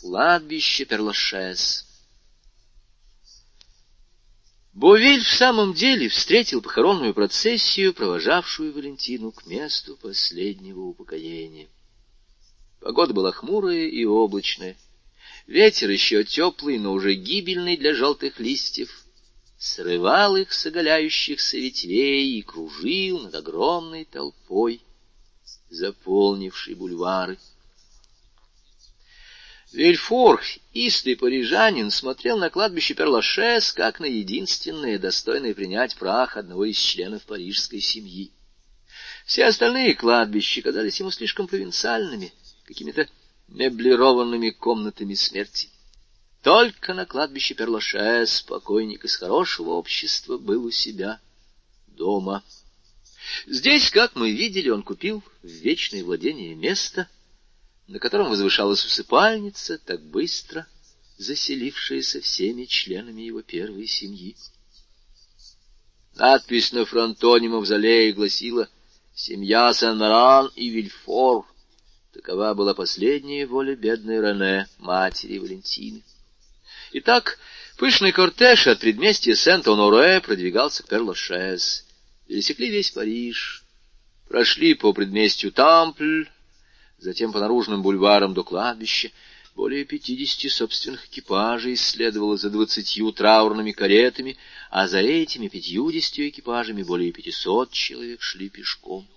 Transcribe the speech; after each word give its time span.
Кладбище 0.00 0.84
Перлашес. 0.84 1.84
Бовиль 4.72 5.24
в 5.24 5.28
самом 5.28 5.74
деле 5.74 6.08
встретил 6.08 6.62
похоронную 6.62 7.14
процессию, 7.14 7.92
провожавшую 7.92 8.72
Валентину 8.72 9.32
к 9.32 9.44
месту 9.46 9.96
последнего 9.96 10.82
упокоения. 10.82 11.66
Погода 12.78 13.12
была 13.12 13.32
хмурая 13.32 13.88
и 13.88 14.04
облачная. 14.04 14.76
Ветер 15.48 15.90
еще 15.90 16.22
теплый, 16.22 16.78
но 16.78 16.92
уже 16.92 17.14
гибельный 17.14 17.76
для 17.76 17.92
желтых 17.92 18.38
листьев, 18.38 19.04
срывал 19.58 20.36
их 20.36 20.52
с 20.52 20.64
оголяющихся 20.64 21.56
ветвей 21.56 22.38
и 22.38 22.42
кружил 22.42 23.22
над 23.22 23.34
огромной 23.34 24.04
толпой, 24.04 24.80
заполнившей 25.70 26.74
бульвары. 26.74 27.36
Вильфор, 29.72 30.42
истый 30.72 31.14
парижанин, 31.14 31.90
смотрел 31.90 32.38
на 32.38 32.48
кладбище 32.48 32.94
Перлашес 32.94 33.72
как 33.72 34.00
на 34.00 34.06
единственное, 34.06 34.98
достойное 34.98 35.52
принять 35.52 35.94
прах 35.96 36.38
одного 36.38 36.64
из 36.64 36.78
членов 36.78 37.24
парижской 37.24 37.80
семьи. 37.80 38.32
Все 39.26 39.44
остальные 39.44 39.94
кладбища 39.94 40.62
казались 40.62 40.98
ему 41.00 41.10
слишком 41.10 41.46
провинциальными, 41.46 42.32
какими-то 42.64 43.08
меблированными 43.48 44.50
комнатами 44.50 45.12
смерти. 45.12 45.68
Только 46.42 46.94
на 46.94 47.04
кладбище 47.04 47.52
Перлашес 47.52 48.40
покойник 48.42 49.04
из 49.04 49.16
хорошего 49.16 49.70
общества 49.70 50.38
был 50.38 50.64
у 50.64 50.70
себя 50.70 51.20
дома. 51.88 52.42
Здесь, 53.46 53.90
как 53.90 54.16
мы 54.16 54.30
видели, 54.32 54.70
он 54.70 54.82
купил 54.82 55.22
в 55.42 55.46
вечное 55.46 56.02
владение 56.02 56.54
место— 56.54 57.06
на 57.88 57.98
котором 57.98 58.28
возвышалась 58.28 58.84
усыпальница, 58.84 59.78
так 59.78 60.02
быстро 60.02 60.66
заселившаяся 61.16 62.20
всеми 62.20 62.66
членами 62.66 63.22
его 63.22 63.42
первой 63.42 63.86
семьи. 63.86 64.36
Надпись 66.14 66.72
на 66.72 66.84
фронтоне 66.84 67.48
мавзолея 67.48 68.12
гласила 68.12 68.68
«Семья 69.14 69.72
Сен-Маран 69.72 70.52
и 70.54 70.68
Вильфор». 70.68 71.46
Такова 72.12 72.54
была 72.54 72.74
последняя 72.74 73.46
воля 73.46 73.74
бедной 73.74 74.20
Рене, 74.20 74.68
матери 74.78 75.38
Валентины. 75.38 76.02
Итак, 76.92 77.38
пышный 77.78 78.12
кортеж 78.12 78.66
от 78.66 78.80
предместья 78.80 79.34
Сент-Оноре 79.34 80.20
продвигался 80.20 80.82
к 80.82 80.88
Перлашез. 80.88 81.84
Пересекли 82.26 82.70
весь 82.70 82.90
Париж, 82.90 83.64
прошли 84.28 84.74
по 84.74 84.92
предместью 84.92 85.52
Тампль, 85.52 86.26
затем 86.98 87.32
по 87.32 87.40
наружным 87.40 87.82
бульварам 87.82 88.34
до 88.34 88.42
кладбища. 88.42 89.10
Более 89.54 89.84
пятидесяти 89.84 90.46
собственных 90.46 91.06
экипажей 91.06 91.74
следовало 91.74 92.36
за 92.36 92.48
двадцатью 92.48 93.10
траурными 93.12 93.72
каретами, 93.72 94.36
а 94.70 94.86
за 94.86 94.98
этими 94.98 95.48
пятьюдесятью 95.48 96.28
экипажами 96.28 96.82
более 96.82 97.12
пятисот 97.12 97.72
человек 97.72 98.22
шли 98.22 98.48
пешком. 98.48 99.08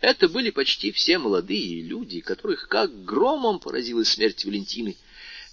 Это 0.00 0.28
были 0.28 0.50
почти 0.50 0.92
все 0.92 1.16
молодые 1.16 1.80
люди, 1.80 2.20
которых 2.20 2.68
как 2.68 3.04
громом 3.04 3.58
поразила 3.58 4.04
смерть 4.04 4.44
Валентины. 4.44 4.96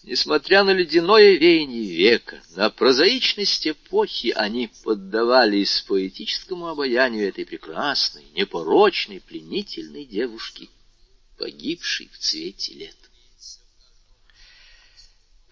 Несмотря 0.03 0.65
на 0.65 0.71
ледяное 0.73 1.37
веяние 1.37 1.85
века, 1.95 2.43
на 2.57 2.69
прозаичность 2.69 3.65
эпохи, 3.65 4.33
они 4.35 4.69
поддавались 4.83 5.85
поэтическому 5.87 6.67
обаянию 6.67 7.25
этой 7.25 7.45
прекрасной, 7.45 8.25
непорочной, 8.35 9.21
пленительной 9.21 10.03
девушки— 10.03 10.69
погибший 11.37 12.09
в 12.11 12.17
цвете 12.17 12.73
лет. 12.73 12.95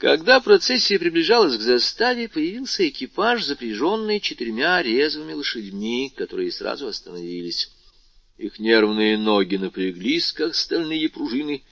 Когда 0.01 0.39
процессия 0.39 0.97
приближалась 0.97 1.57
к 1.57 1.61
заставе, 1.61 2.27
появился 2.27 2.89
экипаж, 2.89 3.43
запряженный 3.43 4.19
четырьмя 4.19 4.81
резвыми 4.81 5.33
лошадьми, 5.33 6.11
которые 6.17 6.51
сразу 6.51 6.87
остановились. 6.87 7.69
Их 8.39 8.57
нервные 8.57 9.15
ноги 9.19 9.57
напряглись, 9.57 10.33
как 10.33 10.55
стальные 10.55 11.07
пружины. 11.09 11.63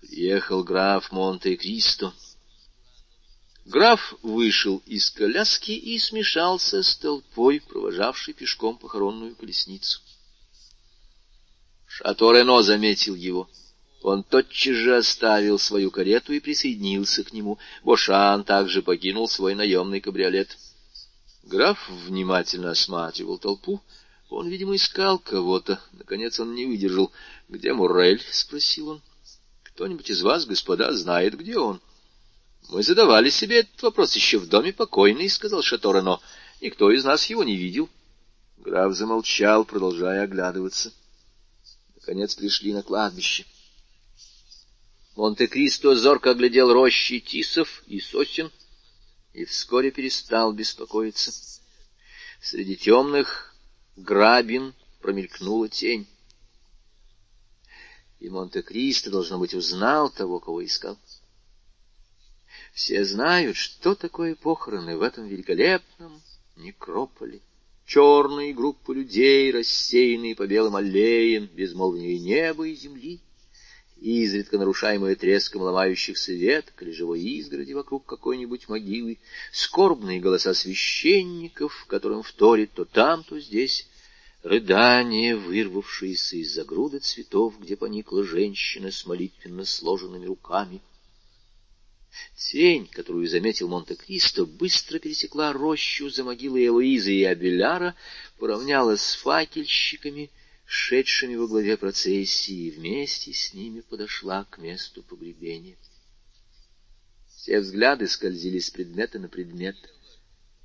Приехал 0.00 0.64
граф 0.64 1.12
Монте-Кристо. 1.12 2.14
Граф 3.66 4.14
вышел 4.22 4.82
из 4.86 5.10
коляски 5.10 5.72
и 5.72 5.98
смешался 5.98 6.82
с 6.82 6.96
толпой, 6.96 7.60
провожавшей 7.60 8.32
пешком 8.32 8.78
похоронную 8.78 9.36
колесницу. 9.36 10.00
Шато 11.98 12.32
Рено 12.32 12.62
заметил 12.62 13.16
его. 13.16 13.48
Он 14.02 14.22
тотчас 14.22 14.76
же 14.76 14.96
оставил 14.96 15.58
свою 15.58 15.90
карету 15.90 16.32
и 16.32 16.38
присоединился 16.38 17.24
к 17.24 17.32
нему. 17.32 17.58
Бошан 17.82 18.44
также 18.44 18.82
покинул 18.82 19.28
свой 19.28 19.56
наемный 19.56 20.00
кабриолет. 20.00 20.56
Граф 21.42 21.90
внимательно 22.06 22.70
осматривал 22.70 23.38
толпу. 23.38 23.82
Он, 24.30 24.48
видимо, 24.48 24.76
искал 24.76 25.18
кого-то. 25.18 25.80
Наконец 25.90 26.38
он 26.38 26.54
не 26.54 26.66
выдержал.— 26.66 27.10
Где 27.48 27.72
Муррель?— 27.72 28.22
спросил 28.30 28.90
он.— 28.90 29.02
Кто-нибудь 29.64 30.08
из 30.08 30.22
вас, 30.22 30.46
господа, 30.46 30.92
знает, 30.92 31.36
где 31.36 31.58
он?— 31.58 31.80
Мы 32.68 32.84
задавали 32.84 33.28
себе 33.28 33.60
этот 33.60 33.82
вопрос 33.82 34.14
еще 34.14 34.38
в 34.38 34.48
доме 34.48 34.72
покойный,— 34.72 35.28
сказал 35.30 35.62
Шато 35.62 35.90
Рено.— 35.90 36.20
Никто 36.60 36.92
из 36.92 37.02
нас 37.02 37.24
его 37.24 37.42
не 37.42 37.56
видел. 37.56 37.88
Граф 38.58 38.94
замолчал, 38.94 39.64
продолжая 39.64 40.22
оглядываться.— 40.22 40.92
Наконец 42.08 42.34
пришли 42.36 42.72
на 42.72 42.82
кладбище. 42.82 43.44
Монте-Кристо 45.14 45.94
зорко 45.94 46.30
оглядел 46.30 46.72
рощи 46.72 47.20
тисов 47.20 47.82
и 47.86 48.00
сосен 48.00 48.50
и 49.34 49.44
вскоре 49.44 49.90
перестал 49.90 50.54
беспокоиться. 50.54 51.30
Среди 52.40 52.76
темных 52.76 53.54
грабин 53.94 54.72
промелькнула 55.02 55.68
тень. 55.68 56.06
И 58.20 58.30
Монте-Кристо, 58.30 59.10
должно 59.10 59.38
быть, 59.38 59.52
узнал 59.52 60.08
того, 60.08 60.40
кого 60.40 60.64
искал. 60.64 60.98
Все 62.72 63.04
знают, 63.04 63.58
что 63.58 63.94
такое 63.94 64.34
похороны 64.34 64.96
в 64.96 65.02
этом 65.02 65.26
великолепном 65.28 66.22
некрополе 66.56 67.42
черные 67.88 68.52
группы 68.52 68.94
людей, 68.94 69.50
рассеянные 69.50 70.36
по 70.36 70.46
белым 70.46 70.76
аллеям, 70.76 71.46
безмолвнее 71.46 72.18
неба 72.18 72.68
и 72.68 72.74
земли, 72.74 73.18
изредка 73.96 74.58
нарушаемые 74.58 75.16
треском 75.16 75.62
ломающихся 75.62 76.34
веток 76.34 76.74
или 76.82 76.90
живой 76.92 77.22
изгороди 77.22 77.72
вокруг 77.72 78.04
какой-нибудь 78.04 78.68
могилы, 78.68 79.16
скорбные 79.52 80.20
голоса 80.20 80.52
священников, 80.52 81.86
которым 81.88 82.22
вторит 82.22 82.72
то 82.74 82.84
там, 82.84 83.24
то 83.24 83.40
здесь, 83.40 83.88
рыдания, 84.42 85.34
вырвавшиеся 85.34 86.36
из-за 86.36 86.64
груды 86.64 86.98
цветов, 86.98 87.58
где 87.58 87.74
поникла 87.74 88.22
женщина 88.22 88.90
с 88.90 89.06
молитвенно 89.06 89.64
сложенными 89.64 90.26
руками, 90.26 90.82
Тень, 92.36 92.86
которую 92.86 93.28
заметил 93.28 93.68
Монте-Кристо, 93.68 94.46
быстро 94.46 94.98
пересекла 94.98 95.52
рощу 95.52 96.08
за 96.08 96.24
могилой 96.24 96.66
Элоизы 96.66 97.12
и 97.12 97.24
Абеляра, 97.24 97.94
поравнялась 98.38 99.02
с 99.02 99.14
факельщиками, 99.14 100.30
шедшими 100.64 101.34
во 101.36 101.46
главе 101.46 101.76
процессии, 101.76 102.66
и 102.66 102.70
вместе 102.70 103.32
с 103.32 103.54
ними 103.54 103.80
подошла 103.80 104.44
к 104.44 104.58
месту 104.58 105.02
погребения. 105.02 105.76
Все 107.28 107.60
взгляды 107.60 108.06
скользили 108.06 108.58
с 108.58 108.70
предмета 108.70 109.18
на 109.18 109.28
предмет, 109.28 109.76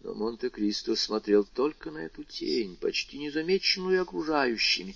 но 0.02 0.14
Монте-Кристо 0.14 0.96
смотрел 0.96 1.46
только 1.46 1.92
на 1.92 2.00
эту 2.00 2.24
тень, 2.24 2.76
почти 2.76 3.18
незамеченную 3.18 4.02
окружающими. 4.02 4.96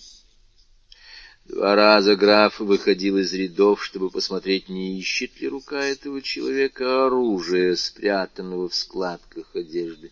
Два 1.47 1.75
раза 1.75 2.17
граф 2.17 2.59
выходил 2.59 3.17
из 3.17 3.33
рядов, 3.33 3.81
чтобы 3.81 4.09
посмотреть, 4.09 4.67
не 4.67 4.99
ищет 4.99 5.39
ли 5.39 5.47
рука 5.47 5.81
этого 5.81 6.21
человека 6.21 7.05
оружия, 7.05 7.75
спрятанного 7.77 8.67
в 8.67 8.75
складках 8.75 9.55
одежды. 9.55 10.11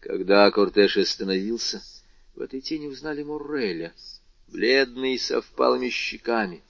Когда 0.00 0.50
кортеж 0.50 0.96
остановился, 0.96 1.80
в 2.34 2.40
этой 2.40 2.60
тени 2.60 2.88
узнали 2.88 3.22
Мурреля, 3.22 3.94
бледный, 4.48 5.16
со 5.16 5.40
впалыми 5.40 5.90
щеками. 5.90 6.64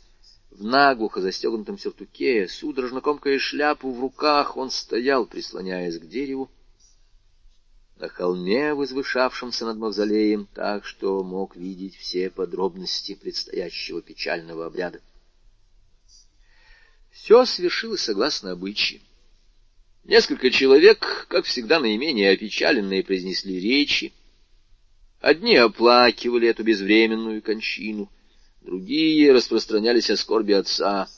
В 0.50 0.62
наглухо 0.62 1.23
застегнутом 1.23 1.78
сюртуке, 1.78 2.46
судорожно 2.46 3.00
комкая 3.00 3.38
шляпу 3.38 3.90
в 3.90 4.00
руках, 4.00 4.58
он 4.58 4.70
стоял, 4.70 5.25
прислоняясь 5.25 5.99
к 5.99 6.06
дереву, 6.06 6.50
на 7.96 8.08
холме, 8.08 8.75
возвышавшемся 8.75 9.64
над 9.64 9.78
мавзолеем, 9.78 10.48
так 10.54 10.84
что 10.84 11.22
мог 11.22 11.56
видеть 11.56 11.96
все 11.96 12.31
подробности 12.31 13.14
предстоящего 13.14 14.02
печального 14.02 14.66
обряда. 14.66 15.00
Все 17.10 17.44
свершилось 17.46 18.02
согласно 18.02 18.52
обычаю. 18.52 19.00
Несколько 20.04 20.50
человек, 20.50 21.26
как 21.28 21.46
всегда 21.46 21.81
наименее 21.81 22.31
опечаленные, 22.31 23.02
произнесли 23.02 23.58
речи. 23.58 24.12
Одни 25.20 25.56
оплакивали 25.56 26.49
эту 26.49 26.62
безвременную 26.62 27.42
кончину, 27.42 28.10
другие 28.60 29.32
распространялись 29.32 30.10
о 30.10 30.16
скорби 30.16 30.52
отца. 30.52 31.08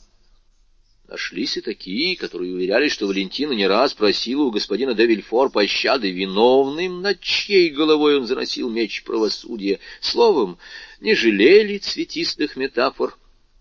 Нашлись 1.08 1.56
и 1.56 1.62
такие, 1.62 2.16
которые 2.16 2.52
уверяли, 2.52 2.90
что 2.90 3.06
Валентина 3.06 3.52
не 3.52 3.66
раз 3.66 3.94
просила 3.94 4.42
у 4.42 4.50
господина 4.50 4.92
де 4.94 5.06
Вильфор 5.06 5.48
пощады 5.50 6.10
виновным, 6.10 7.00
над 7.00 7.20
чьей 7.20 7.70
головой 7.70 8.18
он 8.18 8.26
заносил 8.26 8.68
меч 8.68 9.04
правосудия. 9.04 9.80
Словом, 10.02 10.58
не 11.00 11.14
жалели 11.14 11.78
цветистых 11.78 12.56
метафор 12.56 13.16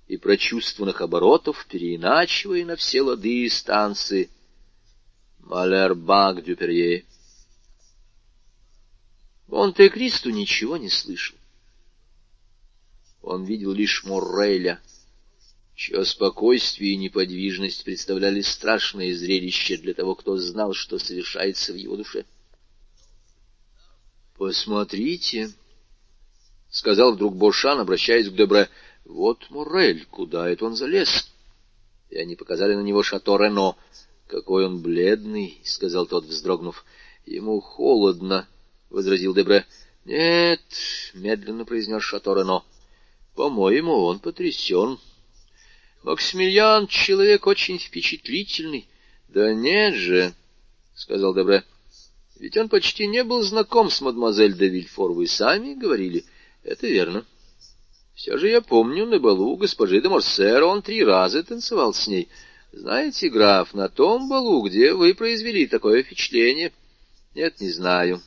и 0.09 0.17
прочувствованных 0.17 0.99
оборотов, 0.99 1.65
переиначивая 1.69 2.65
на 2.65 2.75
все 2.75 3.01
лады 3.01 3.45
и 3.45 3.49
станции 3.49 4.29
Малербак 5.39 6.43
Дюперье. 6.43 7.05
Монте-Кристо 9.47 10.33
ничего 10.33 10.75
не 10.75 10.89
слышал. 10.89 11.37
Он 13.21 13.45
видел 13.45 13.71
лишь 13.71 14.03
Морреля— 14.03 14.81
чье 15.77 16.03
спокойствие 16.05 16.93
и 16.93 16.97
неподвижность 16.97 17.83
представляли 17.83 18.41
страшное 18.41 19.15
зрелище 19.15 19.77
для 19.77 19.93
того, 19.93 20.15
кто 20.15 20.35
знал, 20.37 20.73
что 20.73 20.97
совершается 20.97 21.71
в 21.71 21.75
его 21.75 21.95
душе. 21.95 22.25
«Посмотрите»,— 24.35 25.51
сказал 26.71 27.13
вдруг 27.13 27.35
Бошан, 27.35 27.79
обращаясь 27.79 28.27
к 28.27 28.33
Дебре,— 28.33 28.69
«вот 29.05 29.49
Морель, 29.51 30.05
куда 30.09 30.49
это 30.49 30.65
он 30.65 30.75
залез?» 30.75 31.31
И 32.09 32.17
они 32.17 32.35
показали 32.35 32.73
на 32.73 32.81
него 32.81 33.03
шато 33.03 33.37
Рено. 33.37 33.75
«Какой 34.25 34.65
он 34.65 34.81
бледный»,— 34.81 35.61
сказал 35.63 36.07
тот, 36.07 36.25
вздрогнув. 36.25 36.85
«Ему 37.27 37.61
холодно»,— 37.61 38.47
возразил 38.89 39.35
Дебре. 39.35 39.65
«Нет»,— 40.05 40.61
медленно 41.13 41.65
произнес 41.65 42.01
шато 42.01 42.33
Рено,— 42.33 42.63
«по-моему, 43.35 43.93
он 43.93 44.17
потрясен». 44.19 44.97
Максимилиан— 46.03 46.87
человек 46.89 47.47
очень 47.47 47.79
впечатлительный.— 47.79 48.87
Да 49.27 49.53
нет 49.53 49.95
же,— 49.95 50.33
сказал 50.95 51.33
Добре,— 51.33 51.63
ведь 52.39 52.55
он 52.57 52.69
почти 52.69 53.07
не 53.07 53.23
был 53.23 53.41
знаком 53.41 53.89
с 53.89 53.99
мадемуазель 54.01 54.57
де 54.57 54.67
Вильфор. 54.67 55.11
Вы 55.11 55.27
сами 55.27 55.73
говорили. 55.73 56.23
Это 56.63 56.87
верно. 56.87 57.25
Все 58.13 58.37
же 58.37 58.47
я 58.49 58.61
помню, 58.61 59.05
на 59.05 59.19
балу 59.19 59.57
госпожи 59.57 60.01
де 60.01 60.09
Морсер 60.09 60.63
он 60.63 60.81
три 60.81 61.03
раза 61.03 61.43
танцевал 61.43 61.93
с 61.93 62.07
ней. 62.07 62.29
Знаете, 62.71 63.29
граф, 63.29 63.73
на 63.73 63.89
том 63.89 64.29
балу, 64.29 64.61
где 64.67 64.93
вы 64.93 65.13
произвели 65.13 65.67
такое 65.67 66.03
впечатление... 66.03 66.71
Нет, 67.35 67.59
не 67.59 67.69
знаю. 67.69 68.21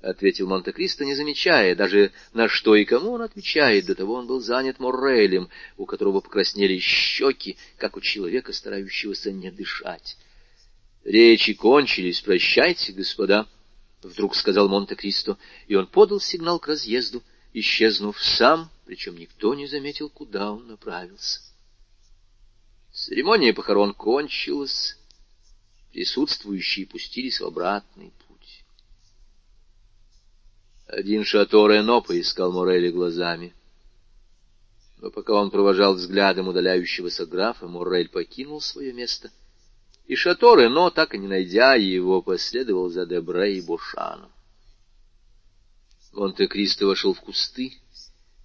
ответил 0.00 0.46
Монте-Кристо, 0.46 1.04
не 1.04 1.14
замечая 1.14 1.74
даже, 1.74 2.12
на 2.32 2.48
что 2.48 2.76
и 2.76 2.84
кому 2.84 3.12
он 3.12 3.22
отвечает. 3.22 3.86
До 3.86 3.94
того 3.94 4.14
он 4.14 4.26
был 4.26 4.40
занят 4.40 4.78
Моррелем, 4.78 5.48
у 5.76 5.86
которого 5.86 6.20
покраснели 6.20 6.78
щеки, 6.78 7.56
как 7.76 7.96
у 7.96 8.00
человека, 8.00 8.52
старающегося 8.52 9.32
не 9.32 9.50
дышать.— 9.50 10.16
Речи 11.04 11.54
кончились, 11.54 12.20
прощайте, 12.20 12.92
господа,— 12.92 13.46
вдруг 14.02 14.34
сказал 14.36 14.68
Монте-Кристо, 14.68 15.38
и 15.66 15.74
он 15.74 15.86
подал 15.86 16.20
сигнал 16.20 16.58
к 16.58 16.68
разъезду, 16.68 17.22
исчезнув 17.52 18.22
сам, 18.22 18.70
причем 18.84 19.16
никто 19.16 19.54
не 19.54 19.66
заметил, 19.66 20.10
куда 20.10 20.52
он 20.52 20.66
направился. 20.66 21.40
Церемония 22.92 23.52
похорон 23.52 23.94
кончилась, 23.94 24.98
присутствующие 25.92 26.86
пустились 26.86 27.40
в 27.40 27.46
обратный 27.46 28.12
путь. 28.26 28.27
Один 30.88 31.22
Шато 31.22 31.68
Рено 31.68 32.00
поискал 32.00 32.50
Морели 32.50 32.90
глазами. 32.90 33.52
Но 34.96 35.10
пока 35.10 35.34
он 35.34 35.50
провожал 35.50 35.94
взглядом 35.94 36.48
удаляющегося 36.48 37.26
графа, 37.26 37.68
Морель 37.68 38.08
покинул 38.08 38.62
свое 38.62 38.94
место, 38.94 39.30
и 40.06 40.14
Шато 40.14 40.56
Рено, 40.56 40.90
так 40.90 41.14
и 41.14 41.18
не 41.18 41.28
найдя 41.28 41.74
его, 41.74 42.22
последовал 42.22 42.88
за 42.88 43.04
Дебре 43.04 43.58
и 43.58 43.60
Бушаном. 43.60 44.32
Монте-Кристо 46.12 46.86
вошел 46.86 47.12
в 47.12 47.20
кусты 47.20 47.74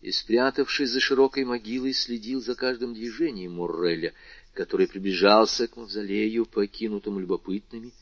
и, 0.02 0.12
спрятавшись 0.12 0.92
за 0.92 1.00
широкой 1.00 1.46
могилой, 1.46 1.94
следил 1.94 2.42
за 2.42 2.56
каждым 2.56 2.94
движением 2.94 3.54
Морреля, 3.54 4.14
который 4.54 4.90
приближался 4.90 5.70
к 5.70 5.78
мавзолею, 5.78 6.46
покинутому 6.46 7.20
любопытными, 7.20 7.94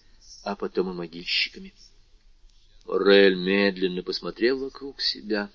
а 0.43 0.55
потом 0.55 0.89
и 0.89 0.93
могильщиками. 0.95 1.75
Моррель 2.85 3.35
медленно 3.35 4.03
посмотрел 4.03 4.59
вокруг 4.59 5.01
себя. 5.01 5.49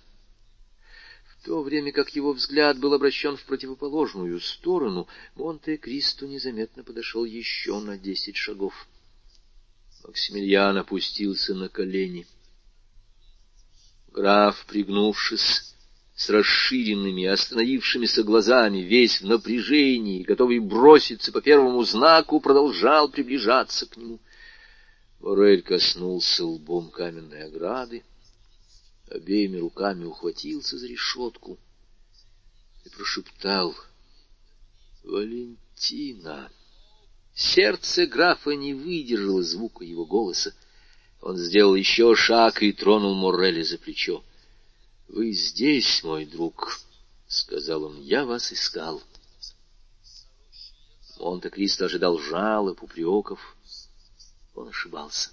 В 1.29 1.45
то 1.45 1.63
время 1.63 1.93
как 1.93 2.11
его 2.11 2.33
взгляд 2.33 2.79
был 2.79 2.95
обращен 2.95 3.37
в 3.37 3.45
противоположную 3.45 4.41
сторону, 4.41 5.07
Монте-Кристо 5.35 6.27
незаметно 6.27 6.83
подошел 6.83 7.25
еще 7.25 7.79
на 7.79 7.99
десять 7.99 8.37
шагов. 8.37 8.87
Максимилиан 10.05 10.77
опустился 10.77 11.55
на 11.55 11.69
колени. 11.69 12.27
Граф, 14.13 14.65
пригнувшись, 14.67 15.75
с 16.17 16.31
расширенными, 16.31 17.27
остановившимися 17.27 18.23
глазами, 18.23 18.79
весь 18.79 19.21
в 19.21 19.27
напряжении, 19.27 20.23
готовый 20.23 20.61
броситься 20.61 21.31
по 21.31 21.43
первому 21.43 21.85
знаку, 21.85 22.41
продолжал 22.41 23.11
приближаться 23.11 23.87
к 23.87 23.97
нему. 23.97 24.19
Морель 25.21 25.63
коснулся 25.63 26.45
лбом 26.45 26.91
каменной 26.91 27.45
ограды, 27.45 28.05
обеими 29.11 29.59
руками 29.59 30.05
ухватился 30.05 30.79
за 30.79 30.87
решетку 30.87 31.59
и 32.85 32.89
прошептал 32.91 33.75
«Валентина!». 35.05 36.51
Сердце 37.35 38.07
графа 38.07 38.51
не 38.51 38.73
выдержало 38.73 39.43
звука 39.43 39.85
его 39.85 40.07
голоса. 40.07 40.55
Он 41.21 41.37
сделал 41.37 41.75
еще 41.75 42.15
шаг 42.15 42.63
и 42.63 42.73
тронул 42.73 43.15
Морреля 43.15 43.63
за 43.63 43.79
плечо.— 43.79 44.25
Вы 45.09 45.33
здесь, 45.33 46.03
мой 46.03 46.25
друг,— 46.25 46.81
сказал 47.29 47.85
он,— 47.85 48.01
я 48.03 48.25
вас 48.25 48.53
искал. 48.53 49.03
Монте-Кристо 51.19 51.87
ожидал 51.87 52.19
жалоб, 52.19 52.83
упреков, 52.83 53.56
он 54.57 54.69
ошибался. 54.69 55.31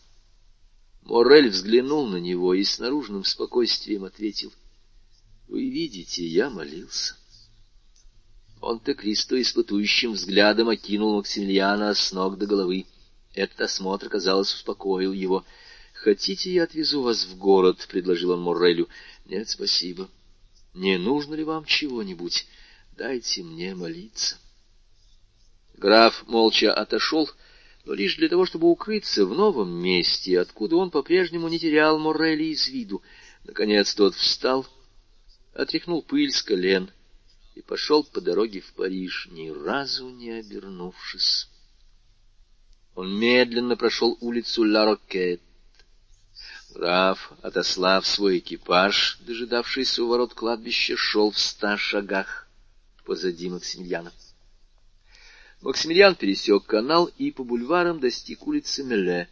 Морель 1.01 1.49
взглянул 1.49 2.07
на 2.07 2.17
него 2.17 2.53
и 2.53 2.63
с 2.63 2.79
наружным 2.79 3.23
спокойствием 3.23 4.05
ответил.— 4.05 4.53
Вы 5.47 5.69
видите, 5.69 6.25
я 6.25 6.49
молился. 6.49 7.15
Он-то 8.61 8.93
Кристо 8.93 9.41
испытующим 9.41 10.13
взглядом 10.13 10.69
окинул 10.69 11.17
Максимилиана 11.17 11.93
с 11.93 12.13
ног 12.13 12.37
до 12.37 12.45
головы. 12.45 12.85
Этот 13.33 13.61
осмотр, 13.61 14.09
казалось, 14.09 14.53
успокоил 14.53 15.11
его.— 15.11 15.43
Хотите, 15.93 16.53
я 16.53 16.63
отвезу 16.63 17.01
вас 17.01 17.25
в 17.25 17.37
город?— 17.37 17.85
предложил 17.89 18.31
он 18.31 18.41
Моррелю.— 18.41 18.87
Нет, 19.25 19.49
спасибо.— 19.49 20.09
Не 20.73 20.97
нужно 20.97 21.35
ли 21.35 21.43
вам 21.43 21.65
чего-нибудь? 21.65 22.45
Дайте 22.95 23.43
мне 23.43 23.75
молиться. 23.75 24.37
Граф 25.75 26.23
молча 26.27 26.73
отошел,— 26.73 27.29
но 27.85 27.93
лишь 27.93 28.15
для 28.15 28.29
того, 28.29 28.45
чтобы 28.45 28.69
укрыться 28.69 29.25
в 29.25 29.33
новом 29.35 29.71
месте, 29.71 30.39
откуда 30.39 30.77
он 30.77 30.89
по-прежнему 30.89 31.49
не 31.49 31.59
терял 31.59 31.99
Моррели 31.99 32.45
из 32.45 32.67
виду. 32.67 33.01
Наконец 33.43 33.93
тот 33.93 34.15
встал, 34.15 34.65
отряхнул 35.53 36.01
пыль 36.01 36.31
с 36.31 36.41
колен 36.41 36.89
и 37.55 37.61
пошел 37.61 38.03
по 38.03 38.21
дороге 38.21 38.61
в 38.61 38.73
Париж, 38.73 39.27
ни 39.31 39.49
разу 39.49 40.09
не 40.09 40.31
обернувшись. 40.31 41.49
Он 42.95 43.19
медленно 43.19 43.75
прошел 43.75 44.17
улицу 44.21 44.63
Ла-Рокет. 44.63 45.41
Граф, 46.73 47.33
отослав 47.41 48.07
свой 48.07 48.39
экипаж, 48.39 49.19
дожидавшийся 49.21 50.03
у 50.03 50.07
ворот 50.07 50.33
кладбища, 50.33 50.95
шел 50.95 51.31
в 51.31 51.37
ста 51.37 51.77
шагах 51.77 52.47
позади 53.05 53.49
Максимилиана. 53.49 54.11
Максимилиан 55.63 56.15
пересек 56.15 56.65
канал 56.65 57.09
и 57.17 57.31
по 57.31 57.45
бульварам 57.45 58.01
достиг 58.01 58.45
улицы 58.47 58.83
Меле. 58.83 59.29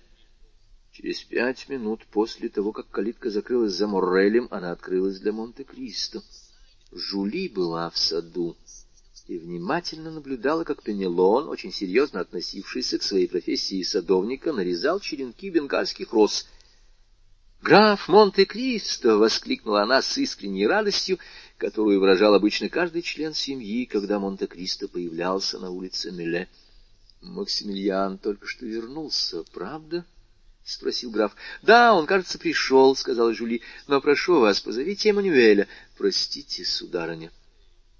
Через 0.94 1.22
пять 1.24 1.68
минут 1.68 2.06
после 2.10 2.48
того, 2.48 2.72
как 2.72 2.90
калитка 2.90 3.30
закрылась 3.30 3.74
за 3.74 3.86
Моррелем, 3.86 4.48
она 4.50 4.72
открылась 4.72 5.20
для 5.20 5.34
Монте-Кристо. 5.34 6.24
Жули 6.94 7.50
была 7.50 7.90
в 7.90 7.98
саду 7.98 8.56
и 9.28 9.38
внимательно 9.38 10.10
наблюдала, 10.10 10.64
как 10.64 10.84
Пенелон, 10.84 11.50
очень 11.50 11.74
серьезно 11.74 12.22
относившийся 12.22 12.98
к 12.98 13.04
своей 13.04 13.28
профессии 13.28 13.84
садовника, 13.84 14.54
нарезал 14.54 15.02
черенки 15.02 15.50
бенгальских 15.50 16.14
роз— 16.14 16.48
«Граф 17.62 18.08
Монте-Кристо!»— 18.08 19.18
воскликнула 19.20 19.84
она 19.84 20.02
с 20.02 20.18
искренней 20.18 20.66
радостью, 20.66 21.20
которую 21.62 22.00
выражал 22.00 22.34
обычно 22.34 22.70
каждый 22.70 23.04
член 23.04 23.36
семьи, 23.36 23.86
когда 23.86 24.18
Монте-Кристо 24.18 24.88
появлялся 24.88 25.60
на 25.60 25.70
улице 25.70 26.12
Меле. 26.12 26.50
«Максимилиан 27.22 28.18
только 28.18 28.48
что 28.48 28.66
вернулся, 28.66 29.44
правда?»— 29.54 30.04
спросил 30.66 31.12
граф.— 31.12 31.36
Да, 31.62 31.94
он, 31.94 32.08
кажется, 32.08 32.40
пришел,— 32.40 32.96
сказала 32.98 33.32
Жюли.— 33.36 33.62
Но 33.88 34.02
прошу 34.02 34.40
вас, 34.40 34.60
позовите 34.60 35.10
Эммануэля.— 35.10 35.68
Простите, 35.98 36.66
сударыня, 36.66 37.32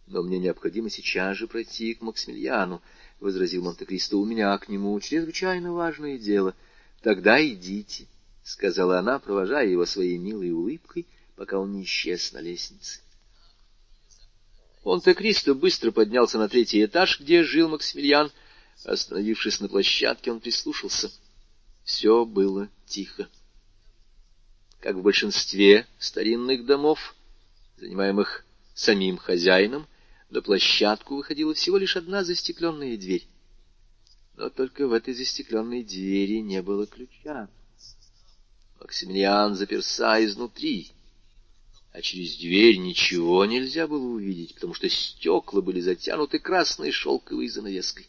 но 0.08 0.24
мне 0.24 0.40
необходимо 0.40 0.90
сейчас 0.90 1.38
же 1.38 1.46
пройти 1.48 1.94
к 1.94 2.02
Максимилиану. 2.02 2.82
возразил 3.20 3.64
Монте-Кристо,— 3.64 4.18
у 4.20 4.26
меня 4.26 4.58
к 4.58 4.70
нему 4.70 5.00
чрезвычайно 5.00 5.72
важное 5.72 6.18
дело.— 6.18 6.56
Тогда 7.04 7.40
идите,— 7.48 8.08
сказала 8.44 8.98
она, 8.98 9.20
провожая 9.20 9.68
его 9.68 9.86
своей 9.86 10.18
милой 10.18 10.50
улыбкой, 10.50 11.06
пока 11.36 11.60
он 11.60 11.74
не 11.74 11.84
исчез 11.84 12.32
на 12.34 12.42
лестнице. 12.42 13.02
Монте-Кристо 14.84 15.54
быстро 15.54 15.92
поднялся 15.92 16.38
на 16.40 16.50
третий 16.50 16.84
этаж, 16.84 17.20
где 17.20 17.44
жил 17.44 17.70
Максимилиан. 17.70 18.32
Остановившись 18.84 19.60
на 19.60 19.68
площадке, 19.68 20.32
он 20.32 20.40
прислушался. 20.40 21.12
Все 21.84 22.26
было 22.26 22.68
тихо. 22.88 23.28
Как 24.80 24.96
в 24.96 25.04
большинстве 25.04 25.86
старинных 26.00 26.66
домов, 26.66 27.16
занимаемых 27.78 28.44
самим 28.74 29.18
хозяином, 29.18 29.88
на 30.32 30.42
площадку 30.42 31.16
выходила 31.16 31.54
всего 31.54 31.78
лишь 31.78 31.96
одна 31.96 32.24
застекленная 32.24 32.98
дверь. 32.98 33.28
Но 34.36 34.50
только 34.50 34.88
в 34.88 34.94
этой 34.94 35.14
застекленной 35.14 35.84
двери 35.84 36.40
не 36.40 36.62
было 36.64 36.88
ключа. 36.88 37.50
Максимилиан 38.80 39.54
заперся 39.56 40.24
изнутри, 40.26 40.92
а 41.92 42.02
через 42.02 42.38
дверь 42.38 42.78
ничего 42.78 43.44
нельзя 43.46 43.88
было 43.88 44.06
увидеть, 44.06 44.56
потому 44.56 44.74
что 44.74 44.90
стекла 44.90 45.62
были 45.62 45.82
затянуты 45.82 46.40
красной 46.40 46.92
шелковой 46.92 47.50
занавеской. 47.50 48.08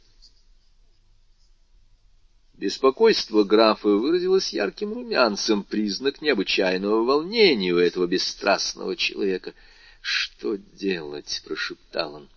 Беспокойство 2.55 3.43
графа 3.43 3.89
выразилось 3.89 4.53
ярким 4.53 4.93
румянцем, 4.93 5.65
признак 5.65 6.23
необычайного 6.23 7.03
волнения 7.03 7.73
у 7.73 7.79
этого 7.79 8.07
бесстрастного 8.07 8.95
человека. 8.95 9.53
«Что 10.01 10.57
делать?»— 10.57 11.43
прошептал 11.45 12.15
он. 12.15 12.29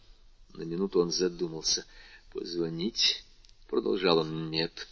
На 0.56 0.64
минуту 0.64 1.00
он 1.00 1.12
задумался. 1.12 1.86
«Позвонить?»— 2.34 3.24
продолжал 3.70 4.20
он. 4.20 4.50
«Нет». 4.50 4.88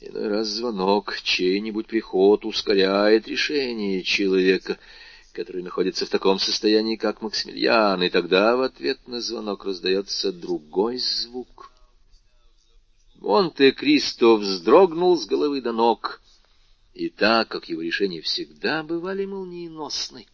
Иной 0.00 0.28
раз 0.28 0.48
звонок, 0.48 1.18
чей-нибудь 1.22 1.86
приход 1.86 2.44
ускоряет 2.44 3.26
решение 3.28 4.02
человека, 4.02 4.78
который 5.36 5.62
находится 5.62 6.06
в 6.06 6.08
таком 6.08 6.38
состоянии, 6.38 6.96
как 6.96 7.22
Максимилиан, 7.22 8.02
и 8.02 8.08
тогда 8.08 8.56
в 8.56 8.62
ответ 8.62 9.06
на 9.06 9.20
звонок 9.20 9.64
раздается 9.64 10.32
другой 10.32 10.98
звук— 10.98 11.70
Монте-Кристо 13.20 14.36
вздрогнул 14.36 15.18
с 15.18 15.26
головы 15.26 15.60
до 15.60 15.72
ног, 15.72 16.20
и 16.94 17.08
так 17.08 17.48
как 17.48 17.68
его 17.68 17.82
решения 17.82 18.20
всегда 18.20 18.82
бывали 18.82 19.24
молниеносны, 19.24 20.26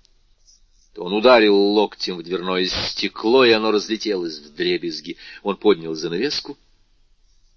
то 0.95 1.05
он 1.05 1.13
ударил 1.15 1.57
локтем 1.57 2.19
в 2.19 2.23
дверное 2.23 2.67
стекло, 2.67 3.45
и 3.45 3.51
оно 3.51 3.71
разлетелось 3.71 4.39
в 4.39 4.55
дребезги. 4.55 5.17
Он 5.43 5.57
поднял 5.57 5.95
занавеску 5.95 6.59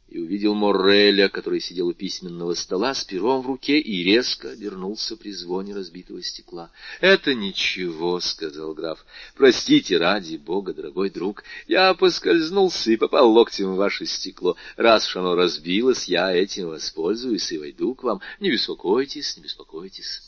и 0.07 0.19
увидел 0.19 0.53
Морреля, 0.53 1.29
который 1.29 1.59
сидел 1.59 1.88
у 1.88 1.93
письменного 1.93 2.53
стола 2.53 2.93
с 2.93 3.03
пером 3.03 3.41
в 3.41 3.47
руке 3.47 3.79
и 3.79 4.03
резко 4.03 4.51
обернулся 4.51 5.17
при 5.17 5.31
звоне 5.31 5.74
разбитого 5.74 6.21
стекла.— 6.21 6.69
Это 7.01 7.33
ничего,— 7.33 8.19
сказал 8.21 8.74
граф.— 8.75 9.03
Простите, 9.35 9.97
ради 9.97 10.38
бога, 10.38 10.74
дорогой 10.74 11.09
друг, 11.09 11.43
я 11.67 11.93
поскользнулся 11.95 12.91
и 12.91 12.97
попал 12.97 13.31
локтем 13.31 13.74
в 13.74 13.77
ваше 13.77 14.05
стекло. 14.05 14.55
Раз 14.77 15.07
уж 15.07 15.17
оно 15.17 15.35
разбилось, 15.35 16.05
я 16.05 16.31
этим 16.31 16.67
воспользуюсь 16.67 17.51
и 17.51 17.57
войду 17.57 17.95
к 17.95 18.03
вам. 18.03 18.21
Не 18.39 18.51
беспокойтесь, 18.51 19.35
не 19.38 19.43
беспокойтесь. 19.43 20.21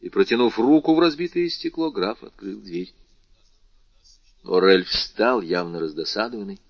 И, 0.00 0.10
протянув 0.10 0.60
руку 0.60 0.94
в 0.94 1.00
разбитое 1.00 1.48
стекло, 1.48 1.90
граф 1.90 2.22
открыл 2.22 2.60
дверь. 2.60 2.94
Моррель 4.44 4.84
встал, 4.84 5.42
явно 5.42 5.80
раздосадованный 5.80 6.60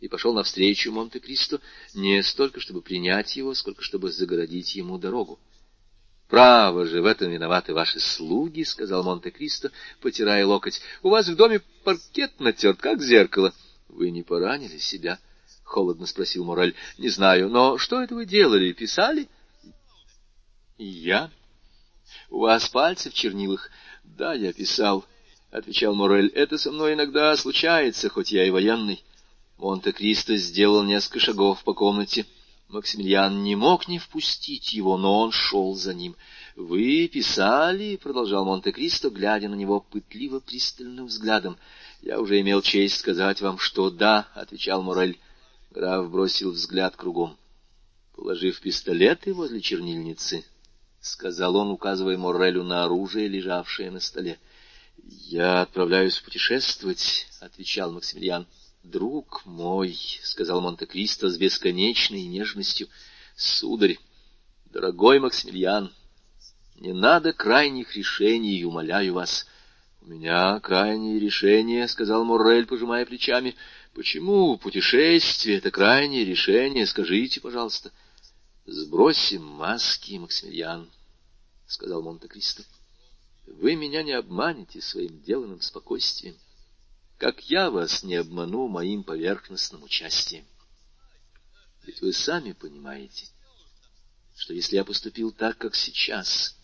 и 0.00 0.08
пошел 0.08 0.32
навстречу 0.32 0.92
Монте-Кристо 0.92 1.60
не 1.94 2.22
столько, 2.22 2.60
чтобы 2.60 2.82
принять 2.82 3.36
его, 3.36 3.54
сколько 3.54 3.82
чтобы 3.82 4.12
загородить 4.12 4.74
ему 4.74 4.98
дорогу.— 4.98 5.38
Право 6.28 6.84
же, 6.84 7.00
в 7.00 7.06
этом 7.06 7.30
виноваты 7.30 7.72
ваши 7.72 8.00
слуги,— 8.00 8.62
сказал 8.64 9.02
Монте-Кристо, 9.02 9.72
потирая 10.00 10.44
локоть.— 10.46 10.80
У 11.02 11.08
вас 11.08 11.26
в 11.26 11.36
доме 11.36 11.62
паркет 11.84 12.38
натерт, 12.38 12.78
как 12.78 13.00
зеркало.— 13.00 13.54
Вы 13.88 14.10
не 14.10 14.22
поранили 14.22 14.78
себя?— 14.78 15.18
холодно 15.64 16.06
спросил 16.06 16.44
Мораль.— 16.44 16.74
Не 16.98 17.08
знаю, 17.08 17.48
но 17.48 17.78
что 17.78 18.02
это 18.02 18.14
вы 18.14 18.26
делали? 18.26 18.72
Писали?— 18.72 19.28
Я?— 20.78 21.30
У 22.30 22.40
вас 22.40 22.68
пальцы 22.68 23.10
в 23.10 23.14
чернилах?— 23.14 23.70
Да, 24.04 24.34
я 24.34 24.52
писал,— 24.52 25.06
отвечал 25.50 25.94
Морель.— 25.94 26.28
Это 26.34 26.58
со 26.58 26.70
мной 26.70 26.92
иногда 26.92 27.34
случается, 27.36 28.10
хоть 28.10 28.32
я 28.32 28.44
и 28.46 28.50
военный. 28.50 29.02
Монте-Кристо 29.58 30.36
сделал 30.36 30.84
несколько 30.84 31.18
шагов 31.18 31.64
по 31.64 31.74
комнате. 31.74 32.26
Максимилиан 32.68 33.42
не 33.42 33.56
мог 33.56 33.88
не 33.88 33.98
впустить 33.98 34.72
его, 34.72 34.96
но 34.96 35.20
он 35.20 35.32
шел 35.32 35.74
за 35.74 35.94
ним.— 35.94 36.14
Вы 36.56 37.08
писали,— 37.08 37.96
продолжал 38.02 38.44
Монте-Кристо, 38.44 39.10
глядя 39.10 39.48
на 39.48 39.56
него 39.56 39.80
пытливо 39.80 40.38
пристальным 40.38 41.06
взглядом.— 41.06 41.56
Я 42.02 42.20
уже 42.20 42.40
имел 42.40 42.62
честь 42.62 42.98
сказать 42.98 43.40
вам, 43.40 43.58
что 43.58 43.90
да,— 43.90 44.28
отвечал 44.34 44.82
Морель. 44.82 45.18
Граф 45.70 46.08
бросил 46.08 46.52
взгляд 46.52 46.94
кругом. 46.94 47.36
Положив 48.14 48.60
пистолеты 48.60 49.34
возле 49.34 49.60
чернильницы,— 49.60 50.44
сказал 51.00 51.56
он, 51.56 51.70
указывая 51.70 52.16
Морелю 52.16 52.62
на 52.62 52.84
оружие, 52.84 53.26
лежавшее 53.26 53.90
на 53.90 53.98
столе.— 53.98 54.38
Я 55.02 55.62
отправляюсь 55.62 56.18
путешествовать,— 56.18 57.26
отвечал 57.40 57.92
Максимилиан.— 57.92 58.46
«Друг 58.82 59.44
мой»,— 59.44 59.98
сказал 60.22 60.60
Монте-Кристо 60.60 61.30
с 61.30 61.36
бесконечной 61.36 62.22
нежностью,— 62.22 62.88
«сударь, 63.36 63.98
дорогой 64.66 65.18
Максимилиан, 65.18 65.92
не 66.76 66.92
надо 66.92 67.32
крайних 67.32 67.96
решений, 67.96 68.64
умоляю 68.64 69.14
вас». 69.14 69.46
«У 70.00 70.10
меня 70.10 70.58
крайнее 70.60 71.18
решение»,— 71.18 71.86
сказал 71.88 72.24
Моррель, 72.24 72.66
пожимая 72.66 73.04
плечами. 73.04 73.56
«Почему 73.94 74.56
путешествие— 74.56 75.56
это 75.58 75.70
крайнее 75.70 76.24
решение? 76.24 76.86
Скажите, 76.86 77.40
пожалуйста». 77.40 77.92
«Сбросим 78.64 79.44
маски, 79.44 80.14
Максимилиан»,— 80.14 80.88
сказал 81.66 82.00
Монте-Кристо. 82.02 82.62
«Вы 83.46 83.74
меня 83.74 84.02
не 84.02 84.12
обманете 84.12 84.80
своим 84.80 85.20
деланным 85.22 85.60
спокойствием 85.60 86.36
как 87.18 87.50
я 87.50 87.70
вас 87.70 88.04
не 88.04 88.14
обману 88.14 88.68
моим 88.68 89.02
поверхностным 89.02 89.82
участием. 89.82 90.46
Ведь 91.82 92.00
вы 92.00 92.12
сами 92.12 92.52
понимаете, 92.52 93.26
что 94.36 94.54
если 94.54 94.76
я 94.76 94.84
поступил 94.84 95.32
так, 95.32 95.58
как 95.58 95.74
сейчас, 95.74 96.56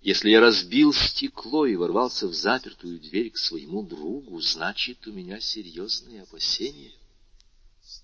если 0.00 0.30
я 0.30 0.40
разбил 0.40 0.92
стекло 0.92 1.66
и 1.66 1.76
ворвался 1.76 2.26
в 2.26 2.34
запертую 2.34 2.98
дверь 2.98 3.30
к 3.30 3.38
своему 3.38 3.82
другу, 3.82 4.40
значит, 4.40 5.06
у 5.06 5.12
меня 5.12 5.40
серьезные 5.40 6.22
опасения, 6.22 6.92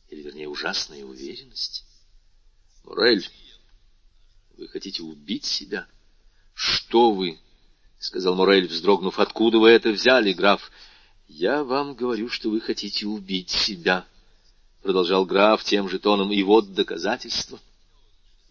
или, 0.08 0.22
вернее, 0.22 0.48
ужасная 0.48 1.04
уверенность. 1.04 1.84
Морель, 2.84 3.28
вы 4.56 4.68
хотите 4.68 5.02
убить 5.02 5.44
себя? 5.44 5.88
Что 6.54 7.12
вы?— 7.12 7.40
сказал 7.98 8.34
Морель, 8.34 8.68
вздрогнув.— 8.68 9.18
Откуда 9.20 9.58
вы 9.58 9.70
это 9.70 9.90
взяли, 9.90 10.32
граф?— 10.32 10.70
«Я 11.34 11.64
вам 11.64 11.94
говорю, 11.94 12.28
что 12.28 12.50
вы 12.50 12.60
хотите 12.60 13.06
убить 13.06 13.48
себя»,— 13.48 14.04
продолжал 14.82 15.24
граф 15.24 15.64
тем 15.64 15.88
же 15.88 15.98
тоном,— 15.98 16.30
«и 16.32 16.42
вот 16.42 16.74
доказательство». 16.74 17.58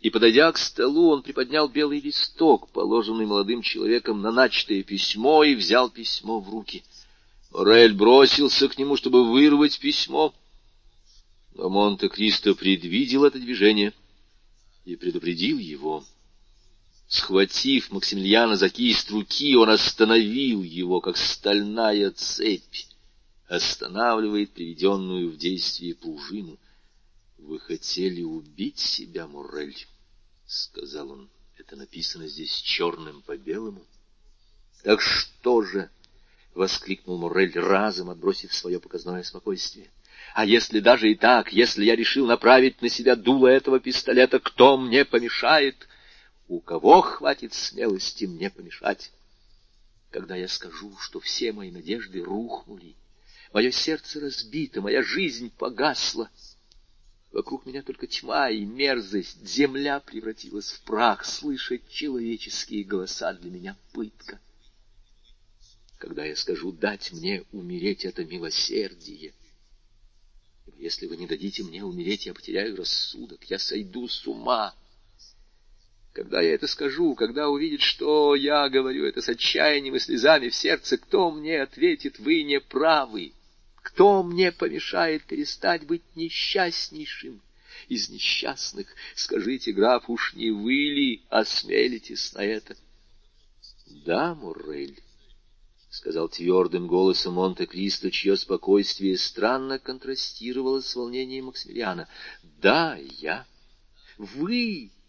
И, 0.02 0.10
подойдя 0.10 0.52
к 0.52 0.58
столу, 0.58 1.10
он 1.10 1.22
приподнял 1.22 1.70
белый 1.70 2.00
листок, 2.00 2.70
положенный 2.70 3.28
молодым 3.28 3.62
человеком 3.62 4.24
на 4.24 4.32
начатое 4.32 4.82
письмо, 4.82 5.44
и 5.44 5.54
взял 5.54 5.92
письмо 5.92 6.40
в 6.40 6.50
руки. 6.50 6.84
Морель 7.52 7.94
бросился 7.94 8.68
к 8.68 8.76
нему, 8.80 8.98
чтобы 8.98 9.30
вырвать 9.30 9.80
письмо, 9.80 10.34
но 11.54 11.70
Монте-Кристо 11.70 12.56
предвидел 12.56 13.26
это 13.26 13.38
движение 13.38 13.94
и 14.86 14.96
предупредил 14.96 15.60
его. 15.60 16.04
Схватив 17.12 17.92
Максимилиана 17.92 18.56
за 18.56 18.70
кисть 18.70 19.12
руки, 19.12 19.54
он 19.58 19.70
остановил 19.70 20.64
его, 20.64 21.02
как 21.02 21.18
стальная 21.18 22.12
цепь 22.12 22.86
останавливает 23.50 24.54
приведенную 24.54 25.30
в 25.30 25.36
действие 25.36 25.94
пружину.— 25.94 26.58
Вы 27.38 27.60
хотели 27.60 28.22
убить 28.22 28.80
себя, 28.80 29.28
Муррель?— 29.28 29.86
сказал 30.46 31.12
он.— 31.12 31.30
Это 31.58 31.76
написано 31.76 32.30
здесь 32.30 32.54
черным 32.62 33.22
по 33.24 33.36
белому.— 33.36 33.86
Так 34.84 35.02
что 35.02 35.64
же?— 35.64 35.90
воскликнул 36.56 37.18
Муррель, 37.18 37.60
разом 37.60 38.10
отбросив 38.10 38.54
свое 38.54 38.80
показное 38.80 39.24
спокойствие.— 39.24 39.92
А 40.34 40.46
если 40.46 40.80
даже 40.80 41.12
и 41.12 41.16
так, 41.16 41.52
если 41.52 41.84
я 41.84 41.98
решил 41.98 42.26
направить 42.26 42.82
на 42.82 42.88
себя 42.88 43.18
дуло 43.18 43.48
этого 43.48 43.82
пистолета, 43.82 44.40
кто 44.40 44.78
мне 44.78 45.04
помешает?— 45.04 45.90
у 46.52 46.60
кого 46.60 47.02
хватит 47.02 47.54
смелости 47.54 48.26
мне 48.26 48.50
помешать? 48.50 49.14
Когда 50.10 50.36
я 50.36 50.50
скажу, 50.50 50.98
что 51.00 51.22
все 51.22 51.54
мои 51.54 51.72
надежды 51.72 52.22
рухнули, 52.22 52.96
мое 53.54 53.72
сердце 53.72 54.20
разбито, 54.20 54.82
моя 54.82 55.02
жизнь 55.02 55.50
погасла, 55.58 56.30
Вокруг 57.32 57.66
меня 57.66 57.82
только 57.82 58.08
тьма 58.08 58.50
и 58.50 58.66
мерзость. 58.66 59.48
Земля 59.48 60.02
превратилась 60.02 60.70
в 60.72 60.82
прах. 60.82 61.24
Слышать 61.24 61.88
человеческие 61.90 62.84
голоса 62.84 63.32
для 63.32 63.50
меня 63.50 63.78
пытка. 63.94 64.38
Когда 65.98 66.26
я 66.26 66.36
скажу 66.36 66.74
«дать 66.74 67.14
мне 67.14 67.46
умереть»— 67.54 68.04
это 68.06 68.26
милосердие. 68.26 69.34
Если 70.78 71.08
вы 71.08 71.16
не 71.16 71.26
дадите 71.26 71.64
мне 71.64 71.86
умереть, 71.86 72.26
я 72.26 72.34
потеряю 72.34 72.76
рассудок, 72.76 73.46
я 73.46 73.58
сойду 73.58 74.10
с 74.10 74.28
ума. 74.28 74.76
Когда 76.14 76.42
я 76.42 76.56
это 76.56 76.68
скажу, 76.68 77.16
когда 77.16 77.50
увидит, 77.50 77.82
что 77.82 78.36
я 78.36 78.68
говорю 78.68 79.06
это 79.06 79.22
с 79.22 79.30
отчаянием 79.30 79.96
и 79.96 80.00
слезами 80.00 80.50
в 80.50 80.56
сердце, 80.56 80.98
кто 80.98 81.32
мне 81.32 81.62
ответит, 81.62 82.20
вы 82.20 82.44
не 82.44 82.60
правы? 82.60 83.34
Кто 83.82 84.22
мне 84.22 84.52
помешает 84.52 85.24
перестать 85.24 85.86
быть 85.86 86.04
несчастнейшим 86.16 87.42
из 87.88 88.10
несчастных? 88.10 88.88
Скажите, 89.16 89.72
граф, 89.72 90.10
уж 90.10 90.34
не 90.34 90.52
вы 90.52 90.74
ли 90.74 91.24
осмелитесь 91.30 92.34
на 92.34 92.44
это? 92.44 92.76
Да, 94.06 94.36
Муррель,— 94.36 95.02
сказал 95.90 96.28
твердым 96.28 96.88
голосом 96.88 97.36
Монте-Кристо, 97.36 98.12
чье 98.12 98.36
спокойствие 98.36 99.18
странно 99.18 99.80
контрастировало 99.80 100.82
с 100.82 100.94
волнением 100.94 101.46
Максимилиана.— 101.46 102.10
Да, 102.62 102.98
я.— 102.98 103.46
Вы!— 104.18 104.92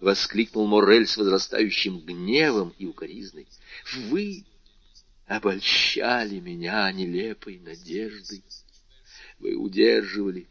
воскликнул 0.00 0.66
Моррель 0.66 1.06
с 1.06 1.16
возрастающим 1.16 2.00
гневом 2.00 2.74
и 2.78 2.86
укоризной.— 2.86 3.46
Вы 4.08 4.44
обольщали 5.26 6.40
меня 6.40 6.90
нелепой 6.90 7.58
надеждой. 7.60 8.42
Вы 9.38 9.54
удерживали, 9.54 10.46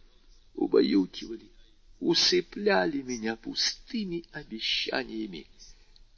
убаюкивали, 0.56 1.50
усыпляли 2.00 3.02
меня 3.02 3.36
пустыми 3.36 4.24
обещаниями, 4.32 5.48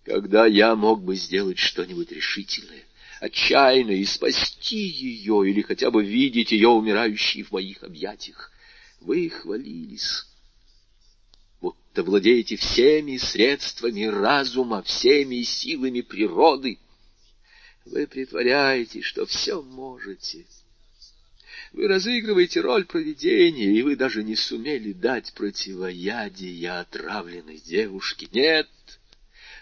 когда 0.04 0.46
я 0.46 0.76
мог 0.76 1.04
бы 1.04 1.16
сделать 1.16 1.58
что-нибудь 1.58 2.12
решительное, 2.12 2.84
отчаянное 3.20 3.96
и 3.96 4.06
спасти 4.06 4.78
ее 4.78 5.50
или 5.50 5.62
хотя 5.62 5.90
бы 5.90 6.04
видеть 6.04 6.52
ее 6.52 6.70
умирающей 6.70 7.44
в 7.44 7.52
моих 7.52 7.84
объятиях. 7.84 8.52
Вы 9.00 9.30
хвалились 9.30 10.26
будто 11.92 12.04
владеете 12.04 12.56
всеми 12.56 13.18
средствами 13.18 14.06
разума, 14.06 14.82
всеми 14.82 15.42
силами 15.44 16.00
природы. 16.00 16.80
Вы 17.86 18.08
притворяетесь, 18.08 19.04
что 19.04 19.26
все 19.26 19.62
можете. 19.62 20.46
Вы 21.74 21.90
разыгрываете 21.90 22.62
роль 22.62 22.86
провидения, 22.86 23.74
и 23.74 23.82
вы 23.82 23.98
даже 23.98 24.24
не 24.24 24.38
сумели 24.38 24.94
дать 24.94 25.34
противоядие 25.34 26.72
отравленной 26.72 27.58
девушке. 27.58 28.30
Нет, 28.32 28.70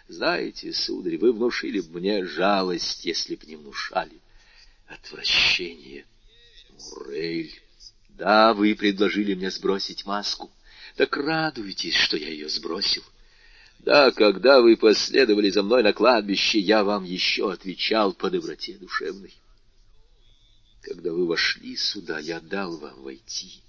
знаете, 0.07 0.71
сударь, 0.71 1.17
вы 1.17 1.33
внушили 1.33 1.79
бы 1.79 1.99
мне 1.99 2.25
жалость, 2.25 3.05
если 3.05 3.35
б 3.35 3.45
не 3.47 3.55
внушали 3.55 4.19
отвращение. 4.87 6.05
Мурель, 6.77 7.59
да, 8.09 8.53
вы 8.53 8.75
предложили 8.75 9.33
мне 9.33 9.49
сбросить 9.49 10.05
маску. 10.05 10.51
Так 10.95 11.15
радуйтесь, 11.17 11.95
что 11.95 12.17
я 12.17 12.29
ее 12.29 12.49
сбросил. 12.49 13.03
Да, 13.79 14.11
когда 14.11 14.61
вы 14.61 14.75
последовали 14.75 15.49
за 15.49 15.63
мной 15.63 15.83
на 15.83 15.93
кладбище, 15.93 16.59
я 16.59 16.83
вам 16.83 17.05
еще 17.05 17.51
отвечал 17.51 18.13
по 18.13 18.29
доброте 18.29 18.73
душевной. 18.73 19.33
Когда 20.81 21.11
вы 21.13 21.25
вошли 21.25 21.75
сюда, 21.75 22.19
я 22.19 22.39
дал 22.41 22.77
вам 22.77 23.01
войти. 23.03 23.61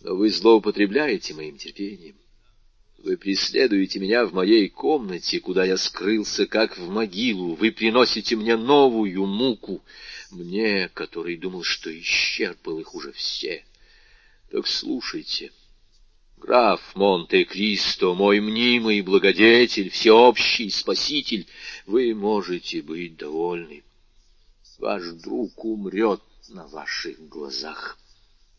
Но 0.00 0.14
вы 0.14 0.30
злоупотребляете 0.30 1.34
моим 1.34 1.56
терпением. 1.56 2.16
Вы 2.98 3.16
преследуете 3.16 3.98
меня 3.98 4.24
в 4.24 4.32
моей 4.32 4.68
комнате, 4.68 5.40
куда 5.40 5.64
я 5.64 5.76
скрылся, 5.76 6.46
как 6.46 6.78
в 6.78 6.88
могилу. 6.88 7.54
Вы 7.54 7.72
приносите 7.72 8.36
мне 8.36 8.56
новую 8.56 9.26
муку, 9.26 9.82
мне, 10.30 10.88
который 10.94 11.36
думал, 11.36 11.62
что 11.62 11.96
исчерпал 12.00 12.78
их 12.78 12.94
уже 12.94 13.12
все. 13.12 13.64
Так 14.50 14.66
слушайте,— 14.66 15.52
Граф 16.46 16.94
Монте-Кристо, 16.94 18.14
мой 18.14 18.38
мнимый 18.38 19.00
благодетель, 19.00 19.90
всеобщий 19.90 20.70
спаситель, 20.70 21.44
вы 21.86 22.14
можете 22.14 22.82
быть 22.82 23.16
довольны. 23.16 23.82
Ваш 24.78 25.02
друг 25.24 25.64
умрет 25.64 26.20
на 26.48 26.68
ваших 26.68 27.18
глазах. 27.28 27.98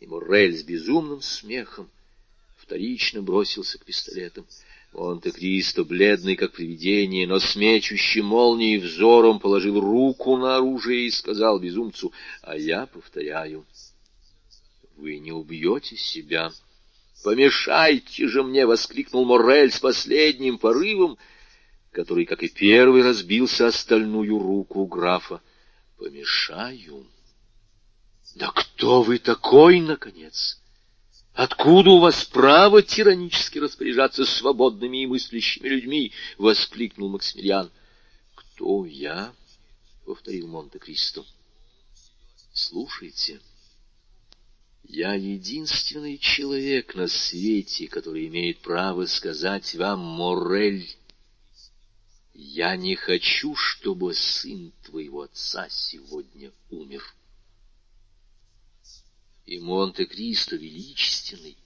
И 0.01 0.05
Моррель 0.05 0.57
с 0.57 0.63
безумным 0.63 1.21
смехом 1.21 1.89
вторично 2.57 3.21
бросился 3.21 3.77
к 3.77 3.85
пистолетам. 3.85 4.45
Монте-Кристо, 4.91 5.85
бледный 5.85 6.35
как 6.35 6.51
привидение, 6.51 7.25
но 7.25 7.39
с 7.39 7.55
молнией 7.55 8.79
взором, 8.79 9.39
положил 9.39 9.79
руку 9.79 10.35
на 10.35 10.57
оружие 10.57 11.07
и 11.07 11.11
сказал 11.11 11.57
безумцу, 11.57 12.11
а 12.41 12.57
я 12.57 12.85
повторяю, 12.85 13.65
вы 14.97 15.19
не 15.19 15.31
убьете 15.31 15.95
себя,— 15.95 16.51
«Помешайте 17.27 18.25
же 18.29 18.41
мне!»— 18.41 18.65
воскликнул 18.67 19.25
Моррель 19.25 19.69
с 19.69 19.81
последним 19.81 20.57
порывом, 20.57 21.17
который, 21.91 22.23
как 22.23 22.41
и 22.41 22.47
первый, 22.47 23.03
разбился 23.03 23.67
о 23.67 23.73
стальную 23.73 24.39
руку 24.39 24.85
графа. 24.85 25.41
«Помешаю?» 25.97 27.05
«Да 28.35 28.49
кто 28.55 29.01
вы 29.03 29.19
такой, 29.19 29.81
наконец? 29.81 30.61
Откуда 31.33 31.89
у 31.89 31.99
вас 31.99 32.23
право 32.23 32.81
тиранически 32.81 33.59
распоряжаться 33.59 34.23
свободными 34.23 35.03
и 35.03 35.05
мыслящими 35.05 35.67
людьми?»— 35.67 36.13
воскликнул 36.37 37.09
Максимилиан. 37.09 37.69
«Кто 38.35 38.85
я?»— 38.85 39.33
повторил 40.05 40.47
Монте-Кристо. 40.47 41.25
«Слушайте». 42.53 43.41
Я 44.89 45.15
единственный 45.15 46.17
человек 46.17 46.95
на 46.95 47.09
свете, 47.09 47.89
который 47.89 48.27
имеет 48.27 48.59
право 48.59 49.05
сказать 49.05 49.75
вам, 49.75 49.99
Морель, 49.99 50.89
я 52.33 52.77
не 52.77 52.95
хочу, 52.95 53.53
чтобы 53.55 54.13
сын 54.13 54.71
твоего 54.85 55.23
отца 55.23 55.67
сегодня 55.69 56.53
умер. 56.69 57.03
И 59.45 59.59
Монте-Кристо 59.59 60.55
величественный, 60.55 61.57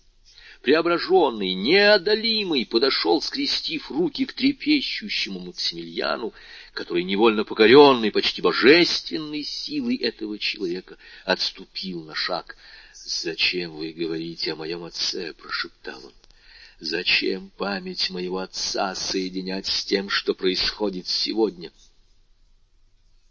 преображенный, 0.63 1.53
неодолимый, 1.53 2.65
подошел, 2.65 3.21
скрестив 3.21 3.91
руки 3.91 4.25
к 4.25 4.33
трепещущему 4.33 5.39
Максимилиану, 5.41 6.33
который, 6.73 7.03
невольно 7.03 7.43
покоренный 7.43 8.11
почти 8.11 8.41
божественной 8.41 9.43
силой 9.43 9.97
этого 9.97 10.39
человека, 10.39 10.97
отступил 11.23 12.03
на 12.03 12.15
шаг— 12.15 12.57
«Зачем 13.13 13.73
вы 13.75 13.91
говорите 13.91 14.53
о 14.53 14.55
моем 14.55 14.85
отце?»— 14.85 15.33
прошептал 15.41 16.05
он. 16.05 16.13
«Зачем 16.79 17.49
память 17.51 18.09
моего 18.09 18.37
отца 18.39 18.95
соединять 18.95 19.67
с 19.67 19.83
тем, 19.83 20.09
что 20.09 20.33
происходит 20.33 21.07
сегодня?» 21.07 21.73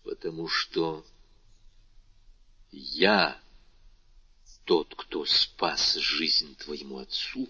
«Потому 0.05 0.49
что 0.49 1.05
я 2.71 3.41
тот, 4.65 4.95
кто 4.95 5.25
спас 5.25 5.95
жизнь 5.95 6.55
твоему 6.57 6.99
отцу, 6.99 7.49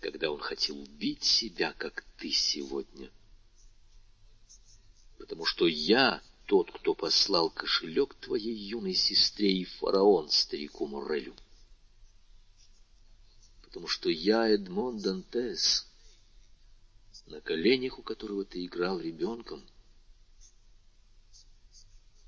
когда 0.00 0.30
он 0.30 0.38
хотел 0.38 0.78
убить 0.80 1.24
себя, 1.24 1.72
как 1.72 2.04
ты 2.18 2.30
сегодня. 2.30 3.10
Потому 5.18 5.44
что 5.44 5.66
я 5.66 6.22
тот, 6.46 6.70
кто 6.70 6.94
послал 6.94 7.50
кошелек 7.50 8.14
твоей 8.14 8.54
юной 8.54 8.94
сестре 8.94 9.52
и 9.52 9.64
фараон 9.64 10.30
старику 10.30 10.86
Морелю. 10.86 11.34
Потому 13.62 13.88
что 13.88 14.08
я 14.08 14.48
Эдмон 14.48 14.98
Дантес, 14.98 15.86
на 17.26 17.40
коленях 17.40 17.98
у 17.98 18.02
которого 18.02 18.44
ты 18.44 18.64
играл 18.64 19.00
ребенком. 19.00 19.62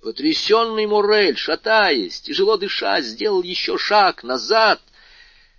Потрясенный 0.02 0.86
Морель, 0.86 1.36
шатаясь, 1.36 2.20
тяжело 2.20 2.56
дыша, 2.56 3.00
сделал 3.00 3.42
еще 3.42 3.78
шаг 3.78 4.24
назад. 4.24 4.80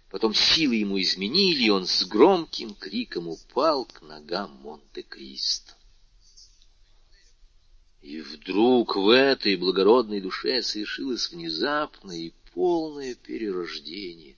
Потом 0.10 0.34
силы 0.34 0.76
ему 0.76 1.00
изменили, 1.00 1.64
и 1.64 1.70
он 1.70 1.86
с 1.86 2.04
громким 2.06 2.74
криком 2.74 3.28
упал 3.28 3.86
к 3.86 4.02
ногам 4.02 4.52
Монте-Кристо. 4.62 5.79
И 8.02 8.22
вдруг 8.22 8.96
в 8.96 9.10
этой 9.10 9.58
благородной 9.58 10.22
душе 10.22 10.64
совершилось 10.64 11.32
внезапное 11.32 12.18
и 12.18 12.34
полное 12.54 13.14
перерождение. 13.16 14.36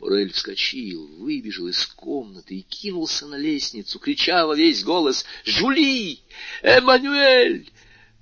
Морель 0.00 0.32
вскочил, 0.32 1.06
выбежал 1.18 1.68
из 1.68 1.86
комнаты 1.86 2.56
и 2.56 2.62
кинулся 2.62 3.26
на 3.26 3.36
лестницу, 3.36 3.98
крича 3.98 4.46
во 4.46 4.56
весь 4.56 4.82
голос 4.82 5.24
«Жули! 5.44 6.20
Эммануэль!» 6.62 7.70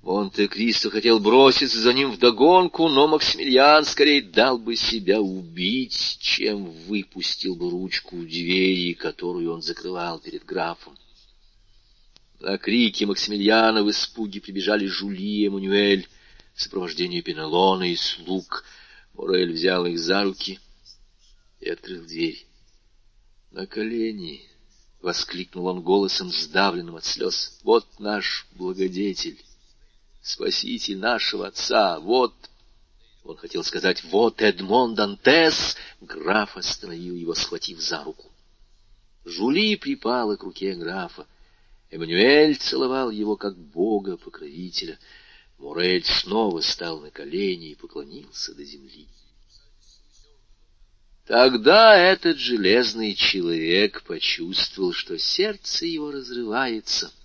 Монте-Кристо 0.03 0.89
хотел 0.89 1.21
броситься 1.21 1.79
за 1.79 1.93
ним 1.93 2.11
вдогонку, 2.11 2.89
но 2.89 3.07
Максимилиан 3.07 3.85
скорее 3.85 4.21
дал 4.21 4.59
бы 4.59 4.75
себя 4.75 5.21
убить, 5.21 6.17
чем 6.19 6.65
выпустил 6.87 7.55
бы 7.55 7.71
ручку 7.71 8.17
двери, 8.17 8.93
которую 8.93 9.53
он 9.53 9.61
закрывал 9.61 10.19
перед 10.19 10.43
графом. 10.43 10.97
На 12.43 12.57
крики 12.57 13.05
Максимилиана 13.05 13.85
в 13.85 13.89
испуге 13.89 14.41
прибежали 14.41 14.85
Жули 14.85 15.43
и 15.43 15.47
Эммануэль 15.47 16.09
в 16.53 16.61
сопровождении 16.61 17.21
Пенелона 17.21 17.89
и 17.89 17.95
слуг. 17.95 18.65
Морель 19.13 19.53
взял 19.53 19.85
их 19.85 19.97
за 19.97 20.23
руки 20.23 20.59
и 21.61 21.69
открыл 21.69 22.03
дверь. 22.03 22.45
«На 23.51 23.65
колени!»— 23.65 24.41
воскликнул 25.01 25.67
он 25.67 25.81
голосом, 25.83 26.33
сдавленным 26.33 26.97
от 26.97 27.05
слез. 27.05 27.57
«Вот 27.63 27.87
наш 27.99 28.45
благодетель!» 28.51 29.41
спаситель 30.21 30.97
нашего 30.97 31.47
отца, 31.47 32.01
вот... 32.01 32.33
Он 33.23 33.37
хотел 33.37 33.63
сказать 33.63 34.03
«Вот 34.03 34.41
Эдмон 34.41 34.95
Дантес!» 34.95 35.77
Граф 36.01 36.57
остановил 36.57 37.15
его, 37.15 37.35
схватив 37.35 37.79
за 37.79 38.03
руку. 38.03 38.29
Жули 39.23 39.77
припала 39.77 40.35
к 40.35 40.43
руке 40.43 40.73
графа. 40.73 41.25
Эммануэль 41.93 42.55
целовал 42.57 43.11
его 43.11 43.35
как 43.35 43.57
бога-покровителя. 43.57 44.99
Мурель 45.57 46.05
снова 46.05 46.61
стал 46.61 46.99
на 46.99 47.11
колени 47.11 47.69
и 47.69 47.75
поклонился 47.75 48.53
до 48.53 48.63
земли. 48.63 49.07
Тогда 51.25 51.95
этот 51.95 52.37
железный 52.37 53.13
человек 53.13 54.03
почувствовал, 54.03 54.93
что 54.93 55.17
сердце 55.17 55.85
его 55.85 56.11
разрывается— 56.11 57.11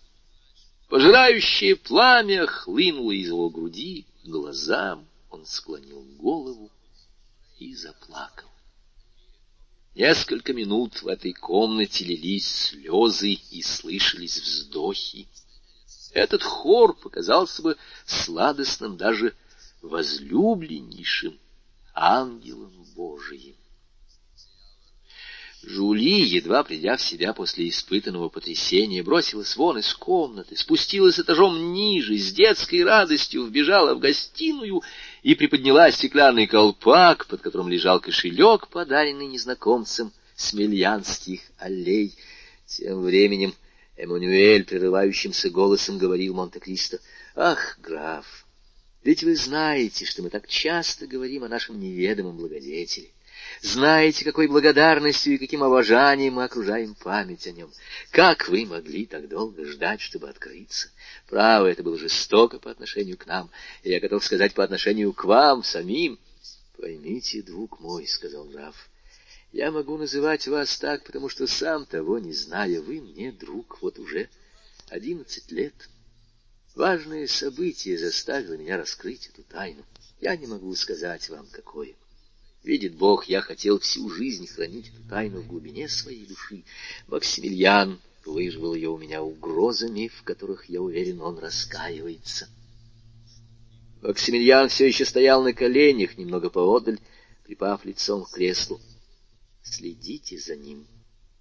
Пожирающее 0.89 1.77
пламя 1.77 2.47
хлынуло 2.47 3.13
из 3.13 3.27
его 3.27 3.51
груди 3.51 4.07
глазам. 4.25 5.07
Он 5.31 5.45
склонил 5.45 6.03
голову 6.19 6.71
и 7.59 7.75
заплакал. 7.75 8.49
Несколько 9.99 10.53
минут 10.53 11.03
в 11.03 11.09
этой 11.09 11.33
комнате 11.33 12.05
лились 12.05 12.47
слезы 12.47 13.33
и 13.33 13.63
слышались 13.63 14.39
вздохи. 14.39 15.27
Этот 16.13 16.45
хор 16.45 16.97
показался 16.97 17.63
бы 17.63 17.77
сладостным, 18.07 18.97
даже 18.97 19.35
возлюбленнейшим 19.83 21.37
ангелом 21.95 22.87
Божиим. 22.95 23.57
Жули, 25.65 26.23
едва 26.23 26.63
придя 26.63 26.97
в 26.97 27.03
себя 27.03 27.33
после 27.33 27.69
испытанного 27.69 28.29
потрясения, 28.29 29.03
бросилась 29.03 29.57
вон 29.57 29.79
из 29.79 29.93
комнаты, 29.95 30.57
спустилась 30.57 31.19
этажом 31.19 31.73
ниже, 31.73 32.17
с 32.17 32.33
детской 32.33 32.85
радостью 32.85 33.45
вбежала 33.45 33.97
в 33.97 33.99
гостиную 33.99 34.81
и 35.23 35.35
приподняла 35.35 35.91
стеклянный 35.91 36.47
колпак, 36.47 37.27
под 37.27 37.41
которым 37.43 37.69
лежал 37.69 38.01
кошелек, 38.01 38.69
подаренный 38.69 39.27
незнакомцем 39.27 40.13
с 40.37 40.53
мельянских 40.53 41.41
аллей. 41.59 42.15
Тем 42.67 43.03
временем 43.03 43.55
Эммануэль 43.97 44.65
прерывающимся 44.65 45.51
голосом 45.51 45.99
говорил 45.99 46.35
Монте-Кристо, 46.35 47.01
«Ах, 47.35 47.79
граф, 47.83 48.47
ведь 49.03 49.23
вы 49.23 49.37
знаете, 49.37 50.05
что 50.05 50.23
мы 50.23 50.31
так 50.31 50.47
часто 50.47 51.07
говорим 51.07 51.45
о 51.45 51.49
нашем 51.49 51.81
неведомом 51.81 52.37
благодетеле. 52.37 53.09
Знаете, 53.61 54.25
какой 54.25 54.47
благодарностью 54.47 55.35
и 55.35 55.39
каким 55.39 55.65
обожанием 55.65 56.35
мы 56.35 56.45
окружаем 56.45 56.95
память 56.95 57.47
о 57.47 57.53
нем. 57.53 57.73
Как 58.11 58.49
вы 58.49 58.65
могли 58.67 59.05
так 59.07 59.29
долго 59.29 59.65
ждать, 59.65 60.01
чтобы 60.01 60.29
открыться? 60.29 60.91
Право, 61.29 61.67
это 61.67 61.83
было 61.83 61.99
жестоко 61.99 62.59
по 62.59 62.71
отношению 62.71 63.17
к 63.17 63.27
нам, 63.27 63.51
и 63.83 63.91
я 63.91 64.01
готов 64.01 64.25
сказать 64.25 64.55
по 64.55 64.63
отношению 64.63 65.13
к 65.13 65.25
вам 65.25 65.65
самим.— 65.65 66.19
Поймите, 66.79 67.43
друг 67.43 67.81
мой,— 67.81 68.07
сказал 68.09 68.45
граф,— 68.45 68.89
я 69.53 69.73
могу 69.73 69.97
называть 69.97 70.47
вас 70.47 70.79
так, 70.79 71.03
потому 71.05 71.29
что 71.29 71.49
сам 71.49 71.85
того 71.87 72.21
не 72.21 72.33
зная, 72.33 72.81
вы 72.81 73.01
мне 73.01 73.33
друг 73.33 73.83
вот 73.83 73.99
уже 73.99 74.29
одиннадцать 74.89 75.51
лет. 75.51 75.75
Важное 76.77 77.27
событие 77.27 77.99
заставило 77.99 78.55
меня 78.55 78.77
раскрыть 78.77 79.27
эту 79.27 79.43
тайну. 79.43 79.85
Я 80.21 80.37
не 80.37 80.47
могу 80.47 80.73
сказать 80.77 81.29
вам, 81.29 81.49
какое.— 81.51 81.95
Видит 82.69 82.97
Бог, 82.97 83.25
я 83.25 83.41
хотел 83.41 83.79
всю 83.79 84.11
жизнь 84.11 84.47
хранить 84.47 84.89
эту 84.89 85.03
тайну 85.09 85.41
в 85.41 85.47
глубине 85.47 85.89
своей 85.89 86.27
души. 86.27 86.65
Максимилиан 87.07 87.99
выживал 88.27 88.75
ее 88.75 88.91
у 88.91 88.99
меня 88.99 89.23
угрозами, 89.23 90.09
в 90.09 90.23
которых, 90.23 90.69
я 90.69 90.83
уверен, 90.83 91.23
он 91.23 91.39
раскаивается. 91.39 92.47
Максимилиан 94.03 94.69
все 94.69 94.87
еще 94.87 95.07
стоял 95.07 95.43
на 95.43 95.55
коленях, 95.55 96.19
немного 96.19 96.51
поодаль, 96.51 97.01
припав 97.43 97.87
лицом 97.87 98.25
к 98.25 98.33
креслу. 98.33 98.79
«Следите 99.63 100.37
за 100.37 100.55
ним», 100.55 100.87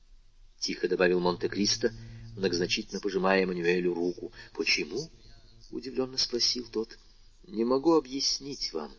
—тихо 0.59 0.87
добавил 0.87 1.19
Монте-Кристо, 1.19 1.91
многозначительно 2.37 3.01
пожимая 3.01 3.43
Эммануэлю 3.43 3.93
руку. 3.93 4.31
«Почему?»— 4.53 5.11
удивленно 5.71 6.17
спросил 6.17 6.65
тот. 6.71 6.97
«Не 7.43 7.65
могу 7.65 7.95
объяснить 7.95 8.71
вам» 8.71 8.93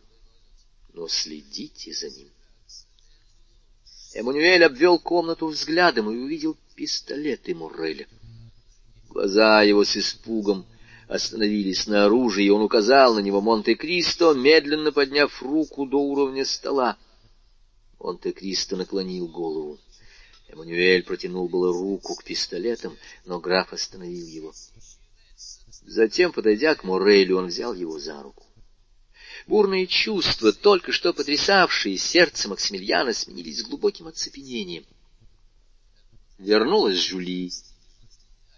но 0.93 1.07
следите 1.07 1.93
за 1.93 2.09
ним. 2.09 2.29
Эммануэль 4.13 4.63
обвел 4.63 4.99
комнату 4.99 5.47
взглядом 5.47 6.09
и 6.09 6.17
увидел 6.17 6.57
пистолеты 6.75 7.53
Мурреля. 7.53 8.07
Глаза 9.09 9.61
его 9.61 9.83
с 9.83 9.95
испугом 9.97 10.65
остановились 11.07 11.87
на 11.87 12.05
оружии, 12.05 12.45
и 12.45 12.49
он 12.49 12.61
указал 12.61 13.15
на 13.15 13.19
него 13.19 13.41
Монте-Кристо, 13.41 14.33
медленно 14.33 14.91
подняв 14.91 15.41
руку 15.41 15.85
до 15.85 15.97
уровня 15.97 16.45
стола. 16.45 16.97
Монте-Кристо 17.99 18.77
наклонил 18.77 19.27
голову. 19.27 19.79
Эммануэль 20.47 21.03
протянул 21.03 21.47
было 21.47 21.71
руку 21.71 22.15
к 22.15 22.23
пистолетам, 22.23 22.97
но 23.25 23.39
граф 23.39 23.73
остановил 23.73 24.25
его. 24.25 24.53
Затем, 25.85 26.31
подойдя 26.31 26.75
к 26.75 26.83
Морелю, 26.83 27.37
он 27.37 27.47
взял 27.47 27.73
его 27.73 27.99
за 27.99 28.21
руку. 28.21 28.45
Бурные 29.49 29.87
чувства, 29.87 30.53
только 30.53 30.91
что 30.91 31.11
потрясавшие 31.11 31.97
сердце 31.97 32.47
Максимилиана, 32.47 33.13
сменились 33.13 33.63
глубоким 33.63 34.05
оцепенением. 34.05 34.85
Вернулась 36.37 36.99
Жюли. 36.99 37.49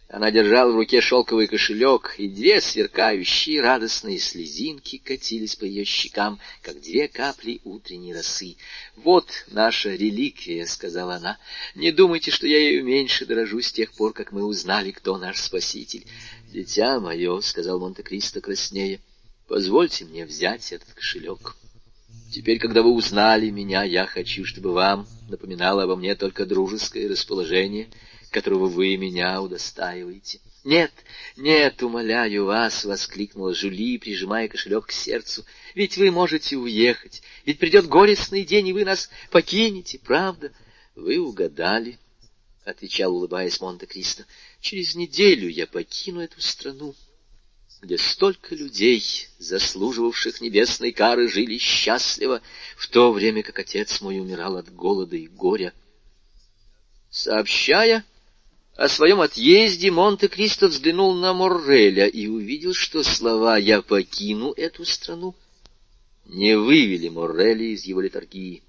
Она 0.10 0.32
держала 0.32 0.70
в 0.74 0.76
руке 0.76 1.00
шелковый 1.00 1.48
кошелек, 1.48 2.16
и 2.18 2.28
две 2.28 2.60
сверкающие 2.60 3.62
радостные 3.62 4.20
слезинки 4.20 4.98
катились 4.98 5.56
по 5.56 5.64
ее 5.64 5.86
щекам, 5.86 6.42
как 6.62 6.82
две 6.82 7.08
капли 7.08 7.62
утренней 7.64 8.14
росы. 8.14 8.58
«Вот 8.98 9.46
наша 9.48 9.92
реликвия»,— 9.92 10.66
сказала 10.68 11.16
она. 11.16 11.40
«Не 11.74 11.94
думайте, 11.94 12.32
что 12.32 12.48
я 12.48 12.60
ею 12.60 12.84
меньше 12.84 13.26
дорожу 13.26 13.62
с 13.62 13.72
тех 13.72 13.94
пор, 13.94 14.12
как 14.12 14.34
мы 14.34 14.44
узнали, 14.44 14.92
кто 14.92 15.18
наш 15.18 15.40
спаситель». 15.40 16.06
«Дитя 16.52 17.00
мое»,— 17.00 17.40
сказал 17.42 17.80
Монте-Кристо 17.80 18.42
краснея,— 18.42 19.00
Позвольте 19.52 20.06
мне 20.06 20.26
взять 20.26 20.72
этот 20.72 20.94
кошелек. 20.94 21.58
Теперь, 22.32 22.58
когда 22.58 22.82
вы 22.84 22.94
узнали 22.94 23.50
меня, 23.50 23.84
я 23.84 24.06
хочу, 24.06 24.46
чтобы 24.46 24.72
вам 24.72 25.06
напоминало 25.28 25.84
обо 25.84 25.98
мне 25.98 26.16
только 26.16 26.46
дружеское 26.46 27.10
расположение, 27.10 27.90
которого 28.30 28.68
вы 28.68 28.96
меня 28.96 29.42
удостаиваете.— 29.42 30.40
Нет, 30.64 30.94
нет, 31.36 31.84
умоляю 31.84 32.46
вас,— 32.46 32.86
воскликнула 32.86 33.54
Жули, 33.54 33.98
прижимая 33.98 34.48
кошелек 34.48 34.86
к 34.86 34.94
сердцу.— 34.94 35.44
Ведь 35.76 35.98
вы 35.98 36.12
можете 36.12 36.56
уехать, 36.56 37.22
ведь 37.46 37.60
придет 37.60 37.88
горестный 37.88 38.46
день, 38.46 38.70
и 38.70 38.74
вы 38.74 38.86
нас 38.86 39.10
покинете, 39.32 40.00
правда?— 40.00 40.54
Вы 40.96 41.20
угадали,— 41.20 42.00
отвечал, 42.64 43.14
улыбаясь 43.14 43.60
Монте-Кристо.— 43.60 44.24
Через 44.62 44.96
неделю 44.96 45.50
я 45.50 45.68
покину 45.68 46.22
эту 46.22 46.40
страну 46.40 46.96
где 47.82 47.98
столько 47.98 48.54
людей, 48.54 49.28
заслуживавших 49.40 50.40
небесной 50.40 50.92
кары, 50.92 51.28
жили 51.28 51.58
счастливо, 51.58 52.42
в 52.78 52.88
то 52.88 53.12
время 53.12 53.42
как 53.42 53.58
отец 53.58 54.02
мой 54.02 54.20
умирал 54.20 54.58
от 54.58 54.74
голода 54.74 55.16
и 55.16 55.28
горя. 55.28 55.74
Сообщая 57.10 58.06
о 58.76 58.88
своем 58.88 59.20
отъезде, 59.20 59.90
Монте-Кристо 59.90 60.68
взглянул 60.68 61.16
на 61.16 61.34
Морреля 61.34 62.06
и 62.06 62.28
увидел, 62.28 62.74
что 62.74 63.04
слова 63.04 63.58
«я 63.58 63.82
покину 63.82 64.52
эту 64.52 64.86
страну» 64.86 65.36
не 66.26 66.58
вывели 66.58 67.10
Морреля 67.10 67.66
из 67.66 67.84
его 67.86 68.00
литургии. 68.00 68.62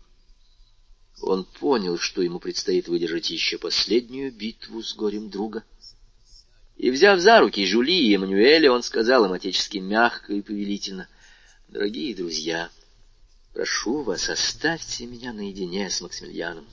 Он 1.20 1.44
понял, 1.44 1.98
что 1.98 2.22
ему 2.22 2.40
предстоит 2.40 2.88
выдержать 2.88 3.30
еще 3.30 3.58
последнюю 3.58 4.32
битву 4.32 4.82
с 4.82 4.94
горем 4.94 5.28
друга— 5.28 5.64
и, 6.82 6.90
взяв 6.90 7.20
за 7.20 7.38
руки 7.38 7.64
Жули 7.64 8.08
и 8.08 8.16
Эммануэля, 8.16 8.72
он 8.72 8.82
сказал 8.82 9.24
им 9.24 9.32
отечески 9.32 9.78
мягко 9.78 10.32
и 10.32 10.42
повелительно, 10.42 11.06
«Дорогие 11.68 12.12
друзья, 12.12 12.70
прошу 13.54 14.02
вас, 14.02 14.28
оставьте 14.28 15.06
меня 15.06 15.32
наедине 15.32 15.88
с 15.88 16.00
Максимилианом. 16.00 16.66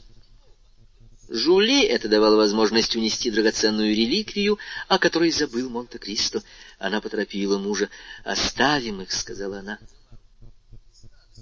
Жули 1.30 1.84
это 1.84 2.10
давало 2.10 2.38
возможность 2.38 2.96
унести 2.96 3.30
драгоценную 3.30 3.92
реликвию, 3.96 4.58
о 4.88 4.98
которой 4.98 5.30
забыл 5.30 5.70
Монте-Кристо. 5.70 6.42
Она 6.80 7.02
поторопила 7.02 7.60
мужа. 7.60 7.88
«Оставим 8.24 9.04
их»,— 9.04 9.12
сказала 9.14 9.60
она. 9.60 9.78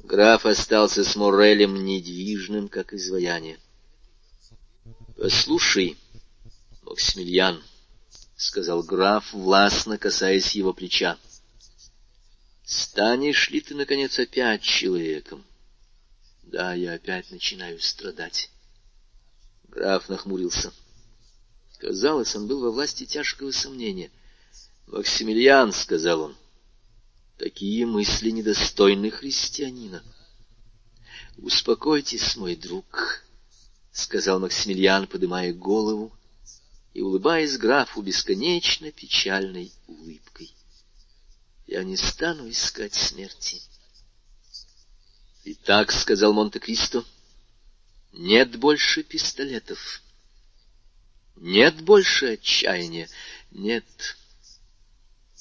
Граф 0.04 0.46
остался 0.46 1.06
с 1.06 1.16
Морелем 1.16 1.86
недвижным, 1.86 2.68
как 2.68 2.94
изваяние. 2.94 3.60
«Послушай, 5.16 5.96
Максимилиан»,— 6.84 7.64
сказал 8.38 8.84
граф, 8.84 9.34
властно 9.34 9.98
касаясь 9.98 10.56
его 10.56 10.72
плеча,— 10.72 11.18
«станешь 12.64 13.50
ли 13.50 13.62
ты, 13.62 13.76
наконец, 13.76 14.18
опять 14.20 14.62
человеком?» 14.62 15.44
«Да, 16.44 16.74
я 16.74 16.94
опять 16.94 17.32
начинаю 17.32 17.80
страдать». 17.82 18.52
Граф 19.68 20.08
нахмурился. 20.08 20.72
Казалось, 21.80 22.36
он 22.36 22.48
был 22.48 22.62
во 22.62 22.72
власти 22.72 23.06
тяжкого 23.06 23.52
сомнения. 23.52 24.12
«Максимилиан»,— 24.86 25.72
сказал 25.74 26.22
он,— 26.22 26.38
«такие 27.38 27.86
мысли 27.86 28.30
недостойны 28.30 29.12
христианина». 29.12 30.04
«Успокойтесь, 31.38 32.36
мой 32.38 32.56
друг»,— 32.56 33.24
сказал 33.92 34.40
Максимилиан, 34.40 35.08
подымая 35.08 35.54
голову 35.54 36.17
и 36.98 37.02
улыбаясь 37.02 37.60
графу 37.60 38.02
бесконечно 38.02 38.92
печальной 38.92 39.72
улыбкой. 39.86 40.52
«Я 41.68 41.84
не 41.84 41.96
стану 41.96 42.50
искать 42.50 42.96
смерти». 42.96 43.62
«Итак»,— 45.46 45.92
сказал 45.92 46.34
Монте-Кристо,— 46.34 47.06
нет 48.14 48.58
больше 48.58 49.04
пистолетов. 49.04 50.02
Нет 51.36 51.84
больше 51.84 52.34
отчаяния. 52.34 53.08
Нет. 53.52 53.86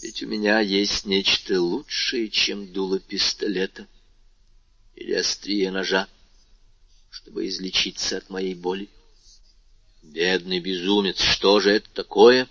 Ведь 0.03 0.23
у 0.23 0.27
меня 0.27 0.61
есть 0.61 1.07
нечто 1.07 1.59
лучшее, 1.59 2.29
чем 2.29 2.71
дуло 2.71 3.01
пистолета 3.01 3.89
или 4.95 5.15
острие 5.15 5.71
ножа, 5.71 6.07
чтобы 7.09 7.49
излечиться 7.49 8.19
от 8.19 8.29
моей 8.29 8.55
боли. 8.55 8.91
Бедный 10.13 10.61
безумец, 10.61 11.21
что 11.21 11.61
же 11.61 11.71
это 11.71 11.91
такое? 11.91 12.49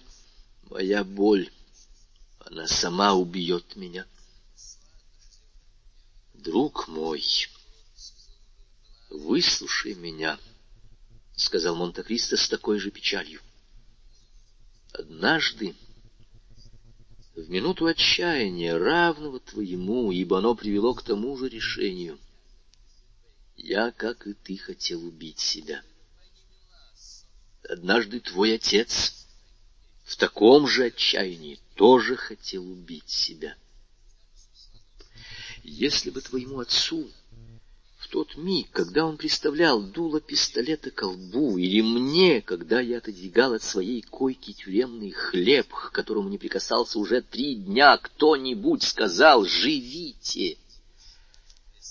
Моя 0.70 1.04
боль. 1.04 1.50
Она 2.40 2.68
сама 2.68 3.14
убьет 3.14 3.76
меня. 3.76 4.06
Друг 6.34 6.88
мой... 6.88 7.24
«Выслушай 9.10 9.94
меня»,— 9.94 10.38
сказал 11.38 11.76
Монте-Кристо 11.76 12.36
с 12.36 12.50
такой 12.50 12.80
же 12.80 12.92
печалью. 12.92 13.40
«Однажды, 14.92 15.74
в 17.36 17.50
минуту 17.50 17.86
отчаяния, 17.86 18.78
равного 18.78 19.40
твоему, 19.40 20.12
ибо 20.12 20.40
оно 20.40 20.54
привело 20.54 20.94
к 20.94 21.04
тому 21.04 21.38
же 21.38 21.48
решению, 21.48 22.20
я, 23.56 23.92
как 23.92 24.28
и 24.28 24.34
ты, 24.34 24.58
хотел 24.58 25.06
убить 25.06 25.40
себя. 25.40 25.82
Однажды 27.70 28.20
твой 28.20 28.56
отец 28.56 29.26
в 30.04 30.16
таком 30.18 30.68
же 30.68 30.86
отчаянии 30.86 31.60
тоже 31.76 32.16
хотел 32.16 32.64
убить 32.70 33.10
себя. 33.10 33.56
Если 35.64 36.12
бы 36.12 36.22
твоему 36.22 36.60
отцу 36.60 37.10
в 37.98 38.08
тот 38.10 38.38
миг, 38.38 38.70
когда 38.72 39.06
он 39.06 39.18
приставлял 39.18 39.82
дуло 39.82 40.22
пистолета 40.22 40.92
к 40.92 41.02
лбу, 41.02 41.58
или 41.58 41.82
мне, 41.82 42.42
когда 42.42 42.80
я 42.82 43.00
отодвигал 43.00 43.54
от 43.54 43.64
своей 43.64 44.04
койки 44.04 44.54
тюремный 44.54 45.12
хлеб, 45.12 45.68
к 45.70 45.92
которому 45.92 46.30
не 46.30 46.38
прикасался 46.38 47.00
уже 47.00 47.22
три 47.24 47.56
дня, 47.56 47.98
кто-нибудь 47.98 48.84
сказал 48.84 49.44
«Живите!» 49.46 50.58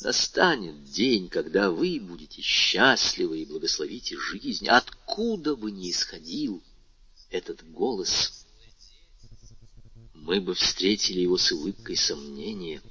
Настанет 0.01 0.85
день, 0.85 1.29
когда 1.29 1.71
вы 1.71 2.01
будете 2.01 2.43
счастливы 2.43 3.41
и 3.41 3.47
благословите 3.47 4.19
жизнь, 4.19 4.69
откуда 4.69 5.57
бы 5.57 5.71
ни 5.71 5.91
исходил 5.91 6.63
этот 7.31 7.65
голос. 7.71 8.45
Мы 10.13 10.41
бы 10.41 10.55
встретили 10.55 11.21
его 11.21 11.39
с 11.39 11.53
улыбкой 11.53 11.97
сомнения, 11.97 12.83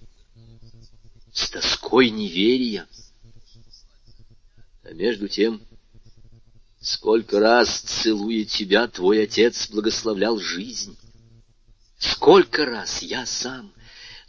с 1.34 1.50
тоской 1.50 2.10
неверия, 2.10 2.88
а 4.84 4.94
между 4.94 5.28
тем, 5.28 5.62
сколько 6.80 7.40
раз, 7.40 7.82
целуя 7.82 8.46
тебя, 8.46 8.88
твой 8.88 9.24
отец 9.24 9.70
благословлял 9.70 10.40
жизнь. 10.40 10.98
Сколько 11.98 12.66
раз 12.66 13.02
я 13.02 13.26
сам, 13.26 13.74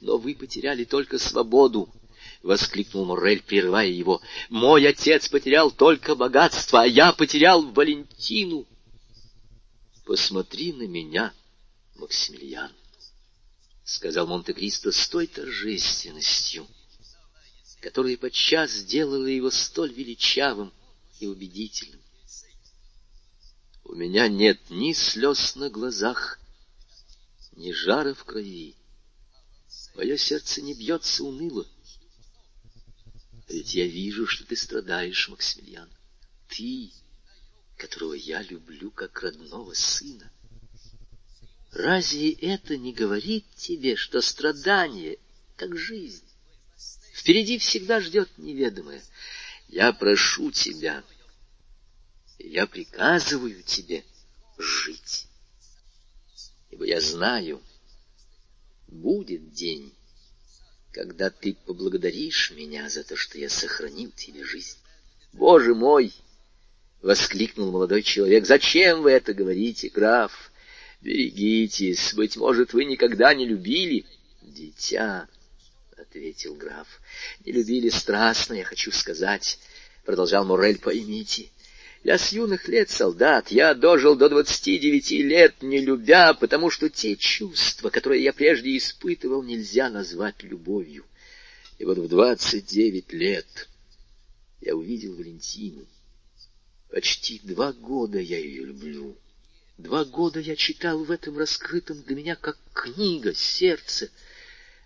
но 0.00 0.18
вы 0.18 0.34
потеряли 0.34 0.84
только 0.84 1.18
свободу,— 1.18 1.88
воскликнул 2.44 3.07
Моррель, 3.07 3.42
прерывая 3.42 3.88
его.— 3.88 4.20
Мой 4.50 4.87
отец 4.87 5.28
потерял 5.28 5.70
только 5.70 6.14
богатство, 6.14 6.83
а 6.83 6.87
я 6.87 7.12
потерял 7.12 7.62
Валентину.— 7.72 8.66
Посмотри 10.04 10.74
на 10.74 10.87
меня, 10.87 11.33
Максимилиан,— 11.96 12.70
сказал 13.85 14.26
Монте-Кристо 14.26 14.92
с 14.92 15.09
той 15.09 15.26
торжественностью,— 15.26 16.68
которая 17.80 18.18
подчас 18.18 18.72
сделала 18.72 19.26
его 19.26 19.50
столь 19.50 19.92
величавым 19.92 20.72
и 21.20 21.26
убедительным. 21.26 22.00
У 23.85 23.94
меня 23.94 24.28
нет 24.28 24.59
ни 24.68 24.92
слез 24.92 25.57
на 25.57 25.70
глазах, 25.70 26.38
ни 27.52 27.72
жара 27.72 28.12
в 28.12 28.24
крови. 28.24 28.74
Мое 29.94 30.16
сердце 30.18 30.61
не 30.61 30.74
бьется 30.74 31.24
уныло. 31.24 31.66
Ведь 33.48 33.74
я 33.74 33.87
вижу, 33.87 34.26
что 34.26 34.44
ты 34.44 34.57
страдаешь, 34.57 35.28
Максимилиан. 35.28 35.90
Ты, 36.48 36.90
которого 37.76 38.14
я 38.14 38.42
люблю 38.42 38.90
как 38.90 39.22
родного 39.22 39.74
сына. 39.74 40.30
Разве 41.72 42.33
это 42.33 42.76
не 42.76 42.92
говорит 42.92 43.44
тебе, 43.57 43.96
что 43.96 44.20
страдание, 44.20 45.18
как 45.57 45.76
жизнь, 45.76 46.24
Впереди 47.14 47.59
всегда 47.59 48.00
ждет 48.00 48.28
неведомое. 48.37 49.02
Я 49.68 49.92
прошу 49.92 50.50
тебя, 50.50 51.04
я 52.38 52.66
приказываю 52.66 53.62
тебе 53.62 54.04
жить. 54.59 55.28
Ибо 56.70 56.85
я 56.85 57.00
знаю, 57.00 57.62
будет 58.88 59.52
день, 59.52 59.94
когда 60.94 61.28
ты 61.28 61.57
поблагодаришь 61.66 62.52
меня 62.52 62.88
за 62.88 63.02
то, 63.02 63.16
что 63.16 63.37
я 63.37 63.50
сохранил 63.50 64.12
тебе 64.12 64.44
жизнь. 64.44 64.78
Боже 65.33 65.74
мой!— 65.74 66.12
воскликнул 67.02 67.72
молодой 67.72 68.02
человек.— 68.02 68.46
Зачем 68.46 69.02
вы 69.02 69.11
это 69.11 69.35
говорите, 69.35 69.88
граф? 69.88 70.52
Берегитесь, 71.02 72.14
быть 72.14 72.37
может, 72.37 72.72
вы 72.72 72.85
никогда 72.85 73.35
не 73.35 73.44
любили. 73.44 74.07
Дитя, 74.40 75.26
ответил 75.98 76.54
граф.— 76.54 76.87
Не 77.44 77.50
любили 77.50 77.88
страстно, 77.88 78.54
я 78.54 78.64
хочу 78.64 78.92
сказать,— 78.92 79.59
продолжал 80.04 80.44
Морель,— 80.44 80.78
поймите. 80.80 81.50
Я 82.04 82.18
с 82.18 82.32
юных 82.32 82.68
лет 82.68 82.90
солдат, 82.90 83.50
я 83.50 83.72
дожил 83.72 84.14
до 84.14 84.28
двадцати 84.28 84.78
девяти 84.78 85.22
лет, 85.22 85.62
не 85.62 85.80
любя, 85.80 86.34
потому 86.34 86.68
что 86.68 86.90
те 86.90 87.16
чувства, 87.16 87.88
которые 87.88 88.22
я 88.22 88.34
прежде 88.34 88.76
испытывал, 88.76 89.42
нельзя 89.42 89.88
назвать 89.88 90.42
любовью. 90.42 91.06
И 91.78 91.84
вот 91.86 91.96
в 91.96 92.06
двадцать 92.08 92.66
девять 92.66 93.10
лет 93.14 93.70
я 94.60 94.76
увидел 94.76 95.16
Валентину. 95.16 95.86
Почти 96.90 97.40
два 97.42 97.72
года 97.72 98.18
я 98.20 98.38
ее 98.38 98.66
люблю. 98.66 99.16
Два 99.78 100.04
года 100.04 100.40
я 100.40 100.56
читал 100.56 101.02
в 101.02 101.10
этом 101.10 101.38
раскрытом 101.38 102.02
для 102.02 102.16
меня 102.16 102.36
как 102.36 102.58
книга 102.74 103.34
сердце— 103.34 104.10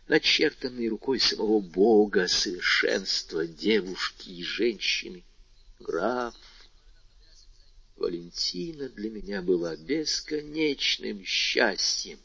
начертанный 0.06 0.88
рукой 0.88 1.18
самого 1.18 1.60
Бога, 1.60 2.28
совершенства 2.28 3.46
девушки 3.46 4.30
и 4.30 4.42
женщины. 4.42 5.22
Граф, 5.80 6.34
Валентина 7.98 8.88
для 8.88 9.10
меня 9.10 9.42
была 9.42 9.76
бесконечным 9.76 11.24
счастьем, 11.24 12.18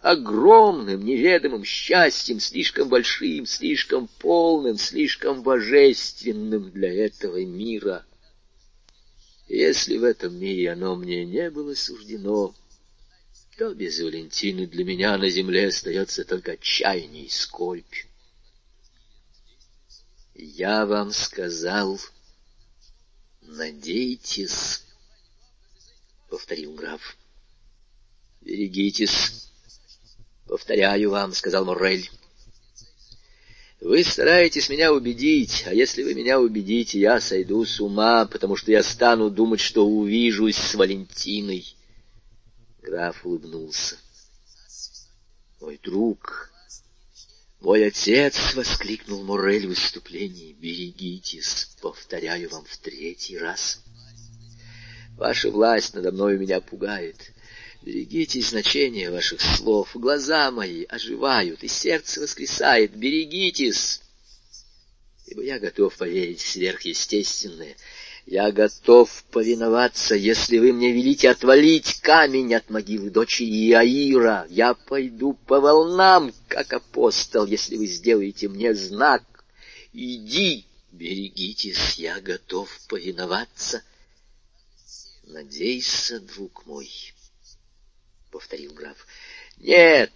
огромным, 0.00 1.04
неведомым 1.04 1.64
счастьем, 1.64 2.40
слишком 2.40 2.88
большим, 2.88 3.46
слишком 3.46 4.08
полным, 4.18 4.76
слишком 4.76 5.42
божественным 5.42 6.70
для 6.70 6.92
этого 6.92 7.44
мира. 7.44 8.04
Если 9.48 9.96
в 9.98 10.04
этом 10.04 10.36
мире 10.36 10.72
оно 10.72 10.96
мне 10.96 11.24
не 11.24 11.50
было 11.50 11.74
суждено, 11.74 12.54
то 13.56 13.72
без 13.72 14.00
Валентины 14.00 14.66
для 14.66 14.84
меня 14.84 15.16
на 15.16 15.28
земле 15.30 15.68
остается 15.68 16.24
только 16.24 16.52
отчаяние 16.52 17.26
и 17.26 17.30
скорбь. 17.30 18.06
Я 20.34 20.84
вам 20.86 21.12
сказал, 21.12 22.00
надейтесь, 23.42 24.82
повторил 26.34 26.74
граф. 26.74 27.16
Берегитесь. 28.40 29.48
Повторяю 30.48 31.10
вам, 31.10 31.32
сказал 31.32 31.64
Моррель. 31.64 32.10
Вы 33.80 34.02
стараетесь 34.02 34.68
меня 34.68 34.92
убедить, 34.92 35.62
а 35.64 35.72
если 35.72 36.02
вы 36.02 36.14
меня 36.14 36.40
убедите, 36.40 36.98
я 36.98 37.20
сойду 37.20 37.64
с 37.64 37.80
ума, 37.80 38.26
потому 38.26 38.56
что 38.56 38.72
я 38.72 38.82
стану 38.82 39.30
думать, 39.30 39.60
что 39.60 39.86
увижусь 39.86 40.56
с 40.56 40.74
Валентиной. 40.74 41.64
Граф 42.82 43.24
улыбнулся. 43.24 43.96
Мой 45.60 45.78
друг, 45.80 46.50
мой 47.60 47.86
отец,— 47.86 48.54
воскликнул 48.56 49.22
Морель 49.22 49.66
в 49.66 49.68
выступлении,— 49.68 50.52
берегитесь, 50.58 51.76
повторяю 51.80 52.50
вам 52.50 52.64
в 52.64 52.76
третий 52.78 53.38
раз. 53.38 53.83
Ваша 55.16 55.50
власть 55.50 55.94
надо 55.94 56.10
мною 56.10 56.40
меня 56.40 56.60
пугает. 56.60 57.32
Берегитесь 57.82 58.50
значения 58.50 59.10
ваших 59.10 59.40
слов. 59.40 59.90
Глаза 59.94 60.50
мои 60.50 60.84
оживают, 60.84 61.62
и 61.62 61.68
сердце 61.68 62.20
воскресает. 62.20 62.96
Берегитесь, 62.96 64.00
ибо 65.26 65.42
я 65.42 65.58
готов 65.58 65.96
поверить 65.96 66.40
в 66.40 66.48
сверхъестественное. 66.48 67.76
Я 68.26 68.50
готов 68.52 69.22
повиноваться, 69.30 70.14
если 70.14 70.56
вы 70.58 70.72
мне 70.72 70.92
велите 70.92 71.28
отвалить 71.28 72.00
камень 72.00 72.54
от 72.54 72.70
могилы 72.70 73.10
дочери 73.10 73.68
Иаира. 73.68 74.46
Я 74.48 74.72
пойду 74.72 75.34
по 75.46 75.60
волнам, 75.60 76.32
как 76.48 76.72
апостол, 76.72 77.44
если 77.44 77.76
вы 77.76 77.86
сделаете 77.86 78.48
мне 78.48 78.74
знак. 78.74 79.22
Иди, 79.92 80.64
берегитесь, 80.90 81.96
я 81.96 82.18
готов 82.20 82.70
повиноваться. 82.88 83.82
Надейся, 85.26 86.20
друг 86.20 86.66
мой 86.66 86.90
повторил 88.30 88.72
граф. 88.72 89.06
Нет! 89.58 90.12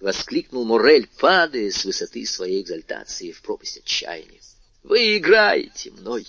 воскликнул 0.00 0.64
Морель, 0.64 1.08
падая 1.18 1.70
с 1.70 1.84
высоты 1.84 2.24
своей 2.26 2.62
экзальтации 2.62 3.32
в 3.32 3.42
пропасть 3.42 3.78
отчаяния. 3.78 4.40
Вы 4.82 5.16
играете 5.16 5.90
мной. 5.90 6.26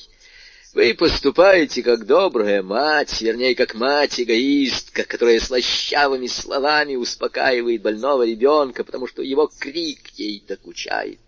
Вы 0.73 0.93
поступаете 0.93 1.83
как 1.83 2.05
добрая 2.05 2.63
мать, 2.63 3.21
вернее, 3.21 3.55
как 3.55 3.75
мать-эгоистка, 3.75 5.03
которая 5.03 5.39
слащавыми 5.39 6.27
словами 6.27 6.95
успокаивает 6.95 7.81
больного 7.81 8.25
ребенка, 8.25 8.83
потому 8.83 9.07
что 9.07 9.21
его 9.21 9.47
крик 9.47 10.07
ей 10.15 10.43
докучает. 10.47 11.19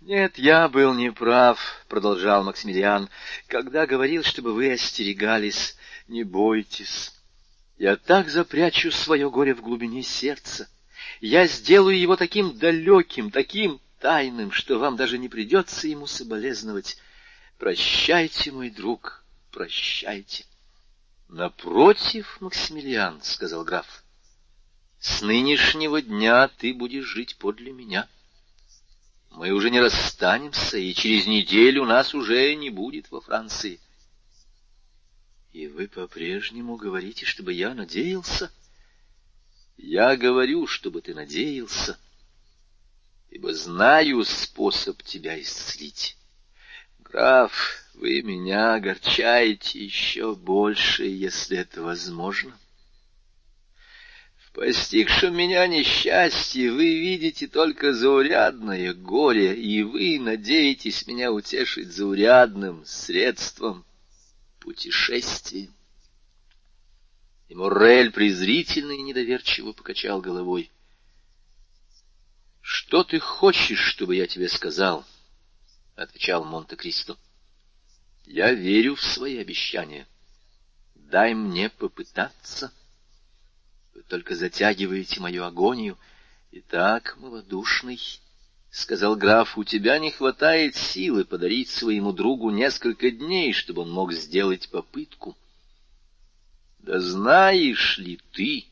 «Нет, 0.00 0.38
я 0.38 0.68
был 0.68 0.94
неправ»,— 0.94 1.84
продолжал 1.88 2.42
Максимилиан,— 2.44 3.08
«когда 3.48 3.86
говорил, 3.86 4.24
чтобы 4.24 4.54
вы 4.54 4.72
остерегались, 4.72 5.76
не 6.08 6.24
бойтесь». 6.24 7.12
Я 7.80 7.96
так 7.96 8.28
запрячу 8.28 8.90
свое 8.90 9.30
горе 9.30 9.54
в 9.54 9.62
глубине 9.62 10.02
сердца. 10.02 10.68
Я 11.22 11.46
сделаю 11.46 11.98
его 11.98 12.14
таким 12.14 12.58
далеким, 12.58 13.30
таким 13.30 13.80
тайным, 14.00 14.52
что 14.52 14.78
вам 14.78 14.96
даже 14.96 15.16
не 15.16 15.30
придется 15.30 15.88
ему 15.88 16.06
соболезновать. 16.06 16.98
Прощайте, 17.58 18.52
мой 18.52 18.68
друг, 18.68 19.24
прощайте. 19.50 20.44
Напротив, 21.30 22.36
Максимилиан,— 22.40 23.20
сказал 23.22 23.64
граф,— 23.64 24.04
с 24.98 25.22
нынешнего 25.22 26.02
дня 26.02 26.48
ты 26.48 26.74
будешь 26.74 27.06
жить 27.06 27.36
подле 27.38 27.72
меня. 27.72 28.06
Мы 29.30 29.50
уже 29.52 29.70
не 29.70 29.80
расстанемся, 29.80 30.78
и 30.78 30.92
через 30.94 31.26
неделю 31.26 31.84
нас 31.84 32.14
уже 32.14 32.54
не 32.54 32.70
будет 32.70 33.10
во 33.10 33.20
Франции.— 33.20 33.80
и 35.52 35.66
вы 35.66 35.88
по-прежнему 35.88 36.76
говорите, 36.76 37.26
чтобы 37.26 37.52
я 37.52 37.74
надеялся? 37.74 38.52
Я 39.76 40.16
говорю, 40.16 40.66
чтобы 40.66 41.00
ты 41.00 41.12
надеялся, 41.14 41.98
ибо 43.30 43.52
знаю 43.54 44.24
способ 44.24 45.02
тебя 45.02 45.40
исцелить. 45.40 46.16
Граф, 47.00 47.52
вы 47.94 48.22
меня 48.22 48.74
огорчаете 48.74 49.82
еще 49.82 50.36
больше, 50.36 51.04
если 51.04 51.58
это 51.58 51.82
возможно. 51.82 52.56
В 54.50 54.54
постигшем 54.54 55.36
меня 55.36 55.64
несчастье 55.68 56.72
вы 56.72 56.98
видите 56.98 57.46
только 57.46 57.92
заурядное 57.92 58.92
горе, 58.94 59.54
и 59.54 59.84
вы 59.84 60.18
надеетесь 60.18 61.06
меня 61.06 61.30
утешить 61.30 61.92
заурядным 61.92 62.84
средством— 62.84 63.84
путешествием. 64.58 65.72
И 67.48 67.54
Моррель 67.54 68.10
презрительно 68.10 68.90
и 68.90 69.02
недоверчиво 69.02 69.72
покачал 69.72 70.20
головой.— 70.20 70.72
Что 72.60 73.04
ты 73.04 73.20
хочешь, 73.20 73.78
чтобы 73.78 74.16
я 74.16 74.26
тебе 74.26 74.48
сказал?— 74.48 75.06
отвечал 75.94 76.44
Монте-Кристо.— 76.44 77.16
Я 78.26 78.52
верю 78.52 78.96
в 78.96 79.02
свои 79.02 79.38
обещания. 79.38 80.08
Дай 80.96 81.34
мне 81.34 81.70
попытаться. 81.70 82.72
Вы 84.00 84.04
только 84.04 84.34
затягиваете 84.34 85.20
мою 85.20 85.44
агонию. 85.44 85.98
Итак, 86.52 87.18
малодушный...— 87.18 88.00
сказал 88.70 89.14
граф,— 89.14 89.52
у 89.58 89.64
тебя 89.64 89.98
не 89.98 90.10
хватает 90.10 90.74
силы 90.74 91.26
подарить 91.26 91.68
своему 91.68 92.14
другу 92.14 92.48
несколько 92.48 93.10
дней, 93.10 93.52
чтобы 93.52 93.82
он 93.82 93.90
мог 93.90 94.14
сделать 94.14 94.70
попытку. 94.70 95.36
Да 96.78 96.98
знаешь 96.98 97.98
ли 97.98 98.18
ты, 98.32 98.64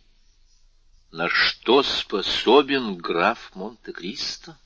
на 1.13 1.29
что 1.29 1.83
способен 1.83 2.97
граф 2.97 3.55
Монте-Кристо? 3.55 4.57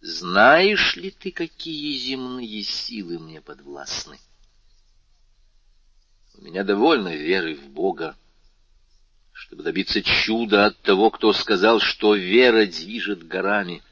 Знаешь 0.00 0.94
ли 0.94 1.10
ты, 1.10 1.32
какие 1.32 1.98
земные 1.98 2.62
силы 2.62 3.18
мне 3.18 3.40
подвластны? 3.40 4.20
У 6.34 6.42
меня 6.42 6.62
довольно 6.62 7.16
веры 7.16 7.56
в 7.56 7.66
Бога,— 7.70 8.16
чтобы 9.38 9.62
добиться 9.62 10.02
чуда 10.02 10.66
от 10.66 10.82
того, 10.82 11.10
кто 11.10 11.32
сказал, 11.32 11.78
что 11.78 12.16
вера 12.16 12.66
движет 12.66 13.26
горами. 13.26 13.84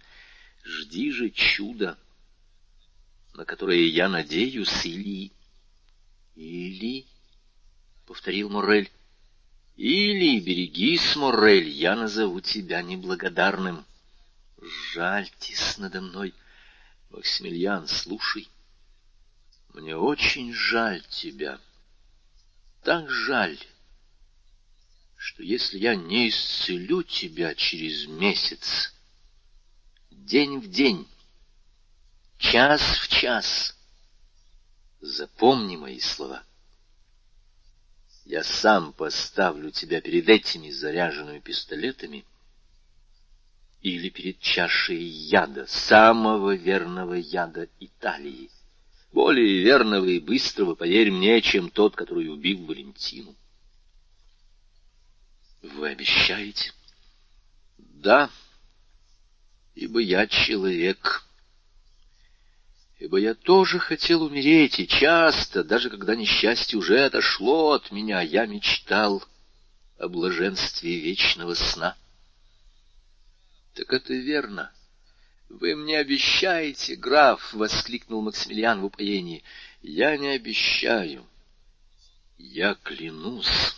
Жди 0.64 1.12
же 1.12 1.30
чуда, 1.30 1.96
на 3.32 3.44
которое 3.44 3.86
я 3.86 4.08
надеюсь, 4.08 4.84
или... 4.84 5.30
Или...— 6.34 7.06
повторил 8.06 8.50
Моррель.— 8.50 8.90
Или 9.76 10.40
берегись, 10.40 11.14
Моррель, 11.14 11.68
я 11.68 11.94
назову 11.94 12.40
тебя 12.40 12.82
неблагодарным. 12.82 13.84
Жальтесь 14.92 15.78
надо 15.78 16.00
мной. 16.00 16.34
Максимилиан, 17.10 17.86
слушай. 17.86 18.48
Мне 19.72 19.96
очень 19.96 20.52
жаль 20.52 21.02
тебя. 21.08 21.60
Так 22.82 23.08
жаль 23.08 23.56
что 25.26 25.42
если 25.42 25.78
я 25.78 25.96
не 25.96 26.28
исцелю 26.28 27.02
тебя 27.02 27.52
через 27.56 28.06
месяц, 28.06 28.94
день 30.08 30.60
в 30.60 30.70
день, 30.70 31.04
час 32.38 32.80
в 32.80 33.08
час, 33.08 33.76
запомни 35.00 35.76
мои 35.76 35.98
слова. 35.98 36.44
Я 38.24 38.44
сам 38.44 38.92
поставлю 38.92 39.72
тебя 39.72 40.00
перед 40.00 40.28
этими 40.28 40.70
заряженными 40.70 41.40
пистолетами 41.40 42.24
или 43.82 44.10
перед 44.10 44.38
чашей 44.38 45.02
яда, 45.02 45.66
самого 45.66 46.54
верного 46.54 47.14
яда 47.14 47.68
Италии, 47.80 48.48
более 49.12 49.60
верного 49.60 50.06
и 50.06 50.20
быстрого, 50.20 50.76
поверь 50.76 51.10
мне, 51.10 51.42
чем 51.42 51.68
тот, 51.68 51.96
который 51.96 52.28
убил 52.28 52.64
Валентину. 52.64 53.34
Вы 55.74 55.88
обещаете? 55.88 56.72
Да, 57.78 58.30
ибо 59.74 59.98
я 60.00 60.26
человек. 60.26 61.24
Ибо 62.98 63.18
я 63.18 63.34
тоже 63.34 63.78
хотел 63.78 64.22
умереть, 64.22 64.78
и 64.78 64.86
часто, 64.86 65.64
даже 65.64 65.90
когда 65.90 66.14
несчастье 66.14 66.78
уже 66.78 67.04
отошло 67.04 67.72
от 67.72 67.90
меня, 67.90 68.22
я 68.22 68.46
мечтал 68.46 69.24
о 69.98 70.08
блаженстве 70.08 70.98
вечного 71.00 71.54
сна. 71.54 71.96
Так 73.74 73.92
это 73.92 74.14
верно. 74.14 74.72
Вы 75.48 75.74
мне 75.74 75.98
обещаете, 75.98 76.96
граф,— 76.96 77.52
воскликнул 77.54 78.22
Максимилиан 78.22 78.80
в 78.80 78.86
упоении. 78.86 79.42
Я 79.82 80.16
не 80.16 80.28
обещаю. 80.28 81.26
Я 82.38 82.74
клянусь. 82.74 83.76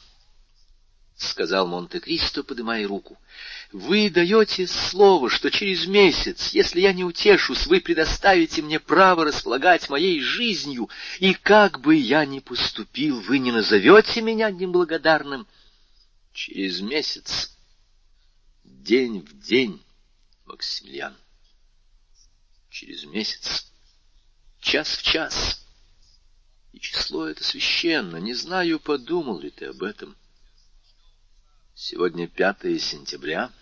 Сказал 1.19 1.67
Монте-Кристо, 1.67 2.45
подымая 2.45 2.87
руку.— 2.87 3.19
Вы 3.73 4.09
даете 4.09 4.67
слово, 4.67 5.29
что 5.29 5.51
через 5.51 5.87
месяц, 5.87 6.51
если 6.51 6.81
я 6.81 6.93
не 6.93 7.05
утешусь, 7.05 7.67
вы 7.67 7.81
предоставите 7.81 8.63
мне 8.63 8.79
право 8.79 9.25
располагать 9.25 9.91
моей 9.91 10.21
жизнью, 10.21 10.89
и 11.19 11.35
как 11.35 11.81
бы 11.81 11.97
я 11.97 12.25
ни 12.25 12.39
поступил, 12.39 13.21
вы 13.21 13.41
не 13.41 13.51
назовете 13.51 14.23
меня 14.23 14.51
неблагодарным. 14.51 15.47
Через 16.33 16.81
месяц, 16.81 17.57
день 18.65 19.21
в 19.21 19.41
день, 19.41 19.83
Максимилиан, 20.47 21.17
через 22.71 23.05
месяц, 23.05 23.73
час 24.61 24.97
в 24.97 25.03
час. 25.03 25.67
И 26.73 26.79
число 26.79 27.27
это 27.27 27.43
священно, 27.43 28.19
не 28.19 28.35
знаю, 28.35 28.79
подумал 28.79 29.41
ли 29.41 29.51
ты 29.51 29.67
об 29.67 29.83
этом.— 29.83 30.17
Сегодня 31.81 32.27
5 32.27 32.83
сентября. 32.83 33.53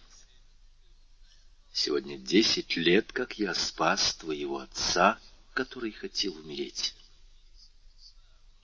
Сегодня 1.70 2.16
десять 2.16 2.74
лет, 2.74 3.12
как 3.12 3.38
я 3.38 3.52
спас 3.52 4.14
твоего 4.14 4.60
отца, 4.60 5.18
который 5.52 5.92
хотел 5.92 6.34
умереть. 6.36 6.94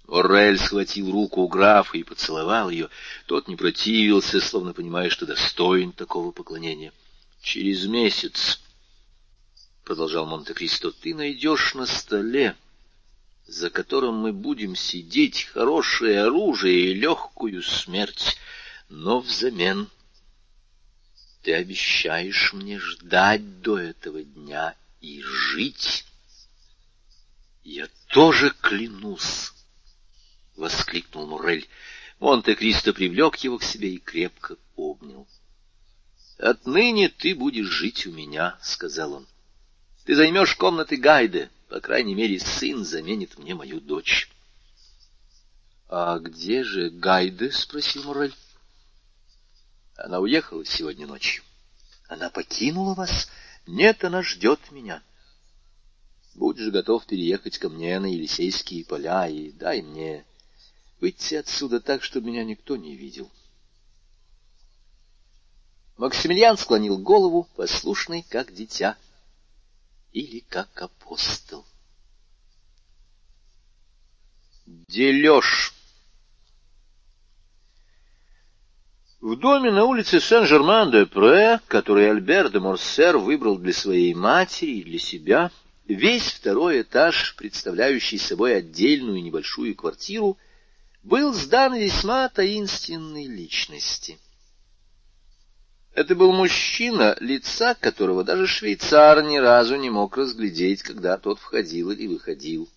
Орель 0.09 0.59
схватил 0.59 1.12
руку 1.12 1.42
у 1.42 1.48
графа 1.48 1.98
и 1.98 2.03
поцеловал 2.03 2.70
ее. 2.70 2.88
Тот 3.26 3.46
не 3.46 3.57
противился, 3.57 4.40
словно 4.40 4.72
понимая, 4.72 5.11
что 5.11 5.26
достоин 5.26 5.92
такого 5.92 6.30
поклонения. 6.30 6.94
«Через 7.42 7.84
месяц,— 7.84 8.59
продолжал 9.84 10.24
Монте-Кристо,— 10.24 10.92
ты 11.03 11.14
найдешь 11.14 11.74
на 11.74 11.84
столе, 11.84 12.57
за 13.46 13.68
которым 13.68 14.14
мы 14.14 14.32
будем 14.32 14.74
сидеть, 14.76 15.44
хорошее 15.53 16.22
оружие 16.22 16.92
и 16.92 16.94
легкую 16.94 17.62
смерть, 17.62 18.38
но 18.93 19.20
взамен 19.20 19.88
ты 21.40 21.55
обещаешь 21.55 22.53
мне 22.53 22.78
ждать 22.78 23.62
до 23.62 23.78
этого 23.78 24.22
дня 24.22 24.76
и 25.01 25.22
жить. 25.22 26.05
Я 27.64 27.88
тоже 28.09 28.51
клянусь,— 28.61 29.53
воскликнул 30.57 31.26
Мурель. 31.26 31.66
Монте-Кристо 32.20 32.93
привлек 32.93 33.36
его 33.36 33.57
к 33.59 33.64
себе 33.64 33.95
и 33.95 33.99
крепко 33.99 34.57
обнял.— 34.76 35.26
Отныне 36.38 37.09
ты 37.09 37.34
будешь 37.34 37.68
жить 37.68 38.07
у 38.07 38.12
меня,— 38.12 38.59
сказал 38.62 39.14
он.— 39.14 39.26
Ты 40.05 40.14
займешь 40.14 40.55
комнаты 40.55 40.97
Гайде, 40.97 41.51
по 41.70 41.80
крайней 41.80 42.14
мере, 42.14 42.38
сын 42.38 42.84
заменит 42.84 43.38
мне 43.38 43.55
мою 43.55 43.80
дочь.— 43.80 44.28
А 45.88 46.18
где 46.18 46.62
же 46.62 46.90
Гайде?— 46.90 47.51
спросил 47.53 48.05
Мурель. 48.05 48.34
Она 50.03 50.18
уехала 50.18 50.64
сегодня 50.64 51.07
ночью. 51.07 51.44
Она 52.09 52.28
покинула 52.28 52.94
вас? 52.94 53.28
Нет, 53.68 54.03
она 54.03 54.22
ждет 54.22 54.72
меня. 54.72 55.00
Будь 56.34 56.59
же 56.59 56.72
готов 56.72 57.07
переехать 57.07 57.59
ко 57.59 57.68
мне 57.68 58.00
на 58.00 58.07
Елисейские 58.07 58.84
поля 58.84 59.28
и 59.28 59.53
дай 59.53 59.80
мне 59.80 60.24
выйти 61.00 61.36
отсюда 61.36 61.78
так, 61.78 62.03
чтобы 62.03 62.30
меня 62.30 62.42
никто 62.42 62.74
не 62.76 62.96
видел. 62.96 63.30
Максимилиан 65.98 66.59
склонил 66.59 66.98
голову, 66.98 67.48
послушный, 67.55 68.24
как 68.28 68.53
дитя, 68.53 68.96
или 70.12 70.40
как 70.40 70.82
апостол. 70.82 71.64
Дележ 74.66 75.72
В 79.22 79.36
доме 79.36 79.70
на 79.70 79.84
улице 79.84 80.18
Сен-Жерман-де-Пре, 80.18 81.60
который 81.68 82.10
Альбер 82.10 82.50
де 82.50 82.58
Морсер 82.58 83.18
выбрал 83.18 83.56
для 83.56 83.72
своей 83.72 84.14
матери 84.14 84.78
и 84.78 84.82
для 84.82 84.98
себя, 84.98 85.52
весь 85.86 86.32
второй 86.32 86.82
этаж, 86.82 87.36
представляющий 87.36 88.18
собой 88.18 88.56
отдельную 88.56 89.22
небольшую 89.22 89.76
квартиру, 89.76 90.38
был 91.04 91.32
сдан 91.34 91.76
весьма 91.76 92.28
таинственной 92.30 93.28
личности. 93.28 94.18
Это 95.94 96.16
был 96.16 96.32
мужчина, 96.32 97.16
лица 97.20 97.76
которого 97.76 98.24
даже 98.24 98.48
швейцар 98.48 99.22
ни 99.22 99.36
разу 99.36 99.76
не 99.76 99.88
мог 99.88 100.16
разглядеть, 100.16 100.82
когда 100.82 101.16
тот 101.16 101.38
входил 101.38 101.92
или 101.92 102.08
выходил. 102.08 102.68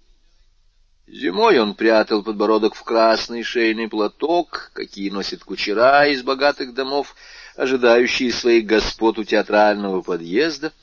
Зимой 1.08 1.60
он 1.60 1.76
прятал 1.76 2.24
подбородок 2.24 2.74
в 2.74 2.84
красный 2.84 3.43
шейный 3.43 3.88
платок, 3.88 4.72
какие 4.74 5.12
носят 5.12 5.43
кучера 5.43 6.08
из 6.08 6.24
богатых 6.24 6.74
домов, 6.74 7.16
ожидающие 7.56 8.32
своих 8.32 8.66
господ 8.66 9.20
у 9.20 9.24
театрального 9.24 10.01
подъезда, 10.01 10.74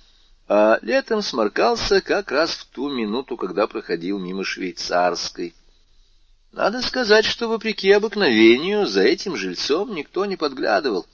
а 0.47 0.79
летом 0.83 1.23
сморкался 1.23 2.01
как 2.01 2.31
раз 2.31 2.51
в 2.51 2.67
ту 2.67 2.89
минуту, 2.89 3.37
когда 3.37 3.67
проходил 3.67 4.21
мимо 4.21 4.45
швейцарской. 4.45 5.55
Надо 6.53 6.83
сказать, 6.83 7.25
что, 7.25 7.49
вопреки 7.49 7.91
обыкновению, 7.91 8.87
за 8.87 9.03
этим 9.03 9.37
жильцом 9.37 9.95
никто 9.95 10.25
не 10.25 10.37
подглядывал. 10.37 11.07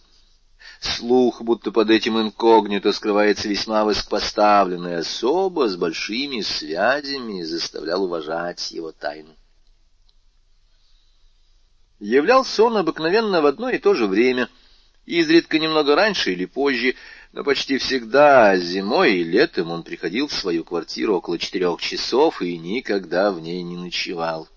Слух, 0.80 1.42
будто 1.42 1.72
под 1.72 1.90
этим 1.90 2.20
инкогнито 2.20 2.92
скрывается 2.92 3.48
весьма 3.48 3.84
высокопоставленная 3.84 5.00
особа 5.00 5.68
с 5.68 5.76
большими 5.76 6.40
связями, 6.40 7.42
заставлял 7.42 8.04
уважать 8.04 8.70
его 8.70 8.92
тайну. 8.92 9.34
Являлся 11.98 12.62
он 12.62 12.76
обыкновенно 12.76 13.42
в 13.42 13.46
одно 13.46 13.70
и 13.70 13.78
то 13.78 13.94
же 13.94 14.06
время, 14.06 14.48
изредка 15.04 15.58
немного 15.58 15.96
раньше 15.96 16.32
или 16.32 16.44
позже, 16.44 16.94
но 17.32 17.42
почти 17.42 17.78
всегда 17.78 18.56
зимой 18.56 19.16
и 19.16 19.24
летом 19.24 19.72
он 19.72 19.82
приходил 19.82 20.28
в 20.28 20.32
свою 20.32 20.64
квартиру 20.64 21.16
около 21.16 21.38
четырех 21.38 21.80
часов 21.80 22.40
и 22.40 22.56
никогда 22.56 23.32
в 23.32 23.40
ней 23.40 23.62
не 23.62 23.76
ночевал. 23.76 24.48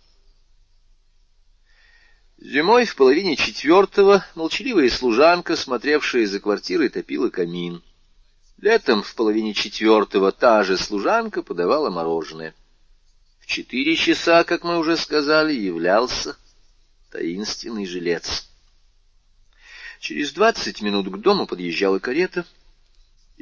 Зимой 2.43 2.85
в 2.85 2.95
половине 2.95 3.35
четвертого 3.35 4.25
молчаливая 4.33 4.89
служанка, 4.89 5.55
смотревшая 5.55 6.25
за 6.25 6.39
квартирой, 6.39 6.89
топила 6.89 7.29
камин. 7.29 7.83
Летом 8.57 9.03
в 9.03 9.13
половине 9.13 9.53
четвертого 9.53 10.31
та 10.31 10.63
же 10.63 10.75
служанка 10.75 11.43
подавала 11.43 11.91
мороженое. 11.91 12.55
В 13.41 13.45
четыре 13.45 13.95
часа, 13.95 14.43
как 14.43 14.63
мы 14.63 14.79
уже 14.79 14.97
сказали, 14.97 15.53
являлся 15.53 16.35
таинственный 17.11 17.85
жилец. 17.85 18.49
Через 19.99 20.33
двадцать 20.33 20.81
минут 20.81 21.09
к 21.13 21.17
дому 21.17 21.45
подъезжала 21.45 21.99
карета— 21.99 22.43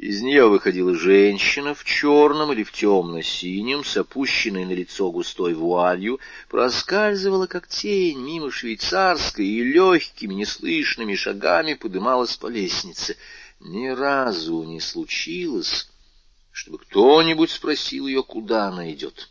из 0.00 0.22
нее 0.22 0.48
выходила 0.48 0.94
женщина 0.94 1.74
в 1.74 1.84
черном 1.84 2.54
или 2.54 2.62
в 2.62 2.72
темно-синем, 2.72 3.84
с 3.84 3.98
опущенной 3.98 4.64
на 4.64 4.72
лицо 4.72 5.10
густой 5.10 5.52
вуалью, 5.52 6.20
проскальзывала, 6.48 7.46
как 7.46 7.68
тень, 7.68 8.18
мимо 8.18 8.50
швейцарской 8.50 9.44
и 9.44 9.62
легкими, 9.62 10.32
неслышными 10.32 11.14
шагами 11.14 11.74
подымалась 11.74 12.34
по 12.38 12.46
лестнице. 12.46 13.18
Ни 13.60 13.88
разу 13.88 14.62
не 14.62 14.80
случилось, 14.80 15.90
чтобы 16.50 16.78
кто-нибудь 16.78 17.50
спросил 17.50 18.06
ее, 18.06 18.22
куда 18.22 18.68
она 18.68 18.90
идет. 18.90 19.28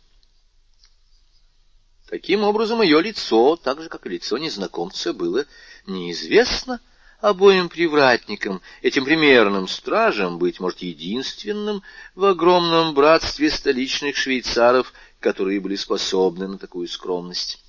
Таким 2.08 2.44
образом, 2.44 2.80
ее 2.80 3.02
лицо, 3.02 3.56
так 3.56 3.82
же, 3.82 3.88
как 3.88 4.06
и 4.06 4.10
лицо 4.10 4.38
незнакомца, 4.38 5.12
было 5.12 5.46
неизвестно,— 5.84 6.80
обоим 7.20 7.68
привратникам, 7.68 8.60
этим 8.82 9.04
примерным 9.04 9.68
стражам, 9.68 10.38
быть 10.38 10.60
может, 10.60 10.80
единственным 10.80 11.82
в 12.14 12.24
огромном 12.24 12.94
братстве 12.94 13.50
столичных 13.50 14.16
швейцаров, 14.16 14.92
которые 15.20 15.60
были 15.60 15.76
способны 15.76 16.48
на 16.48 16.58
такую 16.58 16.88
скромность. 16.88 17.62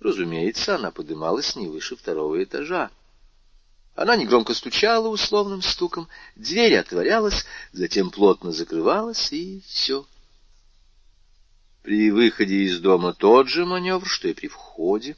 Разумеется, 0.00 0.76
она 0.76 0.90
подымалась 0.90 1.56
не 1.56 1.68
выше 1.68 1.96
второго 1.96 2.42
этажа. 2.42 2.90
Она 3.94 4.16
негромко 4.16 4.52
стучала 4.52 5.08
условным 5.08 5.62
стуком, 5.62 6.08
дверь 6.34 6.76
отворялась, 6.76 7.46
затем 7.72 8.10
плотно 8.10 8.52
закрывалась, 8.52 9.32
и 9.32 9.62
все. 9.66 10.06
При 11.82 12.10
выходе 12.10 12.64
из 12.64 12.78
дома 12.80 13.14
тот 13.14 13.48
же 13.48 13.64
маневр, 13.64 14.06
что 14.06 14.28
и 14.28 14.34
при 14.34 14.48
входе. 14.48 15.16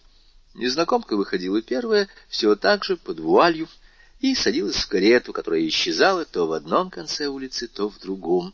Незнакомка 0.55 1.17
выходила 1.17 1.63
первая, 1.63 2.09
все 2.29 2.57
так 2.57 2.85
же, 2.85 2.97
под 2.97 3.21
вуалью, 3.21 3.69
и 4.21 4.35
садилась 4.35 4.77
в 4.77 4.89
карету, 4.89 5.33
которая 5.33 5.67
исчезала 5.69 6.25
то 6.25 6.47
в 6.47 6.53
одном 6.53 6.91
конце 6.91 7.27
улицы, 7.27 7.69
то 7.69 7.89
в 7.89 7.99
другом. 8.01 8.53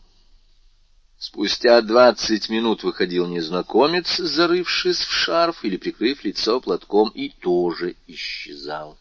Спустя 1.19 1.81
двадцать 1.81 2.51
минут 2.51 2.83
выходил 2.83 3.27
незнакомец, 3.27 4.19
зарывшись 4.19 4.99
в 4.99 5.11
шарф 5.11 5.65
или 5.65 5.77
прикрыв 5.77 6.25
лицо 6.25 6.61
платком, 6.61 7.09
и 7.11 7.31
тоже 7.31 7.97
исчезал. 8.07 8.99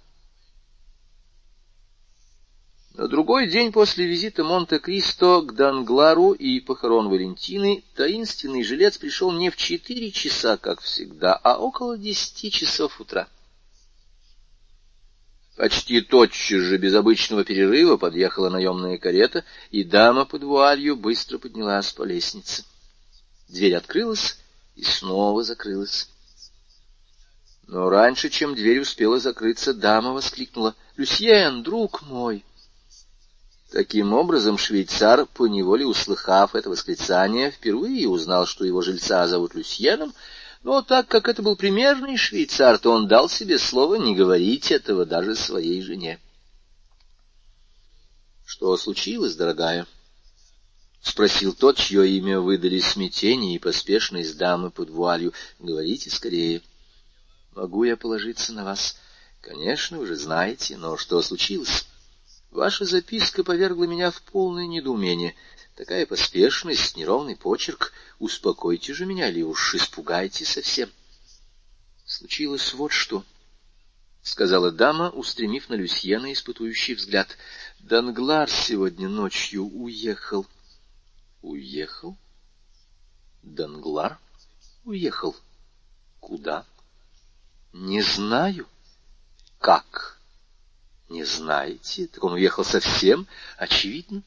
На 2.94 3.08
другой 3.08 3.48
день 3.48 3.72
после 3.72 4.06
визита 4.06 4.44
Монте-Кристо 4.44 5.42
к 5.42 5.56
Данглару 5.56 6.34
и 6.34 6.60
похорон 6.60 7.10
Валентины 7.10 7.84
таинственный 7.96 8.64
жилец 8.64 9.00
пришел 9.00 9.32
не 9.32 9.50
в 9.50 9.56
четыре 9.56 10.12
часа, 10.12 10.58
как 10.58 10.80
всегда, 10.80 11.34
а 11.34 11.58
около 11.58 11.98
десяти 11.98 12.52
часов 12.52 13.02
утра. 13.02 13.28
Почти 15.58 16.02
тотчас 16.02 16.62
же, 16.62 16.78
без 16.78 16.94
обычного 16.94 17.44
перерыва, 17.44 17.98
подъехала 17.98 18.50
наемная 18.50 19.00
карета, 19.00 19.44
и 19.72 19.84
дама 19.84 20.26
под 20.26 20.44
вуалью 20.44 20.96
быстро 20.96 21.40
поднялась 21.40 21.92
по 21.94 22.04
лестнице. 22.04 22.64
Дверь 23.50 23.76
открылась 23.76 24.38
и 24.76 24.84
снова 24.84 25.44
закрылась. 25.44 26.10
Но 27.66 27.90
раньше, 27.90 28.30
чем 28.30 28.54
дверь 28.54 28.82
успела 28.82 29.20
закрыться, 29.20 29.74
дама 29.74 30.12
воскликнула 30.12 30.76
«Люсьен, 30.96 31.64
друг 31.64 32.04
мой!» 32.04 32.44
Таким 33.74 34.14
образом, 34.14 34.60
швейцар, 34.60 35.26
поневоле 35.26 35.84
услыхав 35.88 36.54
это 36.54 36.70
восклицание, 36.70 37.50
впервые 37.50 38.08
узнал, 38.08 38.46
что 38.46 38.66
его 38.66 38.84
жильца 38.84 39.28
зовут 39.28 39.56
Люсьеном, 39.56 40.14
но 40.62 40.84
так 40.84 41.08
как 41.08 41.28
это 41.28 41.42
был 41.42 41.56
примерный 41.56 42.16
швейцар, 42.16 42.78
то 42.78 42.92
он 42.92 43.08
дал 43.08 43.30
себе 43.30 43.58
слово 43.58 43.96
не 43.96 44.14
говорить 44.14 44.70
этого 44.70 45.08
даже 45.08 45.36
своей 45.36 45.82
жене.— 45.82 46.20
Что 48.46 48.78
случилось, 48.78 49.36
дорогая?— 49.36 49.88
спросил 51.02 51.52
тот, 51.52 51.78
чье 51.78 52.08
имя 52.08 52.40
выдали 52.40 52.80
смятение 52.80 53.56
и 53.56 53.60
поспешность 53.60 54.38
дамы 54.38 54.70
под 54.70 54.92
вуалью.— 54.92 55.34
Говорите 55.58 56.12
скорее.— 56.12 56.62
Могу 57.56 57.86
я 57.86 57.98
положиться 57.98 58.54
на 58.54 58.66
вас?— 58.66 58.98
Конечно, 59.42 59.98
вы 59.98 60.06
же 60.06 60.16
знаете, 60.16 60.78
но 60.78 60.96
что 60.96 61.24
случилось? 61.24 61.88
Ваша 62.54 62.86
записка 62.86 63.44
повергла 63.44 63.86
меня 63.86 64.12
в 64.12 64.22
полное 64.22 64.68
недоумение— 64.68 65.36
Такая 65.76 66.06
поспешность, 66.06 66.96
неровный 66.96 67.36
почерк. 67.36 67.94
Успокойте 68.20 68.94
же 68.94 69.08
меня, 69.08 69.32
ли 69.32 69.44
уж 69.44 69.74
испугайте 69.74 70.46
совсем. 70.46 70.92
Случилось 72.06 72.74
вот 72.76 72.92
что,— 72.92 73.26
сказала 74.22 74.72
дама, 74.72 75.10
устремив 75.10 75.70
на 75.70 75.74
Люсьена 75.74 76.32
испытующий 76.32 76.94
взгляд. 76.94 77.38
Данглар 77.80 78.50
сегодня 78.52 79.10
ночью 79.10 79.66
уехал. 79.66 80.46
Уехал? 81.42 82.16
Данглар 83.42 84.20
уехал. 84.86 85.36
Куда? 86.20 86.68
Не 87.74 88.04
знаю. 88.04 88.68
Как? 89.58 90.13
Не 91.14 91.26
знаете? 91.26 92.08
Так 92.08 92.24
он 92.24 92.34
уехал 92.34 92.66
совсем? 92.66 93.28
Очевидно. 93.58 94.24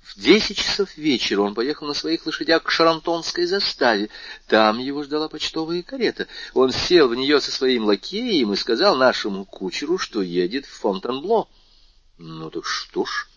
В 0.00 0.18
десять 0.18 0.56
часов 0.56 0.96
вечера 0.96 1.42
он 1.42 1.54
поехал 1.54 1.86
на 1.86 1.92
своих 1.92 2.24
лошадях 2.24 2.62
к 2.62 2.70
Шарантонской 2.70 3.44
заставе. 3.44 4.08
Там 4.46 4.78
его 4.78 5.02
ждала 5.02 5.28
почтовая 5.28 5.82
карета. 5.82 6.28
Он 6.54 6.72
сел 6.72 7.08
в 7.08 7.14
нее 7.14 7.42
со 7.42 7.50
своим 7.50 7.84
лакеем 7.84 8.54
и 8.54 8.56
сказал 8.56 8.96
нашему 8.96 9.44
кучеру, 9.44 9.98
что 9.98 10.22
едет 10.22 10.64
в 10.64 10.70
Фонтенбло.— 10.78 11.46
Ну 12.16 12.50
так 12.50 12.64
что 12.64 13.04
ж? 13.04 13.28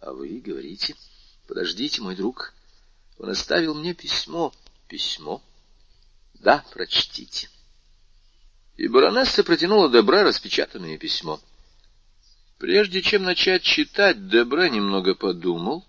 А 0.00 0.12
вы 0.12 0.38
говорите. 0.38 0.94
Подождите, 1.48 2.02
мой 2.02 2.14
друг. 2.14 2.54
Он 3.18 3.30
оставил 3.30 3.74
мне 3.74 3.94
письмо. 3.94 4.52
Письмо? 4.86 5.42
Да, 6.34 6.64
прочтите. 6.72 7.48
И 8.76 8.88
баронесса 8.88 9.44
протянула 9.44 9.88
добра 9.88 10.22
распечатанное 10.24 10.98
письмо.— 10.98 11.40
Прежде 12.62 13.02
чем 13.02 13.24
начать 13.24 13.64
читать, 13.64 14.28
Дебре 14.28 14.70
немного 14.70 15.16
подумал, 15.16 15.84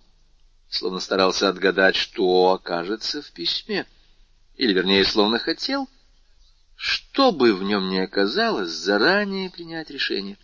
словно 0.69 0.99
старался 0.99 1.47
отгадать, 1.47 1.95
что 1.95 2.49
окажется 2.49 3.21
в 3.21 3.31
письме, 3.31 3.85
или, 4.55 4.73
вернее, 4.73 5.05
словно 5.05 5.37
хотел, 5.37 5.87
что 6.75 7.31
бы 7.31 7.53
в 7.53 7.61
нем 7.61 7.89
ни 7.89 7.99
оказалось, 7.99 8.71
заранее 8.71 9.51
принять 9.51 9.91
решение. 9.91 10.35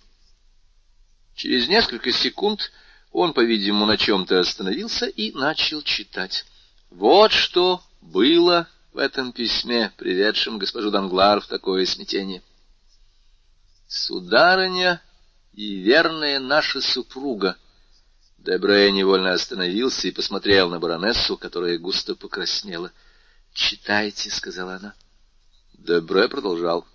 Через 1.35 1.67
несколько 1.67 2.11
секунд 2.11 2.71
он, 3.11 3.33
по-видимому, 3.33 3.87
на 3.87 3.97
чем-то 3.97 4.39
остановился 4.39 5.07
и 5.07 5.31
начал 5.31 5.81
читать. 5.81 6.45
Вот 6.91 7.31
что 7.31 7.81
было 8.01 8.69
в 8.91 8.97
этом 8.97 9.31
письме, 9.31 9.91
приведшем 9.97 10.57
госпожу 10.57 10.91
Данглар 10.91 11.41
в 11.41 11.47
такое 11.47 11.85
смятение. 11.85 12.41
«Сударыня...» 13.87 15.01
и 15.59 15.75
верная 15.75 16.39
наша 16.39 16.79
супруга. 16.79 17.57
Дебре 18.37 18.91
невольно 18.93 19.33
остановился 19.33 20.07
и 20.07 20.11
посмотрел 20.11 20.69
на 20.69 20.79
баронессу, 20.79 21.35
которая 21.35 21.77
густо 21.77 22.15
покраснела.— 22.15 22.93
Читайте,— 23.53 24.29
сказала 24.31 24.75
она. 24.75 24.93
Дебре 25.73 26.29
продолжал. 26.29 26.87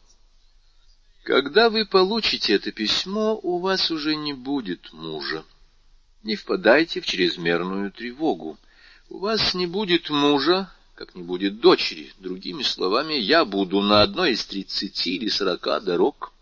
—Когда 1.25 1.69
вы 1.69 1.85
получите 1.85 2.55
это 2.55 2.73
письмо, 2.73 3.39
у 3.43 3.59
вас 3.59 3.91
уже 3.91 4.17
не 4.17 4.33
будет 4.33 4.91
мужа. 4.95 5.45
Не 6.23 6.37
впадайте 6.37 7.03
в 7.03 7.07
чрезмерную 7.07 7.93
тревогу. 7.93 8.59
У 9.11 9.19
вас 9.19 9.53
не 9.53 9.67
будет 9.67 10.09
мужа, 10.09 10.73
как 10.95 11.15
не 11.15 11.23
будет 11.23 11.61
дочери. 11.61 12.13
Другими 12.19 12.63
словами, 12.63 13.15
я 13.15 13.45
буду 13.45 13.81
на 13.81 14.03
одной 14.03 14.33
из 14.33 14.45
тридцати 14.45 15.17
или 15.17 15.29
сорока 15.29 15.81
дорог 15.81 16.35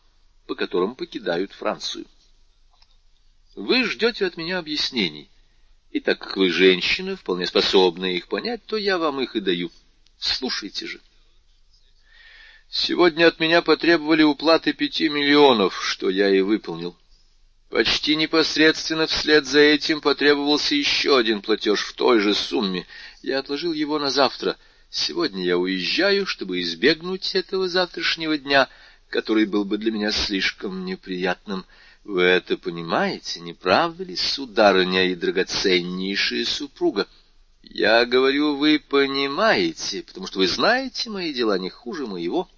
по 0.47 0.55
которым 0.55 0.95
покидают 0.95 1.53
Францию. 1.53 2.07
Вы 3.55 3.85
ждете 3.85 4.27
от 4.27 4.37
меня 4.37 4.59
объяснений, 4.59 5.31
и 5.91 6.01
так 6.01 6.19
как 6.19 6.37
вы 6.37 6.51
женщина, 6.51 7.17
вполне 7.17 7.47
способная 7.47 8.13
их 8.13 8.29
понять, 8.29 8.65
то 8.67 8.77
я 8.77 8.99
вам 8.99 9.21
их 9.21 9.37
и 9.37 9.41
даю. 9.41 9.71
Слушайте 10.19 10.87
же. 10.87 11.01
Сегодня 12.71 13.29
от 13.29 13.41
меня 13.41 13.61
потребовали 13.61 14.23
уплаты 14.23 14.73
пяти 14.73 15.09
миллионов, 15.09 15.83
что 15.85 16.09
я 16.09 16.29
и 16.29 16.41
выполнил. 16.41 16.97
Почти 17.69 18.17
непосредственно 18.17 19.07
вслед 19.07 19.47
за 19.47 19.61
этим 19.61 20.03
потребовался 20.03 20.75
еще 20.75 21.17
один 21.17 21.41
платеж 21.41 21.81
в 21.81 21.95
той 21.95 22.21
же 22.21 22.35
сумме. 22.35 22.87
Я 23.23 23.39
отложил 23.39 23.73
его 23.73 23.99
на 23.99 24.11
завтра. 24.11 24.57
Сегодня 24.91 25.45
я 25.45 25.57
уезжаю, 25.57 26.27
чтобы 26.27 26.61
избегнуть 26.61 27.35
этого 27.35 27.68
завтрашнего 27.68 28.37
дня— 28.37 28.68
который 29.12 29.45
был 29.45 29.64
бы 29.64 29.79
для 29.79 29.93
меня 29.93 30.11
слишком 30.11 30.85
неприятным. 30.85 31.66
Вы 32.03 32.23
это 32.23 32.57
понимаете, 32.57 33.41
не 33.41 33.53
правда 33.53 34.03
ли, 34.03 34.16
сударыня 34.16 35.11
и 35.11 35.14
драгоценнейшая 35.14 36.47
супруга? 36.47 37.07
Я 37.62 38.05
говорю, 38.07 38.57
вы 38.57 38.81
понимаете, 38.81 40.03
потому 40.03 40.27
что 40.27 40.39
вы 40.39 40.49
знаете 40.49 41.11
мои 41.11 41.33
дела 41.33 41.59
не 41.59 41.68
хуже 41.68 42.07
моего. 42.07 42.49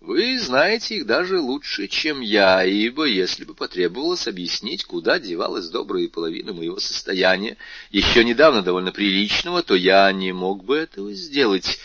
Вы 0.00 0.38
знаете 0.38 0.96
их 0.96 1.06
даже 1.06 1.38
лучше, 1.38 1.86
чем 1.86 2.20
я, 2.20 2.64
ибо 2.64 3.04
если 3.04 3.44
бы 3.44 3.54
потребовалось 3.54 4.26
объяснить, 4.26 4.84
куда 4.84 5.18
девалась 5.18 5.68
добрая 5.68 6.08
половина 6.08 6.54
моего 6.54 6.80
состояния, 6.80 7.58
еще 7.90 8.24
недавно 8.24 8.62
довольно 8.62 8.92
приличного, 8.92 9.62
то 9.62 9.74
я 9.74 10.10
не 10.12 10.32
мог 10.32 10.64
бы 10.64 10.76
этого 10.76 11.12
сделать» 11.12 11.78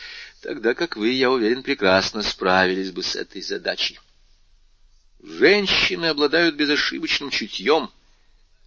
тогда 0.45 0.75
как 0.75 0.95
вы, 0.95 1.09
я 1.09 1.31
уверен, 1.31 1.63
прекрасно 1.63 2.21
справились 2.21 2.91
бы 2.91 3.01
с 3.01 3.15
этой 3.15 3.41
задачей. 3.41 3.99
Женщины 5.23 6.05
обладают 6.05 6.53
безошибочным 6.53 7.31
чутьем. 7.31 7.89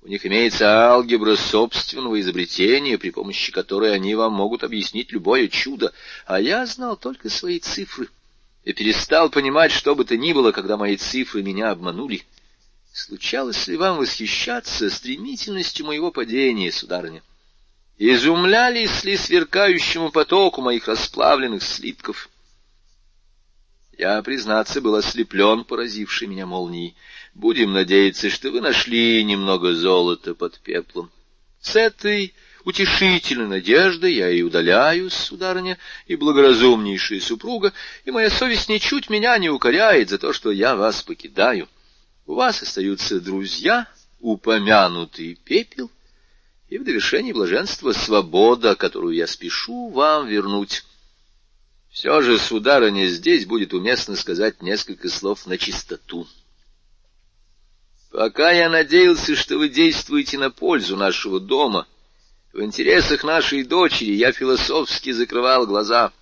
У 0.03 0.09
них 0.09 0.26
имеется 0.26 0.88
алгебра 0.88 1.36
собственного 1.36 2.20
изобретения, 2.20 2.99
при 2.99 3.11
помощи 3.11 3.53
которой 3.53 3.94
они 3.94 4.16
вам 4.16 4.32
могут 4.32 4.64
объяснить 4.64 5.12
любое 5.12 5.46
чудо, 5.46 5.92
а 6.26 6.40
я 6.40 6.66
знал 6.66 6.96
только 6.96 7.30
свои 7.30 7.61
цифры 7.61 8.09
и 8.69 8.75
перестал 8.75 9.31
понимать, 9.31 9.73
что 9.73 9.95
бы 9.95 10.05
то 10.05 10.14
ни 10.19 10.35
было, 10.35 10.53
когда 10.53 10.77
мои 10.77 10.99
цифры 10.99 11.43
меня 11.43 11.71
обманули. 11.71 12.23
Случалось 12.93 13.66
ли 13.66 13.79
вам 13.79 13.97
восхищаться 13.97 14.91
стремительностью 14.91 15.87
моего 15.87 16.11
падения, 16.11 16.71
сударыня? 16.71 17.23
изумлялись 17.97 19.05
ли 19.05 19.16
сверкающему 19.16 20.11
потоку 20.12 20.61
моих 20.61 20.87
расплавленных 20.87 21.62
слитков. 21.62 22.29
Я, 23.97 24.23
признаться, 24.23 24.83
был 24.83 24.95
ослеплен, 24.97 25.64
поразившей 25.64 26.29
меня 26.29 26.45
молнией. 26.45 26.95
Будем 27.35 27.73
надеяться, 27.73 28.29
что 28.29 28.51
вы 28.51 28.61
нашли 28.61 29.25
немного 29.25 29.75
золота 29.75 30.35
под 30.35 30.61
пеплом. 30.61 31.11
С 31.61 31.75
этой 31.75 32.35
утешительной 32.69 33.47
надеждой 33.47 34.12
я 34.12 34.29
и 34.29 34.43
удаляюсь, 34.43 35.14
сударыня, 35.14 35.79
и 36.07 36.16
благоразумнейшая 36.16 37.19
супруга, 37.19 37.73
и 38.05 38.11
моя 38.11 38.29
совесть 38.29 38.69
ничуть 38.69 39.09
меня 39.09 39.39
не 39.39 39.49
укоряет 39.49 40.11
за 40.11 40.19
то, 40.19 40.35
что 40.35 40.51
я 40.51 40.77
вас 40.77 41.03
покидаю. 41.03 41.66
У 42.27 42.35
вас 42.35 42.62
остаются 42.62 43.23
друзья, 43.23 43.89
упомянутый 44.21 45.39
пепел, 45.43 45.91
и 46.69 46.77
в 46.77 46.85
довершении 46.85 47.33
блаженства 47.33 47.93
свобода, 47.93 48.77
которую 48.77 49.14
я 49.14 49.27
спешу 49.27 49.89
вам 49.89 50.29
вернуть. 50.29 50.85
Все 51.91 52.21
же, 52.21 52.39
сударыня, 52.39 53.07
здесь 53.07 53.47
будет 53.47 53.73
уместно 53.73 54.14
сказать 54.14 54.61
несколько 54.61 55.09
слов 55.09 55.47
на 55.47 55.57
чистоту. 55.57 56.29
Пока 58.11 58.51
я 58.51 58.69
надеялся, 58.69 59.35
что 59.35 59.57
вы 59.57 59.71
действуете 59.71 60.37
на 60.37 60.51
пользу 60.51 60.99
нашего 60.99 61.41
дома, 61.41 61.87
в 62.59 62.65
интересах 62.65 63.23
нашей 63.23 63.63
дочери 63.63 64.15
я 64.15 64.33
философски 64.33 65.13
закрывал 65.13 65.65
глаза. 65.65 66.13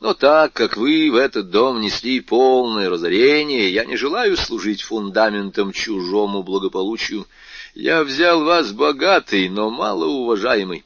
Но 0.00 0.12
так 0.12 0.52
как 0.52 0.76
вы 0.76 1.12
в 1.12 1.14
этот 1.14 1.50
дом 1.50 1.80
несли 1.80 2.20
полное 2.20 2.90
разорение, 2.90 3.72
я 3.72 3.84
не 3.84 3.96
желаю 3.96 4.36
служить 4.36 4.82
фундаментом 4.82 5.70
чужому 5.70 6.42
благополучию. 6.42 7.28
Я 7.72 8.02
взял 8.02 8.42
вас 8.42 8.72
богатый, 8.72 9.48
но 9.48 9.70
малоуважаемый. 9.70 10.84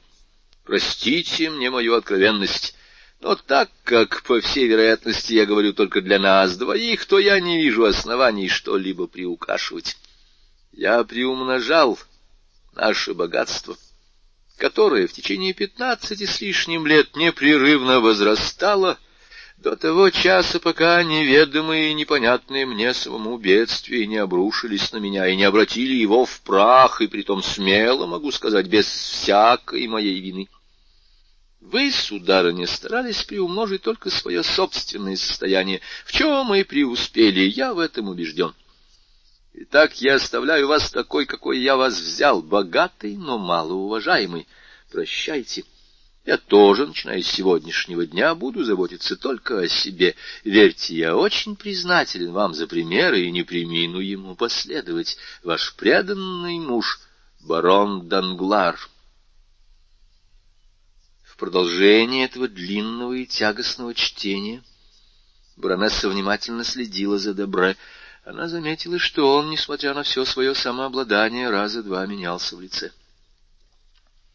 Простите 0.65 1.49
мне 1.49 1.71
мою 1.71 1.95
откровенность, 1.95 2.77
но 3.23 3.37
так 3.37 3.71
как, 3.85 4.23
по 4.25 4.39
всей 4.43 4.69
вероятности, 4.69 5.33
я 5.33 5.47
говорю 5.47 5.73
только 5.73 6.03
для 6.03 6.19
нас 6.19 6.59
двоих, 6.59 7.07
то 7.07 7.19
я 7.19 7.41
не 7.41 7.63
вижу 7.63 7.87
оснований 7.87 8.49
что-либо 8.49 9.07
приукрашивать. 9.07 9.97
Я 10.73 11.03
приумножал 11.05 11.99
наше 12.75 13.15
богатство, 13.15 13.75
которое 14.59 15.07
в 15.07 15.13
течение 15.13 15.55
пятнадцати 15.55 16.27
с 16.27 16.41
лишним 16.41 16.87
лет 16.87 17.17
непрерывно 17.17 18.01
возрастало, 18.01 18.99
до 19.57 19.75
того 19.75 20.11
часа, 20.11 20.61
пока 20.61 21.03
неведомые 21.03 21.91
и 21.91 21.95
непонятные 21.95 22.67
мне 22.67 22.95
самому 22.95 23.39
бедствия 23.39 24.07
не 24.07 24.19
обрушились 24.19 24.93
на 24.93 24.99
меня 24.99 25.27
и 25.27 25.35
не 25.35 25.45
обратили 25.45 25.95
его 25.95 26.25
в 26.27 26.41
прах, 26.43 27.01
и 27.01 27.09
притом 27.09 27.43
смело, 27.43 28.07
могу 28.07 28.31
сказать, 28.31 28.67
без 28.67 28.87
всякой 28.87 29.89
моей 29.89 30.21
вины. 30.21 30.49
Вы, 31.61 31.91
сударыня, 31.91 32.67
старались 32.67 33.25
приумножить 33.25 33.83
только 33.83 34.11
свое 34.11 34.45
собственное 34.45 35.17
состояние, 35.17 35.81
в 36.05 36.13
чем 36.13 36.47
мы 36.47 36.65
преуспели, 36.65 37.41
я 37.41 37.75
в 37.75 37.81
этом 37.81 38.09
убежден. 38.09 38.55
Итак, 39.61 40.01
я 40.01 40.15
оставляю 40.15 40.69
вас 40.69 40.89
такой, 40.89 41.27
какой 41.27 41.59
я 41.59 41.77
вас 41.77 41.99
взял, 41.99 42.43
богатый, 42.43 43.17
но 43.17 43.39
малоуважаемый. 43.39 44.47
Прощайте.— 44.93 45.65
я 46.25 46.37
тоже, 46.37 46.87
начиная 46.87 47.23
с 47.23 47.27
сегодняшнего 47.27 48.07
дня, 48.07 48.35
буду 48.35 48.63
заботиться 48.63 49.17
только 49.17 49.61
о 49.61 49.69
себе. 49.69 50.15
Верьте, 50.45 50.95
я 50.95 51.17
очень 51.17 51.57
признателен 51.57 52.33
вам 52.33 52.55
за 52.55 52.69
примеры 52.69 53.23
и 53.23 53.31
не 53.33 53.43
примину 53.43 53.99
ему 53.99 54.37
последовать. 54.37 55.17
Ваш 55.43 55.75
преданный 55.75 56.61
муж, 56.61 57.01
барон 57.41 58.09
Данглар. 58.09 58.79
В 61.25 61.37
продолжение 61.37 62.27
этого 62.27 62.47
длинного 62.47 63.15
и 63.15 63.27
тягостного 63.27 63.95
чтения 63.95 64.63
баронесса 65.59 66.09
внимательно 66.09 66.65
следила 66.65 67.19
за 67.19 67.35
Дебре. 67.35 67.77
Она 68.29 68.47
заметила, 68.47 68.99
что 68.99 69.37
он, 69.37 69.49
несмотря 69.49 69.95
на 69.95 70.03
все 70.03 70.27
свое 70.27 70.55
самообладание, 70.55 71.49
раза 71.49 71.83
два 71.83 72.05
менялся 72.05 72.57
в 72.57 72.61
лице. 72.61 72.93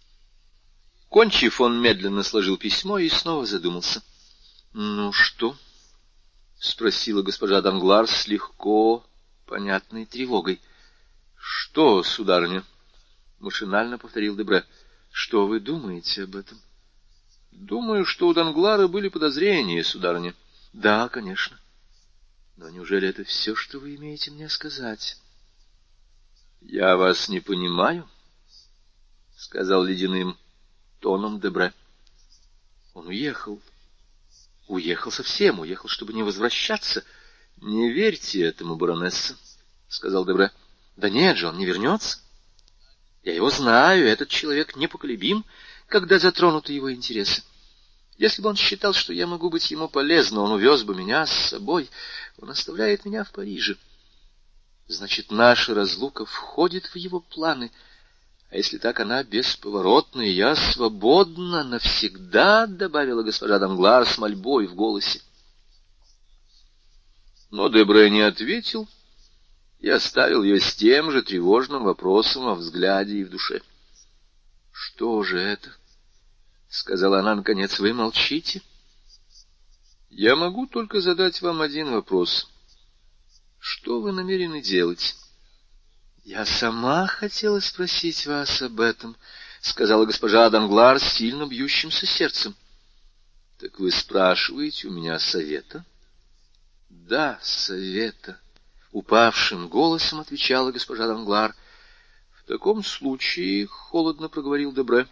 —Кончив, 1.10 1.62
он 1.62 1.80
медленно 1.80 2.24
сложил 2.24 2.58
письмо 2.58 2.98
и 2.98 3.08
снова 3.08 3.46
задумался.— 3.46 4.02
Ну 4.74 5.14
что?— 5.14 5.56
спросила 6.60 7.22
госпожа 7.22 7.62
Данглар 7.62 8.08
с 8.08 8.26
легко 8.28 9.06
понятной 9.46 10.08
тревогой.— 10.08 10.60
Что, 11.38 12.02
сударыня?— 12.02 12.64
машинально 13.40 14.00
повторил 14.00 14.36
Дебре.— 14.36 14.66
Что 15.12 15.46
вы 15.46 15.60
думаете 15.60 16.24
об 16.24 16.36
этом?— 16.36 16.60
Думаю, 17.52 18.06
что 18.06 18.28
у 18.28 18.34
Данглара 18.34 18.88
были 18.88 19.10
подозрения, 19.10 19.84
сударыня.— 19.84 20.34
Да, 20.74 21.10
конечно. 21.10 21.60
Но 22.56 22.70
неужели 22.70 23.08
это 23.08 23.24
все, 23.24 23.56
что 23.56 23.80
вы 23.80 23.96
имеете 23.96 24.32
мне 24.32 24.48
сказать?— 24.48 25.18
Я 26.62 26.96
вас 26.96 27.28
не 27.28 27.40
понимаю,— 27.40 28.08
сказал 29.36 29.84
ледяным 29.84 30.38
тоном 31.00 31.40
Дебре. 31.40 31.74
Он 32.94 33.08
уехал. 33.08 33.62
Уехал 34.68 35.12
совсем, 35.12 35.60
уехал, 35.60 35.90
чтобы 35.90 36.14
не 36.14 36.24
возвращаться.— 36.24 37.04
Не 37.58 37.92
верьте 37.92 38.44
этому, 38.44 38.76
баронесса,— 38.76 39.36
сказал 39.90 40.26
Дебре.— 40.26 40.52
Да 40.96 41.10
нет 41.10 41.38
же, 41.38 41.48
он 41.48 41.58
не 41.58 41.66
вернется. 41.66 42.20
Я 43.24 43.34
его 43.34 43.50
знаю, 43.50 44.08
этот 44.08 44.30
человек 44.30 44.76
непоколебим, 44.76 45.44
когда 45.88 46.20
затронуты 46.20 46.74
его 46.74 46.94
интересы. 46.94 47.44
Если 48.18 48.42
бы 48.42 48.50
он 48.50 48.56
считал, 48.56 48.94
что 48.94 49.12
я 49.12 49.26
могу 49.26 49.50
быть 49.50 49.72
ему 49.72 49.90
полезна, 49.90 50.42
он 50.42 50.52
увез 50.52 50.84
бы 50.84 50.94
меня 50.94 51.26
с 51.26 51.50
собой. 51.50 51.90
Он 52.40 52.50
оставляет 52.50 53.06
меня 53.06 53.24
в 53.24 53.32
Париже. 53.32 53.78
Значит, 54.88 55.32
наша 55.32 55.74
разлука 55.74 56.26
входит 56.26 56.86
в 56.88 56.96
его 56.96 57.20
планы— 57.20 57.72
а 58.54 58.58
если 58.58 58.78
так 58.78 59.00
она 59.00 59.24
бесповоротна, 59.24 60.22
и 60.22 60.30
я 60.30 60.56
свободна 60.56 61.64
навсегда,— 61.64 62.68
добавила 62.68 63.24
госпожа 63.24 63.58
Данглар 63.58 64.06
с 64.06 64.20
мольбой 64.20 64.68
в 64.68 64.76
голосе. 64.76 65.22
Но 67.50 67.68
Дебре 67.68 68.12
не 68.12 68.22
ответил 68.22 68.88
и 69.80 69.90
оставил 69.90 70.44
ее 70.44 70.60
с 70.60 70.76
тем 70.76 71.10
же 71.10 71.24
тревожным 71.24 71.84
вопросом 71.84 72.48
о 72.48 72.54
взгляде 72.54 73.16
и 73.16 73.24
в 73.24 73.32
душе.— 73.32 73.64
Что 74.72 75.24
же 75.24 75.40
это?— 75.40 75.74
сказала 76.70 77.22
она 77.22 77.34
наконец.— 77.34 77.80
Вы 77.80 77.92
молчите?— 77.92 78.62
Я 80.16 80.36
могу 80.36 80.68
только 80.68 81.02
задать 81.02 81.42
вам 81.42 81.62
один 81.62 81.90
вопрос. 81.90 82.48
Что 83.58 84.00
вы 84.00 84.12
намерены 84.12 84.62
делать?— 84.62 85.16
Я 86.24 86.46
сама 86.46 87.08
хотела 87.08 87.60
спросить 87.60 88.28
вас 88.28 88.62
об 88.62 88.80
этом,— 88.80 89.18
сказала 89.62 90.06
госпожа 90.06 90.52
Данглар 90.52 91.00
с 91.00 91.14
сильно 91.14 91.48
бьющимся 91.48 92.06
сердцем.— 92.06 92.56
Так 93.60 93.80
вы 93.80 93.90
спрашиваете 93.90 94.88
у 94.88 94.92
меня 94.92 95.18
совета?— 95.18 95.84
Да, 96.90 97.40
совета,— 97.42 98.40
упавшим 98.92 99.68
голосом 99.68 100.20
отвечала 100.20 100.72
госпожа 100.72 101.08
Данглар.— 101.08 101.56
В 102.36 102.44
таком 102.44 102.84
случае,— 102.84 103.66
холодно 103.68 104.30
проговорил 104.30 104.74
Дебре, 104.74 105.08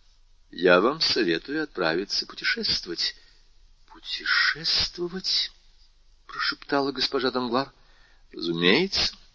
—я 0.50 0.80
вам 0.80 1.02
советую 1.02 1.62
отправиться 1.62 2.26
путешествовать.— 2.26 3.14
Путешествовать?— 4.06 5.50
прошептала 6.26 6.92
госпожа 6.92 7.30
Данглар.— 7.30 7.72
Разумеется.— 8.32 9.14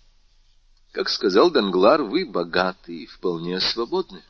как 0.92 1.08
сказал 1.08 1.50
Данглар, 1.52 2.04
вы 2.04 2.26
богаты 2.26 3.04
и 3.04 3.06
вполне 3.06 3.62
свободны. 3.62 4.24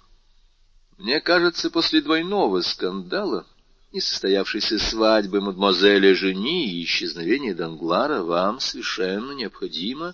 Мне 0.98 1.20
кажется, 1.20 1.72
после 1.72 2.02
двойного 2.02 2.62
скандала, 2.62 3.48
несостоявшейся 3.92 4.78
свадьбы 4.78 5.42
мадемуазеля 5.42 6.14
Жени 6.14 6.70
и 6.70 6.84
исчезновения 6.84 7.56
Данглара, 7.56 8.22
вам 8.22 8.60
совершенно 8.60 9.32
необходимо 9.32 10.14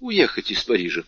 уехать 0.00 0.50
из 0.50 0.64
Парижа. 0.64 1.04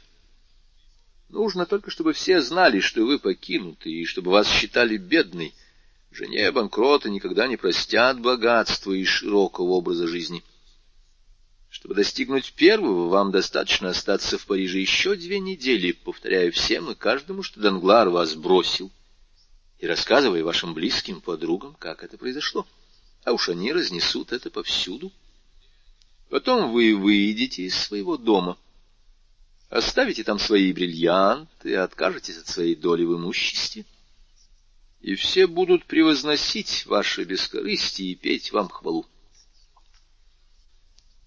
Нужно 1.28 1.66
только, 1.66 1.90
чтобы 1.90 2.12
все 2.12 2.40
знали, 2.40 2.78
что 2.78 3.04
вы 3.04 3.18
покинуты, 3.18 3.90
и 3.90 4.04
чтобы 4.04 4.30
вас 4.30 4.48
считали 4.48 4.96
бедной. 4.96 5.54
Жене 6.10 6.50
банкрота 6.50 7.08
никогда 7.08 7.46
не 7.46 7.56
простят 7.56 8.20
богатства 8.20 8.92
и 8.92 9.04
широкого 9.04 9.70
образа 9.70 10.08
жизни. 10.08 10.42
Чтобы 11.68 11.94
достигнуть 11.94 12.52
первого, 12.54 13.08
вам 13.08 13.30
достаточно 13.30 13.90
остаться 13.90 14.36
в 14.36 14.44
Париже 14.46 14.80
еще 14.80 15.14
две 15.14 15.38
недели, 15.38 15.92
повторяя 15.92 16.50
всем 16.50 16.90
и 16.90 16.96
каждому, 16.96 17.44
что 17.44 17.60
Данглар 17.60 18.08
вас 18.08 18.34
бросил, 18.34 18.90
и 19.78 19.86
рассказывая 19.86 20.42
вашим 20.42 20.74
близким 20.74 21.20
подругам, 21.20 21.74
как 21.78 22.02
это 22.02 22.18
произошло. 22.18 22.66
А 23.24 23.32
уж 23.32 23.48
они 23.48 23.72
разнесут 23.72 24.32
это 24.32 24.50
повсюду. 24.50 25.12
Потом 26.28 26.72
вы 26.72 26.96
выйдете 26.96 27.62
из 27.62 27.76
своего 27.76 28.16
дома, 28.16 28.58
оставите 29.68 30.24
там 30.24 30.40
свои 30.40 30.72
бриллианты, 30.72 31.76
откажетесь 31.76 32.38
от 32.38 32.48
своей 32.48 32.74
доли 32.74 33.04
в 33.04 33.16
имуществе, 33.16 33.84
и 35.00 35.14
все 35.14 35.46
будут 35.46 35.86
превозносить 35.86 36.84
ваше 36.86 37.24
бескорыстие 37.24 38.12
и 38.12 38.14
петь 38.14 38.52
вам 38.52 38.68
хвалу. 38.68 39.06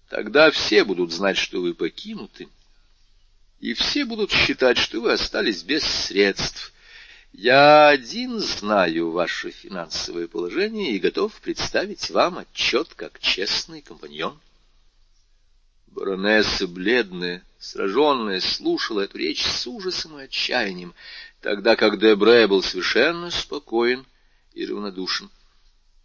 Тогда 0.08 0.50
все 0.50 0.84
будут 0.84 1.12
знать, 1.12 1.36
что 1.36 1.60
вы 1.60 1.74
покинуты, 1.74 2.48
и 3.58 3.74
все 3.74 4.04
будут 4.04 4.30
считать, 4.30 4.78
что 4.78 5.00
вы 5.00 5.12
остались 5.12 5.62
без 5.62 5.82
средств. 5.82 6.72
Я 7.32 7.88
один 7.88 8.38
знаю 8.38 9.10
ваше 9.10 9.50
финансовое 9.50 10.28
положение 10.28 10.92
и 10.92 11.00
готов 11.00 11.34
представить 11.40 12.10
вам 12.10 12.38
отчет 12.38 12.94
как 12.94 13.18
честный 13.18 13.80
компаньон. 13.80 14.38
Баронесса, 15.88 16.68
бледная, 16.68 17.42
сраженная, 17.58 18.40
слушала 18.40 19.00
эту 19.00 19.18
речь 19.18 19.42
с 19.44 19.66
ужасом 19.66 20.18
и 20.18 20.24
отчаянием, 20.24 20.94
тогда 21.44 21.76
как 21.76 22.00
Дебре 22.00 22.46
был 22.46 22.62
совершенно 22.62 23.30
спокоен 23.30 24.06
и 24.54 24.64
равнодушен. 24.64 25.30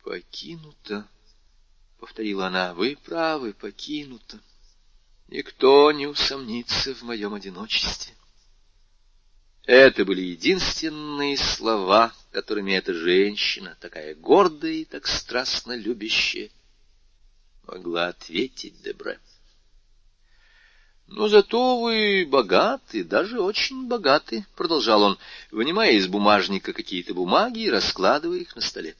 «Покинута!»— 0.03 1.07
повторила 1.99 2.47
она,— 2.47 2.73
вы 2.75 2.97
правы, 3.05 3.53
покинута. 3.53 4.37
Никто 5.29 5.93
не 5.93 6.07
усомнится 6.07 6.93
в 6.93 7.03
моем 7.03 7.33
одиночестве. 7.33 8.13
Это 9.63 10.03
были 10.03 10.23
единственные 10.23 11.37
слова, 11.37 12.13
которыми 12.31 12.73
эта 12.73 12.93
женщина, 12.93 13.77
такая 13.79 14.15
гордая 14.15 14.73
и 14.73 14.83
так 14.83 15.07
страстно 15.07 15.73
любящая, 15.73 16.49
могла 17.65 18.07
ответить 18.07 18.81
Дебре. 18.81 19.19
«Но 21.11 21.27
зато 21.27 21.81
вы 21.81 22.27
богаты, 22.29 23.03
даже 23.03 23.41
очень 23.41 23.87
богаты»,— 23.87 24.45
продолжал 24.55 25.01
он, 25.01 25.17
вынимая 25.49 25.93
из 25.93 26.07
бумажника 26.07 26.71
какие-то 26.71 27.15
бумаги 27.15 27.61
и 27.61 27.69
раскладывая 27.69 28.37
их 28.37 28.55
на 28.55 28.61
столе. 28.61 28.95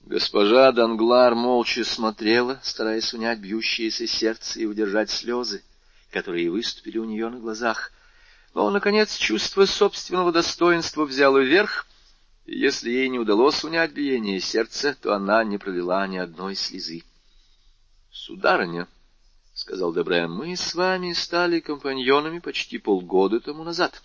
Госпожа 0.00 0.72
Данглар 0.72 1.36
молча 1.36 1.84
смотрела, 1.84 2.60
стараясь 2.64 3.14
унять 3.14 3.38
бьющееся 3.38 4.08
сердце 4.08 4.60
и 4.60 4.66
удержать 4.66 5.10
слезы, 5.10 5.62
которые 6.10 6.50
выступили 6.50 6.98
у 6.98 7.04
нее 7.04 7.28
на 7.28 7.38
глазах. 7.38 7.92
Но, 8.54 8.68
наконец, 8.70 9.16
чувство 9.16 9.66
собственного 9.66 10.32
достоинства 10.32 11.04
взяло 11.04 11.38
верх, 11.38 11.86
и 12.44 12.58
если 12.58 12.90
ей 12.90 13.08
не 13.08 13.20
удалось 13.20 13.62
унять 13.62 13.92
биение 13.92 14.40
сердца, 14.40 14.96
то 15.00 15.14
она 15.14 15.44
не 15.44 15.58
пролила 15.58 16.04
ни 16.08 16.18
одной 16.18 16.56
слезы.— 16.56 17.04
Сударыня,— 18.10 18.88
сказал 19.64 19.94
Дебре,— 19.94 20.26
мы 20.28 20.56
с 20.56 20.74
вами 20.74 21.14
стали 21.14 21.58
компаньонами 21.60 22.38
почти 22.38 22.76
полгода 22.76 23.40
тому 23.40 23.64
назад. 23.64 24.02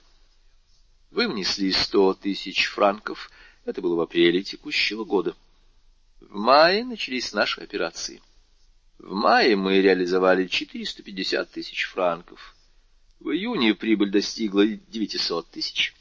Вы 1.12 1.28
внесли 1.28 1.74
сто 1.74 2.14
тысяч 2.14 2.68
франков, 2.68 3.30
это 3.66 3.82
было 3.82 3.96
в 3.96 4.00
апреле 4.00 4.42
текущего 4.42 5.04
года. 5.04 5.36
В 6.22 6.34
мае 6.34 6.86
начались 6.86 7.34
наши 7.34 7.60
операции. 7.60 8.22
В 9.00 9.14
мае 9.14 9.58
мы 9.58 9.82
реализовали 9.82 10.48
450 10.48 11.52
тысяч 11.52 11.88
франков. 11.88 12.56
В 13.20 13.32
июне 13.32 13.76
прибыль 13.76 14.12
достигла 14.12 14.66
900 14.66 15.50
тысяч. 15.50 15.94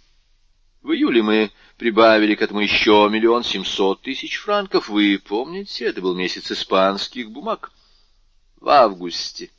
В 0.82 0.92
июле 0.92 1.20
мы 1.20 1.50
прибавили 1.78 2.36
к 2.36 2.42
этому 2.42 2.60
еще 2.60 3.08
миллион 3.10 3.42
семьсот 3.42 4.02
тысяч 4.02 4.36
франков. 4.36 4.88
Вы 4.88 5.18
помните, 5.18 5.86
это 5.86 6.00
был 6.00 6.14
месяц 6.14 6.52
испанских 6.52 7.32
бумаг 7.32 7.72
в 8.60 8.68
августе. 8.68 9.50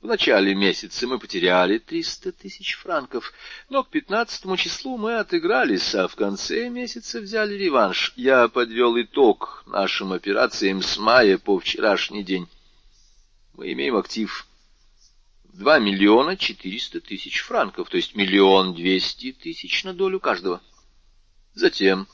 В 0.00 0.06
начале 0.06 0.54
месяца 0.54 1.06
мы 1.06 1.18
потеряли 1.18 1.76
триста 1.76 2.32
тысяч 2.32 2.74
франков, 2.76 3.34
но 3.68 3.84
к 3.84 3.90
пятнадцатому 3.90 4.56
числу 4.56 4.96
мы 4.96 5.18
отыгрались, 5.18 5.94
а 5.94 6.08
в 6.08 6.16
конце 6.16 6.70
месяца 6.70 7.20
взяли 7.20 7.54
реванш. 7.54 8.14
Я 8.16 8.48
подвел 8.48 8.98
итог 9.00 9.62
нашим 9.66 10.12
операциям 10.12 10.82
с 10.82 10.96
мая 10.96 11.36
по 11.36 11.58
вчерашний 11.58 12.22
день. 12.22 12.48
Мы 13.52 13.72
имеем 13.72 13.96
актив 13.96 14.46
два 15.52 15.78
миллиона 15.78 16.38
четыреста 16.38 17.00
тысяч 17.00 17.42
франков, 17.42 17.90
то 17.90 17.98
есть 17.98 18.14
миллион 18.14 18.74
двести 18.74 19.32
тысяч 19.32 19.84
на 19.84 19.92
долю 19.92 20.18
каждого. 20.18 20.62
Затем 21.52 22.08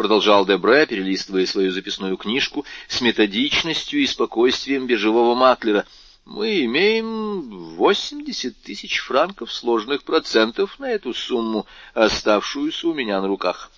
продолжал 0.00 0.46
Дебре, 0.46 0.86
перелистывая 0.86 1.44
свою 1.44 1.72
записную 1.72 2.16
книжку 2.16 2.64
с 2.88 3.02
методичностью 3.02 4.00
и 4.00 4.06
спокойствием 4.06 4.86
биржевого 4.86 5.34
маклера. 5.34 5.84
Мы 6.24 6.64
имеем 6.64 7.74
восемьдесят 7.76 8.56
тысяч 8.62 9.00
франков 9.00 9.52
сложных 9.52 10.04
процентов 10.04 10.78
на 10.78 10.90
эту 10.90 11.12
сумму, 11.12 11.66
оставшуюся 11.92 12.88
у 12.88 12.94
меня 12.94 13.20
на 13.20 13.28
руках. 13.28 13.70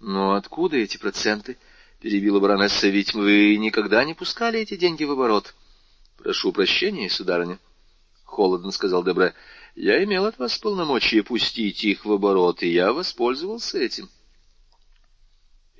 Но 0.00 0.32
откуда 0.32 0.78
эти 0.78 0.96
проценты?— 0.96 1.56
перебила 2.00 2.40
баронесса,— 2.40 2.88
ведь 2.88 3.14
вы 3.14 3.56
никогда 3.56 4.04
не 4.04 4.14
пускали 4.14 4.58
эти 4.58 4.76
деньги 4.76 5.04
в 5.04 5.12
оборот.— 5.12 5.54
Прошу 6.18 6.50
прощения, 6.50 7.08
сударыня,— 7.08 7.60
холодно 8.24 8.72
сказал 8.72 9.04
Дебре.— 9.04 9.32
Я 9.76 10.02
имел 10.02 10.26
от 10.26 10.40
вас 10.40 10.58
полномочия 10.58 11.22
пустить 11.22 11.84
их 11.84 12.04
в 12.04 12.10
оборот, 12.10 12.64
и 12.64 12.68
я 12.68 12.92
воспользовался 12.92 13.78
этим.— 13.78 14.08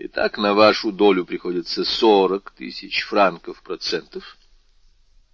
Итак, 0.00 0.38
на 0.38 0.54
вашу 0.54 0.92
долю 0.92 1.24
приходится 1.24 1.84
сорок 1.84 2.52
тысяч 2.52 3.02
франков 3.02 3.60
процентов, 3.62 4.38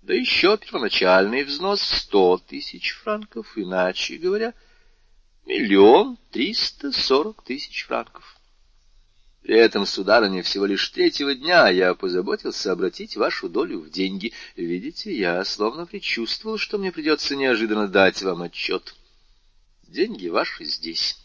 да 0.01 0.15
еще 0.15 0.57
первоначальный 0.57 1.45
взнос 1.45 1.83
сто 1.83 2.39
тысяч 2.39 2.93
франков, 2.95 3.59
иначе 3.59 4.17
говоря, 4.17 4.55
миллион 5.45 6.17
триста 6.31 6.93
сорок 6.93 7.43
тысяч 7.43 7.85
франков. 7.85 8.39
При 9.43 9.55
этом, 9.55 9.85
сударыня, 9.85 10.43
всего 10.43 10.65
лишь 10.65 10.89
третьего 10.89 11.35
дня 11.35 11.69
я 11.69 11.95
позаботился 11.95 12.73
обратить 12.73 13.19
вашу 13.19 13.51
долю 13.51 13.81
в 13.81 13.91
деньги. 13.91 14.33
Видите, 14.57 15.15
я 15.15 15.45
словно 15.45 15.85
предчувствовал, 15.85 16.57
что 16.57 16.79
мне 16.79 16.91
придется 16.91 17.37
неожиданно 17.37 17.87
дать 17.87 18.23
вам 18.23 18.41
отчет. 18.41 18.95
Деньги 19.83 20.29
ваши 20.29 20.65
здесь 20.65 21.23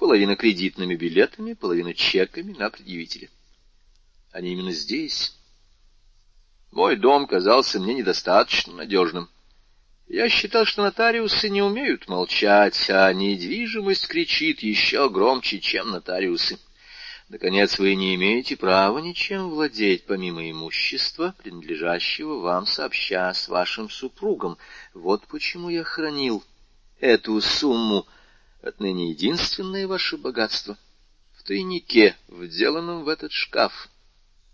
половина 0.00 0.34
кредитными 0.34 0.94
билетами, 0.94 1.52
половина 1.52 1.92
чеками 1.92 2.54
на 2.54 2.70
предъявителя. 2.70 3.28
Они 4.32 4.52
именно 4.52 4.72
здесь. 4.72 5.36
Мой 6.72 6.96
дом 6.96 7.26
казался 7.26 7.78
мне 7.78 7.92
недостаточно 7.92 8.72
надежным. 8.72 9.28
Я 10.08 10.30
считал, 10.30 10.64
что 10.64 10.82
нотариусы 10.82 11.50
не 11.50 11.60
умеют 11.60 12.08
молчать, 12.08 12.88
а 12.88 13.12
недвижимость 13.12 14.08
кричит 14.08 14.60
еще 14.60 15.10
громче, 15.10 15.60
чем 15.60 15.90
нотариусы. 15.90 16.58
Наконец, 17.28 17.78
вы 17.78 17.94
не 17.94 18.14
имеете 18.14 18.56
права 18.56 18.98
ничем 19.00 19.50
владеть, 19.50 20.06
помимо 20.06 20.50
имущества, 20.50 21.34
принадлежащего 21.42 22.38
вам 22.38 22.64
сообща 22.64 23.34
с 23.34 23.48
вашим 23.48 23.90
супругом. 23.90 24.56
Вот 24.94 25.26
почему 25.26 25.68
я 25.68 25.84
хранил 25.84 26.42
эту 27.00 27.38
сумму 27.42 28.06
отныне 28.62 29.10
единственное 29.10 29.86
ваше 29.86 30.16
богатство 30.16 30.76
в 31.32 31.42
тайнике, 31.42 32.16
вделанном 32.28 33.04
в 33.04 33.08
этот 33.08 33.32
шкаф. 33.32 33.88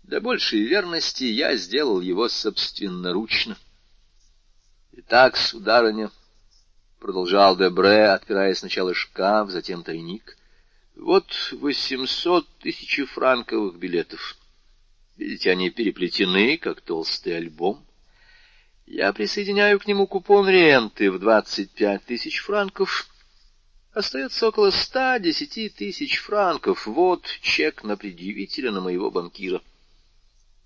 Для 0.03 0.21
большей 0.21 0.61
верности 0.61 1.25
я 1.25 1.55
сделал 1.57 1.99
его 1.99 2.29
собственноручно. 2.29 3.57
Итак, 4.93 5.35
сударыня,— 5.35 6.11
продолжал 6.99 7.57
Дебре, 7.57 8.05
отпирая 8.05 8.55
сначала 8.55 8.93
шкаф, 8.93 9.49
затем 9.49 9.83
тайник,— 9.83 10.37
вот 10.95 11.25
восемьсот 11.51 12.47
тысяч 12.59 13.05
франковых 13.05 13.77
билетов. 13.77 14.37
Видите, 15.17 15.51
они 15.51 15.69
переплетены, 15.69 16.57
как 16.57 16.81
толстый 16.81 17.35
альбом. 17.35 17.85
Я 18.85 19.11
присоединяю 19.11 19.79
к 19.79 19.87
нему 19.87 20.07
купон 20.07 20.47
ренты 20.47 21.11
в 21.11 21.19
двадцать 21.19 21.71
пять 21.71 22.05
тысяч 22.05 22.39
франков— 22.39 23.07
Остается 23.97 24.47
около 24.47 24.69
ста 24.69 25.17
десяти 25.17 25.69
тысяч 25.69 26.19
франков. 26.19 26.85
Вот 26.85 27.25
чек 27.41 27.83
на 27.83 27.97
предъявителя 27.97 28.71
на 28.71 28.79
моего 28.79 29.09
банкира. 29.09 29.59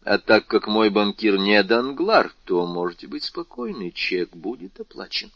А 0.04 0.18
так 0.18 0.48
как 0.48 0.68
мой 0.68 0.90
банкир 0.90 1.38
не 1.38 1.64
Данглар, 1.64 2.36
то 2.44 2.68
можете 2.68 3.08
быть 3.08 3.24
спокойны, 3.24 3.92
чек 3.92 4.36
будет 4.36 4.82
оплачен. 4.82 5.32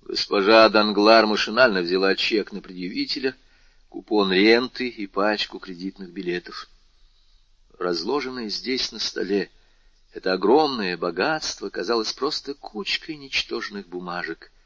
Госпожа 0.00 0.66
Данглар 0.70 1.26
машинально 1.26 1.82
взяла 1.82 2.16
чек 2.16 2.50
на 2.50 2.62
предъявителя, 2.62 3.36
купон 3.90 4.32
ренты 4.32 4.88
и 4.88 5.06
пачку 5.06 5.58
кредитных 5.58 6.12
билетов. 6.12 6.70
Разложенное 7.78 8.48
здесь 8.48 8.90
на 8.90 9.00
столе, 9.00 9.50
это 10.14 10.32
огромное 10.32 10.96
богатство 10.96 11.68
казалось 11.68 12.14
просто 12.14 12.54
кучкой 12.54 13.16
ничтожных 13.16 13.86
бумажек— 13.86 14.50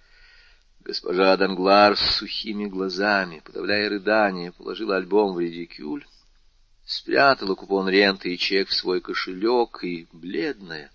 Госпожа 0.84 1.34
Данглар 1.38 1.96
с 1.96 2.16
сухими 2.16 2.66
глазами, 2.66 3.40
подавляя 3.40 3.88
рыдание, 3.88 4.52
положила 4.52 4.96
альбом 4.96 5.34
в 5.34 5.40
редикюль, 5.40 6.06
спрятала 6.84 7.54
купон 7.54 7.88
ренты 7.88 8.34
и 8.34 8.38
чек 8.38 8.68
в 8.68 8.74
свой 8.74 9.00
кошелек 9.00 9.82
и, 9.82 10.06
бледная, 10.12 10.92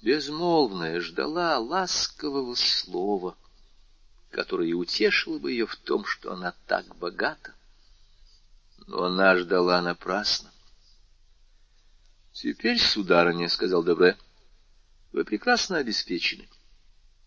безмолвная, 0.00 1.02
ждала 1.02 1.58
ласкового 1.58 2.54
слова, 2.54 3.36
которое 4.30 4.72
утешило 4.72 5.38
бы 5.38 5.52
ее 5.52 5.66
в 5.66 5.76
том, 5.76 6.06
что 6.06 6.32
она 6.32 6.54
так 6.66 6.96
богата. 6.96 7.54
Но 8.86 9.04
она 9.04 9.36
ждала 9.36 9.82
напрасно.— 9.82 10.50
Теперь, 12.32 12.78
сударыня,— 12.78 13.48
сказал 13.50 13.82
Добре,— 13.82 14.16
вы 15.12 15.24
прекрасно 15.24 15.76
обеспечены. 15.76 16.48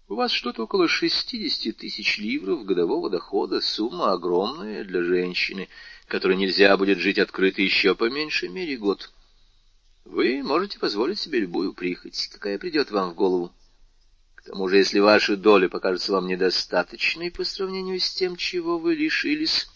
У 0.09 0.15
вас 0.15 0.31
что-то 0.31 0.63
около 0.63 0.87
шестидесяти 0.87 1.71
тысяч 1.71 2.17
ливров 2.17 2.65
годового 2.65 3.11
дохода, 3.11 3.61
сумма 3.61 4.11
огромная 4.11 4.83
для 4.83 5.03
женщины, 5.03 5.69
которой 6.07 6.35
нельзя 6.35 6.75
будет 6.77 6.97
жить 6.97 7.19
открыто 7.19 7.61
еще 7.61 7.93
по 7.93 8.09
меньшей 8.09 8.49
мере 8.49 8.75
год. 8.75 9.11
Вы 10.05 10.41
можете 10.41 10.79
позволить 10.79 11.19
себе 11.19 11.41
любую 11.41 11.73
прихоть, 11.73 12.27
какая 12.33 12.57
придет 12.57 12.89
вам 12.89 13.11
в 13.11 13.13
голову. 13.13 13.53
К 14.33 14.45
тому 14.45 14.67
же, 14.67 14.77
если 14.77 14.97
ваша 14.97 15.37
доля 15.37 15.69
покажется 15.69 16.13
вам 16.13 16.25
недостаточной 16.25 17.29
по 17.29 17.43
сравнению 17.43 17.99
с 17.99 18.11
тем, 18.11 18.35
чего 18.35 18.79
вы 18.79 18.95
лишились, 18.95 19.67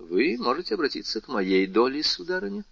вы 0.00 0.38
можете 0.38 0.74
обратиться 0.74 1.20
к 1.20 1.28
моей 1.28 1.68
доле, 1.68 2.02
сударыня. 2.02 2.64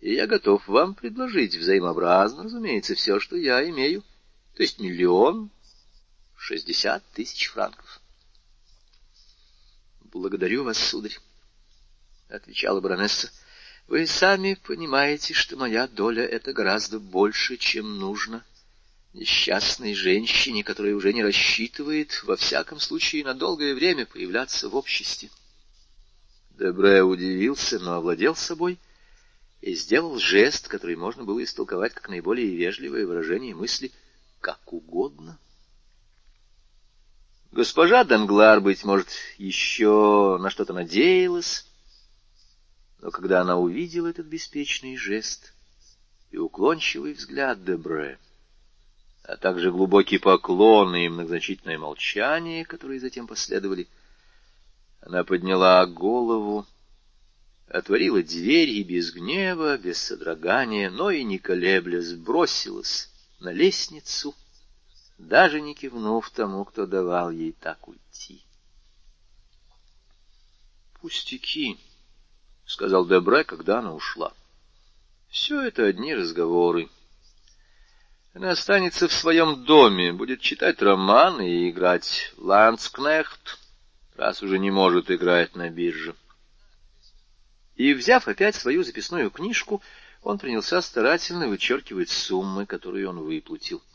И 0.00 0.14
я 0.14 0.28
готов 0.28 0.68
вам 0.68 0.94
предложить 0.94 1.56
взаимообразно, 1.56 2.44
разумеется, 2.44 2.94
все, 2.94 3.18
что 3.18 3.34
я 3.34 3.68
имею, 3.68 4.04
то 4.54 4.62
есть 4.62 4.78
миллион, 4.78 5.50
шестьдесят 6.42 7.04
тысяч 7.12 7.46
франков. 7.50 8.00
Благодарю 10.00 10.64
вас, 10.64 10.76
сударь,— 10.76 11.16
отвечала 12.28 12.80
баронесса.— 12.80 13.30
Вы 13.86 14.08
сами 14.08 14.54
понимаете, 14.54 15.34
что 15.34 15.56
моя 15.56 15.86
доля— 15.86 16.24
это 16.26 16.52
гораздо 16.52 16.98
больше, 16.98 17.56
чем 17.58 17.98
нужно 18.00 18.44
несчастной 19.12 19.94
женщине, 19.94 20.64
которая 20.64 20.96
уже 20.96 21.12
не 21.12 21.22
рассчитывает, 21.22 22.24
во 22.24 22.36
всяком 22.36 22.80
случае, 22.80 23.24
на 23.24 23.34
долгое 23.34 23.72
время 23.72 24.04
появляться 24.04 24.68
в 24.68 24.74
обществе. 24.74 25.30
Дебре 26.58 27.04
удивился, 27.04 27.78
но 27.78 27.94
овладел 27.94 28.34
собой 28.34 28.80
и 29.60 29.74
сделал 29.76 30.18
жест, 30.18 30.66
который 30.66 30.96
можно 30.96 31.22
было 31.22 31.42
истолковать 31.44 31.94
как 31.94 32.08
наиболее 32.08 32.56
вежливое 32.56 33.06
выражение 33.06 33.54
мысли 33.54 33.92
«как 34.40 34.72
угодно». 34.72 35.38
Госпожа 37.52 38.02
Данглар, 38.02 38.62
быть 38.62 38.82
может, 38.82 39.08
еще 39.36 40.38
на 40.40 40.48
что-то 40.48 40.72
надеялась, 40.72 41.66
но 43.02 43.10
когда 43.10 43.42
она 43.42 43.58
увидела 43.58 44.08
этот 44.08 44.24
беспечный 44.24 44.96
жест 44.96 45.52
и 46.30 46.38
уклончивый 46.38 47.12
взгляд 47.12 47.62
Дебре, 47.62 48.18
а 49.22 49.36
также 49.36 49.70
глубокий 49.70 50.16
поклон 50.16 50.96
и 50.96 51.10
многозначительное 51.10 51.78
молчание, 51.78 52.64
которые 52.64 53.00
затем 53.00 53.26
последовали, 53.26 53.86
она 55.02 55.22
подняла 55.22 55.84
голову, 55.84 56.66
отворила 57.68 58.22
дверь 58.22 58.70
и 58.70 58.82
без 58.82 59.12
гнева, 59.12 59.76
без 59.76 59.98
содрогания, 59.98 60.88
но 60.88 61.10
и 61.10 61.22
не 61.22 61.38
колеблясь, 61.38 62.14
бросилась 62.14 63.10
на 63.40 63.52
лестницу, 63.52 64.34
даже 65.22 65.60
не 65.60 65.74
кивнув 65.74 66.30
тому, 66.30 66.64
кто 66.64 66.86
давал 66.86 67.30
ей 67.30 67.52
так 67.52 67.88
уйти. 67.88 68.44
«Пустяки»,— 71.00 71.78
сказал 72.66 73.06
Дебре, 73.06 73.44
когда 73.44 73.78
она 73.78 73.94
ушла. 73.94 74.32
«Все 75.28 75.60
это 75.62 75.84
одни 75.86 76.14
разговоры». 76.14 76.88
Она 78.34 78.50
останется 78.50 79.08
в 79.08 79.12
своем 79.12 79.64
доме, 79.64 80.12
будет 80.12 80.40
читать 80.40 80.80
романы 80.80 81.48
и 81.50 81.70
играть 81.70 82.32
ландскнехт, 82.38 83.58
раз 84.16 84.42
уже 84.42 84.58
не 84.58 84.70
может 84.70 85.10
играть 85.10 85.54
на 85.54 85.68
бирже. 85.68 86.16
И, 87.76 87.92
взяв 87.92 88.26
опять 88.26 88.54
свою 88.54 88.84
записную 88.84 89.30
книжку, 89.30 89.82
он 90.22 90.38
принялся 90.38 90.80
старательно 90.80 91.46
вычеркивать 91.48 92.08
суммы, 92.08 92.64
которые 92.64 93.08
он 93.08 93.18
выплатил.— 93.18 93.82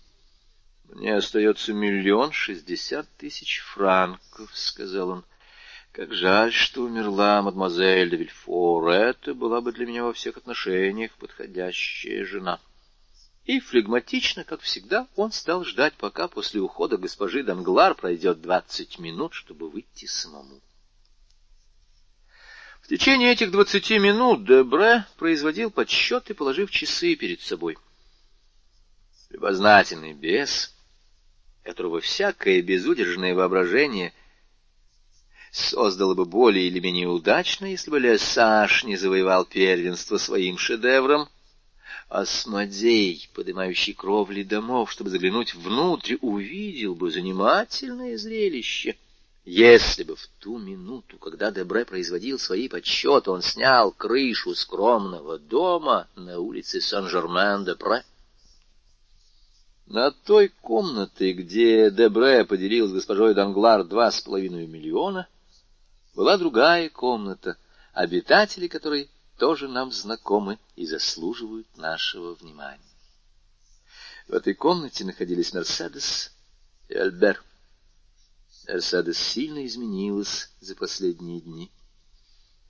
Мне 0.90 1.16
остается 1.16 1.74
миллион 1.74 2.32
шестьдесят 2.32 3.08
тысяч 3.18 3.60
франков,— 3.60 4.50
сказал 4.58 5.10
он.— 5.10 5.26
Как 5.92 6.14
жаль, 6.14 6.54
что 6.54 6.84
умерла 6.84 7.42
мадемуазель 7.42 8.10
де 8.10 8.18
Вильфор. 8.18 8.90
Это 8.90 9.34
была 9.34 9.62
бы 9.62 9.72
для 9.72 9.86
меня 9.86 10.04
во 10.04 10.14
всех 10.14 10.38
отношениях 10.38 11.12
подходящая 11.18 12.26
жена.— 12.26 12.60
и 13.48 13.62
флегматично, 13.62 14.44
как 14.44 14.60
всегда, 14.60 15.08
он 15.16 15.32
стал 15.32 15.64
ждать, 15.64 15.94
пока 15.94 16.28
после 16.28 16.60
ухода 16.60 16.98
госпожи 16.98 17.44
Данглар 17.44 17.96
пройдет 17.96 18.42
двадцать 18.42 19.00
минут, 19.00 19.34
чтобы 19.34 19.70
выйти 19.70 20.06
самому. 20.06 20.60
В 22.82 22.90
течение 22.90 23.32
этих 23.32 23.52
двадцати 23.52 24.00
минут 24.00 24.46
Дебре 24.46 25.06
производил 25.16 25.72
подсчеты, 25.72 26.34
положив 26.34 26.72
часы 26.72 27.16
перед 27.16 27.40
собой. 27.40 27.78
Любознательный 29.30 30.12
бес, 30.12 30.76
которого 31.68 32.00
всякое 32.00 32.62
безудержное 32.62 33.36
воображение 33.36 34.14
создало 35.52 36.14
бы 36.14 36.24
более 36.24 36.68
или 36.68 36.80
менее 36.80 37.10
удачно, 37.10 37.66
если 37.66 37.92
бы 37.92 38.00
Лесаш 38.00 38.86
не 38.86 38.96
завоевал 38.96 39.44
первенство 39.44 40.18
своим 40.18 40.58
шедевром, 40.58 41.28
Осмодей, 42.08 43.30
поднимающий 43.34 43.94
кровли 43.94 44.44
домов, 44.44 44.90
чтобы 44.90 45.10
заглянуть 45.10 45.56
внутрь, 45.56 46.16
увидел 46.22 46.96
бы 46.96 47.12
занимательное 47.12 48.18
зрелище. 48.18 48.96
Если 49.44 50.04
бы 50.04 50.16
в 50.16 50.26
ту 50.40 50.58
минуту, 50.58 51.18
когда 51.18 51.52
Дебре 51.52 51.84
производил 51.84 52.40
свои 52.40 52.70
подсчеты, 52.70 53.30
он 53.30 53.42
снял 53.42 53.92
крышу 53.92 54.56
скромного 54.56 55.38
дома 55.38 56.08
на 56.16 56.40
улице 56.40 56.80
Сан-Жермен-де-Пре. 56.80 58.06
На 59.88 60.12
той 60.12 60.50
комнате, 60.50 61.32
где 61.32 61.90
Дебре 61.90 62.44
поделил 62.44 62.90
с 62.90 62.92
госпожой 62.92 63.34
Данглар 63.34 63.86
два 63.86 64.12
с 64.12 64.20
половиной 64.20 64.68
миллиона, 64.68 65.30
была 66.14 66.38
другая 66.38 66.90
комната, 66.90 67.58
обитатели 67.94 68.68
которой 68.68 69.10
тоже 69.38 69.70
нам 69.70 69.94
знакомы 69.94 70.60
и 70.76 70.86
заслуживают 70.86 71.68
нашего 71.78 72.34
внимания. 72.36 72.82
В 74.28 74.34
этой 74.34 74.56
комнате 74.56 75.06
находились 75.06 75.54
Мерседес 75.54 76.34
и 76.90 76.94
Альбер. 76.94 77.42
Мерседес 78.68 79.18
сильно 79.18 79.66
изменилась 79.66 80.50
за 80.60 80.76
последние 80.76 81.40
дни. 81.40 81.72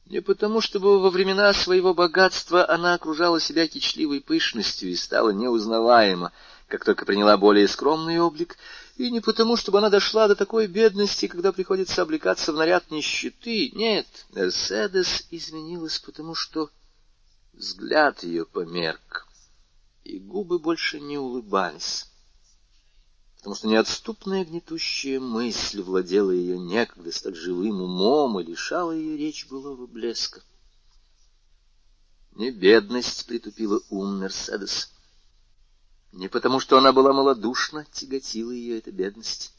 Не 0.05 0.22
потому, 0.22 0.61
чтобы 0.61 0.99
во 0.99 1.09
времена 1.09 1.51
своего 1.51 1.95
богатства 1.95 2.70
она 2.70 2.93
окружала 2.93 3.39
себя 3.39 3.68
кичливой 3.68 4.22
пышностью 4.22 4.89
и 4.89 4.95
стала 4.95 5.32
неузнаваема, 5.32 6.32
как 6.68 6.84
только 6.84 7.05
приняла 7.05 7.38
более 7.38 7.68
скромный 7.68 8.20
облик, 8.20 8.57
и 8.97 9.09
не 9.09 9.22
потому, 9.22 9.55
чтобы 9.55 9.78
она 9.78 9.89
дошла 9.89 10.28
до 10.28 10.36
такой 10.36 10.68
бедности, 10.68 11.28
когда 11.28 11.51
приходится 11.51 12.01
облекаться 12.01 12.51
в 12.51 12.55
наряд 12.55 12.91
нищеты. 12.91 13.72
Нет, 13.74 14.07
Мерседес 14.32 15.28
изменилась, 15.32 15.99
потому 15.99 16.36
что 16.36 16.70
взгляд 17.53 18.24
ее 18.24 18.45
померк, 18.45 19.28
и 20.03 20.20
губы 20.20 20.59
больше 20.59 20.99
не 20.99 21.18
улыбались, 21.18 22.05
потому 23.38 23.55
что 23.55 23.68
неотступная 23.68 24.43
гнетущая 24.43 25.22
мысль 25.22 25.82
владела 25.82 26.32
ее 26.32 26.59
некогда 26.59 27.13
столь 27.13 27.36
живым 27.36 27.82
умом 27.82 28.39
и 28.39 28.43
лишала 28.43 28.91
ее 28.91 29.15
речь 29.15 29.47
былого 29.47 29.88
блеска. 29.88 30.41
Не 32.36 32.51
бедность 32.51 33.26
притупила 33.26 33.82
ум 33.89 34.20
Мерседес, 34.20 34.91
не 36.12 36.28
потому, 36.28 36.60
что 36.60 36.78
она 36.78 36.93
была 36.93 37.14
малодушна, 37.14 37.86
тяготила 37.91 38.51
ее 38.51 38.78
эта 38.78 38.91
бедность. 38.91 39.53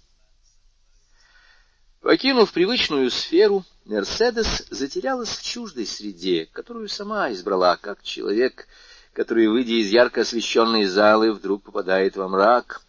Покинув 2.01 2.53
привычную 2.53 3.11
сферу, 3.11 3.65
Мерседес 3.85 4.67
затерялась 4.71 5.31
в 5.31 5.43
чуждой 5.43 5.85
среде, 5.85 6.47
которую 6.47 6.89
сама 6.89 7.33
избрала, 7.33 7.77
как 7.77 8.03
человек, 8.03 8.69
который, 9.13 9.49
выйдя 9.49 9.75
из 9.75 9.91
ярко 9.91 10.21
освещенной 10.21 10.85
залы, 10.85 11.33
вдруг 11.33 11.65
попадает 11.65 12.17
во 12.17 12.29
мрак. 12.29 12.83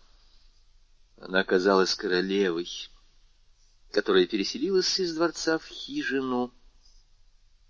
Она 1.20 1.44
казалась 1.44 1.96
королевой, 1.96 2.70
которая 3.92 4.28
переселилась 4.28 5.00
из 5.00 5.16
дворца 5.16 5.58
в 5.58 5.66
хижину 5.66 6.54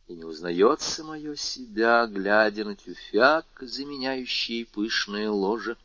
и 0.10 0.16
не 0.16 0.24
узнает 0.24 0.82
самое 0.82 1.38
себя, 1.38 2.08
глядя 2.08 2.66
на 2.66 2.76
тюфяк, 2.76 3.46
заменяющий 3.62 4.66
пышное 4.66 5.30
ложе 5.30 5.78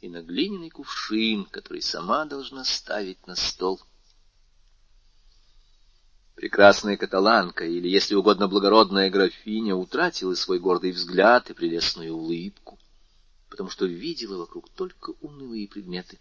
и 0.00 0.08
на 0.08 0.22
глиняный 0.22 0.70
кувшин, 0.70 1.44
который 1.44 1.82
сама 1.82 2.24
должна 2.24 2.64
ставить 2.64 3.26
на 3.26 3.36
стол. 3.36 3.80
Прекрасная 6.36 6.96
каталанка, 6.96 7.66
или, 7.66 7.86
если 7.86 8.14
угодно, 8.14 8.48
благородная 8.48 9.10
графиня, 9.10 9.74
утратила 9.74 10.34
свой 10.34 10.58
гордый 10.58 10.92
взгляд 10.92 11.50
и 11.50 11.52
прелестную 11.52 12.14
улыбку, 12.14 12.78
потому 13.50 13.68
что 13.68 13.84
видела 13.84 14.38
вокруг 14.38 14.70
только 14.70 15.12
унылые 15.20 15.68
предметы. 15.68 16.18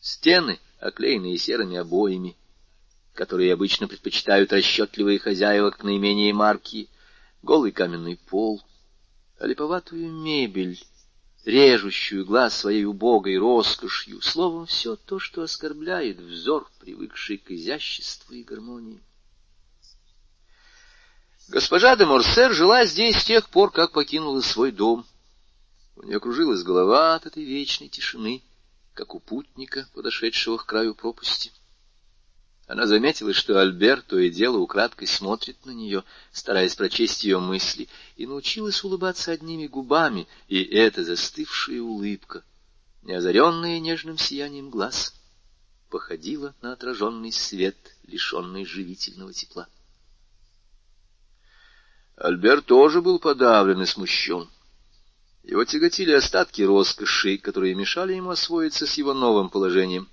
Стены, 0.00 0.60
оклеенные 0.80 1.38
серыми 1.38 1.78
обоями, 1.78 2.36
которые 3.18 3.52
обычно 3.52 3.88
предпочитают 3.88 4.52
расчетливые 4.52 5.18
хозяева 5.18 5.72
к 5.72 5.82
наименее 5.82 6.32
марки, 6.32 6.88
голый 7.42 7.72
каменный 7.72 8.14
пол, 8.14 8.62
липоватую 9.40 10.08
мебель, 10.08 10.80
режущую 11.44 12.24
глаз 12.24 12.56
своей 12.56 12.84
убогой 12.84 13.36
роскошью, 13.36 14.22
словом, 14.22 14.66
все 14.66 14.94
то, 14.94 15.18
что 15.18 15.42
оскорбляет 15.42 16.20
взор, 16.20 16.70
привыкший 16.78 17.38
к 17.38 17.50
изяществу 17.50 18.34
и 18.34 18.44
гармонии. 18.44 19.02
Госпожа 21.48 21.96
де 21.96 22.06
Морсер 22.06 22.52
жила 22.54 22.86
здесь 22.86 23.16
с 23.16 23.24
тех 23.24 23.48
пор, 23.48 23.72
как 23.72 23.90
покинула 23.90 24.42
свой 24.42 24.70
дом. 24.70 25.04
У 25.96 26.04
нее 26.04 26.20
кружилась 26.20 26.62
голова 26.62 27.16
от 27.16 27.26
этой 27.26 27.42
вечной 27.42 27.88
тишины, 27.88 28.44
как 28.94 29.16
у 29.16 29.18
путника, 29.18 29.88
подошедшего 29.92 30.56
к 30.56 30.66
краю 30.66 30.94
пропасти. 30.94 31.50
Она 32.68 32.86
заметила, 32.86 33.32
что 33.32 33.58
Альберт 33.58 34.08
то 34.08 34.18
и 34.18 34.28
дело 34.28 34.58
украдкой 34.58 35.08
смотрит 35.08 35.64
на 35.64 35.70
нее, 35.70 36.04
стараясь 36.32 36.74
прочесть 36.74 37.24
ее 37.24 37.40
мысли, 37.40 37.88
и 38.16 38.26
научилась 38.26 38.84
улыбаться 38.84 39.32
одними 39.32 39.66
губами, 39.66 40.28
и 40.48 40.62
эта 40.62 41.02
застывшая 41.02 41.80
улыбка, 41.80 42.44
не 43.02 43.14
озаренная 43.14 43.80
нежным 43.80 44.18
сиянием 44.18 44.68
глаз, 44.68 45.14
походила 45.88 46.54
на 46.60 46.74
отраженный 46.74 47.32
свет, 47.32 47.96
лишенный 48.06 48.66
живительного 48.66 49.32
тепла. 49.32 49.66
Альберт 52.16 52.66
тоже 52.66 53.00
был 53.00 53.18
подавлен 53.18 53.80
и 53.80 53.86
смущен. 53.86 54.46
Его 55.42 55.64
тяготили 55.64 56.12
остатки 56.12 56.60
роскоши, 56.60 57.38
которые 57.38 57.74
мешали 57.74 58.12
ему 58.12 58.28
освоиться 58.28 58.86
с 58.86 58.98
его 58.98 59.14
новым 59.14 59.48
положением. 59.48 60.10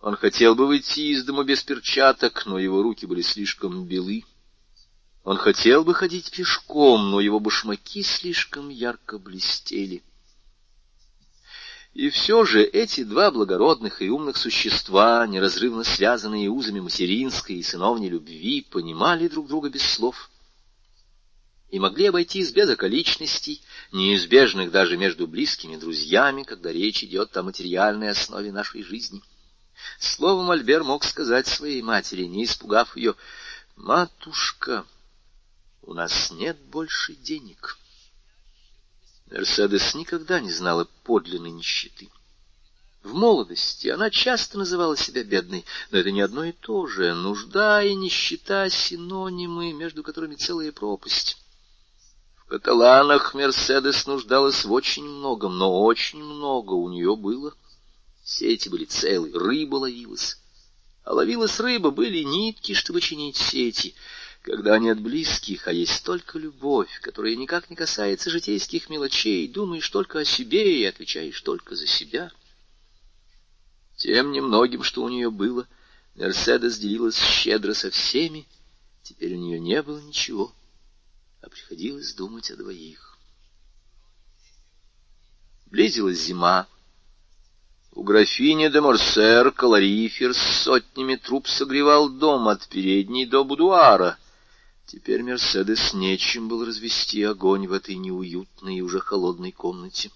Он 0.00 0.14
хотел 0.14 0.54
бы 0.54 0.66
выйти 0.66 1.12
из 1.12 1.24
дома 1.24 1.44
без 1.44 1.62
перчаток, 1.62 2.46
но 2.46 2.58
его 2.58 2.82
руки 2.82 3.04
были 3.06 3.22
слишком 3.22 3.84
белы. 3.84 4.24
Он 5.24 5.36
хотел 5.36 5.84
бы 5.84 5.92
ходить 5.92 6.30
пешком, 6.30 7.10
но 7.10 7.20
его 7.20 7.40
башмаки 7.40 8.02
слишком 8.02 8.68
ярко 8.68 9.18
блестели. 9.18 10.02
И 11.94 12.10
все 12.10 12.44
же 12.44 12.62
эти 12.62 13.02
два 13.02 13.32
благородных 13.32 14.00
и 14.00 14.08
умных 14.08 14.36
существа, 14.36 15.26
неразрывно 15.26 15.82
связанные 15.82 16.48
узами 16.48 16.78
материнской 16.78 17.56
и 17.56 17.62
сыновней 17.62 18.08
любви, 18.08 18.64
понимали 18.70 19.26
друг 19.26 19.48
друга 19.48 19.68
без 19.68 19.82
слов 19.82 20.30
и 21.70 21.78
могли 21.80 22.06
обойтись 22.06 22.52
без 22.52 22.70
околичностей, 22.70 23.62
неизбежных 23.92 24.70
даже 24.70 24.96
между 24.96 25.26
близкими 25.26 25.76
друзьями, 25.76 26.44
когда 26.44 26.72
речь 26.72 27.02
идет 27.02 27.36
о 27.36 27.42
материальной 27.42 28.10
основе 28.10 28.52
нашей 28.52 28.82
жизни. 28.82 29.20
Словом, 29.98 30.50
Альбер 30.50 30.84
мог 30.84 31.04
сказать 31.04 31.46
своей 31.46 31.82
матери, 31.82 32.24
не 32.24 32.44
испугав 32.44 32.96
ее, 32.96 33.14
«Матушка, 33.76 34.84
у 35.82 35.94
нас 35.94 36.30
нет 36.30 36.58
больше 36.58 37.14
денег». 37.14 37.78
Мерседес 39.30 39.94
никогда 39.94 40.40
не 40.40 40.50
знала 40.50 40.88
подлинной 41.04 41.50
нищеты. 41.50 42.08
В 43.02 43.14
молодости 43.14 43.88
она 43.88 44.10
часто 44.10 44.58
называла 44.58 44.96
себя 44.96 45.22
бедной, 45.22 45.64
но 45.90 45.98
это 45.98 46.10
не 46.10 46.20
одно 46.20 46.44
и 46.44 46.52
то 46.52 46.86
же. 46.86 47.14
Нужда 47.14 47.82
и 47.82 47.94
нищета— 47.94 48.68
синонимы, 48.70 49.72
между 49.72 50.02
которыми 50.02 50.34
целая 50.34 50.72
пропасть. 50.72 51.38
В 52.36 52.48
каталанах 52.48 53.34
Мерседес 53.34 54.06
нуждалась 54.06 54.64
в 54.64 54.72
очень 54.72 55.04
многом, 55.04 55.58
но 55.58 55.82
очень 55.82 56.22
много 56.22 56.72
у 56.72 56.88
нее 56.88 57.14
было. 57.14 57.54
Сети 58.28 58.68
были 58.68 58.84
целые, 58.84 59.34
рыба 59.34 59.76
ловилась. 59.76 60.38
А 61.04 61.14
ловилась 61.14 61.58
рыба, 61.60 61.90
были 61.90 62.22
нитки, 62.22 62.74
чтобы 62.74 63.00
чинить 63.00 63.36
сети— 63.36 63.94
когда 64.42 64.78
нет 64.78 65.00
близких, 65.00 65.68
а 65.68 65.72
есть 65.72 66.04
только 66.04 66.38
любовь, 66.38 67.00
которая 67.00 67.36
никак 67.36 67.68
не 67.68 67.76
касается 67.76 68.30
житейских 68.30 68.88
мелочей, 68.88 69.46
думаешь 69.46 69.88
только 69.90 70.20
о 70.20 70.24
себе 70.24 70.80
и 70.80 70.84
отвечаешь 70.84 71.40
только 71.42 71.76
за 71.76 71.86
себя. 71.86 72.32
Тем 73.96 74.32
немногим, 74.32 74.82
что 74.82 75.02
у 75.02 75.08
нее 75.08 75.30
было, 75.30 75.66
Мерседес 76.14 76.78
делилась 76.78 77.18
щедро 77.18 77.74
со 77.74 77.90
всеми, 77.90 78.46
теперь 79.02 79.34
у 79.34 79.38
нее 79.38 79.58
не 79.60 79.82
было 79.82 80.00
ничего, 80.00 80.52
а 81.42 81.48
приходилось 81.50 82.14
думать 82.14 82.50
о 82.50 82.56
двоих. 82.56 83.18
Близилась 85.66 86.20
зима. 86.20 86.66
У 87.92 88.02
графини 88.02 88.70
де 88.70 88.80
Морсер 88.80 89.52
калорифер 89.52 90.34
с 90.34 90.38
сотнями 90.62 91.16
труб 91.16 91.48
согревал 91.48 92.08
дом 92.08 92.48
от 92.48 92.68
передней 92.68 93.26
до 93.26 93.44
будуара— 93.44 94.16
Теперь 94.88 95.22
Мерседес 95.22 95.92
нечем 95.92 96.48
был 96.48 96.64
развести 96.64 97.22
огонь 97.22 97.66
в 97.66 97.74
этой 97.74 97.96
неуютной 97.96 98.76
и 98.76 98.80
уже 98.80 99.00
холодной 99.00 99.52
комнате. 99.52 100.10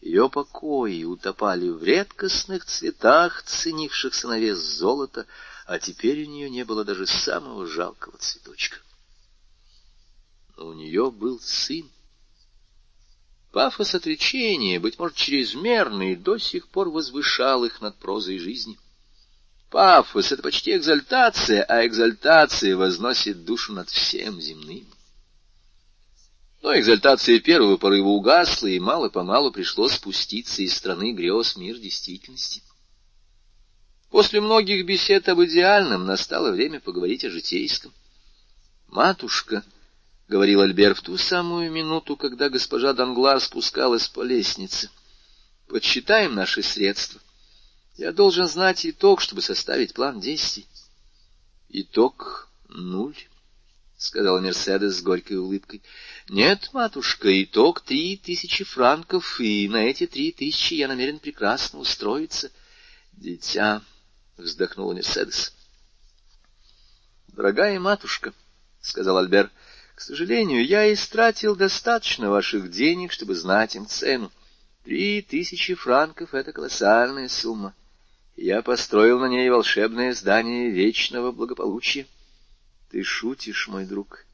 Ее 0.00 0.28
покои 0.28 1.04
утопали 1.04 1.68
в 1.68 1.84
редкостных 1.84 2.64
цветах, 2.64 3.44
ценившихся 3.44 4.26
на 4.26 4.40
вес 4.40 4.58
золота, 4.58 5.26
а 5.64 5.78
теперь 5.78 6.24
у 6.24 6.26
нее 6.28 6.50
не 6.50 6.64
было 6.64 6.84
даже 6.84 7.06
самого 7.06 7.68
жалкого 7.68 8.18
цветочка. 8.18 8.78
Но 10.56 10.66
у 10.66 10.72
нее 10.72 11.12
был 11.12 11.38
сын. 11.38 11.88
Пафос 13.52 13.94
отречения, 13.94 14.80
быть 14.80 14.98
может, 14.98 15.14
чрезмерный, 15.14 16.16
до 16.16 16.38
сих 16.38 16.68
пор 16.68 16.88
возвышал 16.88 17.64
их 17.64 17.82
над 17.82 17.94
прозой 17.96 18.38
жизни. 18.38 18.78
Пафос— 19.70 20.32
это 20.32 20.42
почти 20.42 20.74
экзальтация, 20.74 21.62
а 21.64 21.86
экзальтация 21.86 22.74
возносит 22.76 23.44
душу 23.44 23.74
над 23.74 23.90
всем 23.90 24.40
земным. 24.40 24.86
Но 26.62 26.74
экзальтация 26.78 27.40
первого 27.40 27.76
порыва 27.76 28.08
угасла, 28.08 28.68
и 28.68 28.78
мало-помалу 28.78 29.52
пришлось 29.52 29.94
спуститься 29.94 30.62
из 30.62 30.74
страны 30.74 31.12
грез 31.12 31.56
мир 31.56 31.76
действительности. 31.76 32.62
После 34.10 34.40
многих 34.40 34.86
бесед 34.86 35.28
об 35.28 35.42
идеальном 35.42 36.06
настало 36.06 36.52
время 36.52 36.80
поговорить 36.80 37.24
о 37.24 37.30
житейском. 37.30 37.92
«Матушка»,— 38.88 39.62
говорил 40.28 40.60
Альбер 40.60 40.94
в 40.94 41.02
ту 41.02 41.16
самую 41.18 41.70
минуту, 41.70 42.16
когда 42.16 42.48
госпожа 42.48 42.92
Данглар 42.92 43.40
спускалась 43.40 44.08
по 44.08 44.22
лестнице,— 44.22 44.90
«подсчитаем 45.68 46.34
наши 46.34 46.62
средства». 46.62 47.20
Я 47.96 48.12
должен 48.12 48.48
знать 48.48 48.86
итог, 48.86 49.20
чтобы 49.20 49.42
составить 49.42 49.92
план 49.92 50.20
действий. 50.20 50.66
Итог 51.68 52.48
нуль,— 52.68 53.16
сказала 53.98 54.40
Мерседес 54.40 54.96
с 54.96 55.02
горькой 55.02 55.36
улыбкой. 55.36 55.82
Нет, 56.28 56.70
матушка, 56.72 57.42
итог 57.42 57.82
три 57.82 58.16
тысячи 58.16 58.64
франков, 58.64 59.40
и 59.40 59.68
на 59.68 59.84
эти 59.84 60.06
три 60.06 60.32
тысячи 60.32 60.74
я 60.74 60.88
намерен 60.88 61.18
прекрасно 61.18 61.80
устроиться. 61.80 62.50
Дитя,— 63.12 63.82
вздохнула 64.38 64.94
Мерседес. 64.94 65.52
Дорогая 67.28 67.78
матушка,— 67.78 68.32
сказал 68.80 69.18
Альбер,— 69.18 69.50
к 69.94 70.00
сожалению, 70.00 70.64
я 70.66 70.92
истратил 70.92 71.54
достаточно 71.54 72.30
ваших 72.30 72.70
денег, 72.70 73.12
чтобы 73.12 73.34
знать 73.34 73.76
им 73.76 73.86
цену. 73.86 74.32
Три 74.84 75.22
тысячи 75.22 75.74
франков— 75.74 76.34
это 76.34 76.52
колоссальная 76.52 77.28
сумма. 77.28 77.74
Я 78.36 78.62
построил 78.62 79.20
на 79.20 79.26
ней 79.26 79.48
волшебное 79.50 80.14
здание 80.14 80.70
вечного 80.70 81.30
благополучия. 81.30 82.06
Ты 82.90 83.02
шутишь, 83.02 83.68
мой 83.68 83.84
друг. 83.84 84.24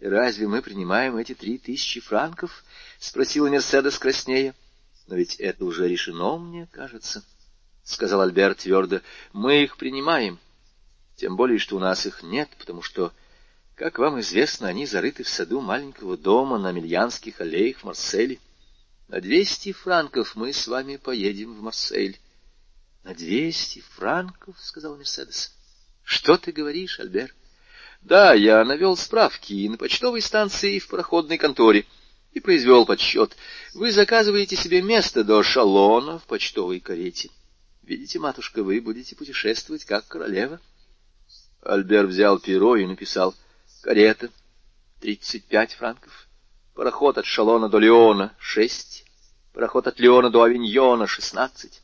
Разве 0.00 0.48
мы 0.48 0.62
принимаем 0.62 1.16
эти 1.16 1.34
три 1.34 1.58
тысячи 1.58 2.00
франков?— 2.00 2.64
спросила 2.98 3.48
Мерседес 3.48 3.98
краснея.— 3.98 4.54
Но 5.06 5.16
ведь 5.16 5.36
это 5.36 5.64
уже 5.64 5.88
решено, 5.88 6.38
мне 6.38 6.68
кажется,— 6.70 7.24
сказал 7.84 8.22
Альберт 8.22 8.58
твердо.— 8.58 9.00
Мы 9.32 9.62
их 9.62 9.76
принимаем. 9.76 10.38
Тем 11.16 11.36
более, 11.36 11.58
что 11.58 11.76
у 11.76 11.80
нас 11.80 12.06
их 12.06 12.22
нет, 12.22 12.48
потому 12.58 12.82
что, 12.82 13.12
как 13.80 13.98
вам 13.98 14.20
известно, 14.20 14.68
они 14.68 14.84
зарыты 14.84 15.22
в 15.22 15.28
саду 15.30 15.62
маленького 15.62 16.18
дома 16.18 16.58
на 16.58 16.70
Мильянских 16.70 17.40
аллеях 17.40 17.78
в 17.78 17.84
Марселе. 17.84 18.38
На 19.08 19.22
двести 19.22 19.72
франков 19.72 20.36
мы 20.36 20.52
с 20.52 20.68
вами 20.68 20.96
поедем 20.96 21.54
в 21.54 21.62
Марсель.— 21.62 22.18
На 23.04 23.14
двести 23.14 23.82
франков,— 23.96 24.56
сказал 24.60 24.98
Мерседес.— 24.98 25.54
Что 26.02 26.36
ты 26.36 26.52
говоришь, 26.52 27.00
Альбер?— 27.00 27.34
Да, 28.02 28.34
я 28.34 28.62
навел 28.66 28.98
справки 28.98 29.54
и 29.54 29.68
на 29.70 29.78
почтовой 29.78 30.20
станции, 30.20 30.74
и 30.74 30.78
в 30.78 30.86
проходной 30.86 31.38
конторе, 31.38 31.86
и 32.32 32.40
произвел 32.40 32.84
подсчет. 32.84 33.34
Вы 33.72 33.92
заказываете 33.92 34.56
себе 34.56 34.82
место 34.82 35.24
до 35.24 35.42
шалона 35.42 36.18
в 36.18 36.24
почтовой 36.24 36.80
карете. 36.80 37.30
Видите, 37.82 38.18
матушка, 38.18 38.62
вы 38.62 38.82
будете 38.82 39.16
путешествовать 39.16 39.86
как 39.86 40.06
королева. 40.06 40.60
Альбер 41.62 42.06
взял 42.06 42.38
перо 42.38 42.76
и 42.76 42.84
написал 42.84 43.34
«Карета, 43.80 44.30
тридцать 45.00 45.44
пять 45.44 45.74
франков, 45.74 46.28
пароход 46.74 47.18
от 47.18 47.26
Шалона 47.26 47.68
до 47.68 47.78
Леона— 47.78 48.34
шесть, 48.38 49.04
пароход 49.52 49.86
от 49.86 49.98
Леона 49.98 50.30
до 50.30 50.42
Авиньона— 50.42 51.06
шестнадцать» 51.08 51.82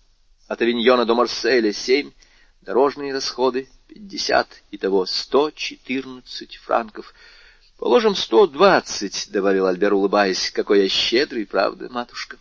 от 0.49 0.63
Авиньона 0.63 1.05
до 1.05 1.15
Марселя 1.15 1.73
семь, 1.73 2.13
дорожные 2.61 3.13
расходы 3.13 3.69
пятьдесят, 3.89 4.49
итого 4.71 5.07
сто 5.07 5.51
четырнадцать 5.51 6.57
франков. 6.57 7.15
Положим, 7.79 8.15
сто 8.15 8.47
двадцать,— 8.47 9.31
добавил 9.33 9.67
Альбер, 9.67 9.95
улыбаясь,— 9.95 10.51
какой 10.53 10.83
я 10.83 10.89
щедрый, 10.89 11.47
правда, 11.47 11.89
матушка? 11.91 12.39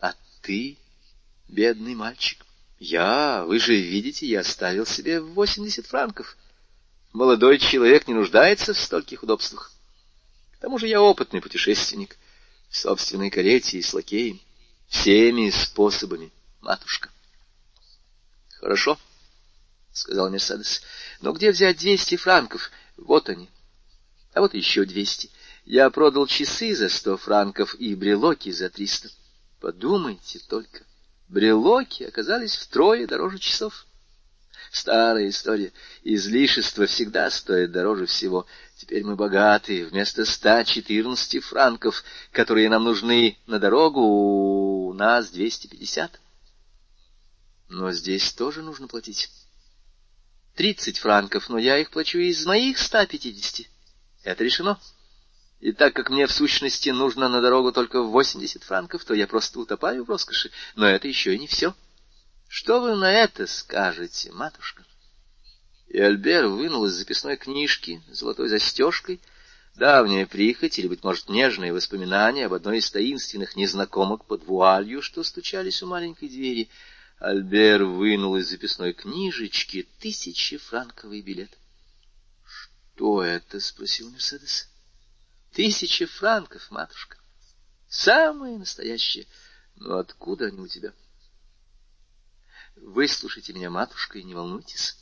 А 0.00 0.14
ты, 0.42 0.76
бедный 1.48 1.94
мальчик, 1.94 2.44
я, 2.78 3.44
вы 3.44 3.58
же 3.58 3.74
видите, 3.74 4.26
я 4.26 4.40
оставил 4.40 4.84
себе 4.84 5.20
восемьдесят 5.20 5.86
франков. 5.86 6.36
Молодой 7.14 7.58
человек 7.58 8.08
не 8.08 8.14
нуждается 8.14 8.74
в 8.74 8.80
стольких 8.80 9.22
удобствах. 9.22 9.70
К 10.50 10.58
тому 10.58 10.78
же 10.78 10.88
я 10.88 11.00
опытный 11.00 11.40
путешественник 11.40 12.18
в 12.68 12.76
собственной 12.76 13.30
карете 13.30 13.78
и 13.78 13.82
с 13.82 13.94
лакеем. 13.94 14.40
Всеми 14.88 15.48
способами, 15.50 16.32
матушка.— 16.60 17.10
Хорошо,— 18.58 18.98
сказал 19.92 20.28
Мерседес.— 20.28 20.82
Но 21.20 21.30
где 21.30 21.52
взять 21.52 21.78
двести 21.78 22.16
франков? 22.16 22.72
Вот 22.96 23.28
они. 23.28 23.48
А 24.32 24.40
вот 24.40 24.54
еще 24.54 24.84
двести. 24.84 25.30
Я 25.64 25.90
продал 25.90 26.26
часы 26.26 26.74
за 26.74 26.88
сто 26.88 27.16
франков 27.16 27.76
и 27.76 27.94
брелоки 27.94 28.50
за 28.50 28.70
триста. 28.70 29.08
Подумайте 29.60 30.40
только. 30.48 30.82
Брелоки 31.28 32.02
оказались 32.02 32.56
втрое 32.56 33.06
дороже 33.06 33.38
часов. 33.38 33.86
Старая 34.74 35.28
история. 35.28 35.72
Излишество 36.02 36.86
всегда 36.86 37.30
стоит 37.30 37.70
дороже 37.70 38.06
всего. 38.06 38.44
Теперь 38.76 39.04
мы 39.04 39.14
богаты. 39.14 39.86
Вместо 39.86 40.24
ста 40.24 40.64
четырнадцати 40.64 41.38
франков, 41.38 42.02
которые 42.32 42.68
нам 42.68 42.82
нужны 42.82 43.38
на 43.46 43.60
дорогу, 43.60 44.00
у 44.00 44.92
нас 44.92 45.30
двести 45.30 45.68
пятьдесят. 45.68 46.20
Но 47.68 47.92
здесь 47.92 48.32
тоже 48.32 48.62
нужно 48.62 48.88
платить. 48.88 49.30
Тридцать 50.56 50.98
франков, 50.98 51.48
но 51.48 51.56
я 51.56 51.78
их 51.78 51.92
плачу 51.92 52.18
из 52.18 52.44
моих 52.44 52.78
ста 52.78 53.06
пятидесяти. 53.06 53.68
Это 54.24 54.42
решено. 54.42 54.80
И 55.60 55.70
так 55.70 55.94
как 55.94 56.10
мне 56.10 56.26
в 56.26 56.32
сущности 56.32 56.88
нужно 56.88 57.28
на 57.28 57.40
дорогу 57.40 57.70
только 57.70 58.02
восемьдесят 58.02 58.64
франков, 58.64 59.04
то 59.04 59.14
я 59.14 59.28
просто 59.28 59.60
утопаю 59.60 60.04
в 60.04 60.10
роскоши. 60.10 60.50
Но 60.74 60.84
это 60.84 61.06
еще 61.06 61.32
и 61.32 61.38
не 61.38 61.46
все. 61.46 61.76
Что 62.56 62.80
вы 62.80 62.94
на 62.94 63.10
это 63.12 63.48
скажете, 63.48 64.30
матушка? 64.30 64.84
И 65.88 65.98
Альбер 65.98 66.46
вынул 66.46 66.86
из 66.86 66.92
записной 66.92 67.36
книжки 67.36 68.00
золотой 68.06 68.48
застежкой 68.48 69.20
давняя 69.74 70.24
прихоть 70.24 70.78
или, 70.78 70.86
быть 70.86 71.02
может, 71.02 71.28
нежные 71.28 71.72
воспоминания 71.72 72.46
об 72.46 72.52
одной 72.52 72.78
из 72.78 72.88
таинственных 72.92 73.56
незнакомок 73.56 74.24
под 74.26 74.44
вуалью, 74.44 75.02
что 75.02 75.24
стучались 75.24 75.82
у 75.82 75.88
маленькой 75.88 76.28
двери. 76.28 76.70
Альбер 77.18 77.86
вынул 77.86 78.36
из 78.36 78.48
записной 78.48 78.92
книжечки 78.92 79.88
тысячи 79.98 80.56
франковый 80.56 81.22
билет.— 81.22 81.50
Что 82.46 83.24
это?— 83.24 83.58
спросил 83.58 84.10
Мерседес.— 84.10 84.68
Тысяча 85.52 86.06
франков, 86.06 86.70
матушка. 86.70 87.18
Самые 87.88 88.58
настоящие. 88.58 89.26
Но 89.74 89.98
откуда 89.98 90.46
они 90.46 90.60
у 90.60 90.68
тебя?— 90.68 90.92
Выслушайте 92.84 93.54
меня, 93.54 93.70
матушка, 93.70 94.18
и 94.18 94.22
не 94.22 94.34
волнуйтесь. 94.34 94.94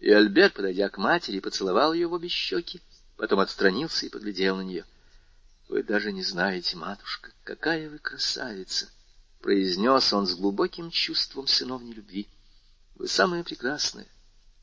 И 0.00 0.10
Альберт, 0.10 0.54
подойдя 0.54 0.88
к 0.88 0.98
матери, 0.98 1.38
поцеловал 1.38 1.92
ее 1.92 2.08
в 2.08 2.12
обе 2.12 2.28
щеки, 2.28 2.82
потом 3.16 3.38
отстранился 3.38 4.06
и 4.06 4.08
поглядел 4.08 4.56
на 4.56 4.62
нее.— 4.62 4.84
Вы 5.68 5.84
даже 5.84 6.10
не 6.10 6.24
знаете, 6.24 6.76
матушка, 6.76 7.30
какая 7.44 7.88
вы 7.88 7.98
красавица!— 7.98 8.90
произнес 9.40 10.12
он 10.12 10.26
с 10.26 10.34
глубоким 10.34 10.90
чувством 10.90 11.46
сыновней 11.46 11.92
любви.— 11.92 12.28
Вы 12.96 13.06
самая 13.06 13.44
прекрасная, 13.44 14.08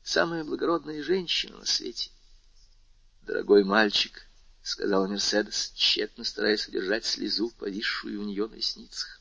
самая 0.02 0.44
благородная 0.44 1.02
женщина 1.02 1.56
на 1.56 1.64
свете.— 1.64 2.10
Дорогой 3.22 3.64
мальчик,— 3.64 4.26
сказала 4.62 5.06
Мерседес, 5.06 5.72
тщетно 5.74 6.24
стараясь 6.24 6.68
удержать 6.68 7.06
слезу, 7.06 7.50
повисшую 7.58 8.20
у 8.20 8.24
нее 8.24 8.48
на 8.48 8.54
ресницах. 8.54 9.18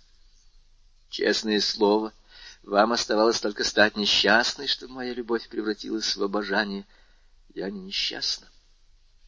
—Честное 1.10 1.62
слово— 1.62 2.12
вам 2.68 2.92
оставалось 2.92 3.40
только 3.40 3.64
стать 3.64 3.96
несчастной, 3.96 4.68
чтобы 4.68 4.96
моя 4.96 5.14
любовь 5.14 5.48
превратилась 5.48 6.18
в 6.18 6.22
обожание. 6.22 6.86
Я 7.56 7.70
не 7.70 7.80
несчастна, 7.80 8.50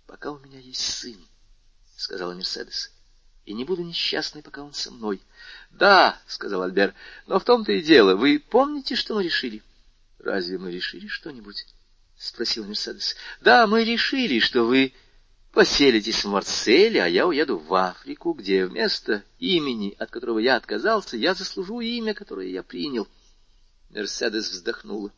пока 0.05 0.31
у 0.31 0.39
меня 0.39 0.59
есть 0.59 0.81
сын,— 0.81 1.17
сказала 1.95 2.33
Мерседес. 2.33 2.91
И 3.45 3.53
не 3.53 3.63
буду 3.63 3.81
несчастной, 3.81 4.43
пока 4.43 4.61
он 4.61 4.73
со 4.73 4.91
мной.— 4.91 5.21
Да,— 5.71 6.21
сказал 6.27 6.63
Альбер,— 6.63 6.93
но 7.27 7.39
в 7.39 7.45
том-то 7.45 7.71
и 7.71 7.81
дело. 7.81 8.15
Вы 8.15 8.39
помните, 8.39 8.95
что 8.95 9.15
мы 9.15 9.23
решили?— 9.23 9.63
Разве 10.19 10.57
мы 10.57 10.69
решили 10.69 11.07
что-нибудь?— 11.07 11.65
спросил 12.17 12.65
Мерседес.— 12.65 13.15
Да, 13.41 13.67
мы 13.67 13.85
решили, 13.85 14.39
что 14.39 14.63
вы 14.63 14.93
поселитесь 15.53 16.25
в 16.25 16.29
Марселе, 16.29 17.01
а 17.01 17.07
я 17.07 17.25
уеду 17.25 17.57
в 17.57 17.73
Африку, 17.73 18.33
где 18.33 18.65
вместо 18.65 19.23
имени, 19.39 19.95
от 19.97 20.11
которого 20.11 20.39
я 20.39 20.57
отказался, 20.57 21.15
я 21.15 21.33
заслужу 21.33 21.79
имя, 21.79 22.13
которое 22.13 22.49
я 22.49 22.63
принял.— 22.63 23.07
Мерседес 23.89 24.51
вздохнула. 24.51 25.11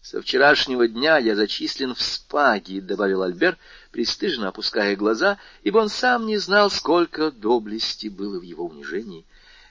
«Со 0.00 0.22
вчерашнего 0.22 0.88
дня 0.88 1.18
я 1.18 1.36
зачислен 1.36 1.94
в 1.94 2.00
спаги»,— 2.00 2.80
добавил 2.80 3.22
Альбер, 3.22 3.58
пристыженно 3.90 4.48
опуская 4.48 4.96
глаза, 4.96 5.38
ибо 5.62 5.78
он 5.78 5.90
сам 5.90 6.26
не 6.26 6.38
знал, 6.38 6.70
сколько 6.70 7.30
доблести 7.30 8.08
было 8.08 8.38
в 8.38 8.42
его 8.42 8.66
унижении. 8.66 9.26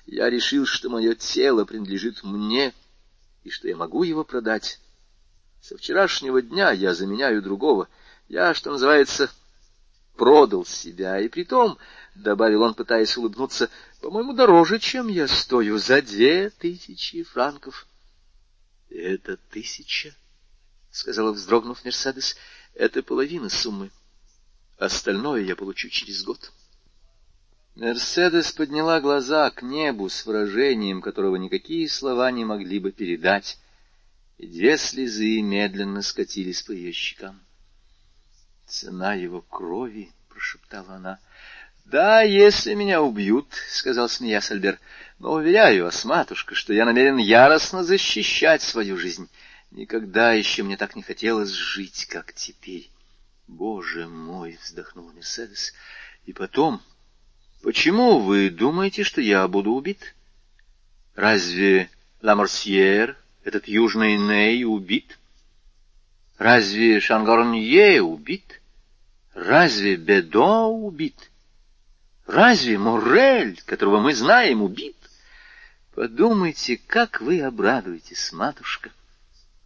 «Я 0.06 0.30
решил, 0.30 0.66
что 0.66 0.90
мое 0.90 1.16
тело 1.16 1.66
принадлежит 1.66 2.24
мне, 2.24 2.74
и 3.44 3.50
что 3.50 3.68
я 3.68 3.76
могу 3.76 4.04
его 4.04 4.24
продать. 4.24 4.80
Со 5.62 5.78
вчерашнего 5.78 6.42
дня 6.42 6.72
я 6.72 6.94
заменяю 6.94 7.42
другого. 7.42 7.88
Я, 8.28 8.54
что 8.54 8.72
называется, 8.72 9.32
продал 10.16 10.66
себя, 10.66 11.20
и 11.20 11.28
притом,— 11.28 11.78
добавил 12.22 12.64
он, 12.64 12.74
пытаясь 12.74 13.16
улыбнуться,— 13.18 13.70
по-моему, 14.02 14.34
дороже, 14.34 14.80
чем 14.80 15.08
я 15.08 15.28
стою, 15.28 15.78
за 15.78 16.02
две 16.02 16.50
тысячи 16.50 17.24
франков.— 17.24 17.88
Это 18.90 19.38
тысяча,— 19.38 20.16
сказала, 20.92 21.32
вздрогнув 21.32 21.84
Мерседес,— 21.84 22.36
это 22.74 23.04
половина 23.04 23.50
суммы. 23.50 23.92
Остальное 24.78 25.42
я 25.42 25.56
получу 25.56 25.90
через 25.90 26.24
год. 26.24 26.52
Мерседес 27.76 28.52
подняла 28.52 29.02
глаза 29.02 29.50
к 29.52 29.62
небу 29.62 30.10
с 30.10 30.26
выражением, 30.26 31.02
которого 31.02 31.36
никакие 31.36 31.88
слова 31.90 32.32
не 32.32 32.46
могли 32.46 32.80
бы 32.80 32.92
передать, 32.92 33.60
и 34.38 34.48
две 34.48 34.78
слезы 34.78 35.42
медленно 35.42 36.02
скатились 36.02 36.62
по 36.62 36.72
ее 36.72 36.92
щекам. 36.92 37.40
Цена 38.66 39.14
его 39.14 39.42
крови,— 39.42 40.12
прошептала 40.30 40.96
она.— 40.96 41.20
Да, 41.90 42.22
если 42.22 42.74
меня 42.74 43.02
убьют,— 43.02 43.48
сказал 43.70 44.10
смеясь 44.10 44.52
Альбер,— 44.52 44.78
но 45.20 45.32
уверяю 45.32 45.86
вас, 45.86 46.04
матушка, 46.04 46.54
что 46.54 46.74
я 46.74 46.84
намерен 46.84 47.16
яростно 47.16 47.82
защищать 47.82 48.62
свою 48.62 48.98
жизнь. 48.98 49.30
Никогда 49.72 50.34
еще 50.34 50.64
мне 50.64 50.76
так 50.76 50.98
не 50.98 51.02
хотелось 51.02 51.52
жить, 51.52 52.06
как 52.08 52.34
теперь.— 52.34 52.90
Боже 53.48 54.06
мой!— 54.06 54.60
вздохнул 54.62 55.14
Мерседес.— 55.14 55.74
И 56.26 56.34
потом, 56.34 56.82
почему 57.64 58.20
вы 58.20 58.50
думаете, 58.50 59.04
что 59.04 59.22
я 59.22 59.48
буду 59.48 59.72
убит? 59.72 60.14
Разве 61.16 61.90
Ламорсьер, 62.22 63.16
этот 63.46 63.70
южный 63.70 64.18
Ней, 64.18 64.66
убит?— 64.66 65.18
Разве 66.38 67.00
Шангарнье 67.00 68.02
убит? 68.02 68.60
Разве 69.34 69.96
Бедо 69.96 70.66
убит? 70.66 71.32
Разве 72.28 72.78
Морель, 72.78 73.62
которого 73.66 74.00
мы 74.00 74.14
знаем, 74.14 74.62
убит? 74.62 74.98
Подумайте, 75.96 76.80
как 76.86 77.22
вы 77.22 77.42
обрадуетесь, 77.42 78.32
матушка, 78.32 78.92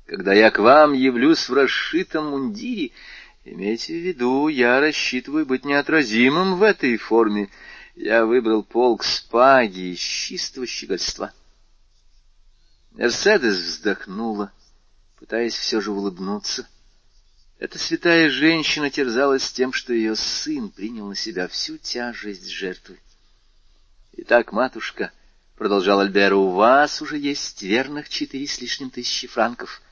когда 0.06 0.32
я 0.34 0.52
к 0.52 0.60
вам 0.60 0.94
явлюсь 0.94 1.50
в 1.50 1.54
расшитом 1.54 2.30
мундире. 2.30 2.92
Имейте 3.44 3.94
в 3.94 4.06
виду, 4.06 4.48
я 4.48 4.80
рассчитываю 4.80 5.46
быть 5.46 5.66
неотразимым 5.66 6.56
в 6.56 6.64
этой 6.64 6.96
форме. 6.98 7.50
Я 7.96 8.26
выбрал 8.26 8.64
полк 8.64 9.04
спаги 9.04 9.94
из 9.94 10.00
чистого 10.00 10.66
щегольства. 10.66 11.34
Мерседес 12.92 13.58
вздохнула 13.58 14.54
пытаясь 15.22 15.54
все 15.54 15.80
же 15.82 15.92
улыбнуться. 15.92 16.68
Эта 17.62 17.78
святая 17.78 18.28
женщина 18.32 18.90
терзалась 18.90 19.52
тем, 19.52 19.72
что 19.72 19.94
ее 19.94 20.16
сын 20.16 20.72
принял 20.72 21.06
на 21.06 21.14
себя 21.14 21.48
всю 21.48 21.78
тяжесть 21.78 22.50
жертвы. 22.50 23.00
«Итак, 24.14 24.52
матушка»,— 24.52 25.12
продолжал 25.58 26.00
Альбер,— 26.00 26.34
«у 26.34 26.50
вас 26.50 27.04
уже 27.04 27.20
есть 27.20 27.62
верных 27.62 28.10
четыре 28.10 28.48
с 28.48 28.60
лишним 28.60 28.90
тысячи 28.90 29.28
франков. 29.28 29.84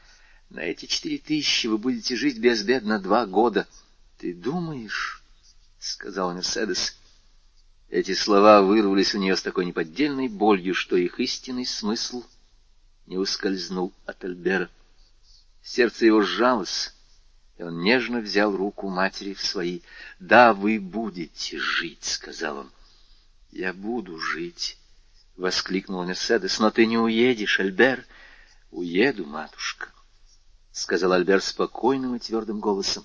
На 0.50 0.62
эти 0.62 0.88
четыре 0.88 1.20
тысячи 1.20 1.68
вы 1.68 1.78
будете 1.78 2.16
жить 2.16 2.40
безбедно 2.40 3.00
два 3.00 3.28
года». 3.28 3.68
«Ты 4.18 4.34
думаешь?»— 4.34 5.22
сказал 5.80 6.34
Мерседес. 6.34 6.98
Эти 7.91 8.16
слова 8.16 8.64
вырвались 8.64 9.14
у 9.14 9.20
нее 9.20 9.36
с 9.36 9.44
такой 9.44 9.66
неподдельной 9.66 10.28
болью, 10.28 10.74
что 10.74 10.96
их 10.96 11.20
истинный 11.20 11.68
смысл 11.68 12.26
не 13.06 13.20
ускользнул 13.20 13.94
от 14.08 14.24
Альбера. 14.24 14.72
Сердце 15.62 16.08
его 16.08 16.24
сжалось, 16.24 16.96
и 17.60 17.64
он 17.64 17.81
нежно 17.81 18.22
взял 18.22 18.56
руку 18.56 18.88
матери 18.88 19.34
в 19.34 19.45
свои.— 19.45 19.81
Да, 20.19 20.53
вы 20.53 20.80
будете 20.80 21.60
жить,— 21.60 21.99
сказал 22.06 22.60
он.— 22.60 22.72
Я 23.52 23.73
буду 23.73 24.18
жить,— 24.18 24.77
воскликнул 25.38 26.06
Мерседес.— 26.06 26.60
Но 26.60 26.72
ты 26.72 26.86
не 26.86 26.98
уедешь, 26.98 27.60
Альбер.— 27.60 28.06
Уеду, 28.72 29.26
матушка,— 29.26 29.90
сказал 30.72 31.11
Альбер 31.11 31.41
спокойным 31.41 32.15
и 32.15 32.19
твердым 32.19 32.61
голосом. 32.61 33.03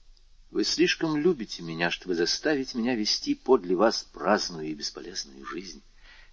—Вы 0.50 0.64
слишком 0.64 1.16
любите 1.16 1.62
меня, 1.62 1.90
чтобы 1.90 2.14
заставить 2.14 2.74
меня 2.74 2.94
вести 2.96 3.34
подле 3.34 3.74
вас 3.74 4.02
праздную 4.12 4.66
и 4.68 4.74
бесполезную 4.74 5.46
жизнь. 5.46 5.82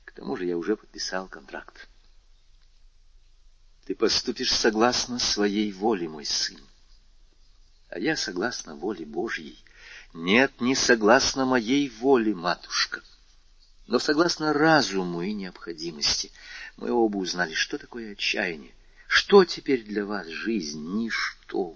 К 0.04 0.12
тому 0.12 0.36
же 0.36 0.44
я 0.44 0.58
уже 0.58 0.76
подписал 0.76 1.30
контракт. 1.30 1.88
Ты 3.86 3.96
поступишь 3.96 4.54
согласно 4.54 5.20
своей 5.20 5.72
воле, 5.72 6.10
мой 6.10 6.26
сын. 6.26 6.60
А 7.92 8.00
я 8.00 8.16
согласно 8.16 8.78
воле 8.78 9.06
Божьей. 9.06 9.62
Нет, 10.14 10.62
не 10.62 10.76
согласно 10.76 11.46
моей 11.46 11.90
воле, 11.90 12.34
матушка. 12.34 13.02
Но 13.86 14.00
согласно 14.00 14.54
разуму 14.54 15.22
и 15.22 15.34
необходимости 15.34 16.32
мы 16.78 16.90
оба 16.90 17.18
узнали, 17.18 17.54
что 17.54 17.78
такое 17.78 18.14
отчаяние. 18.14 18.72
Что 19.08 19.44
теперь 19.44 19.84
для 19.84 20.06
вас 20.06 20.26
жизнь? 20.28 20.82
Ничто. 20.82 21.76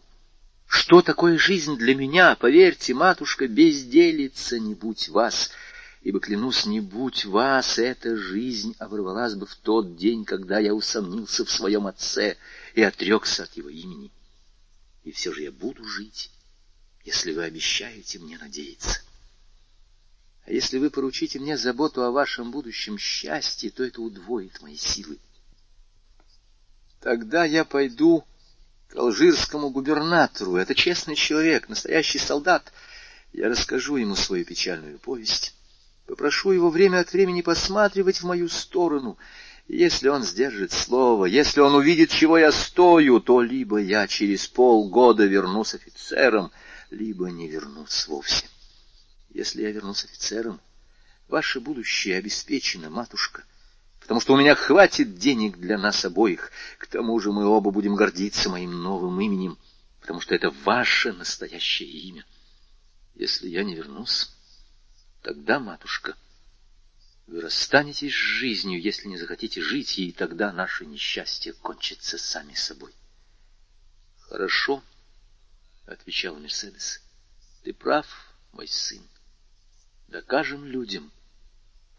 Что 0.67 1.01
такое 1.01 1.37
жизнь 1.37 1.75
для 1.75 1.93
меня? 1.93 2.37
Поверьте, 2.37 2.93
матушка, 2.93 3.49
безделица, 3.49 4.57
не 4.57 4.73
будь 4.73 5.09
вас. 5.09 5.51
Ибо, 6.01 6.21
клянусь, 6.21 6.65
не 6.65 6.79
будь 6.79 7.25
вас, 7.25 7.77
эта 7.77 8.15
жизнь 8.15 8.73
оборвалась 8.79 9.33
бы 9.35 9.45
в 9.45 9.55
тот 9.55 9.97
день, 9.97 10.23
когда 10.23 10.59
я 10.59 10.73
усомнился 10.73 11.43
в 11.43 11.51
своем 11.51 11.87
отце 11.87 12.37
и 12.73 12.81
отрекся 12.81 13.43
от 13.43 13.57
его 13.57 13.67
имени. 13.67 14.11
И 15.06 15.11
все 15.11 15.32
же 15.32 15.44
я 15.44 15.52
буду 15.52 15.86
жить, 15.86 16.32
если 17.03 17.32
вы 17.32 17.44
обещаете 17.44 18.18
мне 18.18 18.40
надеяться. 18.40 19.02
А 20.45 20.52
если 20.52 20.80
вы 20.80 20.90
поручите 20.90 21.40
мне 21.40 21.57
заботу 21.57 22.03
о 22.03 22.11
вашем 22.11 22.52
будущем 22.52 22.98
счастье, 22.98 23.69
то 23.69 23.84
это 23.84 24.02
удвоит 24.02 24.61
мои 24.61 24.76
силы. 24.76 25.19
Тогда 27.02 27.45
я 27.45 27.65
пойду 27.65 28.26
к 28.88 28.95
алжирскому 28.95 29.69
губернатору. 29.69 30.56
Это 30.56 30.73
честный 30.73 31.15
человек, 31.15 31.69
настоящий 31.69 32.19
солдат. 32.19 32.73
Я 33.32 33.49
расскажу 33.49 33.98
ему 33.98 34.15
свою 34.15 34.44
печальную 34.44 34.98
повесть. 34.98 35.53
Попрошу 36.07 36.52
его 36.52 36.72
время 36.72 36.99
от 36.99 37.14
времени 37.14 37.41
посматривать 37.41 38.22
в 38.22 38.26
мою 38.26 38.49
сторону. 38.49 39.19
Если 39.67 40.09
он 40.09 40.23
сдержит 40.23 40.71
слово, 40.71 41.25
если 41.25 41.59
он 41.59 41.73
увидит, 41.73 42.11
чего 42.11 42.37
я 42.37 42.51
стою, 42.51 43.19
то 43.19 43.41
либо 43.41 43.77
я 43.79 44.07
через 44.07 44.47
полгода 44.47 45.25
вернусь 45.25 45.73
офицером, 45.73 46.51
либо 46.91 47.31
не 47.31 47.47
вернусь 47.47 48.07
вовсе. 48.07 48.45
Если 49.31 49.63
я 49.63 49.71
вернусь 49.71 50.05
офицером, 50.05 50.61
ваше 51.27 51.59
будущее 51.59 52.17
обеспечено, 52.17 52.91
матушка, 52.91 53.43
потому 54.01 54.21
что 54.21 54.33
у 54.33 54.37
меня 54.37 54.53
хватит 54.53 55.17
денег 55.17 55.57
для 55.57 55.79
нас 55.79 56.05
обоих. 56.05 56.51
К 56.77 56.85
тому 56.85 57.19
же 57.19 57.31
мы 57.31 57.45
оба 57.45 57.71
будем 57.71 57.95
гордиться 57.95 58.49
моим 58.49 58.83
новым 58.83 59.19
именем, 59.19 59.57
потому 59.99 60.21
что 60.21 60.35
это 60.35 60.51
ваше 60.63 61.11
настоящее 61.11 61.89
имя. 61.89 62.25
Если 63.15 63.47
я 63.47 63.63
не 63.63 63.73
вернусь, 63.73 64.29
тогда, 65.23 65.59
матушка, 65.59 66.15
вы 67.27 67.41
расстанетесь 67.41 68.14
с 68.14 68.18
жизнью, 68.18 68.81
если 68.81 69.07
не 69.07 69.18
захотите 69.18 69.61
жить, 69.61 69.97
и 69.97 70.11
тогда 70.11 70.52
наше 70.52 70.85
несчастье 70.85 71.53
кончится 71.53 72.18
сами 72.18 72.53
собой.— 72.53 72.93
Хорошо,— 74.19 74.84
отвечал 75.85 76.35
Мерседес,— 76.35 77.02
ты 77.64 77.73
прав, 77.73 78.07
мой 78.52 78.68
сын 78.68 79.06
докажем 80.07 80.65
людям, 80.65 81.11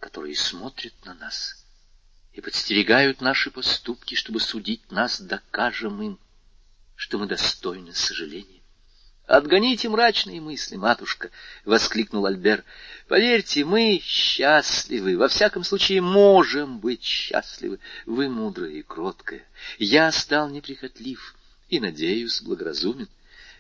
которые 0.00 0.36
смотрят 0.36 0.94
на 1.04 1.14
нас 1.14 1.64
и 2.32 2.40
подстерегают 2.40 3.20
наши 3.20 3.50
поступки, 3.50 4.14
чтобы 4.14 4.40
судить 4.40 4.90
нас, 4.90 5.20
докажем 5.20 6.02
им, 6.02 6.18
что 6.94 7.18
мы 7.18 7.26
достойны 7.26 7.94
сожаления. 7.94 8.55
«Отгоните 9.26 9.88
мрачные 9.88 10.40
мысли, 10.40 10.76
матушка!»— 10.76 11.32
воскликнул 11.64 12.26
Альбер. 12.26 12.64
«Поверьте, 13.08 13.64
мы 13.64 14.00
счастливы, 14.00 15.18
во 15.18 15.26
всяком 15.26 15.64
случае 15.64 16.00
можем 16.00 16.78
быть 16.78 17.02
счастливы. 17.02 17.80
Вы 18.06 18.28
мудрая 18.28 18.70
и 18.70 18.82
кроткая. 18.82 19.44
Я 19.78 20.12
стал 20.12 20.48
неприхотлив 20.48 21.34
и, 21.68 21.80
надеюсь, 21.80 22.40
благоразумен. 22.40 23.08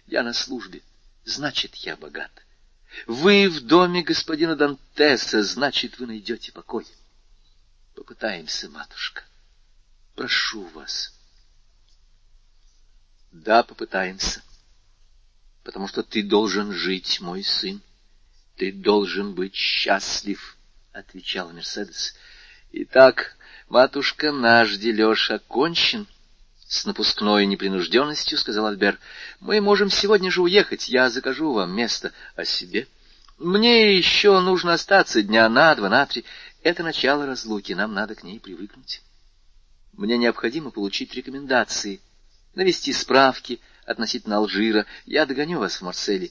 Я 0.06 0.22
на 0.22 0.32
службе, 0.32 0.82
значит, 1.24 1.74
я 1.76 1.96
богат. 1.96 2.30
Вы 3.08 3.48
в 3.48 3.60
доме 3.60 4.02
господина 4.02 4.54
Дантеса, 4.54 5.42
значит, 5.42 5.98
вы 5.98 6.06
найдете 6.06 6.52
покой. 6.52 6.86
Попытаемся, 7.96 8.70
матушка. 8.70 9.24
Прошу 10.14 10.62
вас. 10.68 11.12
Да, 13.32 13.64
попытаемся. 13.64 14.42
Потому 15.66 15.88
что 15.88 16.04
ты 16.04 16.22
должен 16.22 16.72
жить, 16.72 17.20
мой 17.20 17.42
сын. 17.42 17.82
Ты 18.56 18.70
должен 18.70 19.34
быть 19.34 19.56
счастлив,— 19.56 20.56
отвечал 20.92 21.50
Мерседес. 21.52 22.14
Итак, 22.70 23.36
матушка, 23.68 24.30
наш 24.30 24.76
дележ 24.76 25.28
окончен. 25.32 26.06
С 26.68 26.86
напускной 26.86 27.46
непринужденностью 27.46 28.38
сказал 28.38 28.66
Альбер. 28.66 29.00
Мы 29.40 29.60
можем 29.60 29.90
сегодня 29.90 30.30
же 30.30 30.40
уехать. 30.40 30.88
Я 30.88 31.10
закажу 31.10 31.52
вам 31.52 31.74
место 31.74 32.12
о 32.36 32.44
себе. 32.44 32.86
Мне 33.36 33.96
еще 33.96 34.38
нужно 34.38 34.74
остаться 34.74 35.20
дня 35.20 35.48
на 35.48 35.74
два, 35.74 35.88
на 35.88 36.06
три. 36.06 36.24
Это 36.62 36.84
начало 36.84 37.26
разлуки, 37.26 37.72
нам 37.72 37.92
надо 37.92 38.14
к 38.14 38.22
ней 38.22 38.38
привыкнуть. 38.38 39.02
Мне 39.94 40.16
необходимо 40.16 40.70
получить 40.70 41.12
рекомендации, 41.14 42.00
навести 42.54 42.92
справки 42.92 43.60
относительно 43.86 44.36
Алжира. 44.36 44.84
Я 45.06 45.24
догоню 45.24 45.60
вас 45.60 45.76
в 45.76 45.82
Марселе. 45.82 46.30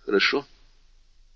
Хорошо? 0.00 0.44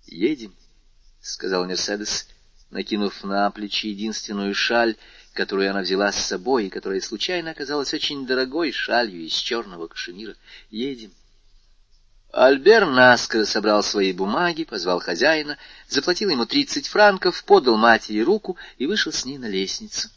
Едем,— 0.07 0.55
сказал 1.21 1.67
Мерседес, 1.67 2.27
накинув 2.71 3.23
на 3.23 3.51
плечи 3.51 3.89
единственную 3.89 4.55
шаль, 4.55 4.97
которую 5.35 5.71
она 5.71 5.83
взяла 5.83 6.11
с 6.11 6.17
собой 6.17 6.67
и 6.67 6.71
которая 6.71 7.01
случайно 7.01 7.51
оказалась 7.51 7.95
очень 7.95 8.27
дорогой 8.27 8.73
шалью 8.73 9.25
из 9.25 9.35
черного 9.35 9.87
кашемира. 9.87 10.35
Едем. 10.71 11.13
Альбер 12.33 12.87
наскоро 12.87 13.45
собрал 13.45 13.83
свои 13.83 14.13
бумаги, 14.13 14.65
позвал 14.65 15.01
хозяина, 15.01 15.57
заплатил 15.89 16.29
ему 16.31 16.45
тридцать 16.45 16.89
франков, 16.89 17.43
подал 17.45 17.77
матери 17.77 18.21
руку 18.21 18.57
и 18.77 18.87
вышел 18.87 19.13
с 19.13 19.25
ней 19.25 19.39
на 19.39 19.49
лестницу. 19.49 20.09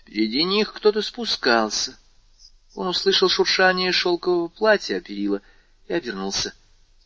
Впереди 0.00 0.42
них 0.42 0.72
кто-то 0.72 1.02
спускался. 1.02 1.96
Он 2.78 2.86
услышал 2.86 3.28
шуршание 3.28 3.90
шелкового 3.90 4.46
платья 4.46 4.98
о 4.98 5.00
перила 5.00 5.42
и 5.88 5.94
обернулся. 5.94 6.54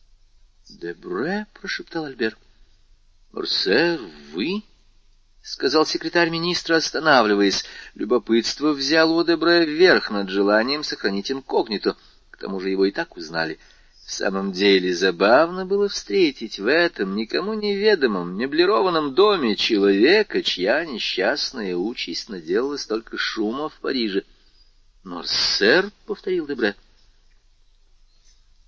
—Дебре,— 0.69 1.47
прошептал 1.59 2.05
Альбер.— 2.05 2.37
Марсер, 3.31 3.99
вы?— 4.33 4.61
сказал 5.41 5.87
секретарь 5.87 6.29
министра, 6.29 6.75
останавливаясь. 6.75 7.65
Любопытство 7.95 8.73
взял 8.73 9.17
у 9.17 9.23
Дебре 9.23 9.65
вверх 9.65 10.11
над 10.11 10.29
желанием 10.29 10.83
сохранить 10.83 11.31
инкогнито. 11.31 11.97
К 12.29 12.37
тому 12.37 12.59
же 12.59 12.69
его 12.69 12.85
и 12.85 12.91
так 12.91 13.17
узнали.— 13.17 13.57
в 14.05 14.11
самом 14.11 14.51
деле 14.51 14.93
забавно 14.93 15.65
было 15.65 15.87
встретить 15.87 16.59
в 16.59 16.67
этом 16.67 17.15
никому 17.15 17.55
неведомом, 17.55 18.37
меблированном 18.37 19.15
доме 19.15 19.55
человека, 19.55 20.43
чья 20.43 20.85
несчастная 20.85 21.75
участь 21.75 22.29
наделала 22.29 22.77
столько 22.77 23.17
шума 23.17 23.69
в 23.69 23.79
Париже. 23.79 24.23
«Морсер»,— 25.03 25.91
повторил 26.05 26.47
Дебре. 26.47 26.75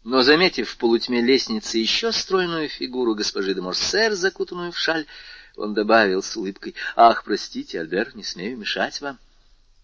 Но, 0.03 0.21
заметив 0.21 0.69
в 0.69 0.77
полутьме 0.77 1.21
лестницы 1.21 1.77
еще 1.77 2.11
стройную 2.11 2.69
фигуру 2.69 3.15
госпожи 3.15 3.53
де 3.53 3.61
Морсер, 3.61 4.13
закутанную 4.13 4.71
в 4.71 4.77
шаль, 4.77 5.07
он 5.55 5.73
добавил 5.73 6.21
с 6.21 6.35
улыбкой, 6.35 6.75
«Ах, 6.95 7.23
простите, 7.23 7.79
Альбер, 7.79 8.15
не 8.15 8.23
смею 8.23 8.57
мешать 8.57 9.01
вам». 9.01 9.17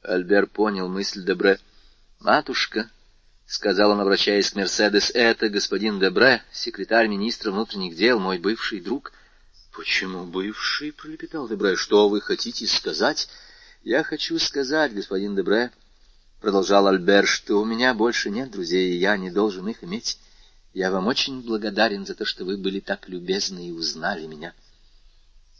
Альбер 0.04 0.48
понял 0.48 0.90
мысль 0.90 1.24
Дебре. 1.24 1.60
«Матушка»,— 2.20 2.90
сказал 3.48 3.92
он, 3.92 4.02
обращаясь 4.02 4.52
к 4.52 4.56
Мерседес,— 4.56 5.10
это 5.14 5.50
господин 5.50 6.00
Дебре, 6.00 6.44
секретарь 6.52 7.08
министра 7.08 7.52
внутренних 7.52 7.96
дел, 7.96 8.20
мой 8.20 8.38
бывший 8.38 8.82
друг.— 8.82 9.14
Почему 9.74 10.26
бывший?— 10.26 10.92
пролепетал 10.94 11.48
Дебре.— 11.48 11.76
Что 11.78 12.10
вы 12.10 12.22
хотите 12.22 12.68
сказать?— 12.68 13.30
Я 13.84 14.04
хочу 14.04 14.38
сказать, 14.38 14.94
господин 14.94 15.36
Дебре,— 15.36 15.72
продолжал 16.42 16.88
Альбер,— 16.88 17.26
что 17.28 17.62
у 17.62 17.66
меня 17.66 17.94
больше 17.94 18.32
нет 18.32 18.52
друзей, 18.52 18.94
и 18.94 18.98
я 18.98 19.16
не 19.16 19.30
должен 19.30 19.68
их 19.70 19.84
иметь. 19.84 20.18
Я 20.74 20.92
вам 20.92 21.08
очень 21.08 21.42
благодарен 21.42 22.06
за 22.06 22.16
то, 22.16 22.26
что 22.26 22.44
вы 22.44 22.58
были 22.58 22.80
так 22.80 23.08
любезны 23.08 23.68
и 23.68 23.72
узнали 23.72 24.26
меня. 24.26 24.54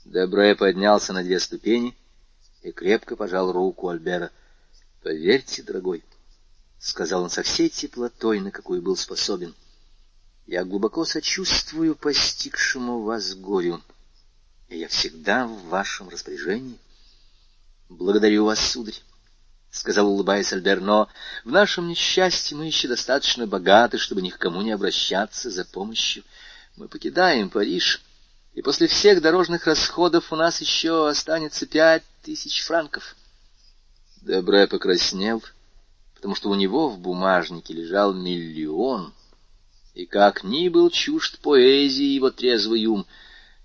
Дебре 0.06 0.56
поднялся 0.56 1.14
на 1.14 1.24
две 1.24 1.40
ступени 1.40 1.96
и 2.64 2.72
крепко 2.72 3.16
пожал 3.16 3.52
руку 3.52 3.90
Альбера.— 3.90 4.32
Поверьте, 5.04 5.62
дорогой,— 5.64 6.04
сказал 6.80 7.24
он 7.24 7.30
со 7.30 7.44
всей 7.44 7.70
теплотой, 7.70 8.40
на 8.40 8.52
какую 8.52 8.82
был 8.82 8.96
способен. 8.96 9.54
Я 10.48 10.66
глубоко 10.66 11.06
сочувствую 11.06 11.96
постигшему 11.96 13.02
вас 13.02 13.36
горю, 13.36 13.82
и 14.70 14.80
я 14.80 14.88
всегда 14.88 15.46
в 15.46 15.66
вашем 15.68 16.10
распоряжении. 16.10 16.80
Благодарю 17.90 18.46
вас, 18.46 18.60
сударь,— 18.60 19.00
сказал, 19.72 20.08
улыбаясь 20.08 20.54
Альбер,— 20.54 20.80
но 20.82 21.08
в 21.44 21.52
нашем 21.52 21.88
несчастье 21.88 22.56
мы 22.56 22.66
еще 22.66 22.88
достаточно 22.88 23.48
богаты, 23.48 23.98
чтобы 23.98 24.22
ни 24.22 24.30
к 24.30 24.38
кому 24.38 24.62
не 24.62 24.72
обращаться 24.72 25.50
за 25.50 25.66
помощью. 25.66 26.24
Мы 26.78 26.88
покидаем 26.88 27.50
Париж, 27.50 28.02
и 28.54 28.62
после 28.62 28.88
всех 28.88 29.22
дорожных 29.22 29.66
расходов 29.66 30.32
у 30.32 30.36
нас 30.36 30.62
еще 30.62 31.08
останется 31.08 31.66
пять 31.66 32.04
тысяч 32.22 32.64
франков. 32.64 33.16
Дебре 34.22 34.68
покраснел,— 34.68 35.44
потому 36.22 36.36
что 36.36 36.52
у 36.52 36.56
него 36.56 36.88
в 36.88 37.00
бумажнике 37.00 37.74
лежал 37.74 38.14
миллион, 38.14 39.12
и 39.96 40.06
как 40.06 40.44
ни 40.44 40.70
был 40.70 40.92
чужд 40.92 41.40
поэзии 41.40 42.14
его 42.14 42.30
трезвый 42.30 42.86
ум, 42.86 43.08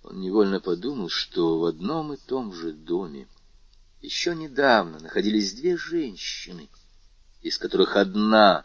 Он 0.03 0.23
невольно 0.23 0.59
подумал, 0.59 1.11
что 1.11 1.59
в 1.59 1.67
одном 1.67 2.15
и 2.15 2.17
том 2.17 2.55
же 2.55 2.73
доме 2.73 3.27
еще 4.07 4.37
недавно 4.37 5.01
находились 5.01 5.53
две 5.53 5.77
женщины, 5.77 6.69
из 7.43 7.59
которых 7.59 7.97
одна, 7.97 8.65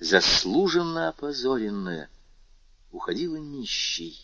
заслуженно 0.00 1.10
опозоренная, 1.10 2.10
уходила 2.90 3.36
нищей, 3.36 4.20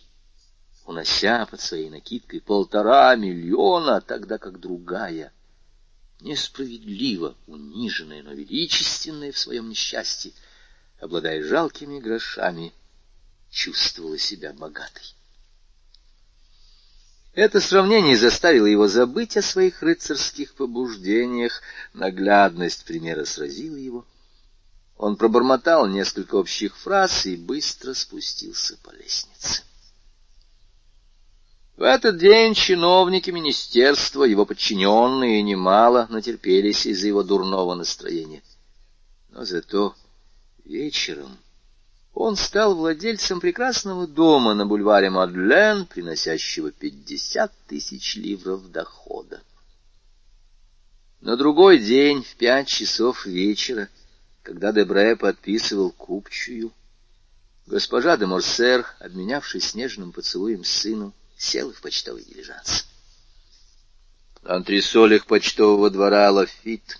унося 0.86 1.46
под 1.46 1.60
своей 1.60 1.88
накидкой 1.88 2.40
полтора 2.40 3.14
миллиона, 3.14 4.00
тогда 4.00 4.38
как 4.38 4.58
другая, 4.58 5.32
несправедливо 6.20 7.36
униженная, 7.46 8.24
но 8.24 8.32
величественная 8.32 9.30
в 9.30 9.38
своем 9.38 9.68
несчастье, 9.68 10.32
обладая 10.98 11.44
жалкими 11.44 12.00
грошами, 12.00 12.74
чувствовала 13.50 14.18
себя 14.18 14.52
богатой. 14.52 15.14
Это 17.32 17.60
сравнение 17.60 18.16
заставило 18.16 18.66
его 18.66 18.88
забыть 18.88 19.36
о 19.36 19.42
своих 19.42 19.82
рыцарских 19.82 20.54
побуждениях, 20.54 21.62
наглядность 21.94 22.84
примера 22.84 23.24
сразила 23.24 23.76
его. 23.76 24.04
Он 24.96 25.16
пробормотал 25.16 25.86
несколько 25.86 26.34
общих 26.34 26.76
фраз 26.76 27.26
и 27.26 27.36
быстро 27.36 27.94
спустился 27.94 28.76
по 28.82 28.90
лестнице. 28.90 29.62
В 31.76 31.82
этот 31.82 32.18
день 32.18 32.52
чиновники 32.52 33.30
министерства, 33.30 34.24
его 34.24 34.44
подчиненные, 34.44 35.40
немало 35.40 36.06
натерпелись 36.10 36.84
из-за 36.84 37.06
его 37.06 37.22
дурного 37.22 37.74
настроения. 37.74 38.42
Но 39.30 39.44
зато 39.46 39.94
вечером 40.64 41.38
он 42.14 42.36
стал 42.36 42.74
владельцем 42.74 43.40
прекрасного 43.40 44.06
дома 44.06 44.54
на 44.54 44.66
бульваре 44.66 45.10
Мадлен, 45.10 45.86
приносящего 45.86 46.72
пятьдесят 46.72 47.52
тысяч 47.66 48.16
ливров 48.16 48.70
дохода. 48.70 49.40
На 51.20 51.36
другой 51.36 51.78
день, 51.78 52.22
в 52.22 52.34
пять 52.36 52.68
часов 52.68 53.26
вечера, 53.26 53.88
когда 54.42 54.72
Дебре 54.72 55.16
подписывал 55.16 55.92
купчую, 55.92 56.72
госпожа 57.66 58.16
де 58.16 58.26
Морсер, 58.26 58.86
обменявшись 58.98 59.74
нежным 59.74 60.12
поцелуем 60.12 60.64
с 60.64 60.70
сыном, 60.70 61.12
села 61.36 61.72
в 61.72 61.80
почтовый 61.80 62.24
дилижанс. 62.24 62.86
На 64.42 64.54
антресолях 64.56 65.26
почтового 65.26 65.90
двора 65.90 66.30
Лафит 66.30 66.98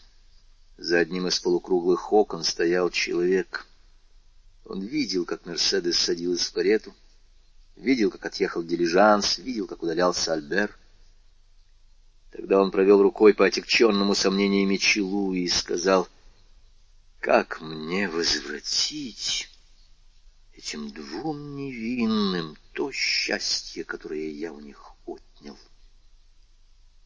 за 0.76 0.98
одним 0.98 1.26
из 1.26 1.40
полукруглых 1.40 2.12
окон 2.12 2.44
стоял 2.44 2.90
человек. 2.90 3.66
Он 4.70 4.82
видел, 4.82 5.24
как 5.24 5.46
Мерседес 5.46 5.98
садилась 5.98 6.46
в 6.46 6.52
карету, 6.52 6.94
видел, 7.74 8.08
как 8.08 8.24
отъехал 8.24 8.62
дилижанс, 8.62 9.38
видел, 9.38 9.66
как 9.66 9.82
удалялся 9.82 10.32
Альбер. 10.32 10.78
Тогда 12.30 12.62
он 12.62 12.70
провел 12.70 13.02
рукой 13.02 13.34
по 13.34 13.44
отягченному 13.44 14.14
сомнениями 14.14 14.76
челу 14.76 15.34
и 15.34 15.48
сказал— 15.48 16.08
как 17.20 17.60
мне 17.60 18.08
возвратить 18.08 19.50
этим 20.54 20.90
двум 20.92 21.56
невинным 21.56 22.56
то 22.72 22.92
счастье, 22.92 23.82
которое 23.82 24.30
я 24.30 24.52
у 24.52 24.60
них 24.60 24.92
отнял? 25.04 25.58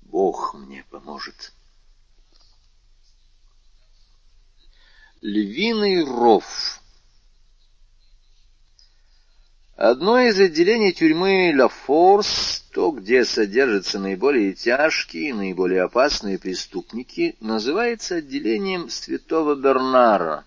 Бог 0.02 0.52
мне 0.52 0.84
поможет. 0.90 1.54
Львиный 5.22 6.04
ров 6.04 6.83
Одно 9.76 10.20
из 10.20 10.38
отделений 10.38 10.92
тюрьмы 10.92 11.52
Ла 11.56 11.66
Форс, 11.66 12.64
то, 12.72 12.92
где 12.92 13.24
содержатся 13.24 13.98
наиболее 13.98 14.52
тяжкие 14.52 15.30
и 15.30 15.32
наиболее 15.32 15.82
опасные 15.82 16.38
преступники, 16.38 17.34
называется 17.40 18.16
отделением 18.16 18.88
святого 18.88 19.56
Бернара. 19.56 20.44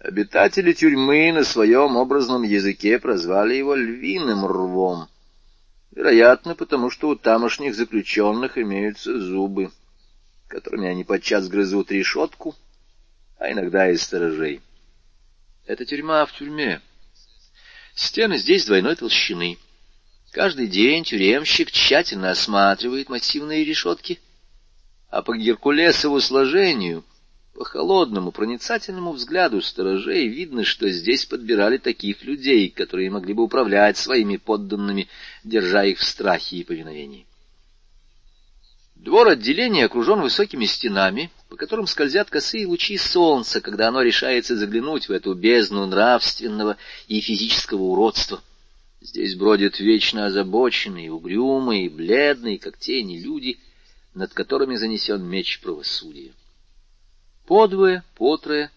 Обитатели 0.00 0.72
тюрьмы 0.72 1.32
на 1.32 1.44
своем 1.44 1.96
образном 1.96 2.42
языке 2.42 2.98
прозвали 2.98 3.54
его 3.54 3.76
львиным 3.76 4.46
рвом. 4.46 5.06
Вероятно, 5.92 6.56
потому 6.56 6.90
что 6.90 7.08
у 7.08 7.14
тамошних 7.14 7.76
заключенных 7.76 8.58
имеются 8.58 9.20
зубы, 9.20 9.70
которыми 10.48 10.88
они 10.88 11.04
подчас 11.04 11.46
грызут 11.46 11.92
решетку, 11.92 12.56
а 13.38 13.52
иногда 13.52 13.88
и 13.88 13.96
сторожей. 13.96 14.60
Это 15.66 15.84
тюрьма 15.84 16.26
в 16.26 16.32
тюрьме. 16.32 16.80
Стены 17.94 18.38
здесь 18.38 18.64
двойной 18.64 18.96
толщины. 18.96 19.58
Каждый 20.30 20.66
день 20.66 21.04
тюремщик 21.04 21.70
тщательно 21.70 22.30
осматривает 22.30 23.10
массивные 23.10 23.64
решетки, 23.64 24.18
а 25.10 25.20
по 25.22 25.36
геркулесову 25.36 26.20
сложению, 26.20 27.04
по 27.54 27.64
холодному 27.64 28.32
проницательному 28.32 29.12
взгляду 29.12 29.60
сторожей 29.60 30.26
видно, 30.26 30.64
что 30.64 30.88
здесь 30.88 31.26
подбирали 31.26 31.76
таких 31.76 32.24
людей, 32.24 32.70
которые 32.70 33.10
могли 33.10 33.34
бы 33.34 33.42
управлять 33.42 33.98
своими 33.98 34.38
подданными, 34.38 35.08
держа 35.44 35.84
их 35.84 35.98
в 35.98 36.04
страхе 36.04 36.56
и 36.56 36.64
повиновении. 36.64 37.26
Двор 39.02 39.30
отделения 39.30 39.86
окружен 39.86 40.20
высокими 40.20 40.64
стенами, 40.64 41.32
по 41.48 41.56
которым 41.56 41.88
скользят 41.88 42.30
косые 42.30 42.68
лучи 42.68 42.96
солнца, 42.96 43.60
когда 43.60 43.88
оно 43.88 44.00
решается 44.00 44.54
заглянуть 44.54 45.08
в 45.08 45.12
эту 45.12 45.34
бездну 45.34 45.86
нравственного 45.86 46.76
и 47.08 47.20
физического 47.20 47.82
уродства. 47.82 48.40
Здесь 49.00 49.34
бродят 49.34 49.80
вечно 49.80 50.26
озабоченные, 50.26 51.10
угрюмые, 51.10 51.90
бледные, 51.90 52.60
как 52.60 52.78
тени 52.78 53.18
люди, 53.18 53.58
над 54.14 54.34
которыми 54.34 54.76
занесен 54.76 55.24
меч 55.24 55.58
правосудия. 55.58 56.32
Подвое, 57.44 58.04
потрое, 58.14 58.70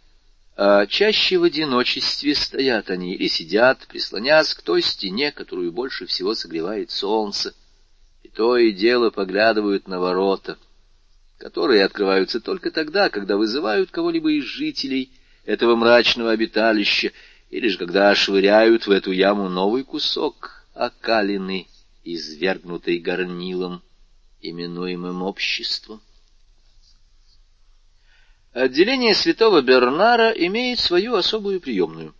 а 0.57 0.87
чаще 0.87 1.37
в 1.37 1.43
одиночестве 1.43 2.33
стоят 2.33 2.89
они 2.89 3.13
или 3.13 3.27
сидят, 3.27 3.85
прислонясь 3.87 4.55
к 4.55 4.63
той 4.63 4.81
стене, 4.81 5.31
которую 5.31 5.71
больше 5.71 6.07
всего 6.07 6.33
согревает 6.33 6.89
солнце, 6.89 7.53
то 8.35 8.57
и 8.57 8.73
дело 8.73 9.11
поглядывают 9.11 9.87
на 9.87 9.99
ворота, 9.99 10.57
которые 11.37 11.85
открываются 11.85 12.41
только 12.41 12.69
тогда, 12.69 13.09
когда 13.09 13.37
вызывают 13.37 13.91
кого-либо 13.91 14.31
из 14.33 14.43
жителей 14.43 15.11
этого 15.45 15.75
мрачного 15.77 16.31
обиталища, 16.31 17.13
или 17.49 17.69
же 17.69 17.77
когда 17.77 18.13
швыряют 18.13 18.87
в 18.87 18.91
эту 18.91 19.11
яму 19.11 19.47
новый 19.47 19.83
кусок 19.83 20.65
окалины, 20.73 21.67
извергнутой 22.03 22.97
горнилом, 22.97 23.81
именуемым 24.41 25.23
обществом. 25.23 26.01
Отделение 28.51 29.15
святого 29.15 29.61
Бернара 29.61 30.31
имеет 30.31 30.79
свою 30.79 31.15
особую 31.15 31.61
приемную. 31.61 32.13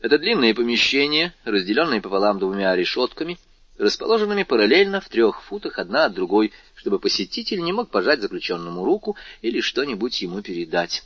Это 0.00 0.18
длинное 0.18 0.52
помещение, 0.52 1.32
разделенное 1.44 2.00
пополам 2.00 2.40
двумя 2.40 2.74
решетками— 2.74 3.38
расположенными 3.78 4.44
параллельно 4.44 5.00
в 5.00 5.08
трех 5.08 5.42
футах 5.42 5.78
одна 5.78 6.06
от 6.06 6.14
другой, 6.14 6.52
чтобы 6.74 6.98
посетитель 6.98 7.62
не 7.62 7.72
мог 7.72 7.90
пожать 7.90 8.20
заключенному 8.20 8.84
руку 8.84 9.16
или 9.42 9.60
что-нибудь 9.60 10.20
ему 10.22 10.42
передать. 10.42 11.02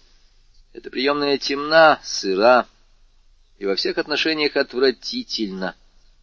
Эта 0.72 0.90
приемная 0.90 1.38
темна, 1.38 1.98
сыра 2.02 2.66
и 3.58 3.66
во 3.66 3.74
всех 3.74 3.98
отношениях 3.98 4.56
отвратительна, 4.56 5.74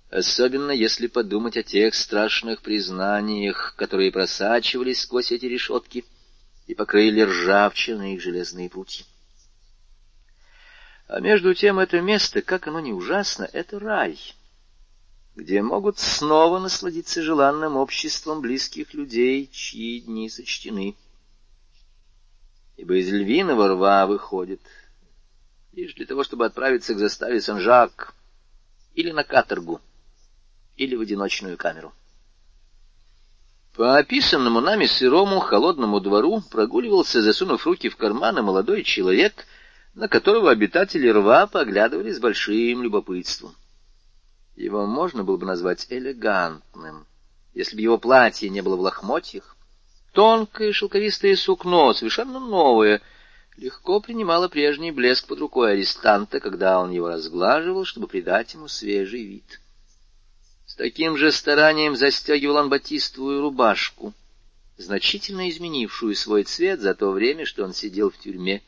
особенно 0.10 0.72
если 0.72 1.08
подумать 1.08 1.58
о 1.58 1.64
тех 1.64 1.96
страшных 1.96 2.62
признаниях, 2.62 3.76
которые 3.76 4.12
просачивались 4.12 5.02
сквозь 5.02 5.32
эти 5.32 5.46
решетки 5.46 6.06
и 6.68 6.76
покрыли 6.76 7.22
ржавчиной 7.22 8.14
их 8.14 8.22
железные 8.22 8.70
прутья. 8.70 9.06
А 11.08 11.20
между 11.20 11.54
тем 11.54 11.80
это 11.80 12.02
место, 12.02 12.42
как 12.42 12.68
оно 12.68 12.80
не 12.80 12.94
ужасно, 12.94 13.48
это 13.52 13.80
рай— 13.80 14.18
где 15.36 15.62
могут 15.62 16.00
снова 16.00 16.60
насладиться 16.60 17.22
желанным 17.22 17.76
обществом 17.76 18.42
близких 18.42 18.94
людей, 18.94 19.50
чьи 19.52 20.00
дни 20.00 20.30
сочтены. 20.30 20.96
Ибо 22.78 22.96
из 22.96 23.10
львиного 23.12 23.70
рва 23.70 24.06
выходит 24.08 24.62
лишь 25.74 25.94
для 25.94 26.06
того, 26.06 26.24
чтобы 26.24 26.46
отправиться 26.46 26.94
к 26.94 27.00
заставе 27.00 27.42
Сан-Жак 27.42 28.14
или 28.94 29.12
на 29.12 29.26
каторгу, 29.26 29.82
или 30.78 30.96
в 30.96 31.02
одиночную 31.02 31.58
камеру. 31.58 31.94
По 33.76 33.98
описанному 33.98 34.62
нами 34.62 34.86
сырому 34.86 35.42
холодному 35.42 36.00
двору 36.00 36.42
прогуливался, 36.50 37.22
засунув 37.22 37.66
руки 37.66 37.90
в 37.90 37.98
карманы, 37.98 38.42
молодой 38.42 38.84
человек, 38.84 39.46
на 39.96 40.08
которого 40.08 40.50
обитатели 40.50 41.10
рва 41.10 41.46
поглядывали 41.46 42.12
с 42.12 42.20
большим 42.20 42.84
любопытством. 42.84 43.54
Его 44.56 44.86
можно 44.86 45.24
было 45.24 45.38
бы 45.38 45.46
назвать 45.46 45.86
элегантным, 45.90 47.06
если 47.54 47.76
бы 47.76 47.82
его 47.82 47.98
платье 47.98 48.50
не 48.50 48.62
было 48.62 48.76
в 48.76 48.82
лохмотьях. 48.82 49.56
Тонкое 50.14 50.72
шелковистое 50.72 51.36
сукно, 51.36 51.94
совершенно 51.94 52.40
новое, 52.40 53.02
легко 53.58 54.00
принимало 54.00 54.48
прежний 54.48 54.92
блеск 54.92 55.28
под 55.28 55.40
рукой 55.40 55.74
арестанта, 55.74 56.40
когда 56.40 56.80
он 56.80 56.92
его 56.92 57.10
разглаживал, 57.10 57.84
чтобы 57.84 58.08
придать 58.08 58.54
ему 58.54 58.70
свежий 58.70 59.24
вид. 59.24 59.60
С 60.66 60.76
таким 60.76 61.18
же 61.18 61.32
старанием 61.32 61.96
застегивал 61.96 62.56
он 62.56 62.70
батистовую 62.70 63.42
рубашку, 63.42 64.14
значительно 64.78 65.50
изменившую 65.50 66.16
свой 66.16 66.44
цвет 66.44 66.80
за 66.80 66.96
то 66.96 67.12
время, 67.12 67.46
что 67.46 67.64
он 67.66 67.74
сидел 67.74 68.10
в 68.10 68.18
тюрьме, 68.18 68.62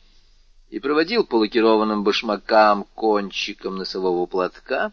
и 0.70 0.80
проводил 0.80 1.26
по 1.26 1.36
лакированным 1.36 2.04
башмакам 2.04 2.86
кончиком 2.94 3.78
носового 3.78 4.26
платка, 4.26 4.92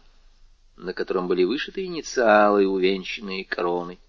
на 0.77 0.93
котором 0.93 1.27
были 1.27 1.43
вышиты 1.43 1.85
инициалы, 1.85 2.67
увенчанные 2.67 3.45
короной. 3.45 3.99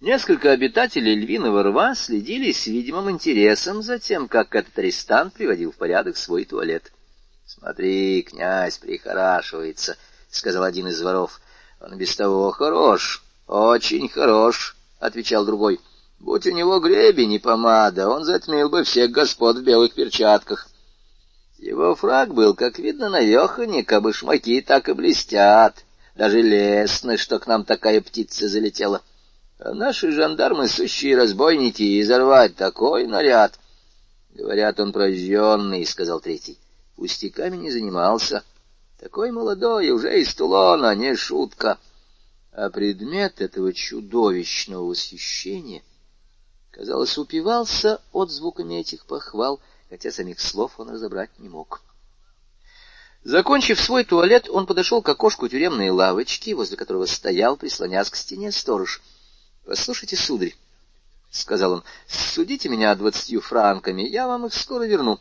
Несколько 0.00 0.52
обитателей 0.52 1.16
львиного 1.16 1.64
рва 1.64 1.94
следили 1.96 2.52
с 2.52 2.66
видимым 2.66 3.10
интересом 3.10 3.82
за 3.82 3.98
тем, 3.98 4.28
как 4.28 4.54
этот 4.54 4.78
арестант 4.78 5.34
приводил 5.34 5.72
в 5.72 5.76
порядок 5.76 6.16
свой 6.16 6.44
туалет.— 6.44 6.92
Смотри, 7.46 8.22
князь 8.22 8.78
прихорашивается,— 8.78 9.96
сказал 10.30 10.62
один 10.62 10.86
из 10.86 11.00
воров.— 11.02 11.40
Он 11.80 11.96
без 11.98 12.14
того 12.14 12.50
хорош, 12.52 13.24
очень 13.48 14.08
хорош,— 14.08 14.76
отвечал 15.00 15.44
другой.— 15.44 15.80
Будь 16.20 16.46
у 16.46 16.52
него 16.52 16.78
гребень 16.78 17.32
и 17.32 17.38
помада, 17.40 18.08
он 18.08 18.24
затмил 18.24 18.68
бы 18.68 18.84
всех 18.84 19.10
господ 19.10 19.56
в 19.56 19.62
белых 19.64 19.94
перчатках. 19.94 20.68
Его 21.58 21.94
фраг 21.94 22.34
был, 22.34 22.54
как 22.54 22.78
видно, 22.78 23.08
навеханик, 23.08 23.92
а 23.92 24.00
башмаки 24.00 24.60
так 24.60 24.88
и 24.88 24.92
блестят. 24.92 25.84
Даже 26.14 26.40
лестно, 26.40 27.16
что 27.16 27.38
к 27.38 27.46
нам 27.46 27.64
такая 27.64 28.00
птица 28.00 28.48
залетела.— 28.48 29.02
а 29.60 29.74
наши 29.74 30.12
жандармы— 30.12 30.68
сущие 30.68 31.16
разбойники, 31.16 31.82
и 31.82 32.00
изорвать 32.00 32.54
такой 32.54 33.08
наряд.— 33.08 33.58
Говорят, 34.30 34.78
он 34.78 34.92
прожженный,— 34.92 35.84
сказал 35.86 36.20
третий.— 36.20 36.58
Пустяками 36.96 37.56
не 37.56 37.72
занимался. 37.72 38.44
Такой 39.00 39.32
молодой, 39.32 39.90
уже 39.90 40.20
из 40.20 40.32
Тулона, 40.34 40.94
не 40.94 41.16
шутка. 41.16 41.78
А 42.52 42.70
предмет 42.70 43.40
этого 43.40 43.72
чудовищного 43.72 44.84
восхищения, 44.84 45.82
казалось, 46.70 47.18
упивался 47.18 48.00
отзвуками 48.12 48.74
этих 48.74 49.06
похвал, 49.06 49.60
хотя 49.90 50.10
самих 50.10 50.40
слов 50.40 50.78
он 50.78 50.90
разобрать 50.90 51.30
не 51.38 51.48
мог. 51.48 51.82
Закончив 53.24 53.80
свой 53.80 54.04
туалет, 54.04 54.48
он 54.48 54.66
подошел 54.66 55.02
к 55.02 55.08
окошку 55.08 55.48
тюремной 55.48 55.90
лавочки, 55.90 56.52
возле 56.52 56.76
которого 56.76 57.06
стоял, 57.06 57.56
прислонясь 57.56 58.10
к 58.10 58.16
стене 58.16 58.52
сторож—— 58.52 59.02
Послушайте, 59.68 60.16
сударь,— 60.16 60.56
сказал 61.30 61.72
он,— 61.72 61.84
судите 62.08 62.70
меня 62.70 62.94
двадцатью 62.94 63.42
франками, 63.42 64.00
я 64.00 64.26
вам 64.26 64.46
их 64.46 64.54
скоро 64.54 64.84
верну. 64.84 65.20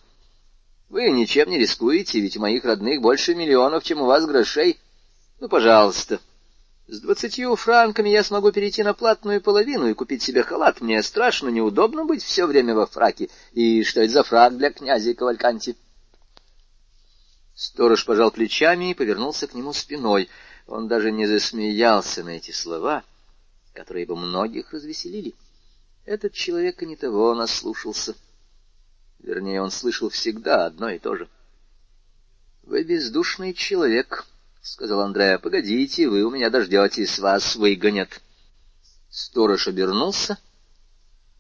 Вы 0.88 1.10
ничем 1.10 1.50
не 1.50 1.58
рискуете, 1.58 2.22
ведь 2.22 2.38
у 2.38 2.40
моих 2.40 2.64
родных 2.64 3.02
больше 3.02 3.36
миллионов, 3.36 3.84
чем 3.84 4.02
у 4.02 4.06
вас 4.06 4.26
грошей. 4.26 4.80
Ну, 5.42 5.50
пожалуйста. 5.50 6.22
С 6.88 7.02
двадцатью 7.02 7.56
франками 7.56 8.10
я 8.10 8.24
смогу 8.24 8.52
перейти 8.52 8.82
на 8.84 8.94
платную 8.94 9.42
половину 9.42 9.90
и 9.90 9.94
купить 9.94 10.24
себе 10.24 10.44
халат. 10.44 10.82
Мне 10.82 11.04
страшно 11.04 11.50
неудобно 11.50 12.06
быть 12.06 12.24
все 12.24 12.46
время 12.46 12.76
во 12.76 12.86
фраке. 12.86 13.30
И 13.52 13.84
что 13.84 14.02
это 14.02 14.14
за 14.14 14.24
фрак 14.24 14.58
для 14.58 14.72
князя 14.72 15.14
Кавальканти? 15.14 15.76
Сторож 17.56 18.06
пожал 18.06 18.32
плечами 18.32 18.92
и 18.92 18.94
повернулся 18.94 19.48
к 19.48 19.54
нему 19.54 19.74
спиной. 19.74 20.30
Он 20.66 20.88
даже 20.88 21.12
не 21.12 21.26
засмеялся 21.28 22.24
на 22.24 22.30
эти 22.30 22.52
слова— 22.52 23.04
которые 23.78 24.08
бы 24.08 24.16
многих 24.16 24.74
развеселили. 24.74 25.36
Этот 26.06 26.34
человек 26.34 26.82
и 26.82 26.88
не 26.88 26.96
того 26.96 27.36
наслушался. 27.36 28.16
Вернее, 29.20 29.62
он 29.62 29.70
слышал 29.70 30.10
всегда 30.10 30.66
одно 30.66 30.90
и 30.90 30.98
то 30.98 31.16
же.— 31.16 31.30
Вы 32.64 32.84
бездушный 32.84 33.54
человек,— 33.54 34.26
сказал 34.68 35.02
Андреа.— 35.02 35.40
Погодите, 35.42 36.10
вы 36.10 36.24
у 36.24 36.30
меня 36.30 36.50
дождетесь, 36.50 37.20
вас 37.20 37.56
выгонят. 37.56 38.22
Сторож 39.10 39.68
обернулся 39.68 40.38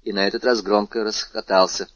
и 0.04 0.14
на 0.14 0.26
этот 0.26 0.46
раз 0.46 0.62
громко 0.62 1.04
расхотался. 1.04 1.90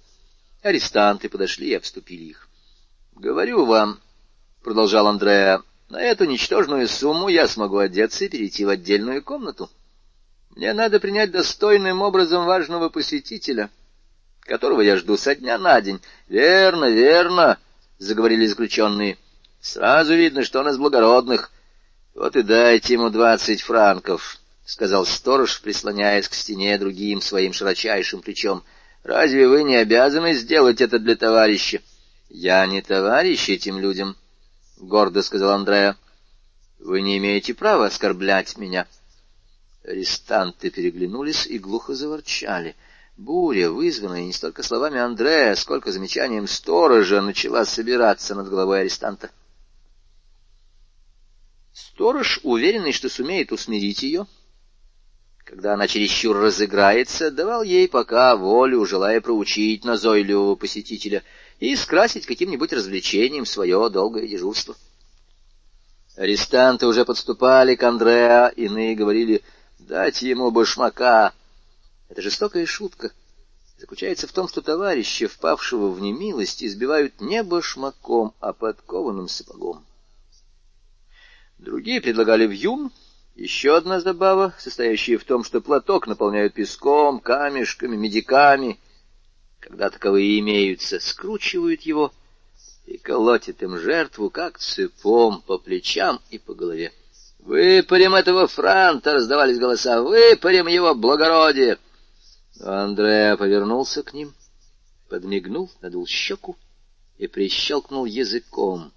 Арестанты 0.61 1.29
подошли 1.29 1.69
и 1.69 1.75
обступили 1.75 2.23
их.— 2.23 2.49
Говорю 3.15 3.65
вам,— 3.65 3.99
продолжал 4.63 5.07
Андреа,— 5.07 5.63
на 5.89 6.01
эту 6.01 6.25
ничтожную 6.25 6.87
сумму 6.87 7.29
я 7.29 7.47
смогу 7.47 7.77
одеться 7.77 8.25
и 8.25 8.29
перейти 8.29 8.65
в 8.65 8.69
отдельную 8.69 9.23
комнату.— 9.23 9.69
мне 10.55 10.73
надо 10.73 10.99
принять 10.99 11.31
достойным 11.31 12.01
образом 12.01 12.45
важного 12.45 12.89
посетителя, 12.89 13.69
которого 14.41 14.81
я 14.81 14.97
жду 14.97 15.15
со 15.15 15.33
дня 15.33 15.57
на 15.57 15.79
день.— 15.79 16.01
Верно, 16.27 16.89
верно,— 16.89 17.57
заговорили 17.99 18.45
заключенные.— 18.45 19.17
Сразу 19.61 20.15
видно, 20.15 20.43
что 20.43 20.59
он 20.59 20.69
из 20.69 20.77
благородных.— 20.77 21.51
Вот 22.15 22.35
и 22.35 22.41
дайте 22.41 22.93
ему 22.93 23.09
двадцать 23.09 23.61
франков,— 23.61 24.37
сказал 24.65 25.05
сторож, 25.05 25.61
прислоняясь 25.61 26.27
к 26.27 26.33
стене 26.33 26.77
другим 26.77 27.21
своим 27.21 27.53
широчайшим 27.53 28.21
плечом.— 28.21 28.63
Разве 29.03 29.47
вы 29.47 29.63
не 29.63 29.75
обязаны 29.75 30.33
сделать 30.33 30.81
это 30.81 30.99
для 30.99 31.15
товарища?— 31.15 31.81
Я 32.29 32.65
не 32.65 32.81
товарищ 32.81 33.49
этим 33.49 33.79
людям,— 33.79 34.17
гордо 34.77 35.21
сказал 35.21 35.51
Андреа.— 35.51 35.95
Вы 36.79 37.01
не 37.01 37.17
имеете 37.19 37.53
права 37.53 37.85
оскорблять 37.85 38.57
меня.— 38.57 38.87
Арестанты 39.83 40.69
переглянулись 40.69 41.47
и 41.47 41.57
глухо 41.57 41.95
заворчали. 41.95 42.75
Буря, 43.17 43.69
вызванная 43.69 44.23
не 44.23 44.33
столько 44.33 44.63
словами 44.63 44.99
Андрея, 44.99 45.55
сколько 45.55 45.91
замечанием 45.91 46.47
сторожа, 46.47 47.21
начала 47.21 47.65
собираться 47.65 48.35
над 48.35 48.49
головой 48.49 48.81
арестанта. 48.81 49.31
Сторож, 51.87 52.39
уверенный, 52.43 52.91
что 52.91 53.09
сумеет 53.09 53.51
усмирить 53.51 54.03
ее, 54.03 54.27
когда 55.43 55.73
она 55.73 55.87
чересчур 55.87 56.37
разыграется, 56.37 57.31
давал 57.31 57.63
ей 57.63 57.87
пока 57.87 58.35
волю, 58.35 58.85
желая 58.85 59.21
проучить 59.21 59.83
назойливого 59.83 60.55
посетителя 60.55 61.23
и 61.59 61.75
скрасить 61.75 62.25
каким-нибудь 62.25 62.73
развлечением 62.73 63.45
свое 63.45 63.89
долгое 63.89 64.27
дежурство. 64.27 64.75
Арестанты 66.15 66.87
уже 66.87 67.05
подступали 67.05 67.75
к 67.75 67.83
Андреа, 67.83 68.47
иные 68.55 68.95
говорили— 68.95 69.41
Дать 69.91 70.21
ему 70.21 70.51
башмака. 70.51 71.33
Это 72.07 72.21
жестокая 72.21 72.65
шутка. 72.65 73.11
Заключается 73.77 74.27
в 74.27 74.31
том, 74.31 74.47
что 74.47 74.61
товарища, 74.61 75.27
впавшего 75.27 75.89
в 75.89 75.99
немилость, 75.99 76.63
избивают 76.63 77.19
не 77.19 77.43
башмаком, 77.43 78.33
а 78.39 78.53
подкованным 78.53 79.27
сапогом. 79.27 79.83
Другие 81.61 82.01
предлагали 82.01 82.47
вьюн. 82.47 82.91
Еще 83.35 83.77
одна 83.77 83.99
забава, 83.99 84.53
состоящая 84.57 85.17
в 85.17 85.23
том, 85.23 85.43
что 85.43 85.61
платок 85.61 86.07
наполняют 86.07 86.55
песком, 86.55 87.19
камешками, 87.19 87.95
медиками, 87.95 88.79
когда 89.59 89.91
таковые 89.91 90.39
имеются, 90.39 90.99
скручивают 90.99 91.83
его 91.83 92.11
и 92.87 92.97
колотят 92.97 93.61
им 93.61 93.77
жертву, 93.77 94.31
как 94.31 94.57
цепом, 94.57 95.43
по 95.43 95.59
плечам 95.59 96.19
и 96.31 96.39
по 96.39 96.55
голове. 96.55 96.91
«Выпарим 97.39 98.15
этого 98.15 98.47
франта!»— 98.47 99.13
раздавались 99.13 99.59
голоса. 99.59 100.01
«Выпарим 100.01 100.67
его 100.67 100.95
благородие!» 100.95 101.77
Андреа 102.59 103.37
повернулся 103.37 104.01
к 104.01 104.13
ним, 104.13 104.33
подмигнул, 105.09 105.69
надул 105.81 106.07
щеку 106.07 106.57
и 107.19 107.27
прищелкнул 107.27 108.05
языком. 108.05 108.91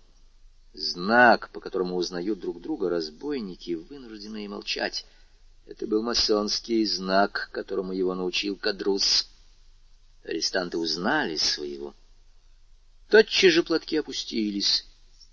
Знак, 0.75 1.51
по 1.51 1.61
которому 1.61 1.95
узнают 1.95 2.41
друг 2.41 2.61
друга 2.61 2.91
разбойники, 2.91 3.75
вынужденные 3.75 4.49
молчать. 4.49 5.07
Это 5.67 5.87
был 5.87 6.03
масонский 6.03 6.85
знак, 6.85 7.49
которому 7.53 7.93
его 7.93 8.13
научил 8.15 8.57
Кадрус. 8.57 9.29
Арестанты 10.25 10.77
узнали 10.77 11.37
своего. 11.37 11.95
Тотчас 13.09 13.53
же 13.53 13.63
платки 13.63 13.97
опустились. 13.97 14.85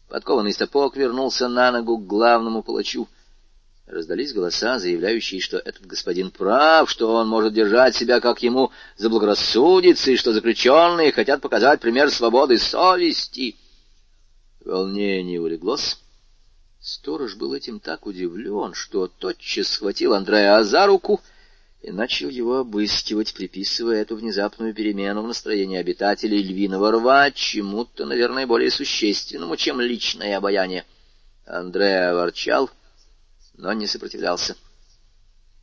Подкованный 0.10 0.54
сапог 0.54 0.96
вернулся 0.96 1.48
на 1.48 1.72
ногу 1.72 1.98
к 1.98 2.06
главному 2.06 2.62
палачу. 2.62 3.08
Раздались 3.88 4.34
голоса, 4.34 4.78
заявляющие, 4.78 5.42
что 5.42 5.58
этот 5.58 5.88
господин 5.88 6.30
прав, 6.30 6.90
что 6.90 7.16
он 7.16 7.28
может 7.28 7.54
держать 7.54 7.96
себя, 7.96 8.22
как 8.22 8.44
ему 8.44 8.72
заблагорассудится, 8.96 10.12
и 10.12 10.18
что 10.18 10.34
заключенные 10.34 11.12
хотят 11.12 11.42
показать 11.42 11.82
пример 11.82 12.12
свободы 12.12 12.60
совести. 12.60 13.56
Волнение 14.66 15.42
улеглось. 15.42 15.98
Сторож 16.80 17.36
был 17.36 17.54
этим 17.54 17.80
так 17.80 18.06
удивлен, 18.06 18.74
что 18.74 19.08
тотчас 19.08 19.70
схватил 19.70 20.14
Андрея 20.14 20.64
за 20.64 20.86
руку 20.86 21.22
и 21.82 21.92
начал 21.92 22.30
его 22.30 22.58
обыскивать, 22.58 23.34
приписывая 23.34 24.02
эту 24.02 24.16
внезапную 24.16 24.74
перемену 24.76 25.24
в 25.24 25.28
настроении 25.28 25.78
обитателей 25.78 26.44
львиного 26.44 26.92
рва 26.92 27.32
чему-то, 27.32 28.06
наверное, 28.06 28.46
более 28.46 28.70
существенному, 28.70 29.56
чем 29.58 29.82
личное 29.82 30.38
обаяние. 30.38 30.86
Андреа 31.46 32.14
ворчал, 32.14 32.70
но 33.56 33.74
не 33.74 33.88
сопротивлялся. 33.88 34.56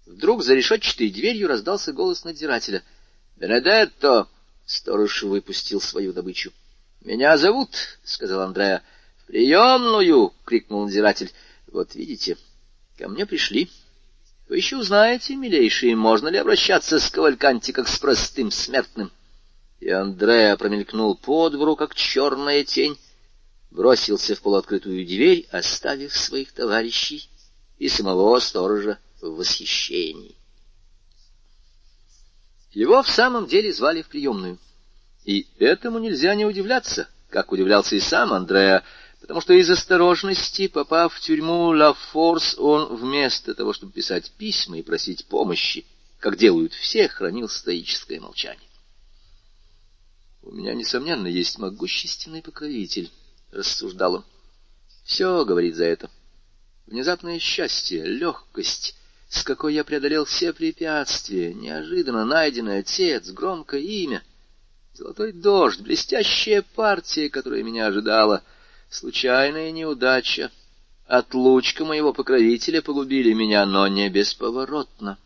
Вдруг 0.06 0.42
за 0.42 0.54
решетчатой 0.54 1.10
дверью 1.10 1.48
раздался 1.48 1.92
голос 1.92 2.24
надзирателя. 2.24 2.82
«Бенедетто!»— 3.36 4.26
сторож 4.66 5.22
выпустил 5.22 5.80
свою 5.80 6.12
добычу. 6.12 6.52
«Меня 7.08 7.38
зовут»,— 7.38 7.70
сказал 8.04 8.42
Андреа. 8.42 8.82
«В 9.22 9.28
приемную!»— 9.28 10.34
крикнул 10.44 10.82
надзиратель. 10.82 11.32
Вот 11.68 11.94
видите, 11.94 12.36
ко 12.98 13.08
мне 13.08 13.24
пришли. 13.24 13.70
Вы 14.46 14.58
еще 14.58 14.76
узнаете, 14.76 15.34
милейшие, 15.34 15.96
можно 15.96 16.28
ли 16.28 16.36
обращаться 16.36 17.00
с 17.00 17.08
Кавальканти 17.08 17.72
как 17.72 17.88
с 17.88 17.98
простым 17.98 18.50
смертным. 18.50 19.10
И 19.80 19.88
Андреа 19.88 20.58
промелькнул 20.58 21.16
по 21.16 21.48
двору, 21.48 21.76
как 21.76 21.94
черная 21.94 22.62
тень, 22.62 22.98
бросился 23.70 24.34
в 24.34 24.42
полуоткрытую 24.42 25.06
дверь, 25.06 25.48
оставив 25.50 26.14
своих 26.14 26.52
товарищей 26.52 27.30
и 27.78 27.88
самого 27.88 28.38
сторожа 28.38 28.98
в 29.22 29.30
восхищении. 29.30 30.36
Его 32.72 33.02
в 33.02 33.08
самом 33.08 33.46
деле 33.46 33.72
звали 33.72 34.02
в 34.02 34.08
приемную. 34.08 34.58
И 35.28 35.46
этому 35.58 35.98
нельзя 35.98 36.34
не 36.34 36.46
удивляться, 36.46 37.06
как 37.28 37.52
удивлялся 37.52 37.94
и 37.94 38.00
сам 38.00 38.32
Андреа, 38.32 38.82
потому 39.20 39.42
что 39.42 39.52
из 39.52 39.68
осторожности, 39.68 40.68
попав 40.68 41.12
в 41.12 41.20
тюрьму 41.20 41.66
Ла 41.66 41.92
Форс, 41.92 42.58
он 42.58 42.96
вместо 42.96 43.54
того, 43.54 43.74
чтобы 43.74 43.92
писать 43.92 44.32
письма 44.38 44.78
и 44.78 44.82
просить 44.82 45.26
помощи, 45.26 45.84
как 46.18 46.38
делают 46.38 46.72
все, 46.72 47.08
хранил 47.08 47.50
стоическое 47.50 48.20
молчание. 48.20 48.70
«У 50.40 50.50
меня, 50.50 50.72
несомненно, 50.72 51.26
есть 51.26 51.58
могущественный 51.58 52.40
покровитель»,— 52.40 53.10
рассуждал 53.52 54.14
он. 54.14 54.24
«Все,— 55.04 55.44
говорит 55.44 55.76
за 55.76 55.84
это,— 55.84 56.08
внезапное 56.86 57.38
счастье, 57.38 58.02
легкость, 58.02 58.96
с 59.28 59.42
какой 59.42 59.74
я 59.74 59.84
преодолел 59.84 60.24
все 60.24 60.54
препятствия, 60.54 61.52
неожиданно 61.52 62.24
найденный 62.24 62.78
отец, 62.78 63.28
громкое 63.28 63.82
имя, 63.82 64.22
золотой 64.98 65.32
дождь, 65.32 65.80
блестящая 65.80 66.62
партия, 66.74 67.30
которая 67.30 67.62
меня 67.62 67.86
ожидала, 67.86 68.42
случайная 68.90 69.70
неудача, 69.70 70.50
отлучка 71.06 71.84
моего 71.84 72.12
покровителя 72.12 72.82
погубили 72.82 73.32
меня, 73.32 73.64
но 73.64 73.86
не 73.86 74.08
бесповоротно. 74.10 75.18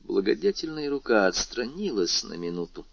Благодетельная 0.00 0.90
рука 0.90 1.26
отстранилась 1.26 2.22
на 2.24 2.34
минуту. 2.34 2.86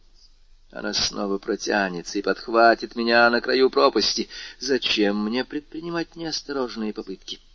Она 0.72 0.94
снова 0.94 1.38
протянется 1.38 2.18
и 2.18 2.22
подхватит 2.22 2.96
меня 2.96 3.30
на 3.30 3.42
краю 3.42 3.70
пропасти. 3.70 4.30
Зачем 4.60 5.26
мне 5.26 5.44
предпринимать 5.44 6.16
неосторожные 6.16 6.94
попытки?— 6.94 7.40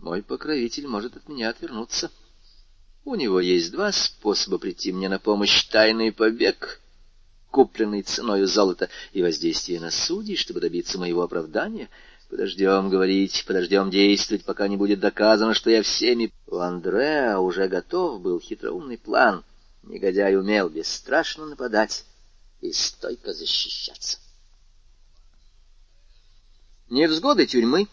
мой 0.00 0.22
покровитель 0.22 0.86
может 0.86 1.16
от 1.16 1.28
меня 1.28 1.50
отвернуться. 1.50 2.10
У 3.04 3.14
него 3.14 3.40
есть 3.40 3.72
два 3.72 3.90
способа 3.90 4.58
прийти 4.58 4.92
мне 4.92 5.08
на 5.08 5.18
помощь— 5.18 5.64
тайный 5.70 6.12
побег, 6.12 6.80
купленный 7.50 8.02
ценою 8.02 8.46
золота, 8.46 8.88
и 9.12 9.22
воздействие 9.22 9.80
на 9.80 9.90
судей, 9.90 10.36
чтобы 10.36 10.60
добиться 10.60 10.98
моего 10.98 11.22
оправдания. 11.22 11.88
Подождем 12.28 12.90
говорить, 12.90 13.44
подождем 13.46 13.90
действовать, 13.90 14.44
пока 14.44 14.68
не 14.68 14.76
будет 14.76 15.00
доказано, 15.00 15.54
что 15.54 15.70
я 15.70 15.82
всеми... 15.82 16.32
У 16.46 16.56
Андреа 16.56 17.38
уже 17.38 17.68
готов 17.68 18.20
был 18.20 18.40
хитроумный 18.40 18.98
план. 18.98 19.44
Негодяй 19.82 20.36
умел 20.36 20.68
бесстрашно 20.68 21.46
нападать 21.46 22.04
и 22.60 22.72
стойко 22.72 23.32
защищаться. 23.32 24.18
Невзгоды 26.90 27.46
тюрьмы 27.46 27.86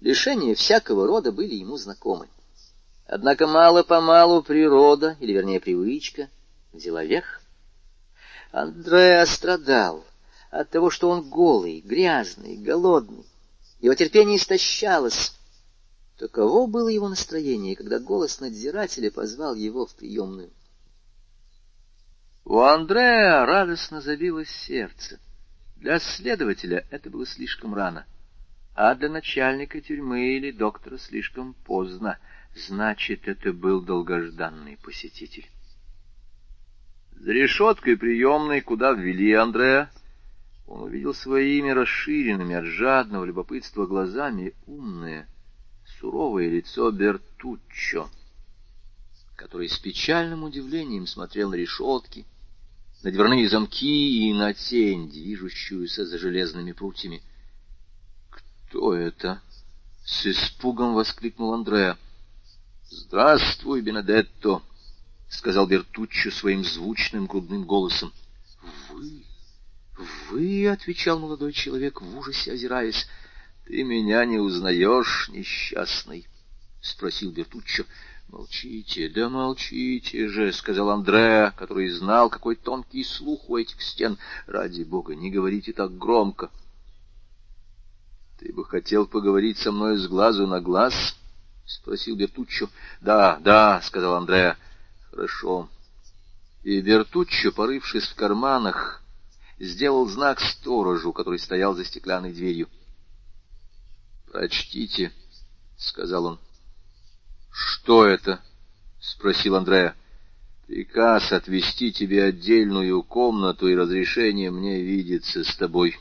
Лишения 0.00 0.54
всякого 0.54 1.06
рода 1.06 1.32
были 1.32 1.54
ему 1.54 1.76
знакомы. 1.78 2.28
Однако 3.06 3.46
мало-помалу 3.46 4.42
природа, 4.42 5.16
или 5.20 5.32
вернее 5.32 5.60
привычка, 5.60 6.28
взяла 6.72 7.04
верх. 7.04 7.35
Андреа 8.56 9.26
страдал 9.26 10.04
от 10.50 10.70
того, 10.70 10.90
что 10.90 11.10
он 11.10 11.28
голый, 11.28 11.80
грязный, 11.80 12.56
голодный. 12.56 13.26
Его 13.80 13.94
терпение 13.94 14.36
истощалось. 14.36 15.36
Таково 16.18 16.66
было 16.66 16.88
его 16.88 17.08
настроение, 17.08 17.76
когда 17.76 17.98
голос 17.98 18.40
надзирателя 18.40 19.10
позвал 19.10 19.54
его 19.54 19.86
в 19.86 19.94
приемную. 19.94 20.50
У 22.44 22.58
Андрея 22.60 23.44
радостно 23.44 24.00
забилось 24.00 24.48
сердце. 24.48 25.18
Для 25.76 25.98
следователя 25.98 26.86
это 26.90 27.10
было 27.10 27.26
слишком 27.26 27.74
рано— 27.74 28.06
а 28.76 28.94
для 28.94 29.08
начальника 29.08 29.80
тюрьмы 29.80 30.36
или 30.36 30.50
доктора 30.50 30.98
слишком 30.98 31.54
поздно. 31.64 32.18
Значит, 32.54 33.26
это 33.26 33.54
был 33.54 33.80
долгожданный 33.80 34.76
посетитель. 34.76 35.46
За 37.20 37.32
решеткой 37.32 37.96
приемной, 37.96 38.60
куда 38.60 38.92
ввели 38.92 39.32
Андрея, 39.32 39.90
он 40.66 40.82
увидел 40.82 41.14
свое 41.14 41.58
имя 41.58 41.74
расширенными 41.74 42.54
от 42.54 42.64
жадного 42.64 43.24
любопытства 43.24 43.86
глазами 43.86 44.54
умное, 44.66 45.28
суровое 45.98 46.50
лицо 46.50 46.90
Бертуччо, 46.90 48.08
который 49.36 49.68
с 49.68 49.78
печальным 49.78 50.44
удивлением 50.44 51.06
смотрел 51.06 51.50
на 51.50 51.54
решетки, 51.54 52.26
на 53.02 53.10
дверные 53.10 53.48
замки 53.48 54.28
и 54.28 54.32
на 54.32 54.52
тень, 54.52 55.08
движущуюся 55.08 56.04
за 56.04 56.18
железными 56.18 56.72
прутьями. 56.72 57.22
«Кто 58.30 58.94
это?»— 58.94 59.40
с 60.04 60.26
испугом 60.26 60.94
воскликнул 60.94 61.54
Андреа. 61.54 61.96
«Здравствуй, 62.90 63.80
Бенедетто!»— 63.80 64.62
сказал 65.28 65.66
Бертуччо 65.66 66.30
своим 66.30 66.64
звучным 66.64 67.26
грудным 67.26 67.64
голосом. 67.64 68.12
«Вы? 68.90 69.24
Вы?»— 70.30 70.68
отвечал 70.68 71.18
молодой 71.18 71.52
человек 71.52 72.00
в 72.00 72.18
ужасе, 72.18 72.52
озираясь. 72.52 73.06
«Ты 73.66 73.82
меня 73.82 74.24
не 74.24 74.38
узнаешь, 74.38 75.28
несчастный?»— 75.30 76.26
спросил 76.80 77.32
Бертуччо. 77.32 77.84
«Молчите, 78.28 79.08
да 79.08 79.28
молчите 79.28 80.28
же»,— 80.28 80.52
сказал 80.54 80.90
Андреа, 80.90 81.52
который 81.56 81.88
знал, 81.90 82.28
какой 82.28 82.56
тонкий 82.56 83.04
слух 83.04 83.48
у 83.48 83.56
этих 83.56 83.80
стен. 83.82 84.18
«Ради 84.46 84.82
бога, 84.82 85.14
не 85.14 85.30
говорите 85.30 85.72
так 85.72 85.96
громко».— 85.96 86.50
Ты 88.38 88.52
бы 88.52 88.66
хотел 88.66 89.06
поговорить 89.06 89.56
со 89.58 89.72
мной 89.72 89.96
с 89.96 90.06
глазу 90.06 90.46
на 90.46 90.60
глаз?— 90.60 91.16
спросил 91.64 92.16
Бертуччо.— 92.16 92.68
Да, 93.00 93.38
да,— 93.40 93.80
сказал 93.82 94.14
Андреа.— 94.16 94.58
Хорошо. 95.16 95.70
И 96.62 96.78
Бертуччо, 96.82 97.50
порывшись 97.50 98.06
в 98.06 98.14
карманах, 98.16 99.02
сделал 99.58 100.06
знак 100.08 100.40
сторожу, 100.40 101.14
который 101.14 101.38
стоял 101.38 101.74
за 101.74 101.86
стеклянной 101.86 102.34
дверью.— 102.34 102.68
Прочтите,— 104.30 105.12
сказал 105.78 106.26
он.— 106.26 106.38
Что 107.50 108.04
это?— 108.04 108.42
спросил 109.00 109.56
Андреа.— 109.56 109.94
Приказ 110.66 111.32
отвести 111.32 111.92
тебе 111.92 112.24
отдельную 112.24 113.02
комнату 113.02 113.68
и 113.68 113.74
разрешение 113.74 114.50
мне 114.50 114.82
видеться 114.82 115.44
с 115.44 115.56
тобой. 115.56 115.98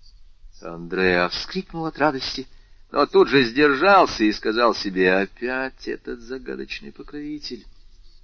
—Андреа 0.62 1.28
вскрикнул 1.28 1.84
от 1.84 1.98
радости, 1.98 2.46
но 2.90 3.04
тут 3.04 3.28
же 3.28 3.44
сдержался 3.44 4.24
и 4.24 4.32
сказал 4.32 4.74
себе, 4.74 5.12
опять 5.12 5.86
этот 5.86 6.20
загадочный 6.20 6.92
покровитель. 6.92 7.66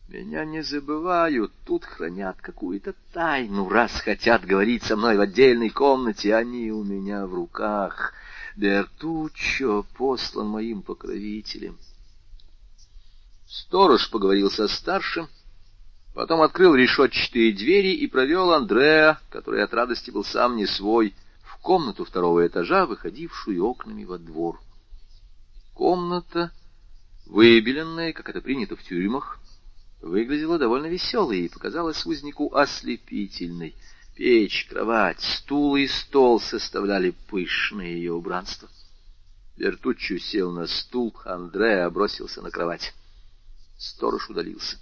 Меня 0.09 0.45
не 0.45 0.63
забывают, 0.63 1.53
тут 1.65 1.85
хранят 1.85 2.37
какую-то 2.41 2.95
тайну, 3.13 3.69
раз 3.69 3.93
хотят 4.01 4.45
говорить 4.45 4.83
со 4.83 4.97
мной 4.97 5.17
в 5.17 5.21
отдельной 5.21 5.71
комнате, 5.71 6.35
они 6.35 6.71
у 6.71 6.85
меня 6.85 7.27
в 7.27 7.35
руках. 7.35 8.13
Бертуччо 8.57 9.87
послан 9.97 10.49
моим 10.49 10.83
покровителем. 10.83 11.79
Сторож 13.47 14.11
поговорил 14.11 14.51
со 14.51 14.69
старшим, 14.69 15.29
потом 16.15 16.43
открыл 16.43 16.75
решетчатые 16.75 17.53
двери 17.53 17.95
и 17.95 18.07
провел 18.07 18.53
Андреа, 18.53 19.19
который 19.31 19.63
от 19.65 19.73
радости 19.73 20.11
был 20.11 20.25
сам 20.25 20.57
не 20.57 20.67
свой, 20.67 21.15
комнату 21.63 22.05
второго 22.05 22.47
этажа, 22.47 22.87
выходившую 22.87 23.65
окнами 23.65 24.05
во 24.05 24.19
двор. 24.19 24.61
Комната, 25.75 26.53
выбеленная, 27.27 28.13
как 28.13 28.29
это 28.29 28.43
принято 28.43 28.77
в 28.77 28.83
тюрьмах, 28.83 29.39
выглядела 30.03 30.59
довольно 30.59 30.87
веселой 30.87 31.43
и 31.43 31.49
показалась 31.49 32.05
узнику 32.05 32.55
ослепительной. 32.55 33.75
Печь, 34.15 34.67
кровать, 34.69 35.21
стул 35.21 35.77
и 35.77 35.87
стол 35.87 36.39
составляли 36.39 37.15
пышное 37.29 37.87
ее 37.87 38.13
убранство. 38.13 38.69
Бертуччо 39.57 40.19
сел 40.19 40.51
на 40.53 40.67
стул, 40.67 41.17
Андреа 41.25 41.89
бросился 41.89 42.43
на 42.43 42.51
кровать. 42.51 42.93
Сторож 43.79 44.29
удалился. 44.29 44.77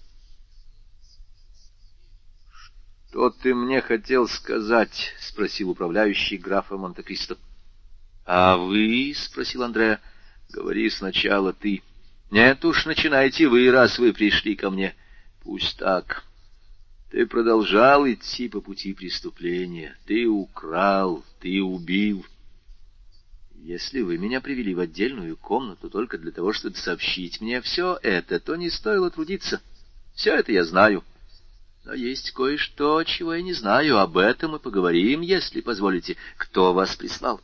—Что 3.11 3.31
ты 3.31 3.55
мне 3.55 3.81
хотел 3.81 4.27
сказать?— 4.27 5.13
спросил 5.21 5.71
управляющий 5.71 6.39
графа 6.39 6.77
Монте-Кристо.— 6.77 7.37
А 8.27 8.57
вы?— 8.57 9.13
спросил 9.17 9.65
Андреа.— 9.65 10.01
Говори 10.51 10.89
сначала 10.91 11.53
ты.— 11.53 11.83
Нет 12.31 12.65
уж, 12.65 12.87
начинайте 12.87 13.49
вы, 13.49 13.71
раз 13.71 13.99
вы 13.99 14.13
пришли 14.13 14.57
ко 14.57 14.71
мне.— 14.71 14.95
Пусть 15.43 15.77
так. 15.79 16.25
Ты 17.11 17.27
продолжал 17.27 18.07
идти 18.09 18.49
по 18.49 18.61
пути 18.61 18.95
преступления. 18.95 19.97
Ты 20.07 20.27
украл, 20.27 21.25
ты 21.41 21.63
убил.— 21.63 22.25
Если 23.63 24.01
вы 24.01 24.17
меня 24.17 24.41
привели 24.41 24.75
в 24.75 24.81
отдельную 24.81 25.37
комнату 25.37 25.91
только 25.91 26.17
для 26.19 26.31
того, 26.31 26.53
чтобы 26.53 26.77
сообщить 26.77 27.41
мне 27.41 27.61
все 27.61 27.99
это, 28.03 28.41
то 28.41 28.57
не 28.57 28.71
стоило 28.71 29.11
трудиться. 29.11 29.61
Все 30.15 30.35
это 30.35 30.53
я 30.53 30.65
знаю. 30.65 31.05
Но 31.85 31.95
есть 31.95 32.31
кое-что, 32.33 33.03
чего 33.05 33.35
я 33.35 33.43
не 33.43 33.53
знаю. 33.53 33.99
Об 33.99 34.17
этом 34.17 34.53
мы 34.53 34.59
поговорим, 34.59 35.21
если 35.21 35.61
позволите. 35.61 36.17
Кто 36.37 36.73
вас 36.73 36.95
прислал? 36.95 37.41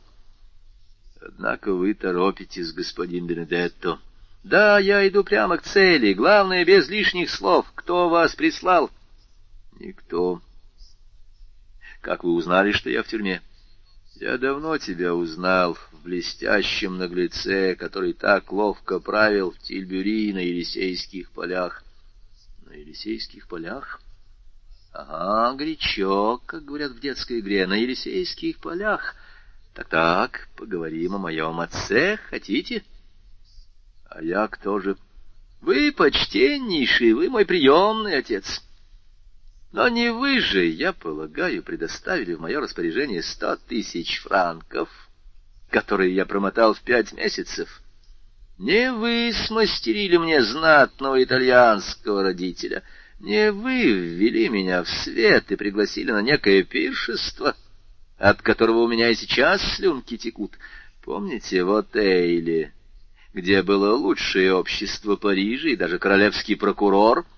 Однако 1.21 1.73
вы 1.73 1.93
торопитесь, 1.93 2.71
господин 2.71 3.27
Бенедетто. 3.27 3.99
Да, 4.43 4.79
я 4.79 5.07
иду 5.07 5.23
прямо 5.23 5.57
к 5.57 5.63
цели. 5.63 6.13
Главное, 6.13 6.63
без 6.63 6.87
лишних 6.87 7.29
слов. 7.29 7.65
Кто 7.75 8.09
вас 8.09 8.35
прислал? 8.35 8.89
Никто. 9.79 10.41
Как 12.01 12.23
вы 12.23 12.31
узнали, 12.33 12.71
что 12.71 12.89
я 12.89 13.03
в 13.03 13.07
тюрьме? 13.07 13.41
Я 14.15 14.37
давно 14.37 14.77
тебя 14.77 15.13
узнал 15.13 15.75
в 15.75 16.03
блестящем 16.03 16.97
наглеце, 16.97 17.75
который 17.75 18.13
так 18.13 18.51
ловко 18.51 18.99
правил 18.99 19.51
в 19.51 19.59
Тильбюри 19.59 20.33
на 20.33 20.39
Елисейских 20.39 21.29
полях. 21.31 21.83
На 22.65 22.73
Елисейских 22.73 23.47
полях? 23.47 24.01
Ага, 24.91 25.55
горячо, 25.55 26.41
как 26.45 26.65
говорят 26.65 26.93
в 26.93 26.99
детской 26.99 27.41
игре, 27.41 27.67
на 27.67 27.75
Елисейских 27.75 28.57
полях. 28.57 29.15
Так-так, 29.75 30.47
поговорим 30.55 31.15
о 31.15 31.19
моем 31.19 31.59
отце, 31.59 32.17
хотите? 32.29 32.83
А 34.17 34.23
я 34.23 34.47
кто 34.47 34.79
же? 34.79 34.97
Вы 35.61 35.91
почтеннейший, 35.91 37.13
вы 37.13 37.29
мой 37.29 37.45
приемный 37.45 38.17
отец. 38.17 38.63
Но 39.71 39.89
не 39.89 40.11
вы 40.11 40.41
же, 40.41 40.65
я 40.65 40.91
полагаю, 40.91 41.61
предоставили 41.61 42.33
в 42.33 42.39
мое 42.39 42.59
распоряжение 42.59 43.21
сто 43.21 43.57
тысяч 43.57 44.21
франков, 44.21 44.89
которые 45.69 46.15
я 46.15 46.25
промотал 46.25 46.73
в 46.73 46.81
пять 46.81 47.13
месяцев. 47.13 47.83
Не 48.57 48.91
вы 48.91 49.31
смастерили 49.45 50.17
мне 50.17 50.41
знатного 50.41 51.23
итальянского 51.23 52.23
родителя, 52.23 52.81
не 53.19 53.51
вы 53.51 53.83
ввели 53.83 54.49
меня 54.49 54.83
в 54.83 54.89
свет 54.89 55.51
и 55.51 55.55
пригласили 55.55 56.09
на 56.09 56.23
некое 56.23 56.63
пиршество, 56.63 57.55
от 58.17 58.41
которого 58.41 58.79
у 58.79 58.87
меня 58.87 59.09
и 59.09 59.15
сейчас 59.15 59.61
слюнки 59.75 60.17
текут. 60.17 60.53
Помните, 61.03 61.63
вот 61.63 61.95
Эйли, 61.95 62.73
где 63.37 63.63
было 63.63 63.95
лучшее 63.95 64.53
общество 64.53 65.15
Парижа 65.15 65.69
и 65.69 65.75
даже 65.75 65.99
королевский 65.99 66.57
прокурор— 66.57 67.25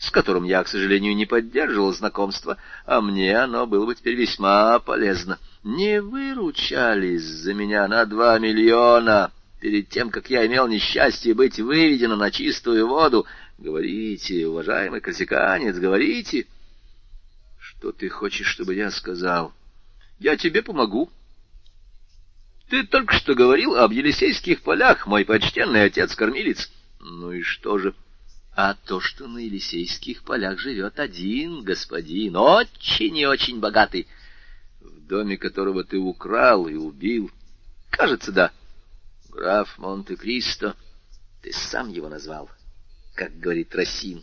с 0.00 0.10
которым 0.10 0.44
я, 0.44 0.64
к 0.64 0.68
сожалению, 0.68 1.14
не 1.14 1.26
поддерживал 1.26 1.92
знакомства, 1.92 2.56
а 2.86 3.02
мне 3.02 3.36
оно 3.36 3.66
было 3.66 3.84
бы 3.84 3.94
теперь 3.94 4.14
весьма 4.14 4.78
полезно. 4.78 5.38
Не 5.62 6.00
выручались 6.00 7.22
за 7.22 7.52
меня 7.52 7.86
на 7.86 8.06
два 8.06 8.38
миллиона 8.38 9.30
перед 9.60 9.90
тем, 9.90 10.10
как 10.10 10.30
я 10.30 10.46
имел 10.46 10.68
несчастье 10.68 11.34
быть 11.34 11.60
выведена 11.60 12.16
на 12.16 12.30
чистую 12.30 12.88
воду. 12.88 13.26
Говорите, 13.58 14.46
уважаемый 14.46 15.02
корсиканец, 15.02 15.76
говорите. 15.76 16.46
Что 17.58 17.92
ты 17.92 18.08
хочешь, 18.08 18.46
чтобы 18.46 18.74
я 18.74 18.90
сказал? 18.90 19.52
Я 20.18 20.38
тебе 20.38 20.62
помогу. 20.62 21.10
Ты 22.70 22.84
только 22.84 23.14
что 23.14 23.34
говорил 23.34 23.76
об 23.76 23.92
Елисейских 23.92 24.62
полях, 24.62 25.06
мой 25.06 25.24
почтенный 25.24 25.84
отец-кормилец. 25.84 26.70
Ну 27.00 27.32
и 27.32 27.42
что 27.42 27.78
же?— 27.78 27.94
а 28.62 28.74
то, 28.74 29.00
что 29.00 29.26
на 29.28 29.38
Елисейских 29.38 30.22
полях 30.22 30.58
живет 30.58 30.98
один 30.98 31.62
господин, 31.62 32.36
очень 32.36 33.16
и 33.16 33.26
очень 33.26 33.60
богатый, 33.60 34.06
в 34.80 35.06
доме 35.06 35.36
которого 35.36 35.84
ты 35.84 35.98
украл 35.98 36.66
и 36.68 36.74
убил. 36.74 37.30
Кажется, 37.90 38.32
да. 38.32 38.52
Граф 39.30 39.78
Монте-Кристо, 39.78 40.74
ты 41.42 41.52
сам 41.52 41.88
его 41.88 42.08
назвал, 42.08 42.50
как 43.14 43.38
говорит 43.38 43.74
Росин. 43.74 44.22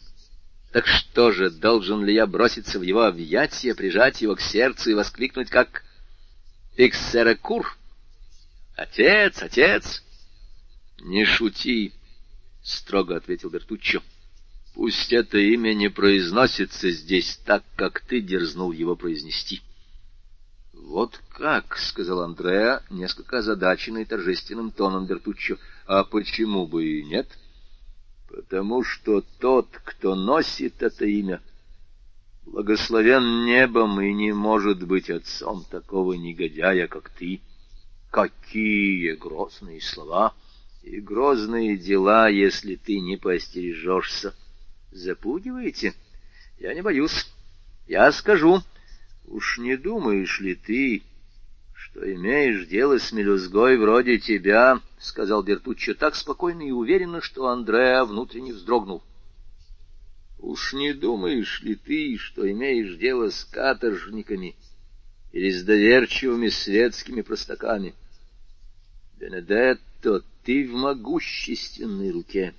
Так 0.71 0.85
что 0.85 1.31
же, 1.31 1.49
должен 1.49 2.03
ли 2.03 2.13
я 2.13 2.27
броситься 2.27 2.77
в 2.77 2.83
его 2.83 3.05
объятия, 3.05 3.73
прижать 3.73 4.21
его 4.21 4.35
к 4.35 4.41
сердцу 4.41 4.91
и 4.91 4.93
воскликнуть, 4.93 5.49
как 5.49 5.83
«Иксерекур»? 6.75 7.77
«Отец, 8.77 9.41
отец!» 9.41 10.03
«Не 11.01 11.25
шути!»— 11.25 11.91
строго 12.63 13.17
ответил 13.17 13.49
Бертуччо. 13.49 14.01
Пусть 14.77 15.11
это 15.11 15.39
имя 15.39 15.73
не 15.73 15.89
произносится 15.89 16.91
здесь 16.91 17.37
так, 17.43 17.63
как 17.75 18.01
ты 18.01 18.21
дерзнул 18.21 18.71
его 18.71 18.95
произнести.— 18.95 19.63
Вот 20.73 21.19
как,— 21.29 21.77
сказал 21.79 22.21
Андреа, 22.21 22.83
несколько 22.91 23.39
озадаченный 23.39 24.05
торжественным 24.05 24.69
тоном 24.69 25.07
Бертуччо.— 25.07 25.57
А 25.87 26.03
почему 26.03 26.67
бы 26.67 26.85
и 26.85 27.03
нет?— 27.03 27.27
Потому 28.29 28.83
что 28.83 29.23
тот, 29.39 29.67
кто 29.83 30.13
носит 30.13 30.83
это 30.83 31.05
имя, 31.05 31.41
благословен 32.45 33.45
небом 33.45 33.99
и 33.99 34.13
не 34.13 34.31
может 34.31 34.85
быть 34.85 35.09
отцом 35.09 35.65
такого 35.71 36.13
негодяя, 36.13 36.85
как 36.85 37.09
ты. 37.09 37.41
Какие 38.17 39.11
грозные 39.11 39.79
слова 39.79 40.33
и 40.81 40.99
грозные 40.99 41.77
дела, 41.77 42.29
если 42.29 42.73
ты 42.73 42.99
не 42.99 43.15
поостережешься!— 43.15 44.33
Запугиваете? 44.91 45.93
Я 46.57 46.73
не 46.73 46.81
боюсь. 46.81 47.27
Я 47.87 48.11
скажу. 48.11 48.63
Уж 49.27 49.59
не 49.59 49.77
думаешь 49.77 50.39
ли 50.39 50.55
ты, 50.55 51.03
что 51.75 52.11
имеешь 52.11 52.65
дело 52.65 52.97
с 52.97 53.11
мелюзгой 53.11 53.77
вроде 53.77 54.17
тебя,— 54.17 54.81
сказал 54.99 55.43
Бертуччо 55.43 55.93
так 55.93 56.15
спокойно 56.15 56.63
и 56.63 56.71
уверенно, 56.71 57.21
что 57.21 57.45
Андреа 57.45 58.03
внутренне 58.03 58.51
вздрогнул. 58.51 59.03
Уж 60.39 60.73
не 60.73 60.93
думаешь 60.93 61.61
ли 61.61 61.75
ты, 61.75 62.17
что 62.17 62.51
имеешь 62.51 62.97
дело 62.97 63.29
с 63.29 63.45
каторжниками 63.45 64.55
или 65.33 65.51
с 65.51 65.63
доверчивыми 65.63 66.49
светскими 66.49 67.21
простаками? 67.21 67.93
Бенедетто, 69.19 70.23
ты 70.43 70.69
в 70.69 70.73
могущественной 70.73 72.11
руке. 72.11 72.53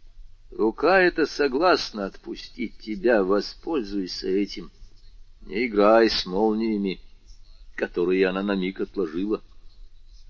—Рука 0.50 1.00
эта 1.00 1.26
согласна 1.26 2.06
отпустить 2.06 2.78
тебя, 2.78 3.22
воспользуйся 3.22 4.26
этим. 4.26 4.72
Не 5.42 5.66
играй 5.66 6.10
с 6.10 6.26
молниями, 6.26 7.00
которые 7.76 8.26
она 8.26 8.42
на 8.42 8.56
миг 8.56 8.80
отложила. 8.80 9.40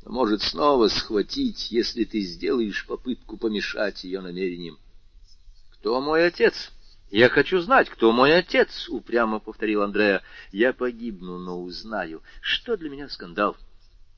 Но 0.05 0.13
может 0.13 0.43
снова 0.43 0.89
схватить, 0.89 1.71
если 1.71 2.05
ты 2.05 2.21
сделаешь 2.21 2.87
попытку 2.87 3.39
помешать 3.39 4.05
ее 4.05 4.21
намерениям. 4.21 4.79
Кто 5.73 6.03
мой 6.03 6.27
отец? 6.27 6.71
Я 7.11 7.31
хочу 7.31 7.59
знать, 7.61 7.89
кто 7.89 8.13
мой 8.13 8.37
отец,— 8.37 8.89
упрямо 8.91 9.39
повторил 9.39 9.83
Андреа. 9.83 10.23
Я 10.53 10.75
погибну, 10.75 11.39
но 11.39 11.63
узнаю. 11.63 12.23
Что 12.43 12.77
для 12.77 12.91
меня 12.91 13.09
скандал? 13.09 13.57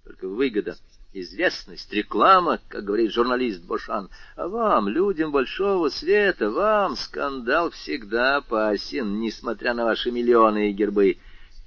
Только 0.04 0.26
выгода 0.26 0.76
известность, 1.12 1.92
реклама, 1.92 2.60
как 2.68 2.84
говорит 2.84 3.12
журналист 3.12 3.62
Бошан. 3.62 4.10
А 4.36 4.48
вам, 4.48 4.88
людям 4.88 5.30
большого 5.30 5.88
света, 5.88 6.50
вам 6.50 6.96
скандал 6.96 7.70
всегда 7.70 8.36
опасен, 8.36 9.20
несмотря 9.20 9.74
на 9.74 9.84
ваши 9.84 10.10
миллионы 10.10 10.70
и 10.70 10.72
гербы. 10.72 11.18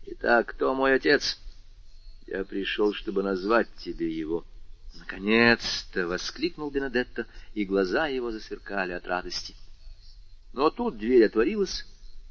Итак, 0.07 0.47
кто 0.47 0.73
мой 0.73 0.95
отец? 0.95 1.39
Я 2.27 2.43
пришел, 2.43 2.93
чтобы 2.93 3.23
назвать 3.23 3.67
тебе 3.77 4.11
его. 4.11 4.45
Наконец-то!— 4.97 6.07
воскликнул 6.07 6.71
Бенедетто, 6.71 7.27
и 7.53 7.65
глаза 7.65 8.07
его 8.07 8.31
засверкали 8.31 8.93
от 8.93 9.05
радости. 9.05 9.55
Но 10.53 10.69
тут 10.69 10.97
дверь 10.97 11.25
отворилась, 11.25 11.85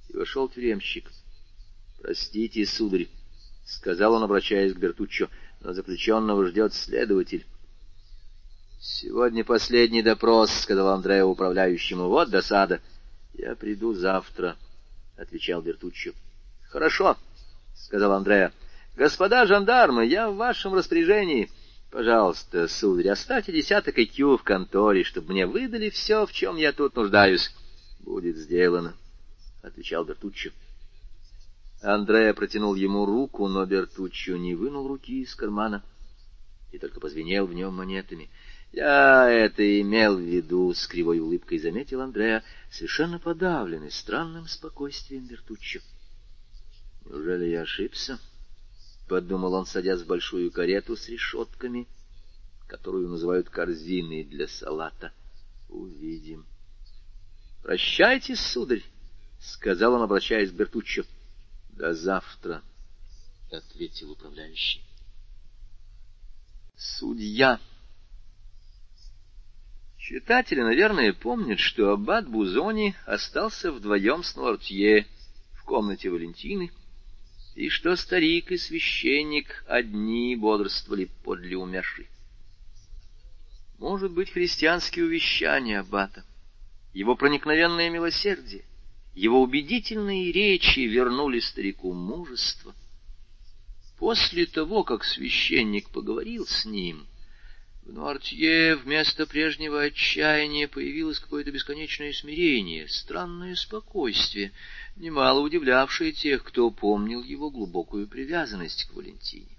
и 0.09 0.17
вошел 0.17 0.49
тюремщик.— 0.49 1.11
Простите, 2.03 2.65
сударь,— 2.67 3.09
сказал 3.65 4.15
он, 4.15 4.23
обращаясь 4.23 4.73
к 4.73 4.79
Бертуччо,— 4.79 5.29
но 5.65 5.73
заключенного 5.73 6.47
ждет 6.47 6.75
следователь.— 6.75 7.45
Сегодня 8.81 9.45
последний 9.45 10.03
допрос,— 10.03 10.51
сказал 10.63 10.89
Андреа 10.89 11.25
управляющему.— 11.25 12.09
Вот 12.09 12.29
досада.— 12.29 12.81
Я 13.35 13.57
приду 13.57 13.95
завтра,— 13.95 14.57
отвечал 15.17 15.63
Бертуччо.— 15.63 16.13
Хорошо,— 16.69 17.17
сказал 17.75 18.13
Андреа.— 18.13 18.53
Господа 18.97 19.47
жандармы, 19.47 20.05
я 20.05 20.31
в 20.31 20.37
вашем 20.37 20.75
распоряжении. 20.75 21.51
Пожалуйста, 21.91 22.69
сударь, 22.69 23.09
оставьте 23.09 23.53
десяток 23.53 23.99
IQ 23.99 24.37
в 24.37 24.43
конторе, 24.43 25.03
чтобы 25.03 25.33
мне 25.33 25.47
выдали 25.47 25.89
все, 25.89 26.27
в 26.27 26.33
чем 26.33 26.57
я 26.57 26.73
тут 26.73 26.95
нуждаюсь.— 26.95 27.55
Будет 28.01 28.37
сделано,— 28.37 28.95
отвечал 29.63 30.05
Бертуччо. 30.05 30.51
Андреа 31.85 32.33
протянул 32.35 32.75
ему 32.75 33.05
руку, 33.05 33.47
но 33.49 33.65
Бертуччо 33.67 34.37
не 34.37 34.55
вынул 34.55 34.89
руки 34.89 35.23
из 35.23 35.35
кармана 35.35 35.83
и 36.73 36.79
только 36.79 36.99
позвенел 36.99 37.47
в 37.47 37.55
нем 37.55 37.75
монетами. 37.75 38.31
«Я 38.73 39.31
это 39.31 39.81
имел 39.81 40.17
в 40.17 40.21
виду»,— 40.21 40.73
с 40.75 40.87
кривой 40.87 41.21
улыбкой 41.21 41.59
заметил 41.59 42.01
Андреа, 42.01 42.43
совершенно 42.71 43.19
подавленный 43.19 43.91
странным 43.91 44.49
спокойствием 44.49 45.27
Бертуччо. 45.27 45.81
«Неужели 47.05 47.47
я 47.47 47.63
ошибся?»— 47.63 48.19
подумал 49.09 49.55
он, 49.55 49.67
садясь 49.67 50.01
в 50.01 50.07
большую 50.07 50.51
карету 50.51 50.97
с 50.97 51.09
решетками 51.09 51.87
которую 52.67 53.09
называют 53.09 53.49
корзиной 53.51 54.25
для 54.25 54.49
салата. 54.49 55.13
Увидим.— 55.69 56.45
Прощайте, 57.63 58.37
сударь,— 58.37 58.83
сказал 59.41 59.95
он, 59.95 60.03
обращаясь 60.03 60.51
к 60.51 60.55
Бертуччо.— 60.55 61.05
До 61.77 61.93
завтра,— 61.93 62.63
ответил 63.51 64.13
управляющий. 64.13 64.81
Судья. 66.77 67.59
Читатели, 69.99 70.61
наверное, 70.61 71.13
помнят, 71.13 71.59
что 71.59 71.91
аббат 71.91 72.29
Бузони 72.29 72.95
остался 73.07 73.73
вдвоем 73.73 74.23
с 74.23 74.37
Нуартье 74.37 75.07
в 75.55 75.65
комнате 75.65 76.11
Валентины, 76.11 76.71
и 77.57 77.69
что 77.69 77.97
старик 77.97 78.53
и 78.53 78.57
священник 78.57 79.65
одни 79.67 80.37
бодрствовали 80.37 81.11
подле 81.25 81.57
умершей. 81.57 82.09
Может 83.79 84.13
быть, 84.13 84.31
христианские 84.31 85.07
увещания 85.07 85.81
аббата, 85.81 86.25
его 86.93 87.17
проникновенное 87.17 87.91
милосердие, 87.91 88.65
его 89.15 89.43
убедительные 89.43 90.33
речи 90.33 90.81
вернули 90.81 91.41
старику 91.41 91.93
мужество. 91.93 92.75
После 93.99 94.47
того, 94.47 94.83
как 94.83 95.05
священник 95.05 95.91
поговорил 95.91 96.47
с 96.47 96.65
ним, 96.65 97.07
в 97.85 97.93
Нуартье 97.93 98.77
вместо 98.77 99.27
прежнего 99.27 99.83
отчаяния 99.83 100.67
появилось 100.67 101.21
какое-то 101.21 101.53
бесконечное 101.53 102.13
смирение, 102.13 102.89
странное 102.89 103.55
спокойствие, 103.55 104.53
немало 104.97 105.41
удивлявшее 105.41 106.13
тех, 106.13 106.43
кто 106.43 106.71
помнил 106.71 107.23
его 107.23 107.51
глубокую 107.51 108.09
привязанность 108.09 108.85
к 108.85 108.95
Валентине. 108.95 109.55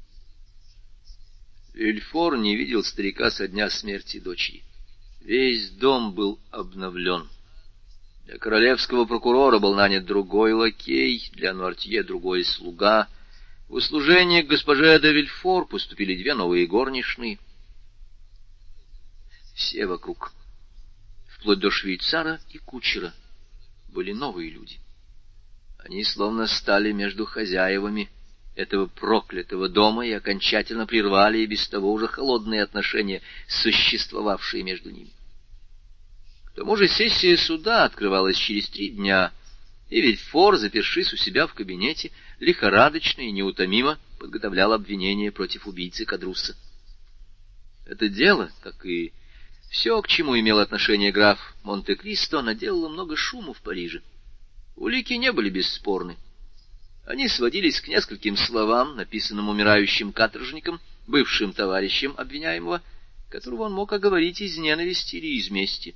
Вильфор 1.73 2.37
не 2.37 2.55
видел 2.55 2.83
старика 2.83 3.29
со 3.29 3.47
дня 3.47 3.69
смерти 3.69 4.19
дочери. 4.19 4.63
Весь 5.21 5.69
дом 5.71 6.13
был 6.13 6.39
обновлен. 6.49 7.29
Для 8.25 8.39
королевского 8.39 9.05
прокурора 9.05 9.59
был 9.59 9.75
нанят 9.75 10.05
другой 10.05 10.53
лакей, 10.53 11.29
для 11.33 11.53
Нуартье 11.53 12.01
другой 12.01 12.43
слуга. 12.43 13.07
В 13.69 13.73
услужение 13.75 14.41
к 14.41 14.47
госпоже 14.47 14.99
де 14.99 15.13
Вильфор 15.13 15.67
поступили 15.67 16.15
две 16.15 16.33
новые 16.33 16.65
горничные. 16.65 17.37
Все 19.53 19.85
вокруг, 19.85 20.33
вплоть 21.27 21.59
до 21.59 21.69
швейцара 21.69 22.39
и 22.49 22.57
кучера, 22.57 23.13
были 23.89 24.11
новые 24.11 24.49
люди. 24.49 24.79
Они 25.77 26.03
словно 26.03 26.47
стали 26.47 26.91
между 26.91 27.25
хозяевами 27.25 28.09
этого 28.55 28.87
проклятого 28.87 29.69
дома 29.69 30.05
и 30.05 30.11
окончательно 30.11 30.87
прервали 30.87 31.39
и 31.39 31.45
без 31.45 31.67
того 31.69 31.93
уже 31.93 32.07
холодные 32.07 32.63
отношения, 32.63 33.21
существовавшие 33.47 34.63
между 34.63 34.89
ними. 34.89 35.11
К 36.55 36.59
тому 36.59 36.77
же 36.77 36.87
сессия 36.87 37.35
суда 37.35 37.83
открывалась 37.83 38.37
через 38.37 38.69
три 38.69 38.89
дня, 38.89 39.33
и 39.89 39.99
ведь 39.99 40.21
Фор, 40.21 40.55
запершись 40.55 41.11
у 41.11 41.17
себя 41.17 41.47
в 41.47 41.53
кабинете, 41.53 42.13
лихорадочно 42.39 43.23
и 43.23 43.31
неутомимо 43.31 43.99
подготовлял 44.19 44.71
обвинение 44.71 45.33
против 45.33 45.67
убийцы 45.67 46.05
Кадруса. 46.05 46.55
Это 47.85 48.07
дело, 48.07 48.49
как 48.63 48.85
и 48.85 49.11
все, 49.69 50.01
к 50.01 50.07
чему 50.07 50.39
имел 50.39 50.59
отношение 50.59 51.11
граф 51.11 51.39
Монте-Кристо, 51.63 52.41
наделало 52.41 52.87
много 52.87 53.17
шума 53.17 53.53
в 53.53 53.61
Париже. 53.61 54.01
Улики 54.77 55.11
не 55.11 55.33
были 55.33 55.49
бесспорны. 55.49 56.15
Они 57.05 57.27
сводились 57.27 57.81
к 57.81 57.89
нескольким 57.89 58.37
словам, 58.37 58.95
написанным 58.95 59.49
умирающим 59.49 60.13
каторжником, 60.13 60.79
бывшим 61.05 61.51
товарищем 61.51 62.13
обвиняемого, 62.15 62.81
которого 63.29 63.63
он 63.63 63.73
мог 63.73 63.91
оговорить 63.91 64.39
из 64.39 64.57
ненависти 64.57 65.17
или 65.17 65.37
из 65.37 65.49
мести. 65.49 65.93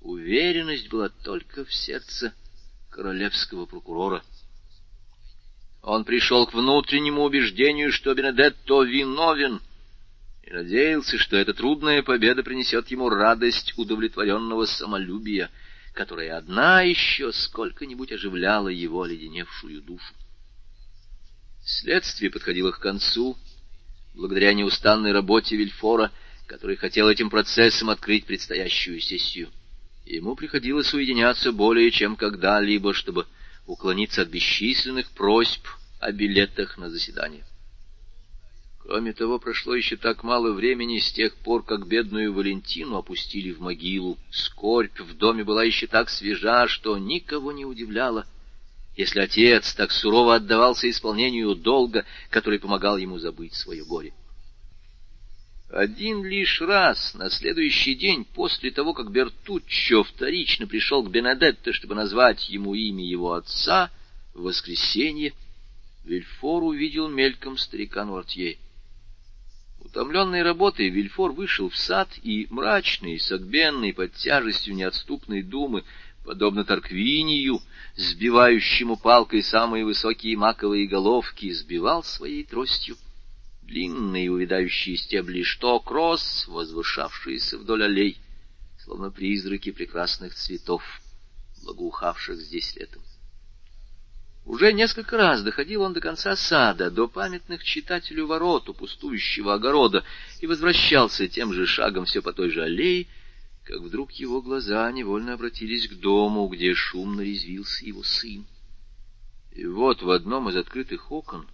Уверенность 0.00 0.88
была 0.88 1.08
только 1.08 1.64
в 1.64 1.72
сердце 1.72 2.34
королевского 2.90 3.66
прокурора. 3.66 4.22
Он 5.82 6.04
пришел 6.04 6.46
к 6.46 6.54
внутреннему 6.54 7.22
убеждению, 7.22 7.92
что 7.92 8.14
Бенедетто 8.14 8.82
виновен, 8.82 9.60
и 10.42 10.50
надеялся, 10.50 11.18
что 11.18 11.36
эта 11.36 11.54
трудная 11.54 12.02
победа 12.02 12.42
принесет 12.42 12.88
ему 12.88 13.08
радость 13.08 13.74
удовлетворенного 13.76 14.66
самолюбия, 14.66 15.50
которая 15.92 16.36
одна 16.36 16.82
еще 16.82 17.32
сколько-нибудь 17.32 18.12
оживляла 18.12 18.68
его 18.68 19.02
оледеневшую 19.02 19.82
душу. 19.82 20.14
Следствие 21.64 22.30
подходило 22.30 22.70
к 22.70 22.78
концу, 22.78 23.36
благодаря 24.14 24.54
неустанной 24.54 25.12
работе 25.12 25.56
Вильфора, 25.56 26.12
который 26.46 26.76
хотел 26.76 27.08
этим 27.08 27.28
процессом 27.28 27.90
открыть 27.90 28.24
предстоящую 28.24 29.00
сессию. 29.00 29.50
Ему 30.06 30.36
приходилось 30.36 30.94
уединяться 30.94 31.50
более 31.50 31.90
чем 31.90 32.14
когда-либо, 32.14 32.94
чтобы 32.94 33.26
уклониться 33.66 34.22
от 34.22 34.28
бесчисленных 34.28 35.10
просьб 35.10 35.66
о 35.98 36.12
билетах 36.12 36.78
на 36.78 36.88
заседание. 36.88 37.44
Кроме 38.78 39.12
того, 39.12 39.40
прошло 39.40 39.74
еще 39.74 39.96
так 39.96 40.22
мало 40.22 40.52
времени 40.52 41.00
с 41.00 41.12
тех 41.12 41.34
пор, 41.34 41.64
как 41.64 41.88
бедную 41.88 42.32
Валентину 42.32 42.96
опустили 42.96 43.50
в 43.50 43.60
могилу. 43.60 44.16
Скорбь 44.30 45.00
в 45.00 45.16
доме 45.16 45.42
была 45.42 45.64
еще 45.64 45.88
так 45.88 46.08
свежа, 46.08 46.68
что 46.68 46.96
никого 46.96 47.50
не 47.50 47.64
удивляло, 47.64 48.26
если 48.96 49.18
отец 49.18 49.74
так 49.74 49.90
сурово 49.90 50.36
отдавался 50.36 50.88
исполнению 50.88 51.56
долга, 51.56 52.04
который 52.30 52.60
помогал 52.60 52.96
ему 52.96 53.18
забыть 53.18 53.54
свое 53.54 53.84
горе. 53.84 54.14
Один 55.68 56.24
лишь 56.24 56.60
раз, 56.60 57.14
на 57.14 57.28
следующий 57.28 57.96
день, 57.96 58.24
после 58.24 58.70
того, 58.70 58.94
как 58.94 59.10
Бертуччо 59.10 60.04
вторично 60.04 60.68
пришел 60.68 61.02
к 61.02 61.10
Бенедетто, 61.10 61.72
чтобы 61.72 61.96
назвать 61.96 62.48
ему 62.48 62.74
имя 62.74 63.04
его 63.04 63.32
отца, 63.32 63.90
в 64.32 64.42
воскресенье, 64.42 65.32
Вильфор 66.04 66.62
увидел 66.62 67.08
мельком 67.08 67.58
старика 67.58 68.04
Нуартье. 68.04 68.58
Утомленный 69.80 70.42
работой, 70.42 70.88
Вильфор 70.88 71.32
вышел 71.32 71.68
в 71.68 71.76
сад 71.76 72.08
и, 72.22 72.46
мрачный, 72.50 73.18
согбенный 73.18 73.92
под 73.92 74.12
тяжестью 74.14 74.74
неотступной 74.76 75.42
думы, 75.42 75.82
подобно 76.24 76.64
Торквинию, 76.64 77.60
сбивающему 77.96 78.96
палкой 78.96 79.42
самые 79.42 79.84
высокие 79.84 80.36
маковые 80.36 80.86
головки, 80.86 81.50
сбивал 81.52 82.04
своей 82.04 82.44
тростью 82.44 82.96
длинные 83.66 84.30
увядающие 84.30 84.96
стебли 84.96 85.42
шток 85.42 85.90
роз, 85.90 86.46
возвышавшиеся 86.48 87.58
вдоль 87.58 87.84
аллей, 87.84 88.18
словно 88.78 89.10
призраки 89.10 89.72
прекрасных 89.72 90.34
цветов, 90.34 90.82
благоухавших 91.62 92.38
здесь 92.38 92.76
летом. 92.76 93.02
Уже 94.44 94.72
несколько 94.72 95.16
раз 95.16 95.42
доходил 95.42 95.82
он 95.82 95.92
до 95.92 96.00
конца 96.00 96.36
сада, 96.36 96.88
до 96.88 97.08
памятных 97.08 97.64
читателю 97.64 98.28
ворот 98.28 98.68
у 98.68 98.74
пустующего 98.74 99.54
огорода, 99.54 100.04
и 100.40 100.46
возвращался 100.46 101.26
тем 101.26 101.52
же 101.52 101.66
шагом 101.66 102.04
все 102.04 102.22
по 102.22 102.32
той 102.32 102.50
же 102.50 102.62
аллее, 102.62 103.08
как 103.64 103.80
вдруг 103.80 104.12
его 104.12 104.40
глаза 104.40 104.90
невольно 104.92 105.32
обратились 105.32 105.88
к 105.88 105.94
дому, 105.94 106.46
где 106.46 106.74
шумно 106.74 107.22
резвился 107.22 107.84
его 107.84 108.04
сын. 108.04 108.46
И 109.50 109.66
вот 109.66 110.02
в 110.02 110.10
одном 110.10 110.48
из 110.48 110.54
открытых 110.54 111.10
окон 111.10 111.48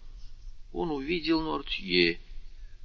он 0.73 0.91
увидел 0.91 1.41
Нортье, 1.41 2.19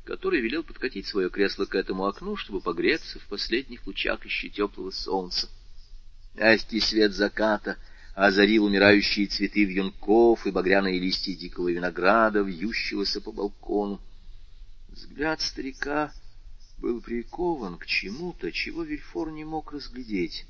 который 0.03 0.41
велел 0.41 0.63
подкатить 0.63 1.07
свое 1.07 1.29
кресло 1.29 1.65
к 1.65 1.75
этому 1.75 2.05
окну, 2.05 2.35
чтобы 2.35 2.61
погреться 2.61 3.19
в 3.19 3.27
последних 3.27 3.85
лучах 3.87 4.25
еще 4.25 4.49
теплого 4.49 4.91
солнца. 4.91 5.49
Мягкий 6.35 6.79
свет 6.79 7.13
заката 7.13 7.77
озарил 8.13 8.65
умирающие 8.65 9.27
цветы 9.27 9.65
вьюнков 9.65 10.45
и 10.45 10.51
багряные 10.51 10.99
листья 10.99 11.35
дикого 11.35 11.69
винограда, 11.69 12.41
вьющегося 12.41 13.21
по 13.21 13.31
балкону. 13.31 14.01
Взгляд 14.89 15.41
старика 15.41 16.11
был 16.77 17.01
прикован 17.01 17.77
к 17.77 17.85
чему-то, 17.85 18.51
чего 18.51 18.83
Вильфор 18.83 19.31
не 19.31 19.45
мог 19.45 19.71
разглядеть. 19.71 20.45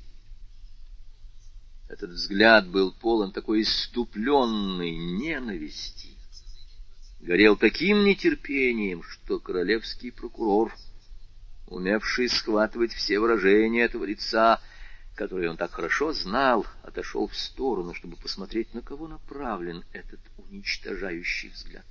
Этот 1.88 2.10
взгляд 2.10 2.68
был 2.68 2.92
полон 2.92 3.32
такой 3.32 3.62
иступленной 3.62 4.94
ненависти, 4.94 6.17
горел 7.20 7.56
таким 7.56 8.04
нетерпением, 8.04 9.02
что 9.02 9.38
королевский 9.38 10.12
прокурор, 10.12 10.74
умевший 11.66 12.28
схватывать 12.28 12.92
все 12.92 13.18
выражения 13.18 13.82
этого 13.82 14.04
лица, 14.04 14.60
которые 15.14 15.50
он 15.50 15.56
так 15.56 15.72
хорошо 15.72 16.12
знал, 16.12 16.66
отошел 16.82 17.26
в 17.26 17.36
сторону, 17.36 17.92
чтобы 17.94 18.16
посмотреть, 18.16 18.72
на 18.72 18.82
кого 18.82 19.08
направлен 19.08 19.84
этот 19.92 20.20
уничтожающий 20.36 21.50
взгляд. 21.50 21.86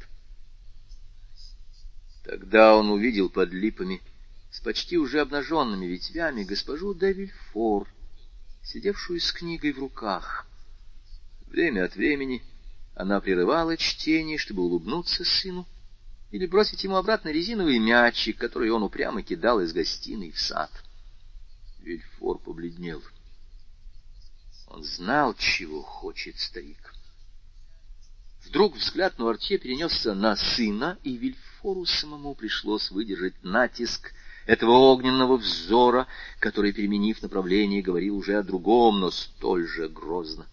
Тогда 2.23 2.75
он 2.75 2.89
увидел 2.89 3.29
под 3.29 3.51
липами 3.51 4.01
с 4.51 4.59
почти 4.59 4.97
уже 4.97 5.19
обнаженными 5.19 5.85
ветвями 5.85 6.43
госпожу 6.43 6.93
Девильфор, 6.93 7.87
сидевшую 8.63 9.19
с 9.19 9.31
книгой 9.31 9.73
в 9.73 9.79
руках. 9.79 10.47
Время 11.47 11.85
от 11.85 11.95
времени 11.95 12.43
она 12.97 13.21
прерывала 13.21 13.77
чтение, 13.77 14.39
чтобы 14.39 14.63
улыбнуться 14.63 15.23
сыну, 15.23 15.67
или 16.31 16.47
бросить 16.47 16.83
ему 16.83 16.95
обратно 16.95 17.29
резиновый 17.29 17.77
мячик, 17.77 18.39
который 18.39 18.71
он 18.71 18.81
упрямо 18.81 19.21
кидал 19.21 19.61
из 19.61 19.71
гостиной 19.71 20.31
в 20.31 20.39
сад. 20.39 20.71
Вильфор 21.79 22.39
побледнел. 22.39 23.03
Он 24.67 24.83
знал, 24.83 25.35
чего 25.35 25.83
хочет 25.83 26.39
старик. 26.39 26.91
Вдруг 28.47 28.75
взгляд 28.75 29.19
Нуартье 29.19 29.59
перенесся 29.59 30.15
на 30.15 30.35
сына, 30.35 30.97
и 31.03 31.17
Вильфору 31.17 31.85
самому 31.85 32.33
пришлось 32.33 32.89
выдержать 32.89 33.43
натиск 33.43 34.11
этого 34.47 34.71
огненного 34.71 35.37
взора, 35.37 36.07
который, 36.39 36.73
переменив 36.73 37.21
направление, 37.21 37.83
говорил 37.83 38.17
уже 38.17 38.37
о 38.37 38.43
другом, 38.43 39.01
но 39.01 39.11
столь 39.11 39.67
же 39.67 39.87
грозно. 39.87 40.47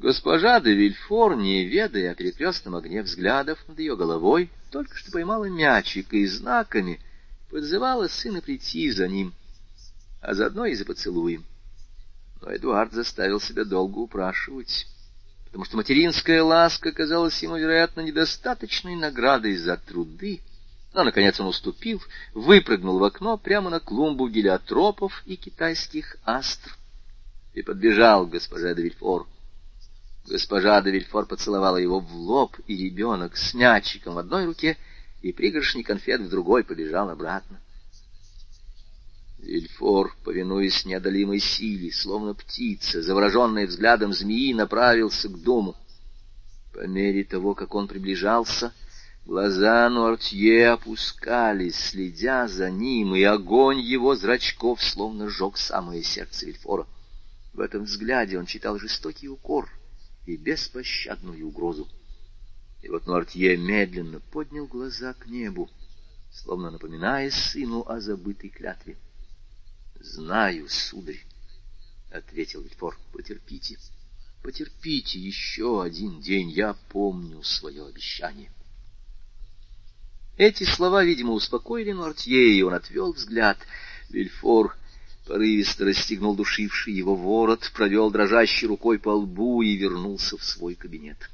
Госпожа 0.00 0.60
де 0.60 0.74
Вильфор, 0.74 1.36
не 1.36 1.66
ведая 1.66 2.12
о 2.12 2.14
перекрестном 2.14 2.74
огне 2.74 3.02
взглядов 3.02 3.58
над 3.68 3.78
ее 3.78 3.96
головой, 3.96 4.48
только 4.70 4.96
что 4.96 5.12
поймала 5.12 5.44
мячик 5.44 6.14
и 6.14 6.26
знаками 6.26 6.98
подзывала 7.50 8.08
сына 8.08 8.40
прийти 8.40 8.90
за 8.90 9.08
ним, 9.08 9.34
а 10.22 10.32
заодно 10.32 10.64
и 10.64 10.74
за 10.74 10.86
поцелуем. 10.86 11.44
Но 12.40 12.50
Эдуард 12.50 12.94
заставил 12.94 13.42
себя 13.42 13.64
долго 13.64 13.98
упрашивать, 13.98 14.86
потому 15.44 15.66
что 15.66 15.76
материнская 15.76 16.42
ласка 16.42 16.92
казалась 16.92 17.42
ему, 17.42 17.58
вероятно, 17.58 18.00
недостаточной 18.00 18.96
наградой 18.96 19.54
за 19.56 19.76
труды, 19.76 20.40
но, 20.94 21.04
наконец, 21.04 21.38
он 21.40 21.48
уступил, 21.48 22.02
выпрыгнул 22.32 22.98
в 22.98 23.04
окно 23.04 23.36
прямо 23.36 23.68
на 23.68 23.80
клумбу 23.80 24.30
гелиотропов 24.30 25.22
и 25.26 25.36
китайских 25.36 26.16
астр 26.24 26.74
и 27.52 27.60
подбежал 27.60 28.26
к 28.26 28.30
госпоже 28.30 28.74
де 28.74 28.80
Вильфор. 28.84 29.26
Госпожа 30.30 30.80
де 30.80 30.92
Вильфор 30.92 31.26
поцеловала 31.26 31.76
его 31.76 31.98
в 31.98 32.14
лоб, 32.14 32.56
и 32.68 32.76
ребенок 32.76 33.36
с 33.36 33.52
мячиком 33.52 34.14
в 34.14 34.18
одной 34.18 34.44
руке 34.46 34.76
и 35.22 35.32
пригоршней 35.32 35.82
конфет 35.82 36.20
в 36.20 36.28
другой 36.28 36.62
побежал 36.62 37.10
обратно. 37.10 37.58
Вильфор, 39.40 40.14
повинуясь 40.22 40.84
неодолимой 40.84 41.40
силе, 41.40 41.90
словно 41.90 42.34
птица, 42.34 43.02
завороженная 43.02 43.66
взглядом 43.66 44.12
змеи, 44.12 44.52
направился 44.52 45.28
к 45.28 45.36
дому. 45.42 45.74
По 46.72 46.86
мере 46.86 47.24
того, 47.24 47.56
как 47.56 47.74
он 47.74 47.88
приближался, 47.88 48.72
глаза 49.26 49.90
Нуартье 49.90 50.68
опускались, 50.68 51.74
следя 51.74 52.46
за 52.46 52.70
ним, 52.70 53.16
и 53.16 53.22
огонь 53.24 53.80
его 53.80 54.14
зрачков 54.14 54.80
словно 54.80 55.28
сжег 55.28 55.56
самое 55.56 56.04
сердце 56.04 56.46
Вильфора. 56.46 56.86
В 57.52 57.58
этом 57.58 57.82
взгляде 57.82 58.38
он 58.38 58.46
читал 58.46 58.78
жестокий 58.78 59.28
укор— 59.28 59.68
и 60.26 60.36
беспощадную 60.36 61.46
угрозу. 61.46 61.88
И 62.82 62.88
вот 62.88 63.06
Нуартье 63.06 63.56
медленно 63.56 64.20
поднял 64.20 64.66
глаза 64.66 65.14
к 65.14 65.26
небу, 65.26 65.70
словно 66.32 66.70
напоминая 66.70 67.30
сыну 67.30 67.84
о 67.86 68.00
забытой 68.00 68.50
клятве.— 68.50 68.96
Знаю, 70.00 70.68
сударь,— 70.68 71.22
ответил 72.10 72.62
Вильфор,— 72.62 72.98
потерпите, 73.12 73.78
потерпите 74.42 75.18
еще 75.18 75.82
один 75.82 76.20
день, 76.20 76.50
я 76.50 76.74
помню 76.88 77.42
свое 77.42 77.86
обещание. 77.86 78.50
Эти 80.38 80.64
слова, 80.64 81.04
видимо, 81.04 81.32
успокоили 81.32 81.92
Нуартье, 81.92 82.54
и 82.54 82.62
он 82.62 82.72
отвел 82.72 83.12
взгляд. 83.12 83.58
Вильфор 84.08 84.74
порывисто 85.30 85.84
расстегнул 85.84 86.34
душивший 86.34 86.92
его 86.92 87.14
ворот, 87.14 87.70
провел 87.72 88.10
дрожащей 88.10 88.66
рукой 88.66 88.98
по 88.98 89.10
лбу 89.10 89.62
и 89.62 89.76
вернулся 89.76 90.36
в 90.36 90.42
свой 90.42 90.74
кабинет. 90.74 91.30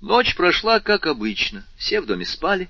Ночь 0.00 0.36
прошла, 0.36 0.78
как 0.78 1.08
обычно. 1.08 1.66
Все 1.76 2.00
в 2.00 2.06
доме 2.06 2.24
спали. 2.24 2.68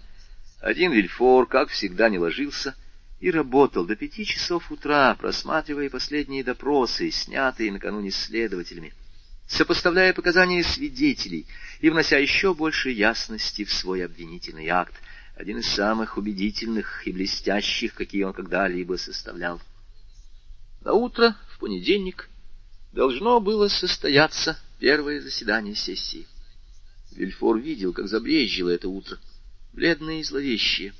Один 0.63 0.93
Вильфор, 0.93 1.47
как 1.47 1.69
всегда, 1.69 2.09
не 2.09 2.19
ложился 2.19 2.75
и 3.21 3.31
работал 3.31 3.85
до 3.85 3.97
пяти 3.97 4.25
часов 4.25 4.73
утра, 4.73 5.15
просматривая 5.15 5.91
последние 5.91 6.43
допросы, 6.43 7.11
снятые 7.11 7.71
накануне 7.71 8.11
следователями, 8.11 8.95
сопоставляя 9.47 10.15
показания 10.15 10.65
свидетелей 10.65 11.47
и 11.83 11.91
внося 11.91 12.17
еще 12.17 12.55
больше 12.55 12.89
ясности 12.89 13.65
в 13.67 13.75
свой 13.75 14.07
обвинительный 14.07 14.69
акт— 14.69 14.95
один 15.39 15.59
из 15.59 15.73
самых 15.73 16.19
убедительных 16.19 17.06
и 17.06 17.12
блестящих, 17.12 17.94
какие 17.94 18.24
он 18.24 18.32
когда-либо 18.32 18.97
составлял. 18.97 19.60
На 20.81 20.94
утро, 20.94 21.36
в 21.55 21.60
понедельник, 21.60 22.28
должно 22.93 23.39
было 23.39 23.69
состояться 23.69 24.59
первое 24.81 25.20
заседание 25.20 25.77
сессии. 25.77 26.27
Вильфор 27.12 27.56
видел, 27.59 27.93
как 27.93 28.09
забрежило 28.09 28.70
это 28.70 28.89
утро, 28.89 29.16
бледное 29.73 30.19
и 30.19 30.24
зловещее, 30.24 30.93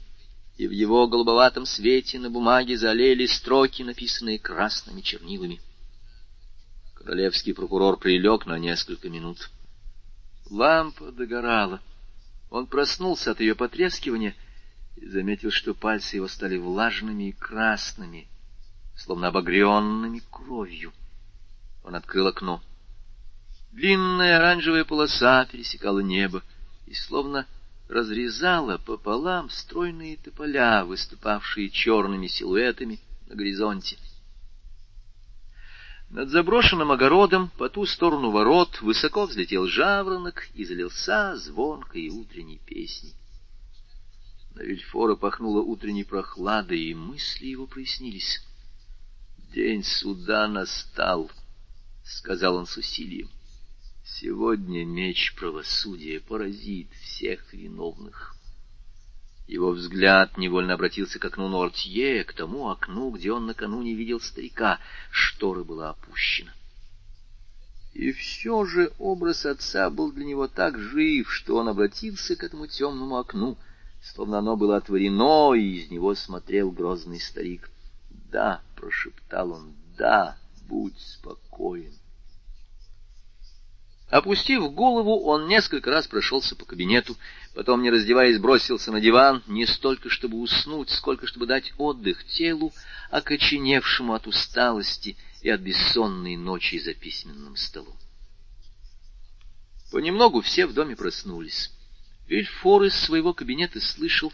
и 0.57 0.69
в 0.69 0.71
его 0.71 1.09
голубоватом 1.09 1.67
свете 1.67 2.21
на 2.21 2.31
бумаге 2.31 2.79
залили 2.79 3.27
строки, 3.27 3.83
написанные 3.83 4.39
красными 4.39 5.01
чернилами. 5.01 5.61
Королевский 6.95 7.55
прокурор 7.55 7.99
прилег 7.99 8.47
на 8.47 8.57
несколько 8.57 9.11
минут. 9.11 9.51
Лампа 10.49 11.11
догорала. 11.11 11.81
Он 12.51 12.67
проснулся 12.67 13.33
от 13.33 13.41
ее 13.41 13.55
потрескивания 13.55 14.35
и 14.97 15.07
заметил, 15.07 15.51
что 15.51 15.75
пальцы 15.75 16.17
его 16.17 16.29
стали 16.29 16.57
влажными 16.57 17.29
и 17.29 17.33
красными, 17.33 18.29
словно 18.97 19.29
обогренными 19.29 20.23
кровью. 20.31 20.93
Он 21.85 21.95
открыл 21.95 22.27
окно. 22.27 22.63
Длинная 23.73 24.39
оранжевая 24.39 24.85
полоса 24.85 25.45
пересекала 25.45 26.01
небо 26.01 26.43
и 26.87 26.95
словно 26.95 27.47
разрезала 27.89 28.79
пополам 28.79 29.51
стройные 29.51 30.17
тополя, 30.17 30.85
выступавшие 30.85 31.71
черными 31.71 32.27
силуэтами 32.27 33.01
на 33.29 33.35
горизонте. 33.35 33.99
Над 36.11 36.31
заброшенным 36.31 36.91
огородом 36.91 37.51
по 37.59 37.69
ту 37.69 37.85
сторону 37.85 38.31
ворот 38.31 38.81
высоко 38.81 39.27
взлетел 39.27 39.67
жаворонок 39.67 40.49
и 40.55 40.65
залился 40.65 41.37
звонкой 41.37 42.09
утренней 42.09 42.61
песней. 42.65 43.15
На 44.55 44.63
Вильфора 44.63 45.17
пахнуло 45.17 45.61
утренней 45.61 46.05
прохладой, 46.05 46.81
и 46.81 46.95
мысли 46.95 47.49
его 47.49 47.67
прояснились. 47.67 48.43
«День 49.53 49.85
суда 49.85 50.49
настал»,— 50.49 51.31
сказал 52.05 52.57
он 52.57 52.67
с 52.67 52.77
усилием. 52.79 53.29
«Сегодня 54.05 54.87
меч 54.87 55.35
правосудия 55.37 56.21
поразит 56.21 56.91
всех 57.03 57.53
виновных». 57.53 58.38
Его 59.49 59.71
взгляд 59.71 60.37
невольно 60.37 60.75
обратился 60.75 61.19
к 61.19 61.25
окну 61.25 61.49
Нортье, 61.49 62.23
к 62.23 62.35
тому 62.35 62.69
окну, 62.69 63.11
где 63.11 63.33
он 63.33 63.47
накануне 63.47 63.95
видел 63.95 64.21
старика. 64.21 64.79
Штора 65.11 65.65
была 65.65 65.89
опущена. 65.91 66.53
И 67.95 68.13
все 68.13 68.67
же 68.67 68.93
образ 68.99 69.47
отца 69.47 69.89
был 69.89 70.13
для 70.13 70.27
него 70.27 70.49
так 70.49 70.79
жив, 70.79 71.33
что 71.33 71.57
он 71.57 71.69
обратился 71.69 72.37
к 72.37 72.45
этому 72.45 72.67
темному 72.67 73.17
окну, 73.17 73.57
словно 74.03 74.39
оно 74.39 74.55
было 74.55 74.77
отворено, 74.77 75.55
и 75.55 75.79
из 75.79 75.91
него 75.91 76.15
смотрел 76.15 76.71
грозный 76.71 77.19
старик. 77.19 77.71
«Да»,— 78.31 78.61
прошептал 78.77 79.53
он,— 79.53 79.73
«да, 79.97 80.37
будь 80.69 81.01
спокоен». 81.01 81.98
Опустив 84.11 84.73
голову, 84.73 85.21
он 85.25 85.49
несколько 85.49 85.91
раз 85.91 86.07
прошелся 86.07 86.57
по 86.57 86.65
кабинету, 86.65 87.17
потом, 87.55 87.83
не 87.83 87.91
раздеваясь, 87.91 88.39
бросился 88.39 88.91
на 88.91 89.01
диван, 89.01 89.43
не 89.47 89.67
столько 89.67 90.09
чтобы 90.09 90.39
уснуть, 90.39 90.89
сколько 90.91 91.27
чтобы 91.27 91.47
дать 91.47 91.75
отдых 91.77 92.25
телу, 92.25 92.73
окоченевшему 93.11 94.15
от 94.15 94.27
усталости 94.27 95.17
и 95.43 95.51
от 95.51 95.61
бессонной 95.61 96.37
ночи 96.37 96.79
за 96.79 96.95
письменным 96.95 97.57
столом. 97.57 97.97
Понемногу 99.93 100.41
все 100.41 100.67
в 100.67 100.73
доме 100.73 100.97
проснулись. 100.97 101.71
Вильфор 102.29 102.85
из 102.85 102.95
своего 102.95 103.35
кабинета 103.35 103.79
слышал 103.81 104.33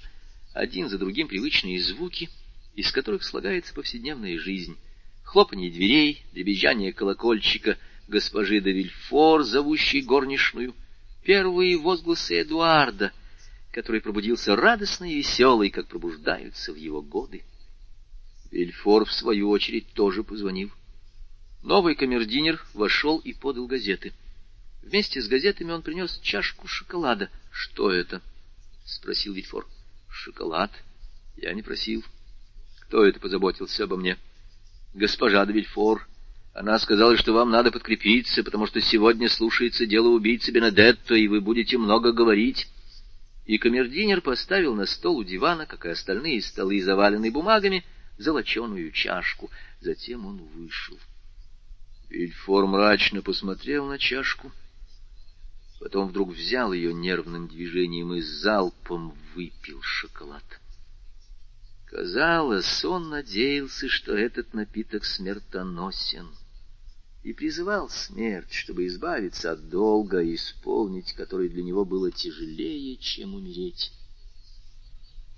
один 0.52 0.88
за 0.88 0.98
другим 0.98 1.26
привычные 1.26 1.82
звуки, 1.82 2.30
из 2.76 2.92
которых 2.92 3.24
слагается 3.24 3.74
повседневная 3.74 4.38
жизнь. 4.38 4.76
Хлопанье 5.24 5.70
дверей, 5.70 6.24
дребезжание 6.32 6.92
колокольчика— 6.92 7.76
госпожи 8.08 8.60
де 8.60 8.72
Вильфор, 8.72 9.42
зовущей 9.42 10.02
горничную, 10.02 10.74
первые 11.22 11.78
возгласы 11.78 12.40
Эдуарда, 12.42 13.12
который 13.72 14.00
пробудился 14.00 14.56
радостный 14.56 15.12
и 15.12 15.16
веселый, 15.16 15.70
как 15.70 15.88
пробуждаются 15.88 16.72
в 16.72 16.76
его 16.76 17.02
годы. 17.02 17.42
Вильфор, 18.50 19.04
в 19.04 19.12
свою 19.12 19.50
очередь, 19.50 19.92
тоже 19.94 20.22
позвонил. 20.22 20.70
Новый 21.62 21.94
камердинер 21.94 22.64
вошел 22.74 23.18
и 23.18 23.32
подал 23.32 23.66
газеты. 23.66 24.12
Вместе 24.82 25.22
с 25.22 25.28
газетами 25.28 25.72
он 25.72 25.82
принес 25.82 26.20
чашку 26.22 26.68
шоколада.— 26.68 27.30
Что 27.50 27.90
это?— 27.90 28.20
спросил 28.84 29.32
Вильфор.— 29.32 29.66
Шоколад? 30.10 30.70
Я 31.36 31.54
не 31.54 31.62
просил. 31.62 32.04
Кто 32.82 33.04
это 33.04 33.18
позаботился 33.18 33.84
обо 33.84 33.96
мне?— 33.96 34.18
Госпожа 34.94 35.44
де 35.46 35.52
Вильфор 35.54 36.06
Она 36.54 36.78
сказала, 36.78 37.16
что 37.16 37.32
вам 37.32 37.50
надо 37.50 37.72
подкрепиться, 37.72 38.44
потому 38.44 38.68
что 38.68 38.80
сегодня 38.80 39.28
слушается 39.28 39.86
дело 39.86 40.08
убийцы 40.10 40.52
Бенедетто, 40.52 41.16
и 41.16 41.26
вы 41.26 41.40
будете 41.40 41.76
много 41.78 42.12
говорить. 42.12 42.68
И 43.44 43.58
камердинер 43.58 44.20
поставил 44.20 44.76
на 44.76 44.86
стол 44.86 45.18
у 45.18 45.24
дивана, 45.24 45.66
как 45.66 45.84
и 45.84 45.88
остальные 45.88 46.42
столы, 46.42 46.80
заваленные 46.80 47.32
бумагами, 47.32 47.84
золоченую 48.18 48.92
чашку. 48.92 49.50
Затем 49.80 50.26
он 50.26 50.36
вышел. 50.54 50.96
Вильфор 52.08 52.68
мрачно 52.68 53.20
посмотрел 53.20 53.86
на 53.86 53.98
чашку, 53.98 54.52
потом 55.80 56.08
вдруг 56.08 56.30
взял 56.30 56.72
ее 56.72 56.94
нервным 56.94 57.48
движением 57.48 58.14
и 58.14 58.20
залпом 58.20 59.12
выпил 59.34 59.82
шоколад. 59.82 60.44
Казалось, 61.86 62.84
он 62.84 63.08
надеялся, 63.08 63.88
что 63.88 64.16
этот 64.16 64.54
напиток 64.54 65.04
смертоносен 65.04 66.28
и 67.24 67.32
призывал 67.32 67.88
смерть, 67.88 68.52
чтобы 68.52 68.86
избавиться 68.86 69.52
от 69.52 69.70
долга 69.70 70.22
исполнить, 70.34 71.14
который 71.14 71.48
для 71.48 71.62
него 71.62 71.86
было 71.86 72.12
тяжелее, 72.12 72.98
чем 72.98 73.34
умереть. 73.34 73.92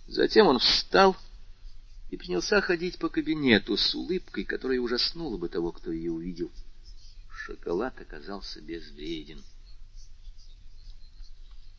Затем 0.09 0.49
он 0.49 0.59
встал 0.59 1.17
и 2.11 2.17
принялся 2.17 2.61
ходить 2.61 2.99
по 2.99 3.09
кабинету 3.09 3.77
с 3.77 3.95
улыбкой, 3.95 4.45
которая 4.45 4.81
ужаснула 4.81 5.37
бы 5.37 5.49
того, 5.49 5.71
кто 5.71 5.93
ее 5.93 6.11
увидел. 6.11 6.51
Шоколад 7.31 8.01
оказался 8.01 8.61
безвреден. 8.61 9.43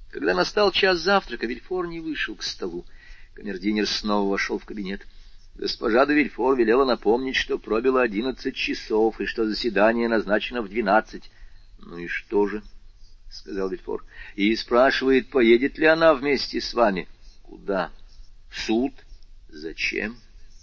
Когда 0.10 0.34
настал 0.34 0.72
час 0.72 1.00
завтрака, 1.00 1.48
Вильфор 1.48 1.86
не 1.86 2.00
вышел 2.00 2.36
к 2.36 2.44
столу. 2.44 2.86
Камердинер 3.34 3.86
снова 3.86 4.30
вошел 4.30 4.58
в 4.58 4.64
кабинет— 4.64 5.06
Госпожа 5.58 6.06
де 6.06 6.14
Вильфор 6.14 6.56
велела 6.56 6.86
напомнить, 6.86 7.36
что 7.36 7.58
пробило 7.58 8.04
одиннадцать 8.04 8.56
часов, 8.56 9.20
и 9.20 9.26
что 9.26 9.48
заседание 9.48 10.08
назначено 10.08 10.62
в 10.62 10.70
двенадцать.— 10.70 11.32
Ну 11.80 11.98
и 11.98 12.08
что 12.08 12.48
же?— 12.48 12.62
сказал 13.32 13.70
Вильфор.— 13.70 14.06
И 14.36 14.56
спрашивает, 14.56 15.32
поедет 15.32 15.80
ли 15.80 15.88
она 15.88 16.14
вместе 16.14 16.62
с 16.62 16.76
вами.— 16.76 17.08
Куда?— 17.42 17.92
В 18.52 18.60
суд.— 18.60 18.94
Зачем? 19.50 20.18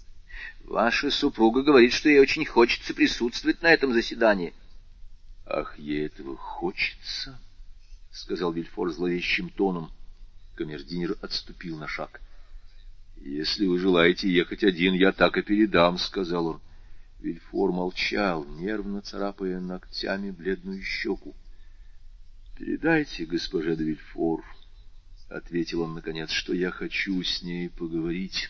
—Ваша 0.63 1.11
супруга 1.11 1.61
говорит, 1.61 1.91
что 1.91 2.07
ей 2.07 2.19
очень 2.19 2.45
хочется 2.45 2.93
присутствовать 2.93 3.61
на 3.61 3.67
этом 3.67 3.91
заседании.— 3.91 4.53
Ах, 5.45 5.77
ей 5.77 6.05
этого 6.05 6.37
хочется?— 6.37 7.37
сказал 8.11 8.53
Вильфор 8.53 8.91
зловещим 8.91 9.49
тоном. 9.49 9.91
Камердинер 10.55 11.17
отступил 11.21 11.77
на 11.77 11.87
шаг.— 11.87 12.21
«Если 13.21 13.65
вы 13.65 13.79
желаете 13.79 14.29
ехать 14.29 14.63
один, 14.63 14.93
я 14.93 15.11
так 15.11 15.37
и 15.37 15.41
передам»,— 15.41 15.97
сказал 15.99 16.47
он. 16.47 16.61
Вильфор 17.19 17.71
молчал, 17.71 18.45
нервно 18.45 19.01
царапая 19.01 19.59
ногтями 19.59 20.31
бледную 20.31 20.81
щеку. 20.83 21.35
«Передайте 22.57 23.25
госпоже 23.25 23.75
де 23.75 23.83
Вильфор»,— 23.83 24.43
ответил 25.29 25.81
он 25.81 25.95
наконец,— 25.95 26.29
«что 26.31 26.53
я 26.53 26.71
хочу 26.71 27.23
с 27.23 27.41
ней 27.41 27.69
поговорить, 27.69 28.49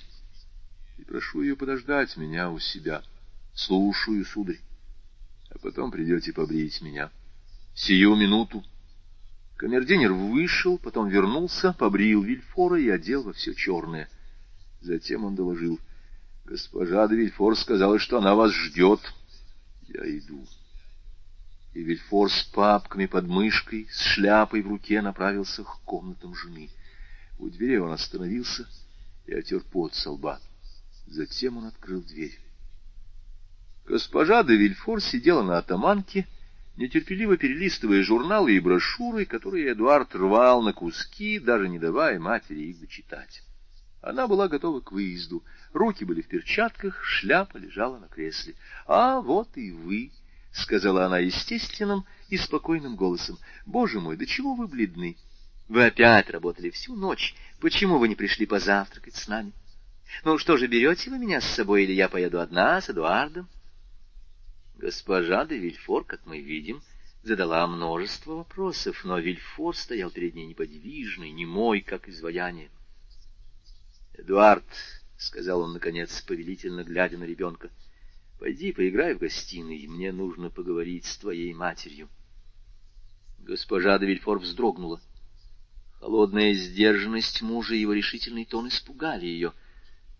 и 0.97 1.03
прошу 1.03 1.41
ее 1.41 1.55
подождать 1.55 2.17
меня 2.17 2.51
у 2.51 2.59
себя. 2.59 3.01
Слушаю, 3.53 4.25
сударь, 4.25 4.59
а 5.51 5.57
потом 5.59 5.89
придете 5.89 6.33
побрить 6.33 6.81
меня. 6.81 7.11
Сию 7.73 8.15
минуту». 8.15 8.63
Камердинер 9.55 10.11
вышел, 10.11 10.77
потом 10.77 11.07
вернулся, 11.07 11.71
побрил 11.71 12.23
Вильфора 12.23 12.79
и 12.79 12.89
одел 12.89 13.23
во 13.23 13.31
все 13.31 13.53
черное. 13.53 14.09
Затем 14.85 15.25
он 15.25 15.35
доложил. 15.35 15.79
Госпожа 16.45 17.07
де 17.07 17.15
Вильфор 17.15 17.57
сказала, 17.57 17.97
что 17.97 18.19
она 18.19 18.35
вас 18.35 18.51
ждет. 18.51 18.99
Я 19.87 20.05
иду. 20.19 20.45
И 21.73 21.81
Вильфор 21.81 22.31
с 22.31 22.43
папками 22.43 23.07
под 23.07 23.25
мышкой, 23.25 23.87
с 23.91 23.99
шляпой 23.99 24.61
в 24.61 24.67
руке 24.67 25.01
направился 25.01 25.63
к 25.63 25.79
комнатам 25.85 26.35
жены. 26.35 26.69
У 27.39 27.49
двери 27.49 27.77
он 27.77 27.91
остановился 27.91 28.67
и 29.25 29.33
отер 29.33 29.61
пот 29.61 29.95
со 29.95 30.11
лба. 30.11 30.39
Затем 31.07 31.57
он 31.57 31.65
открыл 31.65 32.03
дверь. 32.03 32.39
Госпожа 33.87 34.43
де 34.43 34.55
Вильфор 34.55 35.01
сидела 35.01 35.41
на 35.41 35.57
атаманке, 35.57 36.27
нетерпеливо 36.77 37.37
перелистывая 37.37 38.03
журналы 38.03 38.55
и 38.55 38.59
брошюры, 38.59 39.25
которые 39.25 39.71
Эдуард 39.71 40.13
рвал 40.13 40.61
на 40.61 40.73
куски, 40.73 41.39
даже 41.39 41.69
не 41.69 41.79
давая 41.79 42.19
матери 42.19 42.69
их 42.69 42.79
дочитать. 42.79 43.44
Она 44.05 44.27
была 44.27 44.47
готова 44.47 44.81
к 44.81 44.91
выезду. 44.91 45.43
Руки 45.73 46.05
были 46.05 46.21
в 46.21 46.27
перчатках, 46.27 47.03
шляпа 47.03 47.57
лежала 47.57 47.97
на 47.97 48.07
кресле.— 48.07 48.53
А 48.85 49.19
вот 49.19 49.57
и 49.57 49.71
вы,— 49.71 50.11
сказала 50.53 51.07
она 51.07 51.17
естественным 51.17 52.05
и 52.29 52.37
спокойным 52.37 52.97
голосом.— 52.97 53.39
Боже 53.65 53.99
мой, 53.99 54.15
да 54.15 54.27
чего 54.27 54.53
вы 54.53 54.67
бледны? 54.67 55.17
Вы 55.67 55.87
опять 55.87 56.29
работали 56.29 56.69
всю 56.69 56.95
ночь. 56.95 57.33
Почему 57.59 57.97
вы 57.97 58.07
не 58.07 58.13
пришли 58.13 58.45
позавтракать 58.45 59.15
с 59.15 59.27
нами? 59.27 59.53
Ну 60.23 60.37
что 60.37 60.55
же, 60.55 60.67
берете 60.67 61.09
вы 61.09 61.17
меня 61.17 61.41
с 61.41 61.45
собой, 61.45 61.83
или 61.83 61.93
я 61.93 62.07
поеду 62.07 62.39
одна 62.39 62.79
с 62.79 62.91
Эдуардом? 62.91 63.49
Госпожа 64.77 65.47
де 65.47 65.57
Вильфор, 65.57 66.03
как 66.03 66.23
мы 66.27 66.41
видим, 66.41 66.83
задала 67.23 67.65
множество 67.65 68.35
вопросов, 68.35 69.03
но 69.03 69.17
Вильфор 69.17 69.75
стоял 69.75 70.11
перед 70.11 70.35
ней 70.35 70.45
неподвижный, 70.45 71.31
немой, 71.31 71.81
как 71.81 72.07
изваяние.— 72.07 72.69
Эдуард,— 74.17 74.65
сказал 75.17 75.61
он, 75.61 75.73
наконец, 75.73 76.21
повелительно 76.21 76.83
глядя 76.83 77.17
на 77.17 77.25
ребенка,— 77.25 77.69
пойди 78.39 78.71
поиграй 78.71 79.13
в 79.13 79.19
гостиной, 79.19 79.87
мне 79.87 80.11
нужно 80.11 80.49
поговорить 80.49 81.05
с 81.05 81.17
твоей 81.17 81.53
матерью. 81.53 82.09
Госпожа 83.39 83.99
де 83.99 84.19
вздрогнула. 84.25 85.01
Холодная 85.99 86.53
сдержанность 86.53 87.41
мужа 87.41 87.75
и 87.75 87.79
его 87.79 87.93
решительный 87.93 88.45
тон 88.45 88.69
испугали 88.69 89.25
ее. 89.25 89.53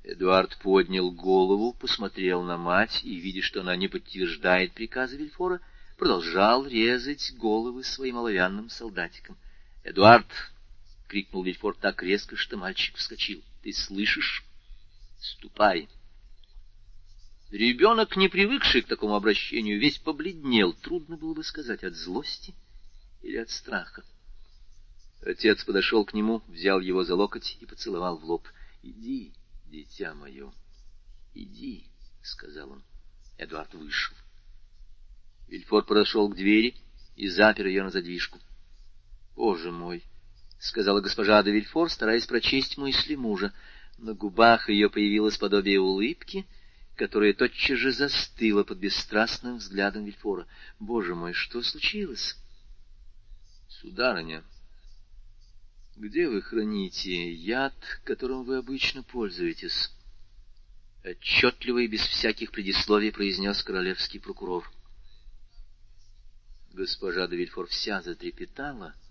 Эдуард 0.03 0.57
поднял 0.61 1.11
голову, 1.11 1.73
посмотрел 1.73 2.43
на 2.43 2.57
мать 2.57 3.01
и, 3.03 3.15
видя, 3.15 3.41
что 3.41 3.61
она 3.61 3.75
не 3.75 3.87
подтверждает 3.87 4.73
приказа 4.73 5.15
Вильфора, 5.15 5.61
продолжал 5.97 6.67
резать 6.67 7.33
головы 7.37 7.83
своим 7.83 8.17
оловянным 8.17 8.69
солдатиком.— 8.69 9.37
Эдуард!— 9.83 10.27
крикнул 11.07 11.43
Вильфор 11.43 11.75
так 11.75 12.03
резко, 12.03 12.35
что 12.35 12.57
мальчик 12.57 12.97
вскочил.— 12.97 13.41
Ты 13.65 13.73
слышишь? 13.73 14.45
Ступай. 15.19 15.89
Ребенок, 17.49 18.15
не 18.15 18.29
привыкший 18.29 18.83
к 18.83 18.87
такому 18.87 19.15
обращению, 19.15 19.79
весь 19.79 19.97
побледнел. 19.97 20.71
Трудно 20.73 21.17
было 21.17 21.33
бы 21.33 21.43
сказать, 21.43 21.83
от 21.83 21.95
злости 21.95 22.53
или 23.23 23.37
от 23.37 23.49
страха. 23.49 24.03
Отец 25.23 25.63
подошел 25.63 26.05
к 26.05 26.13
нему, 26.13 26.43
взял 26.47 26.79
его 26.79 27.03
за 27.03 27.15
локоть 27.15 27.57
и 27.59 27.65
поцеловал 27.65 28.19
в 28.19 28.25
лоб.— 28.25 28.47
Иди, 28.83 29.33
дитя 29.65 30.13
мое, 30.13 30.53
иди,— 31.33 31.87
сказал 32.21 32.69
он. 32.69 32.83
Эдуард 33.39 33.73
вышел. 33.73 34.15
Вильфор 35.47 35.85
подошел 35.85 36.29
к 36.29 36.35
двери 36.35 36.75
и 37.15 37.29
запер 37.29 37.65
ее 37.65 37.81
на 37.81 37.89
задвижку.— 37.89 38.39
Боже 39.35 39.71
мой!—— 39.71 40.03
сказала 40.59 41.01
госпожа 41.01 41.43
де 41.43 41.65
стараясь 41.89 42.25
прочесть 42.25 42.77
мысли 42.77 43.15
мужа. 43.15 43.53
На 43.97 44.13
губах 44.13 44.69
ее 44.69 44.89
появилось 44.89 45.37
подобие 45.37 45.79
улыбки, 45.79 46.45
которая 46.95 47.33
тотчас 47.33 47.77
же 47.77 47.91
застыла 47.91 48.63
под 48.63 48.79
бесстрастным 48.79 49.57
взглядом 49.57 50.05
Вильфора.— 50.05 50.47
Боже 50.79 51.15
мой, 51.15 51.33
что 51.33 51.61
случилось?— 51.61 52.35
Сударыня, 53.69 54.43
где 55.95 56.27
вы 56.27 56.41
храните 56.41 57.31
яд, 57.33 57.75
которым 58.03 58.43
вы 58.43 58.57
обычно 58.57 59.03
пользуетесь? 59.03 59.91
Отчетливо 61.03 61.79
и 61.79 61.87
без 61.87 62.01
всяких 62.01 62.51
предисловий 62.51 63.11
произнес 63.11 63.61
королевский 63.63 64.19
прокурор. 64.19 64.69
Госпожа 66.73 67.27
де 67.27 67.37
Вильфор 67.37 67.67
вся 67.67 68.01
затрепетала— 68.01 68.93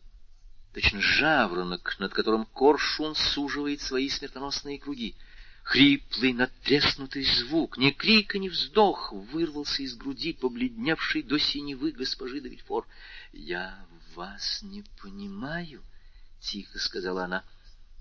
точно 0.74 1.00
жаворонок, 1.00 1.96
над 2.00 2.12
которым 2.12 2.46
коршун 2.46 3.14
суживает 3.14 3.80
свои 3.80 4.08
смертоносные 4.08 4.80
круги. 4.80 5.14
Хриплый, 5.62 6.32
надтреснутый 6.34 7.24
звук, 7.24 7.78
ни 7.78 7.90
крика, 7.90 8.38
ни 8.38 8.48
вздох, 8.48 9.12
вырвался 9.12 9.82
из 9.82 9.94
груди 9.94 10.34
побледневшей 10.34 11.22
до 11.22 11.38
синевы 11.38 11.92
госпожи 11.92 12.40
де 12.40 12.58
Я 13.32 13.86
вас 14.14 14.62
не 14.62 14.84
понимаю,— 15.00 15.82
тихо 16.40 16.78
сказала 16.78 17.24
она. 17.24 17.44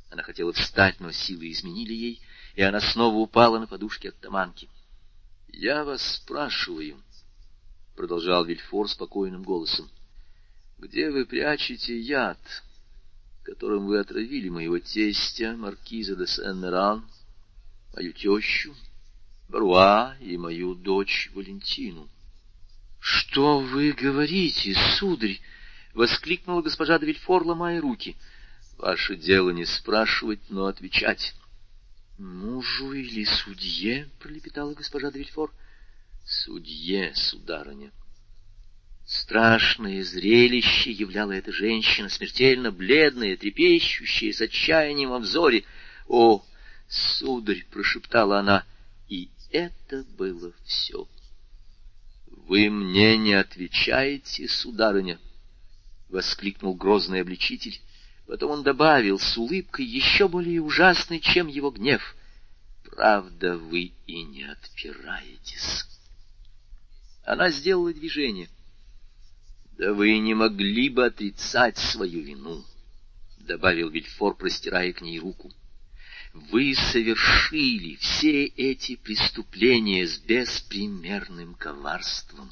Она 0.10 0.24
хотела 0.24 0.52
встать, 0.52 1.00
но 1.00 1.12
силы 1.12 1.52
изменили 1.52 1.94
ей, 1.94 2.22
и 2.56 2.64
она 2.64 2.82
снова 2.82 3.16
упала 3.16 3.60
на 3.60 3.68
подушке 3.68 4.10
от 4.10 4.20
таманки.— 4.20 4.68
Я 5.48 5.84
вас 5.84 6.16
спрашиваю,— 6.16 7.02
продолжал 7.96 8.44
Вильфор 8.44 8.90
спокойным 8.90 9.44
голосом,— 9.44 9.90
где 10.84 11.10
вы 11.10 11.26
прячете 11.26 11.98
яд, 11.98 12.38
которым 13.44 13.88
вы 13.88 14.00
отравили 14.00 14.50
моего 14.50 14.80
тестя, 14.80 15.56
маркиза 15.56 16.16
де 16.16 16.28
Сен-Меран, 16.28 17.08
мою 17.96 18.12
тещу, 18.14 18.76
Бруа 19.48 20.16
и 20.20 20.38
мою 20.38 20.76
дочь 20.76 21.32
Валентину? 21.34 22.10
Что 23.00 23.60
вы 23.60 23.92
говорите, 23.94 24.76
сударь?— 24.98 25.40
воскликнула 25.94 26.62
госпожа 26.62 27.00
де 27.00 27.06
Вильфор, 27.06 27.46
ломая 27.46 27.80
руки.— 27.80 28.16
Ваше 28.78 29.16
дело 29.16 29.52
не 29.52 29.66
спрашивать, 29.66 30.40
но 30.50 30.66
отвечать.— 30.66 31.34
Мужу 32.18 32.94
или 32.94 33.24
судье?— 33.26 34.10
пролепетала 34.20 34.74
госпожа 34.74 35.12
де 35.12 35.20
Вильфор.— 35.20 35.54
Судье, 36.26 37.14
сударыня. 37.16 37.92
Страшное 39.06 40.02
зрелище 40.04 40.92
являла 40.92 41.34
эта 41.34 41.52
женщина, 41.52 42.08
смертельно 42.08 42.72
бледная, 42.72 43.36
трепещущая, 43.36 44.32
с 44.32 44.40
отчаянием 44.42 45.10
во 45.10 45.20
взоре.— 45.20 45.66
О, 46.08 46.44
сударь!— 46.88 47.66
прошептала 47.72 48.40
она. 48.40 48.66
И 49.10 49.30
это 49.52 50.06
было 50.18 50.54
все.— 50.66 51.08
Вы 52.28 52.70
мне 52.70 53.18
не 53.18 53.34
отвечаете, 53.34 54.48
сударыня?— 54.48 55.20
воскликнул 56.10 56.74
грозный 56.74 57.22
обличитель. 57.22 57.82
Потом 58.26 58.52
он 58.52 58.64
добавил 58.64 59.20
с 59.20 59.38
улыбкой 59.38 59.86
еще 59.86 60.30
более 60.30 60.62
ужасной, 60.62 61.20
чем 61.20 61.48
его 61.48 61.72
гнев.— 61.72 62.16
Правда, 62.90 63.58
вы 63.58 63.92
и 64.08 64.24
не 64.24 64.44
отпираетесь. 64.44 65.84
Она 67.26 67.50
сделала 67.50 67.94
движение.— 67.94 68.48
Да 69.78 69.94
вы 69.94 70.18
не 70.20 70.34
могли 70.34 70.90
бы 70.90 71.06
отрицать 71.06 71.78
свою 71.78 72.22
вину,— 72.22 72.64
добавил 73.40 73.90
Вильфор, 73.90 74.36
простирая 74.36 74.94
к 74.94 75.02
ней 75.02 75.20
руку.— 75.20 75.52
вы 76.34 76.74
совершили 76.74 77.96
все 77.98 78.46
эти 78.46 78.96
преступления 78.96 80.08
с 80.08 80.18
беспримерным 80.18 81.54
коварством, 81.54 82.52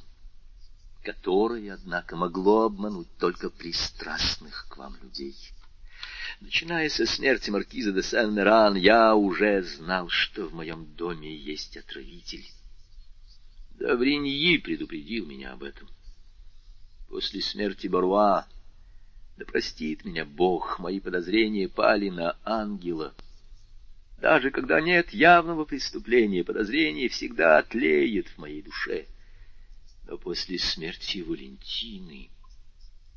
которое, 1.04 1.74
однако, 1.74 2.16
могло 2.16 2.66
обмануть 2.66 3.08
только 3.18 3.50
пристрастных 3.50 4.68
к 4.70 4.78
вам 4.78 4.96
людей. 5.02 5.36
Начиная 6.42 6.90
со 6.90 7.08
смерти 7.08 7.50
маркиза 7.50 7.92
де 7.92 8.04
Сен-Меран, 8.04 8.76
я 8.76 9.16
уже 9.16 9.64
знал, 9.64 10.10
что 10.10 10.46
в 10.46 10.54
моем 10.54 10.86
доме 10.96 11.36
есть 11.36 11.76
отравитель. 11.76 12.46
Давриньи 13.80 14.58
предупредил 14.58 15.26
меня 15.26 15.54
об 15.54 15.64
этом. 15.64 15.90
После 17.12 17.42
смерти 17.42 17.86
Баруа, 17.86 18.48
да 19.38 19.46
простит 19.46 20.04
меня 20.06 20.26
Бог, 20.26 20.80
мои 20.80 21.00
подозрения 21.00 21.70
пали 21.70 22.10
на 22.10 22.38
ангела— 22.44 23.14
даже 24.22 24.52
когда 24.52 24.80
нет 24.80 25.12
явного 25.14 25.66
преступления, 25.66 26.44
подозрение 26.44 27.10
всегда 27.10 27.58
отлеет 27.58 28.28
в 28.28 28.38
моей 28.38 28.62
душе. 28.62 29.08
Но 30.08 30.18
после 30.20 30.60
смерти 30.60 31.22
Валентины 31.22 32.30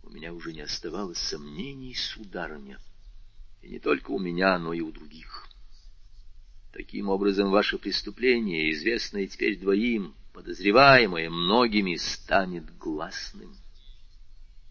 у 0.02 0.08
меня 0.08 0.32
уже 0.32 0.54
не 0.54 0.62
оставалось 0.62 1.18
сомнений, 1.18 1.94
сударыня. 1.94 2.78
И 3.60 3.68
не 3.68 3.80
только 3.80 4.12
у 4.12 4.18
меня, 4.18 4.58
но 4.58 4.72
и 4.72 4.80
у 4.80 4.90
других. 4.90 5.46
Таким 6.72 7.10
образом, 7.10 7.50
ваше 7.50 7.76
преступление, 7.76 8.72
известное 8.72 9.26
теперь 9.26 9.58
двоим, 9.58 10.14
подозреваемое 10.32 11.28
многими, 11.28 11.96
станет 11.96 12.64
гласным. 12.78 13.54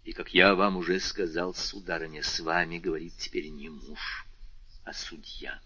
И, 0.03 0.11
как 0.11 0.33
я 0.33 0.53
вам 0.55 0.77
уже 0.77 0.99
сказал, 0.99 1.53
сударыня, 1.53 2.23
с 2.23 2.39
вами 2.39 2.77
говорит 2.77 3.13
теперь 3.17 3.47
не 3.47 3.69
муж, 3.69 4.25
а 4.83 4.93
судья. 4.93 5.61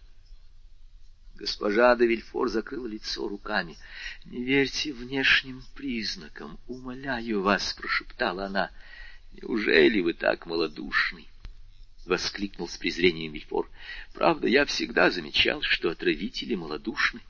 Госпожа 1.35 1.95
де 1.95 2.07
Вильфор 2.07 2.49
закрыла 2.49 2.87
лицо 2.87 3.27
руками.— 3.27 3.77
Не 4.25 4.43
верьте 4.43 4.91
внешним 4.91 5.63
признакам, 5.75 6.59
умоляю 6.67 7.41
вас,— 7.41 7.73
прошептала 7.77 8.45
она.— 8.45 8.71
Неужели 9.33 10.01
вы 10.01 10.13
так 10.13 10.45
малодушны?— 10.47 11.25
воскликнул 12.05 12.67
с 12.67 12.77
презрением 12.77 13.33
Вильфор.— 13.33 13.69
Правда, 14.13 14.47
я 14.47 14.65
всегда 14.65 15.11
замечал, 15.11 15.61
что 15.61 15.89
отравители 15.89 16.55
малодушны. 16.55 17.21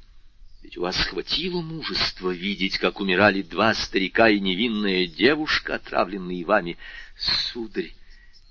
Ведь 0.67 0.75
у 0.75 0.81
вас 0.81 0.97
хватило 0.97 1.61
мужества 1.61 2.29
видеть, 2.29 2.77
как 2.77 2.99
умирали 2.99 3.41
два 3.41 3.73
старика 3.73 4.27
и 4.27 4.37
невинная 4.37 5.07
девушка, 5.07 5.75
отравленные 5.75 6.43
вами. 6.43 6.77
Сударь, 7.15 7.93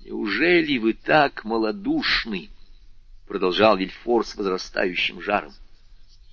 неужели 0.03 0.79
вы 0.79 0.93
так 0.93 1.45
малодушны?— 1.45 2.49
продолжал 3.27 3.77
Вильфор 3.77 4.25
с 4.25 4.33
возрастающим 4.33 5.21
жаром. 5.21 5.53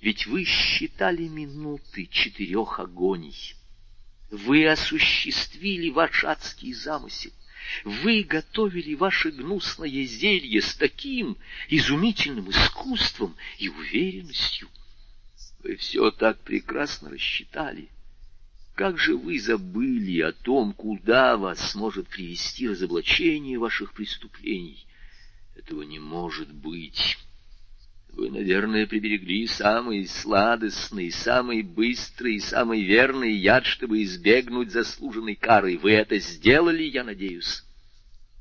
Ведь 0.01 0.25
вы 0.25 0.43
считали 0.43 1.27
минуты 1.27 2.07
четырех 2.07 2.79
агоний. 2.79 3.53
Вы 4.31 4.67
осуществили 4.67 5.91
ваш 5.91 6.23
адский 6.23 6.73
замысел. 6.73 7.31
Вы 7.83 8.23
готовили 8.23 8.95
ваше 8.95 9.29
гнусное 9.29 10.03
зелье 10.05 10.63
с 10.63 10.73
таким 10.73 11.37
изумительным 11.69 12.49
искусством 12.49 13.35
и 13.59 13.69
уверенностью. 13.69 14.67
Вы 15.65 15.77
все 15.77 16.11
так 16.11 16.37
прекрасно 16.41 17.09
рассчитали. 17.09 17.89
Как 18.75 18.99
же 18.99 19.17
вы 19.17 19.39
забыли 19.39 20.21
о 20.21 20.31
том, 20.31 20.73
куда 20.73 21.37
вас 21.37 21.73
может 21.73 22.07
привести 22.07 22.69
разоблачение 22.69 23.57
ваших 23.57 23.93
преступлений? 23.93 24.85
Этого 25.55 25.81
не 25.81 25.97
может 25.97 26.53
быть. 26.53 27.17
Вы, 28.09 28.29
наверное, 28.29 28.85
приберегли 28.85 29.47
самый 29.47 30.05
сладостный, 30.05 31.09
самый 31.09 31.63
быстрый, 31.63 32.39
самый 32.39 32.83
верный 32.83 33.33
яд, 33.33 33.65
чтобы 33.65 34.03
избегнуть 34.03 34.71
заслуженной 34.71 35.33
кары. 35.33 35.79
Вы 35.79 35.93
это 35.93 36.19
сделали, 36.19 36.83
я 36.83 37.03
надеюсь. 37.03 37.63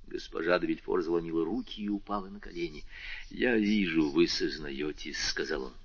Госпожа 0.08 0.58
де 0.58 0.66
Вильфор 0.66 1.00
заломила 1.00 1.42
руки 1.42 1.80
и 1.80 1.88
упала 1.88 2.28
на 2.28 2.38
колени.— 2.38 2.84
Я 3.30 3.56
вижу, 3.56 4.10
вы 4.10 4.28
сознаетесь,— 4.28 5.26
сказал 5.30 5.64
он.— 5.64 5.72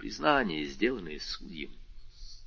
Но 0.00 0.02
признание, 0.02 0.64
сделанное 0.64 1.20
судьем, 1.20 1.70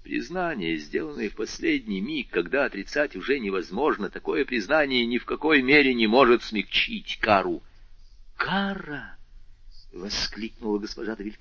признание, 0.02 0.76
сделанное 0.78 1.30
в 1.30 1.36
последний 1.36 2.02
миг, 2.02 2.32
когда 2.32 2.66
отрицать 2.66 3.16
уже 3.16 3.38
невозможно, 3.38 4.10
такое 4.10 4.44
признание 4.44 5.06
ни 5.06 5.20
в 5.20 5.26
какой 5.26 5.62
мере 5.62 5.94
не 5.94 6.08
может 6.08 6.42
смягчить 6.42 7.20
кару— 7.22 7.62
Кара!— 8.38 9.18
воскликнула 9.94 10.80
госпожа 10.80 11.16
де 11.16 11.32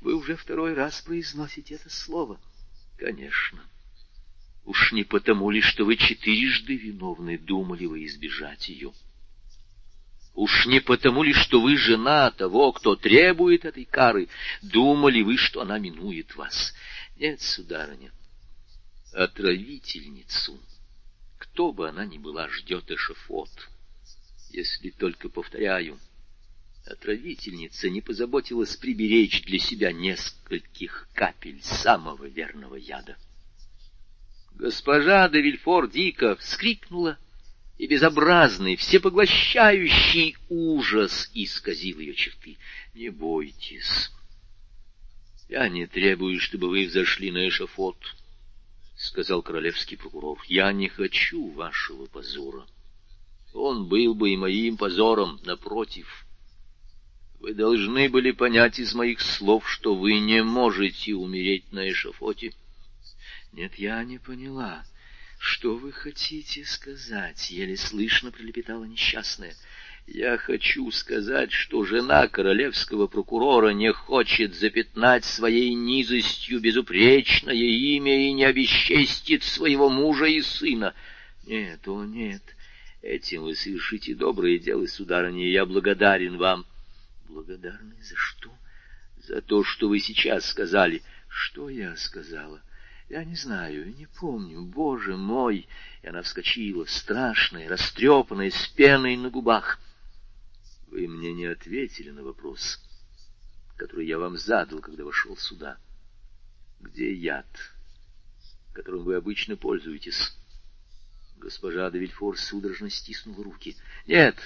Вы 0.00 0.16
уже 0.16 0.34
второй 0.34 0.74
раз 0.74 1.00
произносите 1.02 1.76
это 1.76 1.88
слово.— 1.88 2.40
Конечно. 2.98 3.62
Уж 4.64 4.90
не 4.90 5.04
потому 5.04 5.50
ли, 5.50 5.60
что 5.60 5.84
вы 5.84 5.96
четырежды 5.96 6.74
виновны, 6.74 7.38
думали 7.38 7.86
вы 7.86 8.06
избежать 8.06 8.68
ее? 8.68 8.92
Уж 10.34 10.66
не 10.66 10.80
потому 10.80 11.22
ли, 11.22 11.32
что 11.32 11.60
вы 11.60 11.76
жена 11.76 12.30
того, 12.30 12.72
кто 12.72 12.96
требует 12.96 13.64
этой 13.64 13.84
кары, 13.84 14.28
думали 14.62 15.22
вы, 15.22 15.36
что 15.36 15.60
она 15.60 15.78
минует 15.78 16.34
вас? 16.34 16.74
Нет, 17.16 17.40
сударыня, 17.40 18.12
отравительницу, 19.12 20.58
кто 21.38 21.72
бы 21.72 21.88
она 21.88 22.04
ни 22.04 22.18
была, 22.18 22.48
ждет 22.48 22.90
эшафот, 22.90 23.50
если 24.50 24.90
только, 24.90 25.28
повторяю,— 25.28 25.98
Отравительница 26.86 27.88
не 27.88 28.02
позаботилась 28.02 28.76
приберечь 28.76 29.42
для 29.44 29.58
себя 29.58 29.90
нескольких 29.90 31.08
капель 31.14 31.62
самого 31.62 32.26
верного 32.26 32.74
яда. 32.74 33.16
Госпожа 34.54 35.28
де 35.30 35.40
Вильфор 35.40 35.88
дико 35.88 36.36
вскрикнула, 36.36 37.18
и 37.78 37.86
безобразный, 37.86 38.76
всепоглощающий 38.76 40.36
ужас 40.48 41.30
исказил 41.34 41.98
ее 41.98 42.14
черты.— 42.14 42.56
Не 42.94 43.10
бойтесь. 43.10 44.10
Я 45.48 45.68
не 45.68 45.86
требую, 45.86 46.40
чтобы 46.40 46.68
вы 46.68 46.86
взошли 46.86 47.30
на 47.30 47.48
эшафот,— 47.48 47.96
сказал 48.96 49.42
королевский 49.42 49.96
прокурор.— 49.96 50.38
Я 50.48 50.72
не 50.72 50.88
хочу 50.88 51.50
вашего 51.50 52.06
позора. 52.06 52.66
Он 53.52 53.88
был 53.88 54.14
бы 54.14 54.30
и 54.30 54.36
моим 54.36 54.76
позором, 54.76 55.40
напротив. 55.44 56.26
Вы 57.40 57.54
должны 57.54 58.08
были 58.08 58.30
понять 58.30 58.78
из 58.78 58.94
моих 58.94 59.20
слов, 59.20 59.68
что 59.68 59.94
вы 59.94 60.18
не 60.18 60.42
можете 60.42 61.14
умереть 61.14 61.70
на 61.72 61.90
эшафоте. 61.90 62.52
Нет, 63.52 63.74
я 63.76 64.02
не 64.02 64.18
поняла. 64.18 64.84
Что 65.46 65.76
вы 65.76 65.92
хотите 65.92 66.64
сказать? 66.64 67.50
Еле 67.50 67.76
слышно 67.76 68.32
пролепетала 68.32 68.84
несчастная. 68.84 69.54
Я 70.06 70.38
хочу 70.38 70.90
сказать, 70.90 71.52
что 71.52 71.84
жена 71.84 72.28
королевского 72.28 73.08
прокурора 73.08 73.68
не 73.68 73.92
хочет 73.92 74.54
запятнать 74.54 75.26
своей 75.26 75.74
низостью 75.74 76.60
безупречное 76.60 77.52
имя 77.52 78.26
и 78.26 78.32
не 78.32 78.44
обесчестит 78.44 79.42
своего 79.42 79.90
мужа 79.90 80.24
и 80.24 80.40
сына. 80.40 80.94
Нет, 81.46 81.86
о 81.88 82.04
нет, 82.04 82.42
этим 83.02 83.42
вы 83.42 83.54
совершите 83.54 84.14
доброе 84.14 84.58
дело, 84.58 84.86
сударыня, 84.86 85.46
я 85.50 85.66
благодарен 85.66 86.38
вам. 86.38 86.64
Благодарны 87.28 88.02
за 88.02 88.16
что? 88.16 88.50
За 89.18 89.42
то, 89.42 89.62
что 89.62 89.90
вы 89.90 90.00
сейчас 90.00 90.46
сказали. 90.46 91.02
Что 91.28 91.68
я 91.68 91.94
сказала? 91.96 92.62
Я 93.08 93.22
не 93.24 93.36
знаю, 93.36 93.94
не 93.94 94.06
помню, 94.06 94.62
боже 94.62 95.16
мой! 95.16 95.68
И 96.02 96.06
она 96.06 96.22
вскочила, 96.22 96.86
страшная, 96.86 97.68
растрепанная, 97.68 98.50
с 98.50 98.68
пеной 98.68 99.16
на 99.16 99.30
губах. 99.30 99.78
Вы 100.88 101.06
мне 101.06 101.34
не 101.34 101.44
ответили 101.44 102.10
на 102.10 102.22
вопрос, 102.22 102.80
который 103.76 104.06
я 104.06 104.18
вам 104.18 104.38
задал, 104.38 104.80
когда 104.80 105.04
вошел 105.04 105.36
сюда. 105.36 105.76
Где 106.80 107.12
яд, 107.12 107.46
которым 108.72 109.04
вы 109.04 109.16
обычно 109.16 109.56
пользуетесь? 109.56 110.34
Госпожа 111.36 111.90
де 111.90 111.98
Вильфор 111.98 112.38
судорожно 112.38 112.88
стиснула 112.88 113.44
руки.— 113.44 113.76
Нет, 114.06 114.36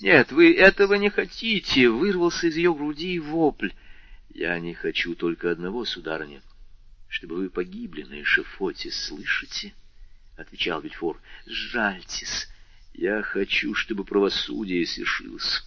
нет, 0.00 0.30
вы 0.30 0.54
этого 0.54 0.94
не 0.94 1.10
хотите!— 1.10 1.88
вырвался 1.90 2.46
из 2.46 2.56
ее 2.56 2.72
груди 2.72 3.18
вопль.— 3.18 3.70
Я 4.28 4.60
не 4.60 4.72
хочу 4.72 5.16
только 5.16 5.50
одного, 5.50 5.84
сударыня 5.84 6.42
чтобы 7.08 7.36
вы 7.36 7.50
погибли 7.50 8.02
на 8.02 8.22
эшафоте, 8.22 8.90
слышите?— 8.90 9.74
отвечал 10.36 10.80
Вильфор.— 10.80 11.20
Жальтесь, 11.46 12.48
я 12.92 13.22
хочу, 13.22 13.74
чтобы 13.74 14.04
правосудие 14.04 14.86
свершилось. 14.86 15.64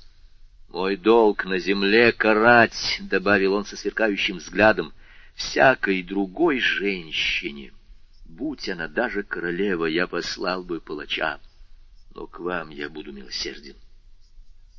Мой 0.70 0.96
долг 0.96 1.46
на 1.46 1.60
земле 1.60 2.14
карать,— 2.14 2.98
добавил 3.02 3.54
он 3.54 3.66
со 3.66 3.76
сверкающим 3.76 4.38
взглядом,— 4.38 4.94
всякой 5.36 6.04
другой 6.04 6.60
женщине. 6.60 7.74
Будь 8.26 8.70
она 8.70 8.88
даже 8.88 9.24
королева, 9.24 9.86
я 9.86 10.08
послал 10.08 10.64
бы 10.64 10.80
палача, 10.80 11.40
но 12.16 12.28
к 12.28 12.40
вам 12.40 12.70
я 12.70 12.90
буду 12.90 13.12
милосерден. 13.12 13.76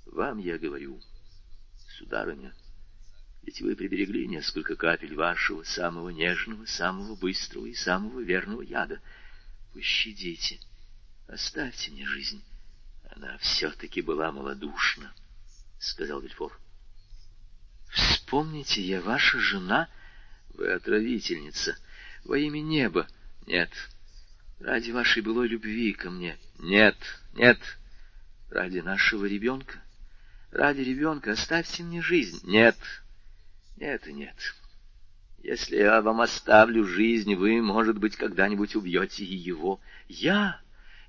Вам 0.07 0.39
я 0.39 0.59
говорю, 0.59 1.01
сударыня,— 1.99 2.55
ведь 3.43 3.61
вы 3.61 3.75
приберегли 3.75 4.27
несколько 4.27 4.77
капель 4.77 5.15
вашего 5.15 5.63
самого 5.63 6.11
нежного, 6.11 6.65
самого 6.67 7.17
быстрого 7.17 7.67
и 7.67 7.75
самого 7.75 8.21
верного 8.21 8.63
яда. 8.63 9.01
Пощадите, 9.73 10.61
оставьте 11.27 11.91
мне 11.91 12.07
жизнь. 12.07 12.43
Она 13.11 13.37
все-таки 13.39 14.01
была 14.01 14.33
малодушна,— 14.33 15.13
сказал 15.81 16.21
Вильфор. 16.21 16.59
Вспомните, 17.93 18.81
я 18.81 19.03
ваша 19.03 19.39
жена. 19.39 19.89
Вы 20.55 20.73
отравительница. 20.73 21.77
Во 22.25 22.39
имя 22.39 22.61
неба. 22.61 23.07
Нет. 23.47 23.71
Ради 24.61 24.91
вашей 24.91 25.23
былой 25.23 25.49
любви 25.49 25.93
ко 25.93 26.11
мне. 26.11 26.39
Нет, 26.59 26.97
нет. 27.35 27.59
Ради 28.51 28.79
нашего 28.79 29.27
ребенка. 29.27 29.83
Ради 30.51 30.81
ребенка 30.81 31.33
оставьте 31.33 31.83
мне 31.83 32.01
жизнь. 32.01 32.41
Нет, 32.45 32.77
нет 33.77 34.07
и 34.07 34.13
нет. 34.13 34.37
Если 35.43 35.77
я 35.77 36.01
вам 36.03 36.21
оставлю 36.21 36.85
жизнь, 36.85 37.35
вы, 37.35 37.61
может 37.61 37.99
быть, 37.99 38.17
когда-нибудь 38.17 38.77
убьете 38.77 39.25
и 39.25 39.35
его. 39.35 39.81
Я... 40.09 40.61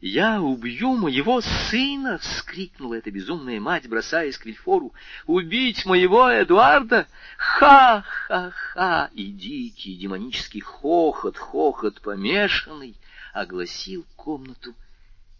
«Я 0.05 0.41
убью 0.41 0.97
моего 0.97 1.39
сына!»— 1.39 2.17
вскрикнула 2.21 2.95
эта 2.95 3.09
безумная 3.09 3.61
мать, 3.61 3.87
бросаясь 3.87 4.37
к 4.37 4.45
Вильфору. 4.45 4.91
«Убить 5.27 5.85
моего 5.85 6.29
Эдуарда! 6.29 7.07
Ха-ха-ха!» 7.37 9.09
И 9.13 9.31
дикий 9.31 9.95
демонический 9.95 10.59
хохот, 10.59 11.37
хохот 11.37 12.01
помешанный, 12.01 12.97
огласил 13.31 14.05
комнату 14.17 14.75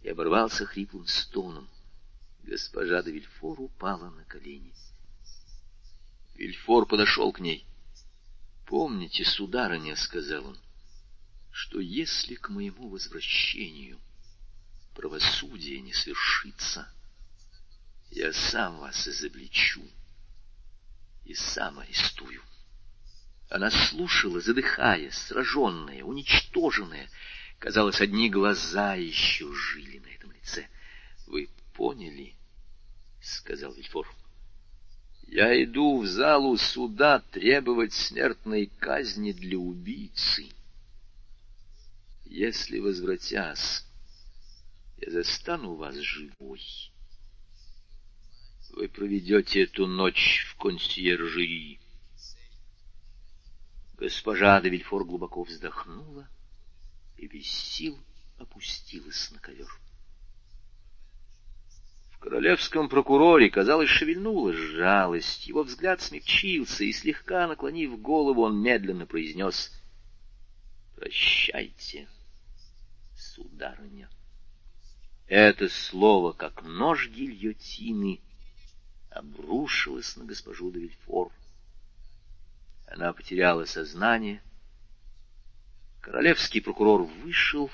и 0.02 0.08
оборвался 0.08 0.64
хриплым 0.64 1.06
стоном. 1.08 1.68
Госпожа 2.42 3.02
де 3.02 3.10
Вильфор 3.10 3.60
упала 3.60 4.08
на 4.08 4.24
колени. 4.24 4.72
Вильфор 6.34 6.86
подошел 6.86 7.32
к 7.32 7.40
ней.— 7.40 7.66
Помните, 8.66 9.24
сударыня,— 9.24 9.94
сказал 9.96 10.46
он,— 10.46 10.58
что 11.52 11.80
если 11.80 12.34
к 12.34 12.48
моему 12.48 12.88
возвращению 12.88 14.00
правосудие 14.94 15.80
не 15.80 15.92
свершится, 15.92 16.88
я 18.10 18.32
сам 18.32 18.78
вас 18.78 19.06
изобличу 19.06 19.82
и 21.24 21.34
сам 21.34 21.78
арестую. 21.78 22.42
Она 23.50 23.70
слушала, 23.70 24.40
задыхаясь, 24.40 25.14
сраженная, 25.14 26.02
уничтоженная. 26.02 27.08
Казалось, 27.58 28.00
одни 28.00 28.30
глаза 28.30 28.94
еще 28.94 29.52
жили 29.54 29.98
на 29.98 30.08
этом 30.08 30.32
лице.— 30.32 30.68
Вы 31.26 31.48
поняли?— 31.74 32.34
сказал 33.22 33.72
Вильфор.— 33.72 34.12
я 35.34 35.64
иду 35.64 36.00
в 36.00 36.06
залу 36.06 36.56
суда 36.56 37.18
требовать 37.18 37.92
смертной 37.92 38.66
казни 38.78 39.32
для 39.32 39.58
убийцы. 39.58 40.46
Если 42.24 42.78
возвратясь, 42.78 43.84
я 44.98 45.10
застану 45.10 45.74
вас 45.74 45.96
живой. 45.96 46.62
Вы 48.70 48.86
проведете 48.86 49.64
эту 49.64 49.88
ночь 49.88 50.46
в 50.50 50.56
консьержерии. 50.56 51.80
Госпожа 53.98 54.60
де 54.60 54.68
Вильфор 54.68 55.04
глубоко 55.04 55.42
вздохнула 55.42 56.28
и 57.18 57.26
без 57.26 57.46
сил 57.46 57.98
опустилась 58.38 59.32
на 59.32 59.40
ковер 59.40 59.83
королевском 62.24 62.88
прокуроре, 62.88 63.50
казалось, 63.50 63.90
шевельнулась 63.90 64.56
жалость. 64.56 65.46
Его 65.46 65.62
взгляд 65.62 66.00
смягчился, 66.00 66.82
и, 66.82 66.90
слегка 66.90 67.46
наклонив 67.46 68.00
голову, 68.00 68.44
он 68.44 68.62
медленно 68.62 69.04
произнес 69.04 69.70
«Прощайте, 70.96 72.08
сударыня». 73.14 74.08
Это 75.26 75.68
слово, 75.68 76.32
как 76.32 76.62
нож 76.62 77.10
гильотины, 77.10 78.20
обрушилось 79.10 80.16
на 80.16 80.24
госпожу 80.24 80.72
де. 80.72 80.88
Она 82.86 83.12
потеряла 83.12 83.66
сознание. 83.66 84.42
Королевский 86.00 86.62
прокурор 86.62 87.02
вышел 87.02 87.70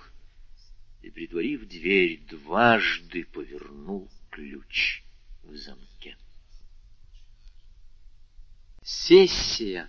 и, 1.02 1.10
притворив 1.10 1.68
дверь, 1.68 2.20
дважды 2.28 3.24
повернул 3.26 4.10
ключ 4.30 5.02
в 5.42 5.54
замке. 5.56 6.16
Сессия. 8.82 9.88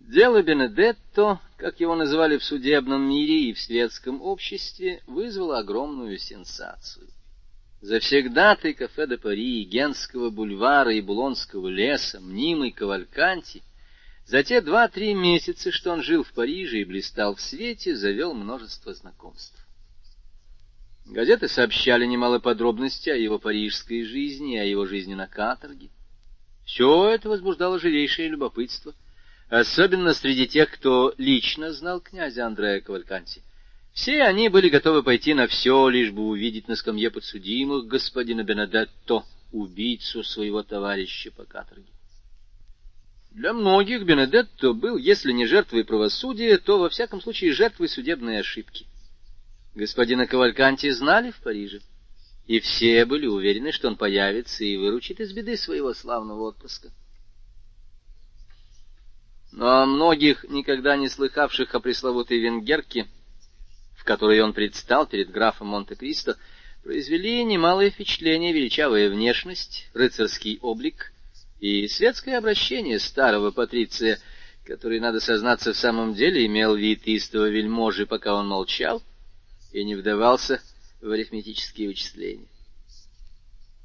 Дело 0.00 0.42
Бенедетто, 0.42 1.40
как 1.56 1.80
его 1.80 1.94
называли 1.94 2.38
в 2.38 2.44
судебном 2.44 3.02
мире 3.02 3.50
и 3.50 3.52
в 3.52 3.60
светском 3.60 4.22
обществе, 4.22 5.02
вызвало 5.06 5.58
огромную 5.58 6.18
сенсацию. 6.18 7.08
Завсегдатый 7.80 8.74
кафе 8.74 9.06
де 9.06 9.18
Пари, 9.18 9.64
Генского 9.64 10.30
бульвара 10.30 10.92
и 10.94 11.00
Булонского 11.00 11.68
леса, 11.68 12.20
мнимый 12.20 12.72
Кавальканти, 12.72 13.62
за 14.24 14.42
те 14.42 14.60
два-три 14.60 15.14
месяца, 15.14 15.70
что 15.70 15.92
он 15.92 16.02
жил 16.02 16.24
в 16.24 16.32
Париже 16.32 16.80
и 16.80 16.84
блистал 16.84 17.34
в 17.34 17.40
свете, 17.40 17.94
завел 17.94 18.34
множество 18.34 18.92
знакомств. 18.94 19.67
Газеты 21.08 21.48
сообщали 21.48 22.04
немало 22.04 22.38
подробностей 22.38 23.12
о 23.12 23.16
его 23.16 23.38
парижской 23.38 24.04
жизни 24.04 24.56
о 24.58 24.64
его 24.64 24.84
жизни 24.84 25.14
на 25.14 25.26
каторге. 25.26 25.88
Все 26.66 27.08
это 27.08 27.30
возбуждало 27.30 27.78
живейшее 27.78 28.28
любопытство, 28.28 28.94
особенно 29.48 30.12
среди 30.12 30.46
тех, 30.46 30.70
кто 30.70 31.14
лично 31.16 31.72
знал 31.72 32.00
князя 32.00 32.46
Андрея 32.46 32.82
Кавальканти. 32.82 33.42
Все 33.94 34.22
они 34.22 34.50
были 34.50 34.68
готовы 34.68 35.02
пойти 35.02 35.32
на 35.32 35.46
все, 35.46 35.88
лишь 35.88 36.10
бы 36.10 36.28
увидеть 36.28 36.68
на 36.68 36.76
скамье 36.76 37.10
подсудимых 37.10 37.86
господина 37.86 38.44
Бенедетто, 38.44 39.24
убийцу 39.50 40.22
своего 40.22 40.62
товарища 40.62 41.30
по 41.30 41.44
каторге. 41.44 41.90
Для 43.30 43.54
многих 43.54 44.04
Бенедетто 44.04 44.74
был, 44.74 44.98
если 44.98 45.32
не 45.32 45.46
жертвой 45.46 45.84
правосудия, 45.84 46.58
то, 46.58 46.78
во 46.78 46.90
всяком 46.90 47.22
случае, 47.22 47.52
жертвой 47.52 47.88
судебной 47.88 48.40
ошибки. 48.40 48.86
Господина 49.78 50.26
Кавальканти 50.26 50.90
знали 50.90 51.30
в 51.30 51.40
Париже, 51.40 51.80
и 52.48 52.58
все 52.58 53.04
были 53.04 53.26
уверены, 53.26 53.70
что 53.70 53.86
он 53.86 53.96
появится 53.96 54.64
и 54.64 54.76
выручит 54.76 55.20
из 55.20 55.32
беды 55.32 55.56
своего 55.56 55.94
славного 55.94 56.48
отпуска. 56.48 56.90
Но 59.52 59.86
многих, 59.86 60.44
никогда 60.48 60.96
не 60.96 61.08
слыхавших 61.08 61.72
о 61.76 61.78
пресловутой 61.78 62.40
венгерке, 62.40 63.06
в 63.96 64.02
которой 64.02 64.40
он 64.40 64.52
предстал 64.52 65.06
перед 65.06 65.30
графом 65.30 65.68
Монте-Кристо, 65.68 66.36
произвели 66.82 67.44
немалое 67.44 67.90
впечатление 67.90 68.52
величавая 68.52 69.08
внешность, 69.08 69.88
рыцарский 69.94 70.58
облик 70.60 71.12
и 71.60 71.86
светское 71.86 72.36
обращение 72.38 72.98
старого 72.98 73.52
патриция, 73.52 74.18
который, 74.64 74.98
надо 74.98 75.20
сознаться, 75.20 75.72
в 75.72 75.76
самом 75.76 76.14
деле 76.14 76.44
имел 76.46 76.74
вид 76.74 77.02
истого 77.04 77.48
вельможи, 77.48 78.06
пока 78.06 78.34
он 78.34 78.48
молчал, 78.48 79.04
и 79.72 79.84
не 79.84 79.94
вдавался 79.94 80.62
в 81.00 81.10
арифметические 81.10 81.88
вычисления. 81.88 82.48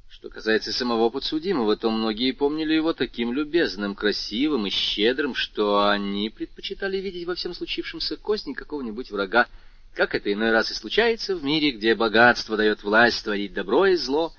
Что 0.08 0.30
касается 0.30 0.72
самого 0.72 1.10
подсудимого, 1.10 1.76
то 1.76 1.90
многие 1.90 2.32
помнили 2.32 2.74
его 2.74 2.92
таким 2.92 3.32
любезным, 3.32 3.94
красивым 3.94 4.66
и 4.66 4.70
щедрым, 4.70 5.34
что 5.34 5.88
они 5.88 6.30
предпочитали 6.30 6.98
видеть 6.98 7.26
во 7.26 7.34
всем 7.34 7.52
случившемся 7.52 8.16
кознь 8.16 8.54
какого-нибудь 8.54 9.10
врага, 9.10 9.48
как 9.92 10.14
это 10.14 10.32
иной 10.32 10.50
раз 10.50 10.70
и 10.70 10.74
случается 10.74 11.36
в 11.36 11.44
мире, 11.44 11.72
где 11.72 11.94
богатство 11.94 12.56
дает 12.56 12.82
власть 12.82 13.22
творить 13.24 13.52
добро 13.52 13.86
и 13.86 13.96
зло 13.96 14.32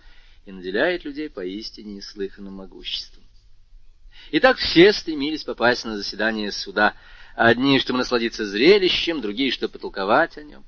и 0.45 0.51
наделяет 0.51 1.05
людей 1.05 1.29
поистине 1.29 1.95
неслыханным 1.95 2.53
могуществом. 2.53 3.23
Итак, 4.31 4.57
все 4.57 4.91
стремились 4.91 5.43
попасть 5.43 5.85
на 5.85 5.97
заседание 5.97 6.51
суда, 6.51 6.95
одни, 7.35 7.79
чтобы 7.79 7.99
насладиться 7.99 8.45
зрелищем, 8.45 9.21
другие, 9.21 9.51
чтобы 9.51 9.73
потолковать 9.73 10.37
о 10.37 10.43
нем. 10.43 10.65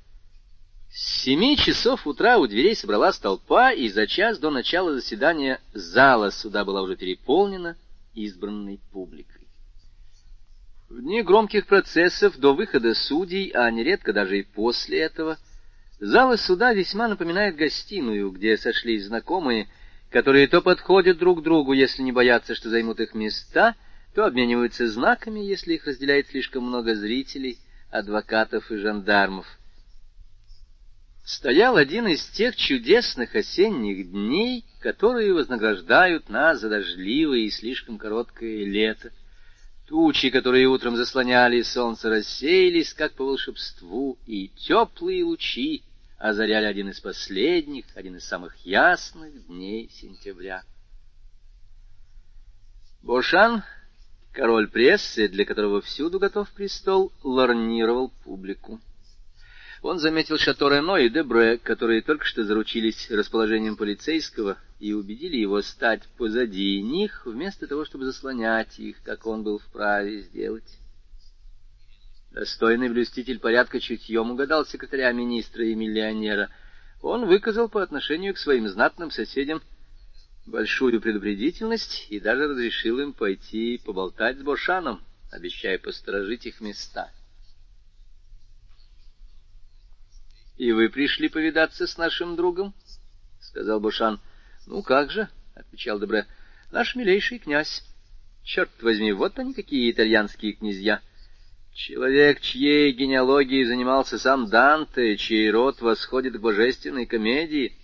С 0.90 1.22
семи 1.22 1.56
часов 1.56 2.06
утра 2.06 2.38
у 2.38 2.46
дверей 2.46 2.74
собралась 2.74 3.18
толпа, 3.18 3.72
и 3.72 3.88
за 3.88 4.06
час 4.06 4.38
до 4.38 4.50
начала 4.50 4.94
заседания 4.94 5.60
зала 5.74 6.30
суда 6.30 6.64
была 6.64 6.82
уже 6.82 6.96
переполнена 6.96 7.76
избранной 8.14 8.80
публикой. 8.90 9.46
В 10.88 11.02
дни 11.02 11.22
громких 11.22 11.66
процессов 11.66 12.38
до 12.38 12.54
выхода 12.54 12.94
судей, 12.94 13.50
а 13.50 13.70
нередко 13.70 14.14
даже 14.14 14.38
и 14.38 14.42
после 14.42 15.00
этого, 15.00 15.36
зала 16.00 16.36
суда 16.36 16.72
весьма 16.72 17.08
напоминает 17.08 17.56
гостиную, 17.56 18.30
где 18.30 18.56
сошлись 18.56 19.04
знакомые, 19.04 19.68
которые 20.10 20.48
то 20.48 20.62
подходят 20.62 21.18
друг 21.18 21.42
другу, 21.42 21.74
если 21.74 22.00
не 22.00 22.12
боятся, 22.12 22.54
что 22.54 22.70
займут 22.70 23.00
их 23.00 23.12
места, 23.12 23.74
то 24.14 24.24
обмениваются 24.24 24.88
знаками, 24.88 25.40
если 25.40 25.74
их 25.74 25.86
разделяет 25.86 26.28
слишком 26.28 26.64
много 26.64 26.94
зрителей, 26.94 27.58
адвокатов 27.90 28.70
и 28.70 28.76
жандармов 28.76 29.57
стоял 31.28 31.76
один 31.76 32.08
из 32.08 32.24
тех 32.30 32.56
чудесных 32.56 33.34
осенних 33.34 34.10
дней, 34.10 34.64
которые 34.80 35.34
вознаграждают 35.34 36.30
нас 36.30 36.60
за 36.60 36.70
дождливое 36.70 37.40
и 37.40 37.50
слишком 37.50 37.98
короткое 37.98 38.64
лето. 38.64 39.12
Тучи, 39.86 40.30
которые 40.30 40.68
утром 40.68 40.96
заслоняли 40.96 41.60
солнце, 41.60 42.08
рассеялись, 42.08 42.94
как 42.94 43.12
по 43.12 43.26
волшебству, 43.26 44.16
и 44.26 44.48
теплые 44.56 45.22
лучи 45.22 45.82
озаряли 46.16 46.64
один 46.64 46.88
из 46.88 46.98
последних, 46.98 47.84
один 47.94 48.16
из 48.16 48.24
самых 48.24 48.56
ясных 48.64 49.48
дней 49.48 49.90
сентября. 49.92 50.62
Бошан, 53.02 53.64
король 54.32 54.68
прессы, 54.68 55.28
для 55.28 55.44
которого 55.44 55.82
всюду 55.82 56.18
готов 56.18 56.50
престол, 56.52 57.12
лорнировал 57.22 58.12
публику. 58.24 58.80
Он 59.82 60.00
заметил 60.00 60.38
Шато 60.38 60.68
Рено 60.68 60.96
и 60.96 61.08
Дебре, 61.08 61.56
которые 61.56 62.02
только 62.02 62.24
что 62.24 62.44
заручились 62.44 63.10
расположением 63.10 63.76
полицейского 63.76 64.58
и 64.80 64.92
убедили 64.92 65.36
его 65.36 65.62
стать 65.62 66.02
позади 66.16 66.82
них, 66.82 67.22
вместо 67.24 67.68
того, 67.68 67.84
чтобы 67.84 68.04
заслонять 68.04 68.78
их, 68.78 69.00
как 69.04 69.26
он 69.26 69.44
был 69.44 69.58
вправе 69.58 70.22
сделать. 70.22 70.78
Достойный 72.32 72.88
блюститель 72.88 73.38
порядка 73.38 73.80
чутьем 73.80 74.32
угадал 74.32 74.66
секретаря 74.66 75.12
министра 75.12 75.64
и 75.64 75.74
миллионера. 75.74 76.50
Он 77.00 77.26
выказал 77.26 77.68
по 77.68 77.82
отношению 77.82 78.34
к 78.34 78.38
своим 78.38 78.68
знатным 78.68 79.12
соседям 79.12 79.62
большую 80.44 81.00
предупредительность 81.00 82.06
и 82.10 82.18
даже 82.18 82.48
разрешил 82.48 82.98
им 82.98 83.12
пойти 83.12 83.80
поболтать 83.84 84.38
с 84.38 84.42
Бошаном, 84.42 85.02
обещая 85.30 85.78
посторожить 85.78 86.46
их 86.46 86.60
места.— 86.60 87.12
И 90.58 90.72
вы 90.72 90.88
пришли 90.88 91.28
повидаться 91.28 91.86
с 91.86 91.96
нашим 91.96 92.34
другом?— 92.34 92.74
сказал 93.40 93.78
Бушан.— 93.78 94.20
Ну 94.66 94.82
как 94.82 95.12
же,— 95.12 95.28
отвечал 95.54 96.00
Дебре,— 96.00 96.26
наш 96.72 96.96
милейший 96.96 97.38
князь. 97.38 97.84
Черт 98.42 98.70
возьми, 98.82 99.12
вот 99.12 99.38
они 99.38 99.54
какие 99.54 99.90
итальянские 99.90 100.54
князья. 100.54 101.00
Человек, 101.72 102.40
чьей 102.40 102.90
генеалогией 102.90 103.66
занимался 103.66 104.18
сам 104.18 104.50
Данте, 104.50 105.16
чей 105.16 105.48
род 105.48 105.80
восходит 105.80 106.36
к 106.36 106.40
божественной 106.40 107.06
комедии. 107.06 107.76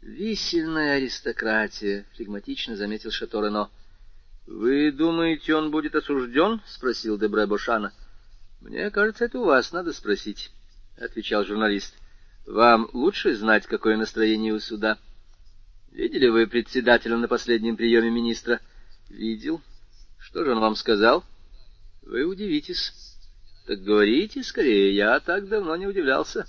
Висельная 0.00 0.98
аристократия,— 0.98 2.06
флегматично 2.14 2.76
заметил 2.76 3.10
Шаторено.— 3.10 3.70
Вы 4.46 4.92
думаете, 4.92 5.56
он 5.56 5.72
будет 5.72 5.96
осужден?— 5.96 6.60
спросил 6.66 7.18
Дебре 7.18 7.46
Бушана.— 7.46 7.92
Мне 8.60 8.88
кажется, 8.92 9.24
это 9.24 9.40
у 9.40 9.46
вас 9.46 9.72
надо 9.72 9.92
спросить.— 9.92 10.52
отвечал 10.98 11.44
журналист.— 11.44 11.94
Вам 12.46 12.88
лучше 12.92 13.34
знать, 13.34 13.66
какое 13.66 13.96
настроение 13.96 14.52
у 14.52 14.60
суда. 14.60 14.98
Видели 15.92 16.28
вы 16.28 16.46
председателя 16.46 17.16
на 17.16 17.28
последнем 17.28 17.76
приеме 17.76 18.10
министра?— 18.10 18.60
Видел. 19.08 19.60
Что 20.18 20.44
же 20.44 20.52
он 20.52 20.60
вам 20.60 20.76
сказал?— 20.76 21.24
Вы 22.02 22.24
удивитесь.— 22.24 22.92
Так 23.66 23.82
говорите 23.82 24.42
скорее, 24.42 24.94
я 24.94 25.18
так 25.20 25.48
давно 25.48 25.76
не 25.76 25.86
удивлялся. 25.86 26.46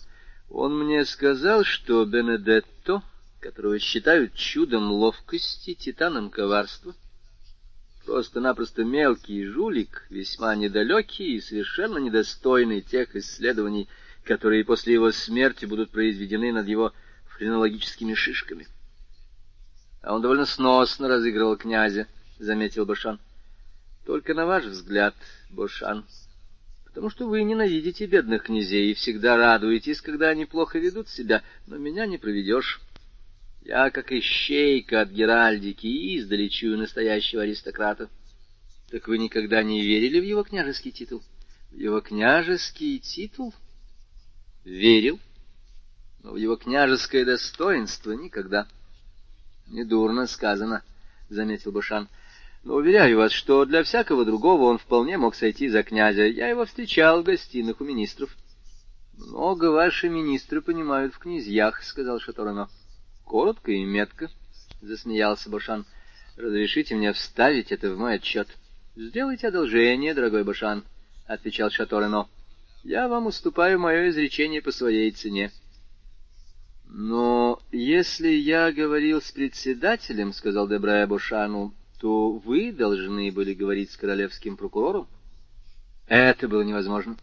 Он 0.50 0.78
мне 0.78 1.04
сказал, 1.06 1.64
что 1.64 2.06
Бенедетто, 2.06 3.02
которого 3.40 3.80
считают 3.80 4.34
чудом 4.34 4.92
ловкости, 4.92 5.74
титаном 5.74 6.30
коварства, 6.30 6.96
просто-напросто 8.06 8.84
мелкий 8.86 9.46
жулик, 9.46 10.06
весьма 10.10 10.56
недалекий 10.56 11.36
и 11.36 11.42
совершенно 11.42 11.98
недостойный 11.98 12.82
тех 12.82 13.16
исследований, 13.16 13.90
которые 14.28 14.66
после 14.66 14.94
его 14.94 15.12
смерти 15.12 15.66
будут 15.66 15.90
произведены 15.90 16.52
над 16.52 16.68
его 16.68 16.94
френологическими 17.30 18.14
шишками.— 18.14 18.68
А 20.04 20.14
он 20.14 20.22
довольно 20.22 20.46
сносно 20.46 21.08
разыгрывал 21.08 21.56
князя,— 21.56 22.08
заметил 22.40 22.86
Башан.— 22.86 23.20
Только 24.06 24.34
на 24.34 24.46
ваш 24.46 24.66
взгляд, 24.66 25.16
Башан, 25.50 26.06
потому 26.86 27.10
что 27.10 27.26
вы 27.28 27.44
ненавидите 27.44 28.06
бедных 28.06 28.44
князей 28.44 28.92
и 28.92 28.94
всегда 28.96 29.38
радуетесь, 29.38 30.02
когда 30.02 30.30
они 30.30 30.46
плохо 30.46 30.78
ведут 30.78 31.10
себя, 31.10 31.42
но 31.66 31.78
меня 31.78 32.06
не 32.06 32.18
проведешь. 32.18 32.82
Я, 33.62 33.90
как 33.92 34.12
ищейка 34.12 35.02
от 35.02 35.10
Геральдики, 35.10 35.88
издали 35.88 36.48
чую 36.48 36.78
настоящего 36.78 37.44
аристократа. 37.44 38.10
Так 38.90 39.08
вы 39.08 39.18
никогда 39.18 39.64
не 39.64 39.82
верили 39.82 40.20
в 40.20 40.24
его 40.24 40.44
княжеский 40.44 40.92
титул? 40.92 41.22
В 41.72 41.78
его 41.78 42.00
княжеский 42.02 43.00
титул?— 43.00 43.54
верил, 44.68 45.20
но 46.24 46.32
в 46.34 46.36
его 46.36 46.58
княжеское 46.58 47.26
достоинство 47.26 48.12
никогда.— 48.12 48.68
Недурно 49.68 50.28
сказано,— 50.28 50.84
заметил 51.30 51.72
Башан.— 51.72 52.10
Но 52.64 52.76
уверяю 52.76 53.18
вас, 53.18 53.32
что 53.32 53.66
для 53.66 53.84
всякого 53.84 54.26
другого 54.26 54.64
он 54.64 54.78
вполне 54.78 55.18
мог 55.18 55.36
сойти 55.36 55.70
за 55.70 55.84
князя. 55.84 56.24
Я 56.24 56.50
его 56.50 56.66
встречал 56.66 57.22
в 57.22 57.26
гостиных 57.26 57.80
у 57.82 57.86
министров.— 57.86 58.36
Много 59.18 59.72
ваши 59.72 60.10
министры 60.10 60.62
понимают 60.62 61.14
в 61.14 61.20
князьях,— 61.20 61.82
сказал 61.84 62.20
Шаторано.— 62.20 62.70
Коротко 63.26 63.72
и 63.72 63.84
метко,— 63.84 64.30
засмеялся 64.82 65.50
Башан.— 65.50 65.86
Разрешите 66.38 66.96
мне 66.96 67.14
вставить 67.14 67.72
это 67.72 67.94
в 67.94 67.98
мой 67.98 68.16
отчет.— 68.16 68.48
Сделайте 68.96 69.48
одолжение, 69.48 70.14
дорогой 70.14 70.44
Башан,— 70.44 70.84
отвечал 71.26 71.70
Шаторено. 71.70 72.28
Я 72.84 73.08
вам 73.08 73.26
уступаю 73.28 73.80
мое 73.80 74.10
изречение 74.10 74.62
по 74.62 74.72
своей 74.72 75.12
цене.— 75.12 75.52
Но 76.90 77.62
если 77.72 78.30
я 78.30 78.72
говорил 78.72 79.22
с 79.22 79.32
председателем,— 79.32 80.32
сказал 80.34 80.68
Дебрая 80.68 81.06
Бушану,— 81.06 81.74
то 82.00 82.32
вы 82.32 82.72
должны 82.72 83.32
были 83.32 83.54
говорить 83.54 83.92
с 83.92 83.98
королевским 83.98 84.56
прокурором. 84.56 85.08
Это 86.08 86.48
было 86.48 86.62
невозможно. 86.62 87.18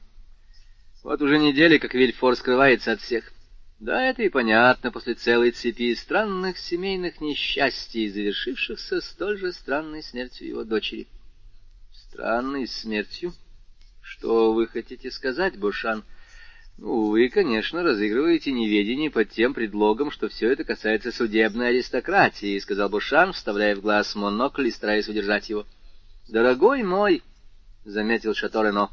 Вот 1.03 1.23
уже 1.23 1.39
недели, 1.39 1.79
как 1.79 1.95
Вильфор 1.95 2.37
скрывается 2.37 2.93
от 2.93 3.01
всех. 3.01 3.33
Да, 3.79 4.03
это 4.05 4.23
и 4.23 4.29
понятно 4.29 4.91
после 4.91 5.15
целой 5.15 5.53
цепи 5.53 5.95
странных 5.95 6.59
семейных 6.59 7.21
несчастий, 7.21 8.09
завершившихся 8.09 9.01
столь 9.01 9.39
же 9.39 9.53
странной 9.53 10.03
смертью 10.03 10.49
его 10.49 10.65
дочери. 10.65 11.07
Странной 11.93 12.67
смертью?— 12.67 13.33
что 14.05 14.53
вы 14.53 14.67
хотите 14.67 15.11
сказать, 15.11 15.59
Бушан? 15.59 16.05
Ну, 16.77 17.07
вы, 17.07 17.31
конечно, 17.31 17.83
разыгрываете 17.83 18.53
неведение 18.53 19.11
под 19.11 19.31
тем 19.31 19.55
предлогом, 19.55 20.11
что 20.11 20.29
все 20.29 20.53
это 20.53 20.65
касается 20.65 21.11
судебной 21.11 21.69
аристократии, 21.69 22.59
сказал 22.59 22.91
Бушан, 22.91 23.33
вставляя 23.33 23.75
в 23.75 23.81
глаз 23.81 24.15
монокль 24.15 24.67
и 24.69 24.71
стараясь 24.71 25.09
удержать 25.09 25.49
его. 25.49 25.67
Дорогой 26.29 26.83
мой, 26.83 27.23
заметил 27.85 28.35
Шаторено, 28.35 28.91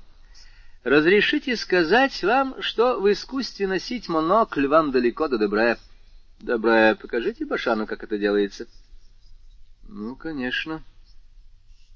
разрешите 0.83 1.57
сказать 1.57 2.23
вам, 2.23 2.61
что 2.61 2.99
в 2.99 3.11
искусстве 3.11 3.67
носить 3.67 4.07
монокль 4.07 4.67
вам 4.67 4.91
далеко 4.91 5.27
до 5.27 5.37
Дебре. 5.37 5.77
Дебре, 6.39 6.95
покажите 6.95 7.45
Башану, 7.45 7.85
как 7.85 8.03
это 8.03 8.17
делается. 8.17 8.65
Ну, 9.89 10.15
конечно. 10.15 10.83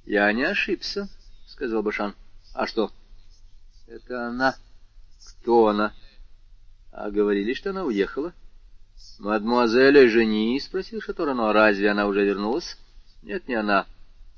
Я 0.05 0.31
не 0.33 0.43
ошибся, 0.43 1.07
сказал 1.47 1.81
Башан. 1.81 2.13
А 2.53 2.67
что?— 2.67 2.91
это 3.87 4.27
она. 4.27 4.55
Кто 5.41 5.67
она? 5.67 5.93
А 6.91 7.11
говорили, 7.11 7.53
что 7.53 7.71
она 7.71 7.83
уехала.— 7.83 8.33
Мадемуазель 9.19 10.09
Жени?— 10.09 10.59
спросил 10.61 11.01
Шаторано.— 11.01 11.51
Разве 11.53 11.89
она 11.91 12.07
уже 12.07 12.25
вернулась?— 12.25 12.77
Нет, 13.23 13.47
не 13.47 13.55
она, 13.55 13.85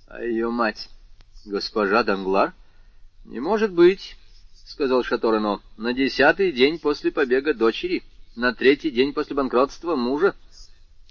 а 0.08 0.24
ее 0.24 0.50
мать.— 0.50 0.90
Госпожа 1.46 2.04
Данглар?— 2.04 2.54
Не 3.26 3.40
может 3.40 3.72
быть,— 3.72 4.18
сказал 4.66 5.04
Шаторано.— 5.04 5.62
На 5.78 5.94
десятый 5.94 6.52
день 6.52 6.80
после 6.80 7.12
побега 7.12 7.54
дочери, 7.54 8.04
на 8.36 8.54
третий 8.54 8.90
день 8.90 9.14
после 9.14 9.36
банкротства 9.36 9.96
мужа. 9.96 10.36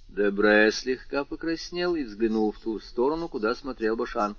Дебре 0.08 0.72
слегка 0.72 1.24
покраснел 1.24 1.94
и 1.94 2.02
взглянул 2.02 2.50
в 2.50 2.58
ту 2.58 2.80
сторону, 2.80 3.28
куда 3.28 3.54
смотрел 3.54 3.96
Башан. 3.96 4.36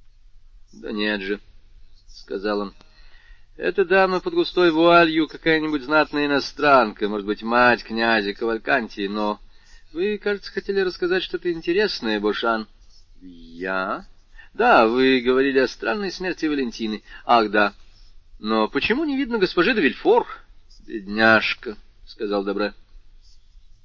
—Да 0.72 0.92
нет 0.92 1.20
же,— 1.22 1.40
сказал 2.06 2.60
он.— 2.60 2.74
Эта 3.58 3.84
дама 3.84 4.20
под 4.20 4.34
густой 4.34 4.70
вуалью 4.70 5.26
какая-нибудь 5.26 5.82
знатная 5.82 6.26
иностранка, 6.26 7.08
может 7.08 7.26
быть, 7.26 7.42
мать 7.42 7.82
князя 7.82 8.32
Кавальканти, 8.32 9.08
но... 9.08 9.40
Вы, 9.92 10.16
кажется, 10.18 10.52
хотели 10.52 10.78
рассказать 10.78 11.24
что-то 11.24 11.50
интересное, 11.50 12.20
Бошан.— 12.20 12.68
Я?— 13.20 14.06
Да, 14.54 14.86
вы 14.86 15.20
говорили 15.20 15.58
о 15.58 15.66
странной 15.66 16.12
смерти 16.12 16.46
Валентины. 16.46 17.02
Ах, 17.26 17.50
да. 17.50 17.74
Но 18.38 18.68
почему 18.68 19.04
не 19.04 19.16
видно 19.16 19.38
госпожи 19.38 19.74
де 19.74 19.80
Вильфор?— 19.80 20.28
Бедняжка,— 20.86 21.76
сказал 22.06 22.44
Добре. 22.44 22.74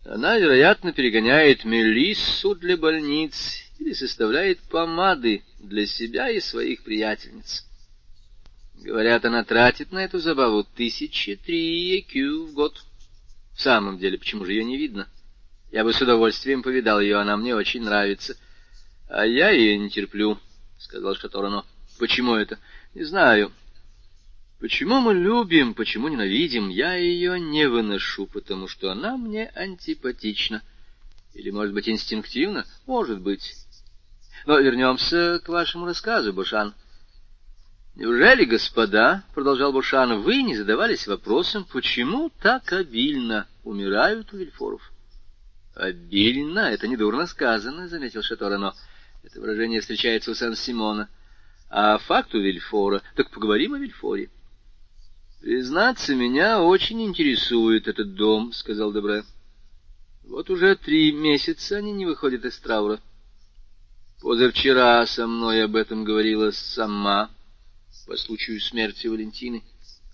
Она, 0.05 0.37
вероятно, 0.37 0.93
перегоняет 0.93 1.65
мелиссу 1.65 2.53
для 2.53 2.77
больниц 2.77 3.63
или 3.79 3.93
составляет 3.93 4.59
помады 4.59 5.41
для 5.57 5.87
себя 5.87 6.29
и 6.29 6.39
своих 6.39 6.83
приятельниц. 6.83 7.65
Говорят, 8.75 9.25
она 9.25 9.43
тратит 9.43 9.91
на 9.91 9.99
эту 9.99 10.19
забаву 10.19 10.63
тысячи 10.63 11.35
три 11.35 11.99
EQ 12.01 12.47
в 12.47 12.53
год. 12.53 12.83
В 13.53 13.61
самом 13.61 13.97
деле, 13.97 14.17
почему 14.17 14.45
же 14.45 14.53
ее 14.53 14.63
не 14.63 14.77
видно? 14.77 15.07
Я 15.71 15.83
бы 15.83 15.93
с 15.93 16.01
удовольствием 16.01 16.63
повидал 16.63 16.99
ее, 16.99 17.17
она 17.17 17.37
мне 17.37 17.55
очень 17.55 17.83
нравится.— 17.83 18.37
А 19.09 19.25
я 19.25 19.51
ее 19.51 19.77
не 19.77 19.89
терплю,— 19.89 20.39
сказал 20.79 21.15
Шаторано.— 21.15 21.65
Почему 21.99 22.35
это?— 22.35 22.57
Не 22.95 23.03
знаю. 23.03 23.51
Почему 24.63 25.01
мы 25.01 25.13
любим, 25.13 25.73
почему 25.73 26.07
ненавидим, 26.07 26.69
я 26.69 26.95
ее 26.95 27.37
не 27.37 27.67
выношу, 27.67 28.27
потому 28.27 28.69
что 28.69 28.91
она 28.91 29.17
мне 29.17 29.51
антипатична. 29.55 30.61
Или, 31.33 31.49
может 31.49 31.73
быть, 31.73 31.89
инстинктивно? 31.89 32.65
Может 32.85 33.19
быть. 33.19 33.55
Но 34.45 34.57
вернемся 34.59 35.41
к 35.43 35.49
вашему 35.49 35.85
рассказу, 35.85 36.31
Бушан. 36.31 36.73
Неужели, 37.95 38.45
господа,— 38.45 39.24
продолжал 39.34 39.72
Бушан,— 39.72 40.22
вы 40.24 40.41
не 40.41 40.56
задавались 40.56 41.07
вопросом, 41.07 41.65
почему 41.65 42.32
так 42.41 42.74
обильно 42.74 43.48
умирают 43.64 44.34
у 44.34 44.38
Вильфоров? 44.38 44.91
Обильно— 45.76 46.60
это 46.72 46.88
недурно 46.88 47.28
сказано,— 47.28 47.88
заметил 47.90 48.24
Шаторано. 48.24 48.74
Это 49.24 49.40
выражение 49.40 49.82
встречается 49.82 50.32
у 50.32 50.34
Сан-Симона. 50.34 51.07
А 51.70 51.98
факту 51.98 52.40
Вильфора, 52.40 53.02
так 53.15 53.30
поговорим 53.30 53.74
о 53.74 53.80
Вильфоре.— 53.80 54.30
«Признаться, 55.44 56.15
меня 56.15 56.61
очень 56.61 57.02
интересует 57.02 57.90
этот 57.90 58.15
дом»,— 58.15 58.52
сказал 58.53 58.94
Добре. 58.94 59.26
«Вот 60.24 60.49
уже 60.49 60.78
три 60.78 61.11
месяца 61.11 61.76
они 61.76 61.91
не 61.91 62.06
выходят 62.06 62.45
из 62.45 62.57
траура. 62.60 63.02
Позавчера 64.22 65.06
со 65.06 65.28
мной 65.28 65.65
об 65.65 65.76
этом 65.76 66.06
говорила 66.06 66.52
сама 66.52 67.30
по 68.05 68.17
случаю 68.17 68.59
смерти 68.61 69.07
Валентины». 69.07 69.63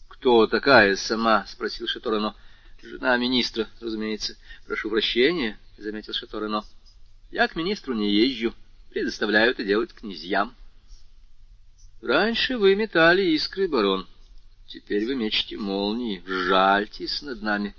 «Кто 0.08 0.48
такая 0.48 0.96
сама?»— 0.96 1.46
спросил 1.48 1.88
Шаторено. 1.88 2.36
«Жена 2.82 3.18
министра, 3.18 3.68
разумеется. 3.80 4.38
Прошу 4.66 4.90
прощения»,— 4.90 5.60
заметил 5.78 6.14
Шаторено. 6.14 6.64
«Я 7.32 7.48
к 7.48 7.56
министру 7.56 7.94
не 7.94 8.14
езжу, 8.14 8.54
предоставляю 8.90 9.52
это 9.52 9.64
делать 9.64 9.94
князьям». 9.94 10.56
«Раньше 12.02 12.58
вы 12.58 12.76
метали 12.76 13.24
искры, 13.32 13.68
барон». 13.68 14.08
Теперь 14.70 15.08
вы 15.08 15.16
мечете 15.16 15.58
молнии, 15.58 16.22
жальтесь 16.28 17.24
над 17.24 17.42
нами. 17.42 17.76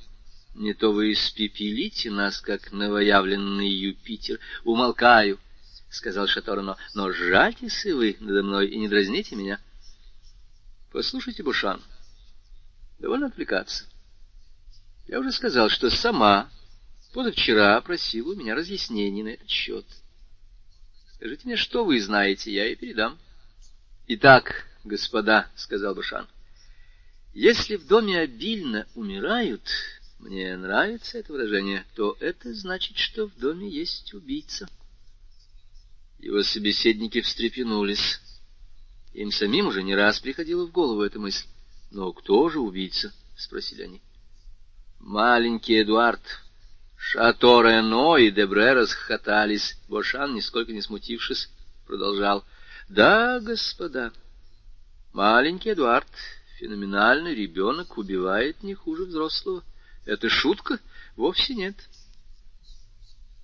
Не 0.56 0.74
то 0.74 0.90
вы 0.90 1.12
испепелите 1.12 2.10
нас, 2.10 2.40
как 2.40 2.72
новоявленный 2.72 3.68
Юпитер. 3.68 4.40
Умолкаю,— 4.64 5.38
сказал 5.90 6.26
Шаторно,— 6.26 6.76
но 6.94 7.12
жальтесь 7.12 7.86
и 7.86 7.92
вы 7.92 8.16
надо 8.18 8.42
мной 8.42 8.66
и 8.66 8.76
не 8.76 8.88
дразните 8.88 9.36
меня. 9.36 9.60
Послушайте, 10.90 11.44
Бушан, 11.44 11.80
довольно 12.98 13.26
отвлекаться. 13.26 13.84
Я 15.06 15.20
уже 15.20 15.30
сказал, 15.30 15.68
что 15.68 15.88
сама 15.88 16.50
позавчера 17.12 17.80
просила 17.80 18.32
у 18.32 18.36
меня 18.36 18.56
разъяснений 18.56 19.22
на 19.22 19.28
этот 19.28 19.48
счет. 19.48 19.86
Скажите 21.14 21.42
мне, 21.46 21.56
что 21.56 21.84
вы 21.84 22.00
знаете, 22.00 22.52
я 22.52 22.66
и 22.66 22.74
передам.— 22.74 23.18
Итак, 24.08 24.66
господа,— 24.82 25.48
сказал 25.54 25.94
Бушан,— 25.94 26.26
если 27.34 27.76
в 27.76 27.86
доме 27.86 28.18
обильно 28.18 28.88
умирают, 28.96 29.62
мне 30.18 30.56
нравится 30.56 31.18
это 31.18 31.32
выражение, 31.32 31.86
то 31.94 32.16
это 32.18 32.52
значит, 32.52 32.96
что 32.96 33.28
в 33.28 33.38
доме 33.38 33.68
есть 33.68 34.12
убийца. 34.12 34.68
Его 36.18 36.42
собеседники 36.42 37.20
встрепенулись. 37.20 38.20
Им 39.14 39.32
самим 39.32 39.66
уже 39.66 39.82
не 39.82 39.94
раз 39.94 40.20
приходила 40.20 40.66
в 40.66 40.70
голову 40.70 41.02
эта 41.02 41.18
мысль. 41.18 41.46
«Но 41.90 42.12
кто 42.12 42.48
же 42.48 42.60
убийца?»— 42.60 43.12
спросили 43.36 43.82
они. 43.82 44.00
Маленький 45.00 45.82
Эдуард, 45.82 46.20
Шато 46.96 47.62
Рено 47.62 48.16
и 48.16 48.30
Дебре 48.30 48.74
расхохотались. 48.74 49.76
Бошан, 49.88 50.34
нисколько 50.34 50.72
не 50.72 50.82
смутившись, 50.82 51.48
продолжал. 51.86 52.44
«Да, 52.88 53.40
господа, 53.40 54.12
маленький 55.12 55.72
Эдуард 55.72 56.06
Феноменальный 56.60 57.34
ребенок 57.34 57.96
убивает 57.96 58.62
не 58.62 58.74
хуже 58.74 59.06
взрослого. 59.06 59.64
Это 60.04 60.28
шутка? 60.28 60.78
Вовсе 61.16 61.54
нет. 61.54 61.74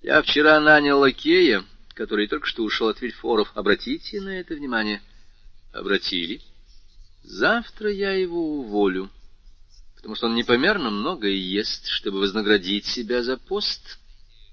Я 0.03 0.21
вчера 0.21 0.59
нанял 0.59 0.99
лакея, 0.99 1.63
который 1.95 2.27
только 2.27 2.45
что 2.45 2.63
ушел 2.63 2.89
от 2.89 3.01
Вильфоров. 3.01 3.51
Обратите 3.55 4.21
на 4.21 4.39
это 4.39 4.53
внимание. 4.53 5.01
Обратили. 5.77 6.41
Завтра 7.23 7.91
я 7.91 8.11
его 8.13 8.61
уволю, 8.61 9.11
потому 9.95 10.15
что 10.15 10.25
он 10.25 10.33
непомерно 10.33 10.89
много 10.89 11.27
ест, 11.27 11.85
чтобы 11.85 12.19
вознаградить 12.19 12.85
себя 12.87 13.21
за 13.21 13.37
пост, 13.37 13.99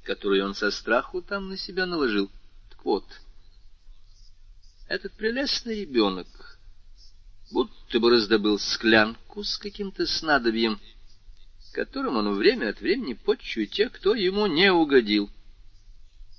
который 0.03 0.45
он 0.45 0.55
со 0.55 0.71
страху 0.71 1.23
там 1.23 1.49
на 1.49 1.57
себя 1.57 1.87
наложил. 1.87 2.31
Так 2.69 2.85
вот, 2.85 3.07
этот 4.87 5.15
прелестный 5.15 5.81
ребенок 5.81 6.27
будто 7.51 8.01
бы 8.01 8.11
раздобыл 8.11 8.59
склянку 8.59 9.45
с 9.45 9.57
каким-то 9.57 10.07
снадобьем, 10.07 10.79
которым 11.73 12.19
он 12.19 12.35
время 12.35 12.69
от 12.69 12.83
времени 12.83 13.15
подчует 13.15 13.71
тех, 13.71 13.93
кто 13.93 14.15
ему 14.15 14.47
не 14.47 14.71
угодил. 14.71 15.31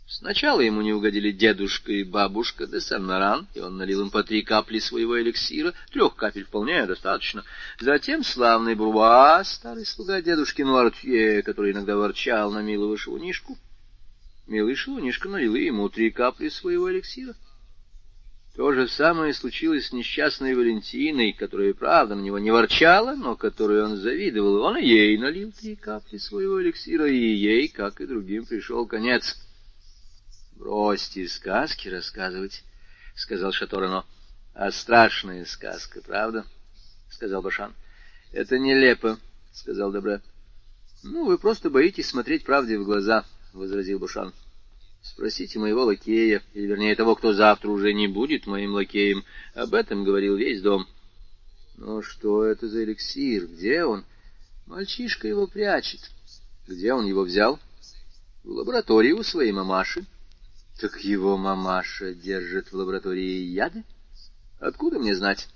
Сначала 0.07 0.61
ему 0.61 0.83
не 0.83 0.93
угодили 0.93 1.31
дедушка 1.31 1.91
и 1.91 2.03
бабушка 2.03 2.67
де 2.67 2.79
Сан-Маран, 2.79 3.47
и 3.55 3.59
он 3.59 3.77
налил 3.77 4.01
им 4.01 4.11
по 4.11 4.23
три 4.23 4.43
капли 4.43 4.77
своего 4.77 5.19
эликсира, 5.19 5.73
трех 5.91 6.15
капель 6.15 6.45
вполне 6.45 6.85
достаточно. 6.85 7.43
Затем 7.79 8.23
славный 8.23 8.75
Бруа, 8.75 9.43
старый 9.43 9.85
слуга 9.85 10.21
дедушки 10.21 10.61
Нуартье, 10.61 11.41
который 11.41 11.71
иногда 11.71 11.95
ворчал 11.95 12.51
на 12.51 12.61
милого 12.61 12.97
шелунишку. 12.97 13.57
Милый 14.45 14.75
шелунишка 14.75 15.27
налил 15.27 15.55
ему 15.55 15.89
три 15.89 16.11
капли 16.11 16.49
своего 16.49 16.91
эликсира. 16.91 17.33
То 18.55 18.73
же 18.73 18.87
самое 18.87 19.33
случилось 19.33 19.87
с 19.87 19.91
несчастной 19.91 20.53
Валентиной, 20.53 21.33
которая, 21.33 21.73
правда, 21.73 22.13
на 22.13 22.21
него 22.21 22.37
не 22.37 22.51
ворчала, 22.51 23.15
но 23.15 23.35
которой 23.35 23.83
он 23.83 23.97
завидовал. 23.97 24.61
Он 24.61 24.77
ей 24.77 25.17
налил 25.17 25.51
три 25.51 25.75
капли 25.75 26.17
своего 26.17 26.61
эликсира, 26.61 27.09
и 27.09 27.17
ей, 27.17 27.67
как 27.67 27.99
и 28.01 28.05
другим, 28.05 28.45
пришел 28.45 28.85
конец.— 28.85 29.35
Бросьте 30.55 31.27
сказки 31.27 31.89
рассказывать,— 31.89 32.63
сказал 33.15 33.51
Шаторано.— 33.51 34.05
А 34.53 34.71
страшная 34.71 35.45
сказка, 35.45 36.01
правда?— 36.01 36.45
сказал 37.09 37.41
Башан.— 37.41 37.73
Это 38.31 38.57
нелепо,— 38.57 39.19
сказал 39.53 39.91
Добре.— 39.91 40.21
Ну, 41.03 41.25
вы 41.25 41.37
просто 41.37 41.69
боитесь 41.69 42.07
смотреть 42.07 42.45
правде 42.45 42.77
в 42.77 42.85
глаза,— 42.85 43.25
возразил 43.53 43.99
Бушан.— 43.99 44.33
Спросите 45.01 45.59
моего 45.59 45.83
лакея, 45.83 46.41
или, 46.53 46.67
вернее, 46.67 46.95
того, 46.95 47.15
кто 47.15 47.33
завтра 47.33 47.69
уже 47.69 47.93
не 47.93 48.07
будет 48.07 48.47
моим 48.47 48.73
лакеем. 48.73 49.23
Об 49.53 49.73
этом 49.73 50.03
говорил 50.03 50.37
весь 50.37 50.61
дом. 50.61 50.87
Но 51.77 52.01
что 52.01 52.45
это 52.45 52.69
за 52.69 52.85
эликсир? 52.85 53.45
Где 53.45 53.83
он? 53.83 54.05
Мальчишка 54.65 55.27
его 55.27 55.47
прячет. 55.47 55.99
Где 56.67 56.93
он 56.93 57.05
его 57.05 57.23
взял? 57.23 57.59
В 58.43 58.49
лаборатории 58.51 59.11
у 59.11 59.21
своей 59.21 59.51
мамаши. 59.51 60.05
Так 60.79 60.99
его 60.99 61.37
мамаша 61.37 62.13
держит 62.13 62.71
в 62.71 62.75
лаборатории 62.75 63.43
яды? 63.43 63.83
Откуда 64.59 64.99
мне 64.99 65.15
знать? 65.15 65.47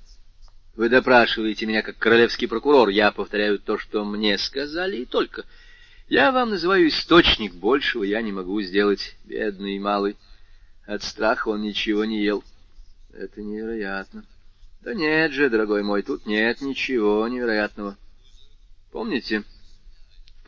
Вы 0.76 0.88
допрашиваете 0.88 1.66
меня 1.66 1.82
как 1.82 1.98
королевский 1.98 2.48
прокурор. 2.48 2.88
Я 2.88 3.12
повторяю 3.12 3.60
то, 3.60 3.78
что 3.78 4.06
мне 4.06 4.38
сказали, 4.38 4.98
и 4.98 5.06
только... 5.06 5.44
Я 6.08 6.32
вам 6.32 6.50
называю 6.50 6.88
источник, 6.88 7.54
большего 7.54 8.04
я 8.04 8.22
не 8.24 8.32
могу 8.32 8.60
сделать, 8.62 9.16
бедный 9.26 9.78
малый. 9.78 10.18
От 10.88 11.04
страха 11.04 11.50
он 11.50 11.62
ничего 11.62 12.04
не 12.04 12.24
ел. 12.24 12.44
Это 13.14 13.42
невероятно. 13.44 14.26
Да 14.82 14.94
нет 14.94 15.34
же, 15.34 15.50
дорогой 15.50 15.84
мой, 15.84 16.02
тут 16.02 16.26
нет 16.26 16.62
ничего 16.62 17.28
невероятного. 17.28 17.96
Помните, 18.92 19.44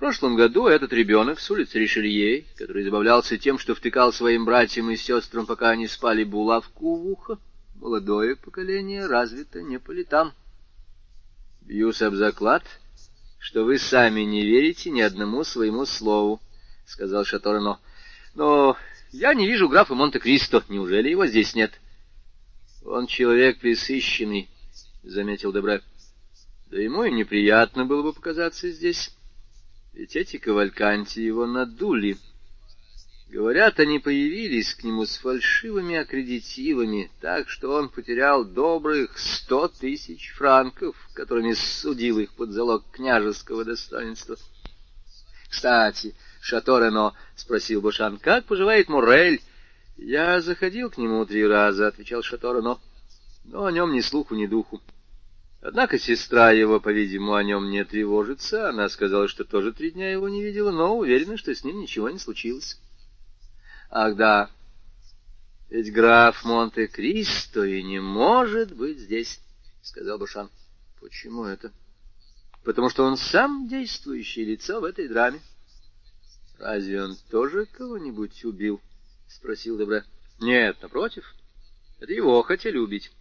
прошлом 0.02 0.36
году 0.36 0.66
этот 0.66 0.94
ребенок 0.94 1.40
с 1.40 1.52
улицы 1.52 1.78
Ришелье, 1.78 2.44
который 2.58 2.84
забавлялся 2.84 3.38
тем, 3.38 3.60
что 3.60 3.76
втыкал 3.76 4.12
своим 4.12 4.46
братьям 4.46 4.90
и 4.90 4.96
сестрам, 4.96 5.46
пока 5.46 5.70
они 5.70 5.88
спали, 5.88 6.24
булавку 6.24 6.96
в 6.96 7.06
ухо, 7.06 7.38
молодое 7.76 8.36
поколение 8.36 9.06
развито 9.06 9.62
не 9.62 9.78
по 9.78 9.92
летам. 9.92 10.34
Бьюсь 11.62 12.02
об 12.02 12.16
заклад, 12.16 12.64
что 13.38 13.64
вы 13.64 13.78
сами 13.78 14.22
не 14.22 14.44
верите 14.44 14.90
ни 14.90 15.02
одному 15.02 15.44
своему 15.44 15.86
слову,— 15.86 16.42
сказал 16.88 17.24
Шаторно.— 17.24 17.80
Но 18.34 18.78
я 19.12 19.36
не 19.36 19.46
вижу 19.46 19.70
графа 19.70 19.94
Монте-Кристо. 19.94 20.64
Неужели 20.68 21.10
его 21.10 21.28
здесь 21.28 21.54
нет?— 21.54 21.80
Он 22.84 23.06
человек 23.06 23.60
присыщенный,— 23.60 24.50
заметил 25.04 25.54
Дебре.— 25.54 25.84
Да 26.72 26.82
ему 26.82 27.04
и 27.04 27.12
неприятно 27.12 27.86
было 27.86 28.02
бы 28.02 28.14
показаться 28.14 28.68
здесь. 28.72 29.16
Ведь 29.94 30.16
эти 30.16 30.38
кавальканти 30.38 31.20
его 31.20 31.46
надули.— 31.46 32.18
Говорят, 33.30 33.80
они 33.80 34.00
появились 34.00 34.74
к 34.74 34.84
нему 34.84 35.06
с 35.06 35.18
фальшивыми 35.18 35.96
аккредитивами, 35.96 37.10
так 37.22 37.50
что 37.50 37.74
он 37.74 37.88
потерял 37.88 38.44
добрых 38.44 39.18
сто 39.18 39.70
тысяч 39.70 40.32
франков, 40.32 40.98
которыми 41.14 41.54
судил 41.54 42.20
их 42.20 42.34
под 42.34 42.50
залог 42.50 42.84
княжеского 42.92 43.64
достоинства.— 43.64 44.36
Кстати, 45.50 46.16
Шато 46.42 47.14
спросил 47.36 47.82
Бушан,— 47.82 48.18
как 48.22 48.46
поживает 48.46 48.90
Мурель?— 48.90 49.42
Я 49.98 50.42
заходил 50.42 50.90
к 50.90 50.98
нему 50.98 51.26
три 51.26 51.46
раза,— 51.46 51.88
отвечал 51.90 52.22
Шато 52.22 52.80
но 53.44 53.66
о 53.66 53.72
нем 53.72 53.94
ни 53.94 54.02
слуху, 54.02 54.36
ни 54.36 54.46
духу. 54.46 54.82
Однако 55.62 56.00
сестра 56.00 56.52
его, 56.52 56.80
по-видимому, 56.80 57.36
о 57.36 57.44
нем 57.44 57.70
не 57.70 57.86
тревожится. 57.86 58.70
Она 58.70 58.90
сказала, 58.90 59.28
что 59.28 59.44
тоже 59.44 59.72
три 59.72 59.92
дня 59.92 60.12
его 60.12 60.28
не 60.28 60.44
видела, 60.44 60.72
но 60.72 60.98
уверена, 60.98 61.38
что 61.38 61.54
с 61.54 61.64
ним 61.64 61.80
ничего 61.80 62.10
не 62.10 62.18
случилось. 62.18 62.80
Ах 63.92 64.16
да, 64.16 64.50
ведь 65.70 65.94
граф 65.94 66.44
Монте-Кристо 66.44 67.64
и 67.64 67.84
не 67.84 68.00
может 68.00 68.76
быть 68.76 69.00
здесь,— 69.00 69.40
сказал 69.84 70.18
Бушан.— 70.18 70.50
Почему 71.00 71.46
это?— 71.46 71.72
Потому 72.64 72.90
что 72.90 73.04
он 73.04 73.16
сам 73.16 73.68
действующее 73.68 74.46
лицо 74.46 74.82
в 74.82 74.84
этой 74.84 75.08
драме.— 75.08 75.42
Разве 76.60 77.04
он 77.04 77.18
тоже 77.30 77.68
кого-нибудь 77.68 78.44
убил?— 78.46 78.82
спросил 79.28 79.78
Добре.— 79.78 80.04
Нет, 80.40 80.82
напротив. 80.82 81.36
Это 82.00 82.12
его 82.12 82.42
хотели 82.42 82.78
убить. 82.78 83.12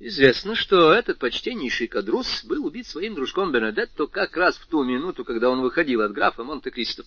Известно, 0.00 0.54
что 0.54 0.92
этот 0.92 1.18
почтеннейший 1.18 1.86
кадрус 1.86 2.44
был 2.44 2.66
убит 2.66 2.86
своим 2.86 3.14
дружком 3.14 3.52
Бенедетто 3.52 4.06
как 4.06 4.36
раз 4.36 4.56
в 4.56 4.66
ту 4.66 4.82
минуту, 4.82 5.24
когда 5.24 5.50
он 5.50 5.60
выходил 5.60 6.02
от 6.02 6.12
графа 6.12 6.42
Монте-Кристо. 6.42 7.04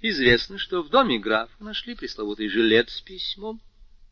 Известно, 0.00 0.58
что 0.58 0.82
в 0.82 0.90
доме 0.90 1.18
графа 1.18 1.52
нашли 1.58 1.96
пресловутый 1.96 2.48
жилет 2.48 2.88
с 2.88 3.00
письмом, 3.00 3.60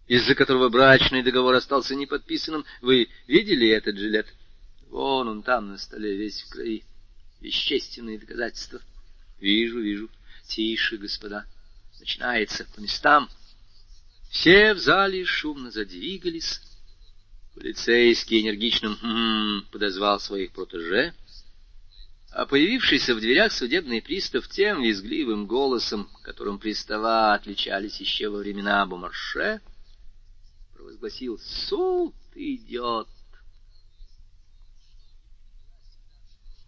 из-за 0.09 0.35
которого 0.35 0.69
брачный 0.69 1.23
договор 1.23 1.55
остался 1.55 1.95
неподписанным. 1.95 2.65
Вы 2.81 3.09
видели 3.29 3.69
этот 3.69 3.97
жилет? 3.97 4.27
Вон 4.89 5.29
он 5.29 5.43
там 5.43 5.69
на 5.69 5.79
столе, 5.79 6.17
весь 6.17 6.43
в 6.43 6.49
крови. 6.51 6.83
Вещественные 7.41 8.19
доказательства. 8.19 8.81
Вижу, 9.39 9.81
вижу. 9.81 10.11
Тише, 10.49 10.97
господа. 10.97 11.47
Начинается 12.01 12.67
по 12.75 12.81
местам. 12.81 13.29
Все 14.31 14.75
в 14.75 14.79
зале 14.79 15.25
шумно 15.25 15.71
задвигались. 15.71 16.61
Полицейский 17.57 18.43
энергичным 18.43 18.97
«м-м» 19.03 19.67
подозвал 19.73 20.21
своих 20.21 20.53
протеже— 20.53 21.13
а 22.37 22.45
появившийся 22.45 23.15
в 23.15 23.21
дверях 23.21 23.51
судебный 23.51 24.03
пристав 24.03 24.47
тем 24.49 24.83
визгливым 24.83 25.47
голосом, 25.47 26.11
которым 26.23 26.59
пристава 26.59 27.33
отличались 27.33 27.99
еще 27.99 28.29
во 28.29 28.37
времена 28.37 28.85
Бумарше, 28.85 29.63
провозгласил 30.75 31.39
«Суд 31.39 32.15
идет!» 32.35 33.09